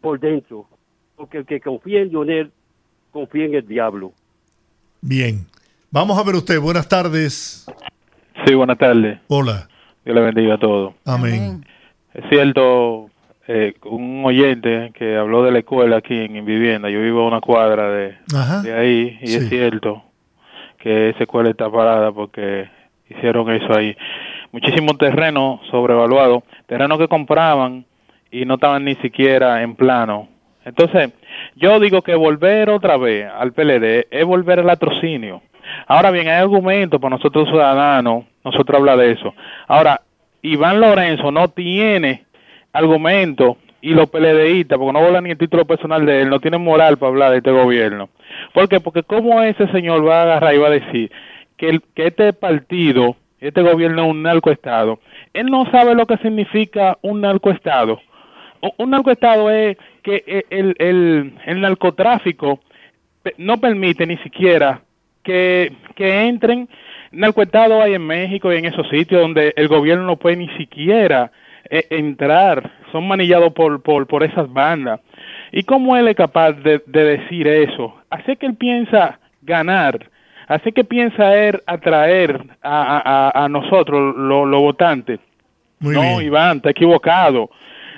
por 0.00 0.18
dentro. 0.18 0.66
Porque 1.14 1.38
el 1.38 1.46
que 1.46 1.60
confía 1.60 2.00
en 2.00 2.08
Lionel, 2.08 2.50
confía 3.12 3.44
en 3.44 3.54
el 3.54 3.66
diablo. 3.68 4.12
Bien. 5.00 5.46
Vamos 5.90 6.18
a 6.18 6.22
ver 6.24 6.34
usted. 6.34 6.60
Buenas 6.60 6.88
tardes. 6.88 7.66
Sí, 8.44 8.54
buenas 8.54 8.78
tardes. 8.78 9.18
Hola. 9.28 9.68
Dios 10.04 10.14
le 10.16 10.22
bendiga 10.22 10.54
a 10.54 10.58
todos. 10.58 10.94
Amén. 11.04 11.64
Es 12.12 12.24
cierto, 12.28 13.08
eh, 13.48 13.74
un 13.84 14.24
oyente 14.24 14.92
que 14.94 15.16
habló 15.16 15.42
de 15.42 15.52
la 15.52 15.58
escuela 15.60 15.96
aquí 15.98 16.14
en, 16.14 16.36
en 16.36 16.44
vivienda, 16.44 16.88
yo 16.90 17.00
vivo 17.00 17.22
a 17.22 17.28
una 17.28 17.40
cuadra 17.40 17.90
de, 17.90 18.16
de 18.62 18.72
ahí 18.74 19.18
y 19.22 19.26
Sí. 19.28 19.36
es 19.36 19.48
cierto 19.48 20.02
que 20.78 21.10
esa 21.10 21.20
escuela 21.24 21.50
está 21.50 21.70
parada 21.70 22.12
porque 22.12 22.68
hicieron 23.08 23.50
eso 23.50 23.74
ahí. 23.74 23.96
Muchísimo 24.52 24.96
terreno 24.96 25.60
sobrevaluado, 25.70 26.44
terreno 26.66 26.96
que 26.98 27.08
compraban 27.08 27.84
y 28.30 28.44
no 28.44 28.54
estaban 28.54 28.84
ni 28.84 28.94
siquiera 28.96 29.62
en 29.62 29.74
plano. 29.76 30.28
Entonces, 30.64 31.12
yo 31.54 31.78
digo 31.80 32.02
que 32.02 32.14
volver 32.14 32.70
otra 32.70 32.96
vez 32.96 33.26
al 33.32 33.52
PLD 33.52 34.06
es 34.10 34.24
volver 34.24 34.60
al 34.60 34.66
latrocinio. 34.66 35.42
Ahora 35.86 36.10
bien, 36.10 36.28
hay 36.28 36.40
argumentos 36.40 37.00
para 37.00 37.16
nosotros 37.16 37.48
ciudadanos, 37.48 38.24
nosotros 38.44 38.78
habla 38.78 38.96
de 38.96 39.12
eso. 39.12 39.34
Ahora, 39.68 40.00
Iván 40.42 40.80
Lorenzo 40.80 41.30
no 41.30 41.48
tiene 41.48 42.24
argumentos 42.72 43.56
y 43.80 43.90
los 43.94 44.08
PLDistas, 44.10 44.78
porque 44.78 44.92
no 44.92 45.04
vola 45.04 45.20
ni 45.20 45.30
el 45.30 45.38
título 45.38 45.64
personal 45.64 46.04
de 46.04 46.22
él, 46.22 46.28
no 46.30 46.40
tienen 46.40 46.62
moral 46.62 46.96
para 46.98 47.10
hablar 47.10 47.30
de 47.32 47.38
este 47.38 47.52
gobierno. 47.52 48.08
¿Por 48.52 48.68
qué? 48.68 48.80
Porque 48.80 49.02
cómo 49.02 49.42
ese 49.42 49.68
señor 49.68 50.06
va 50.06 50.20
a 50.20 50.22
agarrar 50.22 50.54
y 50.54 50.58
va 50.58 50.68
a 50.68 50.70
decir 50.72 51.10
que, 51.56 51.68
el- 51.68 51.82
que 51.94 52.08
este 52.08 52.32
partido, 52.32 53.16
este 53.40 53.62
gobierno 53.62 54.04
es 54.04 54.10
un 54.10 54.22
narcoestado. 54.22 54.98
Él 55.32 55.46
no 55.46 55.70
sabe 55.70 55.94
lo 55.94 56.06
que 56.06 56.16
significa 56.18 56.98
un 57.02 57.20
narcoestado. 57.20 58.00
Un- 58.78 58.90
narcoestado 58.90 59.50
es 59.50 59.76
que 60.02 60.22
e- 60.26 60.46
el, 60.50 60.74
el, 60.78 61.32
el 61.46 61.60
narcotráfico 61.60 62.60
no 63.38 63.58
permite 63.58 64.06
ni 64.06 64.16
siquiera 64.18 64.80
que, 65.22 65.72
que 65.94 66.22
entren 66.26 66.68
narcoestados 67.12 67.82
hay 67.82 67.94
en 67.94 68.06
México 68.06 68.52
y 68.52 68.56
en 68.58 68.66
esos 68.66 68.88
sitios 68.88 69.20
donde 69.22 69.52
el 69.56 69.68
gobierno 69.68 70.04
no 70.04 70.16
puede 70.16 70.36
ni 70.36 70.48
siquiera 70.56 71.30
eh, 71.70 71.86
entrar, 71.90 72.70
son 72.92 73.08
manillados 73.08 73.52
por, 73.52 73.82
por, 73.82 74.06
por 74.06 74.22
esas 74.22 74.52
bandas. 74.52 75.00
¿Y 75.52 75.62
cómo 75.64 75.96
él 75.96 76.08
es 76.08 76.16
capaz 76.16 76.52
de, 76.52 76.82
de 76.86 77.04
decir 77.18 77.46
eso? 77.48 77.94
Así 78.10 78.36
que 78.36 78.46
él 78.46 78.54
piensa 78.54 79.18
ganar, 79.42 80.10
así 80.48 80.72
que 80.72 80.84
piensa 80.84 81.34
él 81.36 81.60
atraer 81.66 82.40
a, 82.62 83.30
a, 83.32 83.44
a- 83.44 83.48
nosotros, 83.48 84.14
los 84.16 84.46
los 84.48 84.60
votantes. 84.60 85.18
Muy 85.80 85.94
no, 85.94 86.00
bien. 86.00 86.22
Iván, 86.22 86.56
está 86.58 86.70
equivocado. 86.70 87.50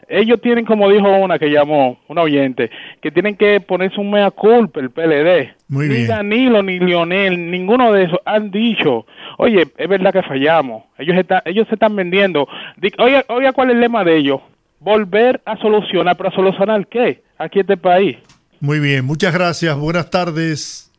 Ellos 0.09 0.41
tienen, 0.41 0.65
como 0.65 0.89
dijo 0.91 1.09
una 1.19 1.39
que 1.39 1.51
llamó, 1.51 1.99
una 2.09 2.23
oyente, 2.23 2.71
que 3.01 3.11
tienen 3.11 3.37
que 3.37 3.61
ponerse 3.61 4.01
un 4.01 4.11
mea 4.11 4.31
culpa 4.31 4.81
el 4.81 4.91
PLD. 4.91 5.55
Muy 5.69 5.89
ni 5.89 5.95
bien. 5.97 6.09
Danilo, 6.09 6.63
ni 6.63 6.79
Lionel, 6.79 7.51
ninguno 7.51 7.93
de 7.93 8.05
esos 8.05 8.19
han 8.25 8.51
dicho, 8.51 9.07
oye, 9.37 9.67
es 9.77 9.89
verdad 9.89 10.13
que 10.13 10.23
fallamos. 10.23 10.85
Ellos, 10.99 11.17
están, 11.17 11.43
ellos 11.45 11.67
se 11.69 11.75
están 11.75 11.95
vendiendo. 11.95 12.49
Di- 12.77 12.93
Oiga, 12.99 13.25
oiga, 13.29 13.53
¿cuál 13.53 13.69
es 13.71 13.75
el 13.75 13.81
lema 13.81 14.03
de 14.05 14.17
ellos? 14.17 14.41
Volver 14.81 15.41
a 15.45 15.57
solucionar, 15.59 16.17
pero 16.17 16.29
¿a 16.31 16.33
solucionar 16.33 16.87
qué? 16.87 17.23
Aquí 17.37 17.59
en 17.59 17.65
este 17.65 17.77
país. 17.77 18.17
Muy 18.61 18.81
bien, 18.81 19.05
muchas 19.05 19.33
gracias. 19.35 19.77
Buenas 19.77 20.11
tardes. 20.11 20.91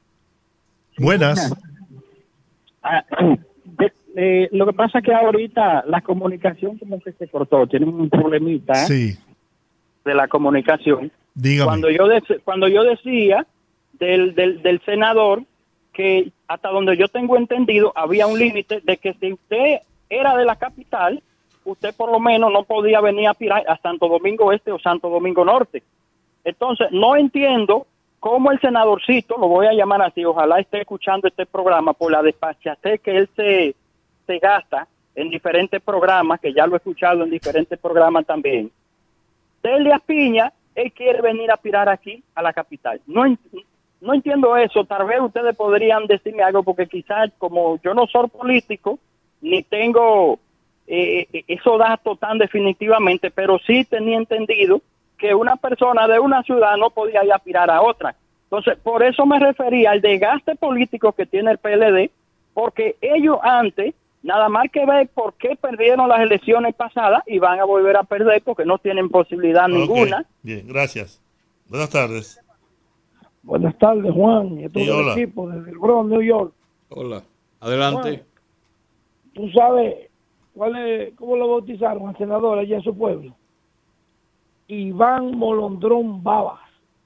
Buenas. 0.98 1.54
Eh, 4.22 4.50
lo 4.52 4.66
que 4.66 4.74
pasa 4.74 5.00
es 5.00 5.06
que 5.06 5.14
ahorita 5.14 5.86
la 5.88 6.02
comunicación 6.02 6.78
como 6.78 7.00
que 7.00 7.14
se 7.14 7.30
cortó, 7.30 7.66
tienen 7.68 7.88
un 7.88 8.10
problemita 8.10 8.74
¿eh? 8.74 8.86
Sí, 8.86 9.18
de 10.04 10.14
la 10.14 10.28
comunicación. 10.28 11.10
dígame. 11.34 11.68
Cuando 11.68 11.90
yo 11.90 12.04
cuando 12.44 12.68
yo 12.68 12.84
decía 12.84 13.48
del, 13.94 14.36
del, 14.36 14.62
del 14.62 14.82
senador 14.82 15.44
que 15.94 16.34
hasta 16.50 16.68
donde 16.68 16.98
yo 16.98 17.08
tengo 17.08 17.38
entendido 17.38 17.94
había 17.96 18.28
un 18.28 18.38
límite 18.38 18.82
de 18.84 18.98
que 18.98 19.14
si 19.14 19.32
usted 19.32 19.78
era 20.10 20.36
de 20.36 20.44
la 20.44 20.58
capital, 20.58 21.24
usted 21.64 21.96
por 21.96 22.12
lo 22.12 22.20
menos 22.20 22.52
no 22.52 22.64
podía 22.64 23.00
venir 23.00 23.28
a 23.28 23.32
aspirar 23.32 23.64
a 23.70 23.78
Santo 23.78 24.10
Domingo 24.10 24.52
Este 24.52 24.74
o 24.74 24.80
Santo 24.80 25.10
Domingo 25.10 25.46
Norte. 25.46 25.82
Entonces, 26.44 26.88
no 26.92 27.16
entiendo 27.16 27.88
cómo 28.20 28.52
el 28.52 28.60
senadorcito, 28.60 29.38
lo 29.38 29.48
voy 29.48 29.68
a 29.68 29.74
llamar 29.74 30.02
así, 30.02 30.26
ojalá 30.26 30.60
esté 30.60 30.82
escuchando 30.82 31.30
este 31.30 31.46
programa 31.46 31.94
por 31.94 32.12
la 32.12 32.22
despachatez 32.22 33.00
que 33.00 33.16
él 33.16 33.30
se, 33.38 33.76
se 34.30 34.38
gasta 34.38 34.88
en 35.16 35.32
diferentes 35.32 35.82
programas, 35.82 36.40
que 36.40 36.54
ya 36.54 36.68
lo 36.68 36.76
he 36.76 36.78
escuchado 36.78 37.24
en 37.24 37.32
diferentes 37.32 37.80
programas 37.80 38.28
también. 38.28 38.70
Delia 39.64 39.98
Piña, 39.98 40.54
él 40.76 40.92
quiere 40.94 41.20
venir 41.20 41.50
a 41.50 41.56
aspirar 41.56 41.90
aquí, 41.90 42.24
a 42.36 42.44
la 42.44 42.54
capital. 42.54 43.02
No, 43.08 43.24
no 44.02 44.14
entiendo 44.14 44.56
eso. 44.56 44.86
Tal 44.86 45.08
vez 45.08 45.20
ustedes 45.20 45.56
podrían 45.56 46.06
decirme 46.06 46.44
algo, 46.44 46.62
porque 46.62 46.86
quizás 46.86 47.32
como 47.40 47.82
yo 47.82 47.96
no 47.96 48.06
soy 48.06 48.28
político, 48.28 49.00
ni 49.42 49.64
tengo 49.64 50.40
eh, 50.86 51.26
eh, 51.34 51.44
esos 51.48 51.80
datos 51.80 52.20
tan 52.20 52.38
definitivamente, 52.38 53.32
pero 53.32 53.58
sí 53.66 53.86
tenía 53.86 54.18
entendido 54.18 54.80
que 55.18 55.34
una 55.34 55.56
persona 55.56 56.08
de 56.08 56.20
una 56.20 56.44
ciudad 56.44 56.78
no 56.78 56.92
podía 56.92 57.26
ir 57.26 57.32
a 57.32 57.38
aspirar 57.38 57.72
a 57.72 57.82
otra. 57.82 58.16
Entonces, 58.44 58.78
por 58.78 59.02
eso 59.02 59.26
me 59.26 59.40
refería 59.40 59.92
al 59.92 60.02
desgaste 60.02 60.56
político 60.56 61.14
que 61.14 61.26
tiene 61.26 61.52
el 61.52 61.58
PLD, 61.58 62.12
porque 62.54 62.96
ellos 63.02 63.38
antes, 63.42 63.96
nada 64.22 64.50
más 64.50 64.66
que 64.72 64.86
ver 64.86 65.08
por 65.10 65.34
qué 65.36 65.56
perdieron 65.56 66.08
las 66.10 66.20
elecciones 66.22 66.76
pasadas 66.76 67.24
y 67.28 67.40
van 67.40 67.60
a 67.60 67.66
volver 67.66 67.98
a 67.98 68.04
perder 68.04 68.42
porque 68.44 68.66
no 68.66 68.78
tienen 68.78 69.10
posibilidad 69.10 69.68
ninguna. 69.68 70.26
Bien, 70.42 70.68
gracias. 70.68 71.22
Buenas 71.68 71.90
tardes. 71.90 72.40
Buenas 73.44 73.78
tardes, 73.78 74.12
Juan, 74.14 74.60
y 74.60 74.66
a 74.66 74.70
todo 74.70 74.84
Sí, 74.84 74.90
el 74.90 74.96
hola. 74.96 75.14
equipo 75.14 75.50
desde 75.50 75.72
el 75.72 75.78
Bronx, 75.78 76.12
New 76.12 76.22
York. 76.22 76.54
Hola. 76.90 77.24
Adelante. 77.62 78.24
Tú 79.34 79.50
sabes 79.52 80.10
cuál 80.54 80.76
es, 80.76 81.14
cómo 81.16 81.36
lo 81.38 81.48
bautizaron 81.48 82.08
al 82.10 82.18
senador 82.18 82.60
allá 82.60 82.76
en 82.78 82.84
su 82.84 82.96
pueblo. 82.98 83.34
Iván 84.68 85.32
Molondrón 85.38 86.22
Babas, 86.24 86.60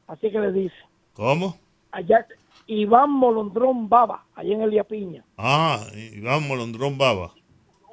así 0.07 0.29
que 0.31 0.39
le 0.39 0.51
dice. 0.51 0.75
¿Cómo? 1.13 1.55
Allá, 1.91 2.25
Iván 2.67 3.11
Molondrón 3.11 3.89
Baba, 3.89 4.25
allá 4.35 4.53
en 4.53 4.61
Elia 4.61 4.83
Piña. 4.83 5.23
Ah, 5.37 5.79
Iván 6.13 6.47
Molondrón 6.47 6.97
Baba. 6.97 7.33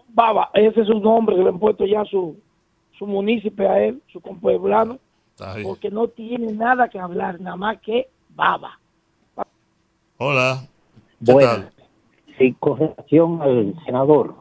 Baba, 0.09 0.51
ese 0.55 0.81
es 0.81 0.87
su 0.87 1.01
nombre 1.01 1.37
que 1.37 1.43
le 1.43 1.49
han 1.51 1.59
puesto 1.59 1.87
ya 1.87 2.05
su, 2.05 2.37
su 2.99 3.07
munícipe 3.07 3.67
a 3.67 3.83
él, 3.83 4.03
su 4.13 4.21
compueblano, 4.21 4.99
porque 5.63 5.91
no 5.91 6.09
tiene 6.09 6.53
nada 6.53 6.89
que 6.89 6.99
hablar, 6.99 7.41
nada 7.41 7.57
más 7.57 7.81
que 7.81 8.09
Baba. 8.35 8.79
Hola. 10.19 10.63
¿Qué 11.25 11.33
Bueno, 11.33 11.65
sí, 12.39 12.55
con 12.59 12.79
relación 12.79 13.41
al 13.43 13.75
senador, 13.85 14.35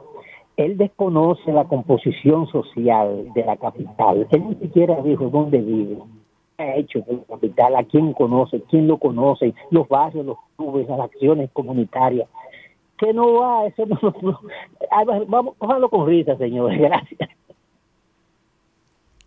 él 0.58 0.78
desconoce 0.78 1.52
la 1.52 1.66
composición 1.66 2.48
social 2.48 3.32
de 3.34 3.46
la 3.46 3.58
capital. 3.58 4.28
Él 4.30 4.50
ni 4.50 4.56
siquiera 4.56 5.02
dijo 5.02 5.30
dónde 5.30 5.60
vive, 5.60 5.98
ha 6.64 6.76
hecho 6.76 6.99
en 7.07 7.18
la 7.18 7.23
capital, 7.36 7.76
a 7.76 7.84
quién 7.84 8.14
conoce, 8.14 8.61
quién 8.69 8.88
lo 8.88 8.98
conoce, 8.98 9.53
los 9.72 9.88
barrios, 9.88 10.26
los 10.26 10.38
clubes, 10.57 10.88
las 10.90 10.99
acciones 10.99 11.49
comunitarias. 11.53 12.27
Que 12.98 13.14
no 13.14 13.34
va, 13.36 13.65
eso 13.68 13.86
no, 13.86 13.98
no- 14.02 14.15
no. 14.22 14.40
Ah, 14.91 15.03
Vamos, 15.27 15.56
cójalo 15.57 15.90
con 15.90 16.07
risa, 16.07 16.36
señores. 16.38 16.80
Gracias. 16.81 17.30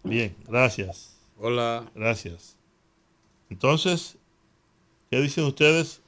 Bien, 0.05 0.35
gracias. 0.49 1.17
Hola. 1.39 1.85
Gracias. 1.95 2.57
Entonces, 3.51 4.19
¿qué 5.11 5.21
dicen 5.21 5.45
ustedes? 5.45 6.03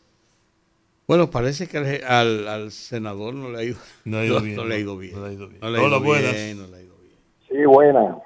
Bueno, 1.07 1.31
parece 1.31 1.69
que 1.69 1.79
al, 1.79 2.03
al- 2.05 2.49
al 2.49 2.71
senador 2.73 3.35
no 3.35 3.51
le 3.51 3.59
ha 3.59 3.63
ido, 3.63 3.77
No 4.05 4.19
ha 4.19 4.25
ido 4.25 4.35
no- 4.41 4.43
bien, 4.45 4.57
no 4.57 4.65
le 4.65 4.75
ha 4.75 4.79
ido 4.79 4.97
bien. 4.99 5.15
no 5.15 5.23
le 5.23 5.29
ha 5.29 5.33
ido 5.33 5.49
bien. 5.49 5.63
Hola, 5.63 5.99
buenas. 5.99 6.33
bien, 6.35 6.59
no 6.59 6.67
le 6.67 6.77
ha 6.77 6.83
ido 6.83 6.97
bien. 6.97 7.17
Sí, 7.49 7.65
buena. 7.67 8.19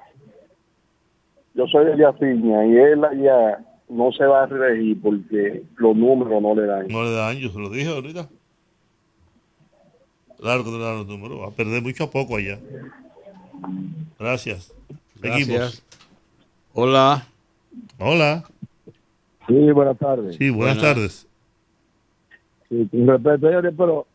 Yo 1.53 1.67
soy 1.67 1.85
de 1.85 1.97
Yaciña 1.97 2.65
y 2.65 2.77
él 2.77 3.03
allá 3.03 3.65
no 3.89 4.11
se 4.11 4.25
va 4.25 4.43
a 4.43 4.45
reír 4.45 4.97
porque 5.01 5.63
los 5.77 5.95
números 5.95 6.41
no 6.41 6.55
le 6.55 6.65
dan. 6.65 6.87
No 6.87 7.03
le 7.03 7.11
dan, 7.11 7.37
yo 7.37 7.49
se 7.49 7.59
lo 7.59 7.69
dije 7.69 7.89
ahorita. 7.89 8.27
Claro 10.37 10.63
que 10.63 10.71
no 10.71 10.77
le 10.77 10.83
dan 10.83 10.97
los 10.97 11.07
números, 11.07 11.41
va 11.41 11.47
a 11.47 11.51
perder 11.51 11.81
mucho 11.81 12.05
a 12.05 12.11
poco 12.11 12.37
allá. 12.37 12.59
Gracias. 14.17 14.73
Seguimos. 15.19 15.47
Gracias. 15.47 15.83
Hola. 16.73 17.27
Hola. 17.97 18.43
Sí, 19.47 19.71
buenas 19.71 19.97
tardes. 19.97 20.35
Sí, 20.35 20.49
buenas, 20.49 20.79
tardes. 20.79 21.27
Sí, 22.69 22.87
con 22.91 23.07
respeto, 23.07 23.47
señores, 23.47 23.73
pero 23.75 24.05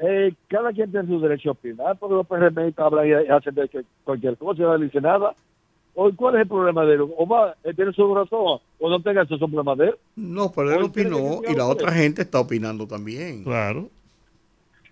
eh, 0.00 0.34
cada 0.48 0.72
quien 0.72 0.90
tiene 0.90 1.06
su 1.06 1.20
derecho 1.20 1.50
a 1.50 1.52
opinar, 1.52 1.96
porque 1.98 2.14
los 2.14 2.26
PRMistas 2.26 2.84
hablan 2.84 3.06
y 3.06 3.12
hacen 3.12 3.54
de 3.54 3.68
que 3.68 3.82
cualquier 4.02 4.36
cosa 4.36 4.62
y 4.62 4.64
no 4.64 4.78
dice 4.78 5.00
nada. 5.00 5.34
¿O 5.94 6.10
¿Cuál 6.16 6.36
es 6.36 6.42
el 6.42 6.48
problema 6.48 6.84
de 6.84 6.94
él? 6.94 7.00
¿O 7.16 7.26
va, 7.26 7.54
él 7.64 7.74
tiene 7.76 7.92
su 7.92 8.14
razón 8.14 8.60
o 8.78 8.88
no 8.90 9.00
tenga 9.02 9.22
ese 9.22 9.36
problema 9.36 9.74
de 9.74 9.86
él? 9.88 9.94
No, 10.16 10.50
pero 10.52 10.72
él 10.72 10.84
¿O 10.84 10.90
tiene 10.90 11.10
opinó 11.14 11.40
y 11.50 11.54
la 11.54 11.66
otra 11.66 11.92
gente 11.92 12.22
está 12.22 12.40
opinando 12.40 12.86
también. 12.86 13.44
Claro. 13.44 13.88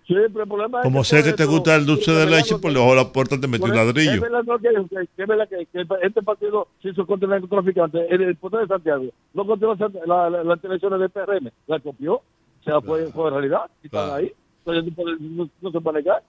Sí, 0.07 0.15
pero 0.15 0.41
el 0.43 0.49
problema 0.49 0.79
es 0.79 0.83
Como 0.83 0.99
que 1.01 1.05
sé 1.05 1.17
que 1.17 1.33
te 1.33 1.43
esto- 1.43 1.49
gusta 1.49 1.75
el 1.75 1.85
dulce 1.85 2.11
de 2.11 2.25
leche, 2.25 2.57
por 2.57 2.73
debajo 2.73 2.91
de 2.91 2.95
la 3.03 3.11
puerta 3.11 3.39
te 3.39 3.47
metí 3.47 3.63
un 3.63 3.69
Es 3.69 3.75
ladrillo. 3.75 4.21
verdad, 4.21 4.43
no, 4.43 4.57
que, 4.57 4.69
que- 4.69 5.07
que 5.15 5.21
es 5.21 5.27
verdad 5.27 5.47
que, 5.47 5.65
que 5.67 5.85
este 6.01 6.21
partido 6.23 6.67
se 6.81 6.89
hizo 6.89 7.05
contra 7.05 7.25
el 7.27 7.29
narcotraficante. 7.31 8.07
El, 8.13 8.21
el 8.23 8.35
poder 8.35 8.61
de 8.61 8.67
Santiago 8.67 9.05
no 9.35 9.45
contra 9.45 9.67
las 9.69 9.79
la, 10.07 10.29
la, 10.31 10.43
las 10.43 10.63
elecciones 10.63 10.99
del 10.99 11.09
PRM, 11.11 11.51
la 11.67 11.79
copió, 11.79 12.15
o 12.15 12.23
sea, 12.63 12.81
fue, 12.81 13.05
fue 13.11 13.29
realidad, 13.29 13.69
y 13.83 13.85
están 13.85 14.05
Claro. 14.07 14.13
ahí. 14.15 14.31
Entonces, 14.65 14.85
no, 14.85 14.95
puede- 15.03 15.17
no- 15.19 15.49
no 15.61 15.71
se 15.71 15.79
puede 15.79 15.97
negar. 15.99 16.23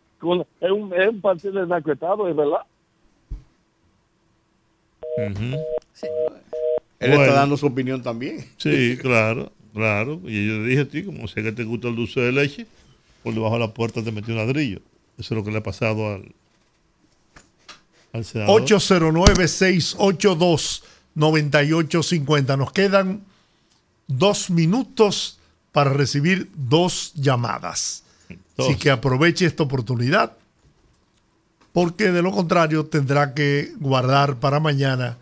Es 0.61 0.71
un, 0.71 0.93
es 0.93 1.09
un 1.09 1.21
partido 1.23 1.55
del 1.55 1.69
narcoestado, 1.69 2.29
es 2.29 2.37
verdad. 2.37 2.61
Él 5.19 5.57
Bueno. 7.01 7.23
está 7.23 7.35
dando 7.35 7.57
su 7.57 7.67
opinión 7.67 8.03
también. 8.03 8.47
Sí, 8.59 8.97
claro, 9.01 9.53
claro. 9.75 10.21
Y 10.25 10.47
yo 10.47 10.55
le 10.59 10.69
dije 10.69 10.81
a 10.83 10.89
ti, 10.89 11.03
como 11.05 11.27
sé 11.29 11.43
que 11.43 11.53
te 11.53 11.65
gusta 11.65 11.89
el 11.89 11.97
dulce 11.97 12.21
de 12.21 12.33
leche, 12.33 12.67
por 13.23 13.35
debajo 13.35 13.55
de 13.55 13.61
la 13.61 13.73
puerta 13.75 14.03
te 14.03 14.13
metí 14.13 14.31
un 14.33 14.39
ladrillo. 14.39 14.81
Eso 15.19 15.35
es 15.35 15.39
lo 15.39 15.45
que 15.45 15.51
le 15.51 15.59
ha 15.59 15.63
pasado 15.63 16.15
al, 16.15 16.33
al 18.13 18.25
senador. 18.25 18.63
809-682-9850. 21.17 22.57
Nos 22.59 22.73
quedan 22.73 23.23
dos 24.07 24.51
minutos 24.51 25.39
para 25.73 25.93
recibir 25.93 26.51
dos 26.55 27.13
llamadas. 27.15 28.05
Así 28.59 28.77
que 28.77 28.91
aproveche 28.91 29.47
esta 29.47 29.63
oportunidad, 29.63 30.37
porque 31.73 32.11
de 32.11 32.23
lo 32.23 32.33
contrario 32.33 32.87
tendrá 32.87 33.35
que 33.35 33.73
guardar 33.79 34.37
para 34.37 34.61
mañana 34.61 35.19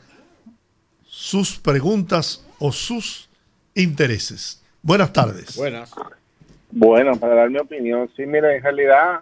sus 1.06 1.58
preguntas 1.58 2.44
o 2.58 2.72
sus 2.72 3.28
intereses. 3.74 4.62
Buenas 4.82 5.12
tardes. 5.12 5.56
Buenas. 5.56 5.92
Bueno, 6.70 7.16
para 7.16 7.34
dar 7.34 7.50
mi 7.50 7.58
opinión, 7.58 8.10
sí, 8.16 8.26
mira, 8.26 8.54
en 8.54 8.62
realidad 8.62 9.20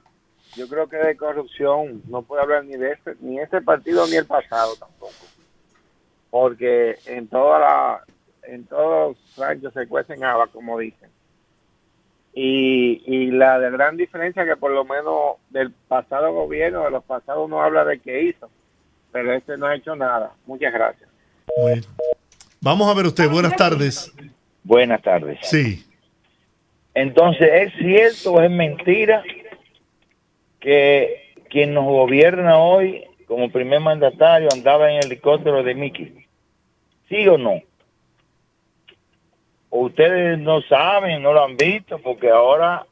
yo 0.57 0.69
creo 0.69 0.89
que 0.89 0.97
de 0.97 1.17
corrupción 1.17 2.03
no 2.09 2.23
puede 2.23 2.43
hablar 2.43 2.65
ni 2.65 2.77
de 2.77 2.93
este, 2.93 3.15
ni 3.21 3.39
este 3.39 3.61
partido 3.61 4.07
ni 4.07 4.17
el 4.17 4.27
pasado 4.27 4.75
tampoco, 4.77 5.13
porque 6.31 6.97
en 7.07 7.29
toda 7.29 7.59
la, 7.59 8.05
en 8.43 8.65
todos 8.67 9.17
los 9.17 9.37
ranchos 9.37 9.73
se 9.75 9.87
cuecen 9.87 10.25
habas, 10.25 10.51
como 10.51 10.79
dicen. 10.79 11.11
Y, 12.37 13.03
y 13.07 13.31
la 13.31 13.59
de 13.59 13.71
gran 13.71 13.97
diferencia 13.97 14.45
que 14.45 14.57
por 14.57 14.71
lo 14.71 14.85
menos 14.85 15.37
del 15.51 15.73
pasado 15.73 16.33
gobierno, 16.33 16.85
de 16.85 16.91
los 16.91 17.03
pasados 17.03 17.49
no 17.49 17.63
habla 17.63 17.85
de 17.85 17.99
qué 17.99 18.23
hizo, 18.25 18.49
pero 19.11 19.33
este 19.33 19.57
no 19.57 19.67
ha 19.67 19.75
hecho 19.75 19.97
nada. 19.97 20.33
Muchas 20.47 20.73
gracias. 20.73 21.09
Bueno. 21.61 21.83
Vamos 22.61 22.89
a 22.89 22.95
ver 22.95 23.07
usted. 23.07 23.29
Buenas 23.29 23.57
tardes. 23.57 24.15
Buenas 24.63 25.03
tardes. 25.03 25.39
Sí. 25.43 25.85
Entonces, 26.95 27.49
¿es 27.53 27.73
cierto 27.79 28.35
o 28.35 28.43
es 28.43 28.51
mentira 28.51 29.23
que 30.61 31.33
quien 31.49 31.73
nos 31.73 31.85
gobierna 31.85 32.59
hoy 32.59 33.05
como 33.27 33.51
primer 33.51 33.81
mandatario 33.81 34.49
andaba 34.53 34.91
en 34.91 35.05
helicóptero 35.05 35.63
de 35.63 35.75
Mickey. 35.75 36.27
¿Sí 37.09 37.27
o 37.29 37.37
no? 37.37 37.61
¿O 39.71 39.87
ustedes 39.87 40.39
no 40.39 40.63
saben, 40.63 41.23
no 41.23 41.33
lo 41.33 41.45
han 41.45 41.57
visto, 41.57 41.99
porque 41.99 42.31
ahora 42.31 42.87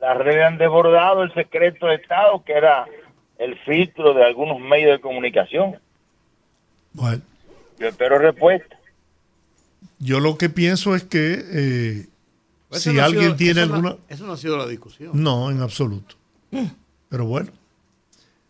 las 0.00 0.16
redes 0.18 0.44
han 0.44 0.58
desbordado 0.58 1.22
el 1.22 1.32
secreto 1.34 1.86
de 1.86 1.94
Estado, 1.96 2.42
que 2.44 2.52
era 2.52 2.86
el 3.38 3.58
filtro 3.60 4.12
de 4.14 4.24
algunos 4.24 4.58
medios 4.60 4.92
de 4.92 5.00
comunicación. 5.00 5.78
Bueno. 6.92 7.22
Yo 7.78 7.88
espero 7.88 8.18
respuesta. 8.18 8.76
Yo 9.98 10.20
lo 10.20 10.36
que 10.38 10.48
pienso 10.50 10.94
es 10.94 11.04
que 11.04 11.34
eh, 11.52 12.06
Eso 12.70 12.80
si 12.80 12.92
no 12.96 13.04
alguien 13.04 13.24
sido- 13.24 13.36
tiene 13.36 13.60
eso 13.62 13.68
no- 13.68 13.74
alguna... 13.76 13.96
eso 14.08 14.26
no 14.26 14.32
ha 14.32 14.36
sido 14.36 14.56
la 14.58 14.66
discusión. 14.66 15.10
No, 15.14 15.50
en 15.50 15.60
absoluto. 15.62 16.16
Pero 17.08 17.24
bueno. 17.26 17.50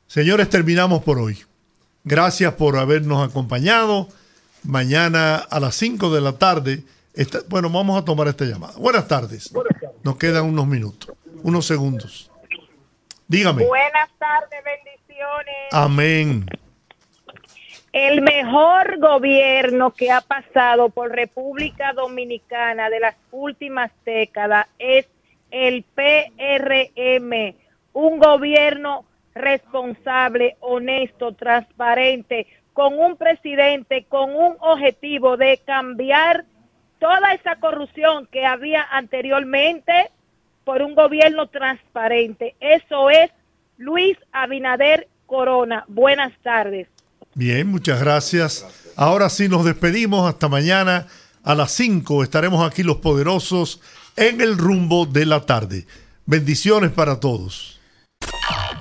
Señores, 0.06 0.48
terminamos 0.48 1.02
por 1.02 1.18
hoy. 1.18 1.38
Gracias 2.04 2.54
por 2.54 2.76
habernos 2.78 3.28
acompañado. 3.28 4.08
Mañana 4.62 5.36
a 5.36 5.60
las 5.60 5.74
5 5.76 6.12
de 6.14 6.20
la 6.20 6.32
tarde. 6.32 6.82
Bueno, 7.48 7.70
vamos 7.70 8.00
a 8.00 8.04
tomar 8.04 8.28
esta 8.28 8.44
llamada. 8.44 8.74
Buenas 8.78 9.08
tardes. 9.08 9.52
Nos 10.02 10.16
quedan 10.16 10.44
unos 10.44 10.66
minutos, 10.66 11.16
unos 11.42 11.66
segundos. 11.66 12.30
Dígame. 13.28 13.64
Buenas 13.66 14.10
tardes, 14.18 14.62
bendiciones. 14.64 15.72
Amén. 15.72 16.46
El 17.92 18.20
mejor 18.20 18.98
gobierno 18.98 19.92
que 19.92 20.10
ha 20.10 20.20
pasado 20.20 20.90
por 20.90 21.10
República 21.10 21.94
Dominicana 21.94 22.90
de 22.90 23.00
las 23.00 23.16
últimas 23.30 23.90
décadas 24.04 24.66
es 24.78 25.06
el 25.50 25.82
PRM, 25.94 27.54
un 27.94 28.18
gobierno 28.18 29.06
responsable, 29.34 30.56
honesto, 30.60 31.32
transparente, 31.32 32.46
con 32.76 32.98
un 32.98 33.16
presidente 33.16 34.04
con 34.04 34.34
un 34.34 34.56
objetivo 34.60 35.38
de 35.38 35.58
cambiar 35.64 36.44
toda 36.98 37.34
esa 37.34 37.56
corrupción 37.56 38.28
que 38.30 38.44
había 38.44 38.82
anteriormente 38.82 40.10
por 40.64 40.82
un 40.82 40.94
gobierno 40.94 41.48
transparente. 41.48 42.54
Eso 42.60 43.10
es 43.10 43.30
Luis 43.78 44.16
Abinader 44.32 45.08
Corona. 45.26 45.84
Buenas 45.88 46.32
tardes. 46.42 46.88
Bien, 47.34 47.66
muchas 47.68 48.00
gracias. 48.00 48.92
Ahora 48.96 49.28
sí 49.28 49.48
nos 49.48 49.64
despedimos. 49.64 50.28
Hasta 50.28 50.48
mañana 50.48 51.06
a 51.44 51.54
las 51.54 51.70
5 51.72 52.22
estaremos 52.22 52.66
aquí 52.66 52.82
los 52.82 52.96
poderosos 52.96 53.80
en 54.16 54.40
el 54.40 54.58
rumbo 54.58 55.06
de 55.06 55.26
la 55.26 55.40
tarde. 55.46 55.86
Bendiciones 56.24 56.90
para 56.90 57.20
todos. 57.20 57.78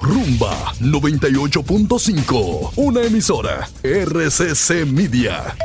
Rumba 0.02 0.74
98.5, 0.80 2.74
una 2.76 3.04
emisora 3.04 3.68
RCC 3.84 4.86
Media. 4.86 5.56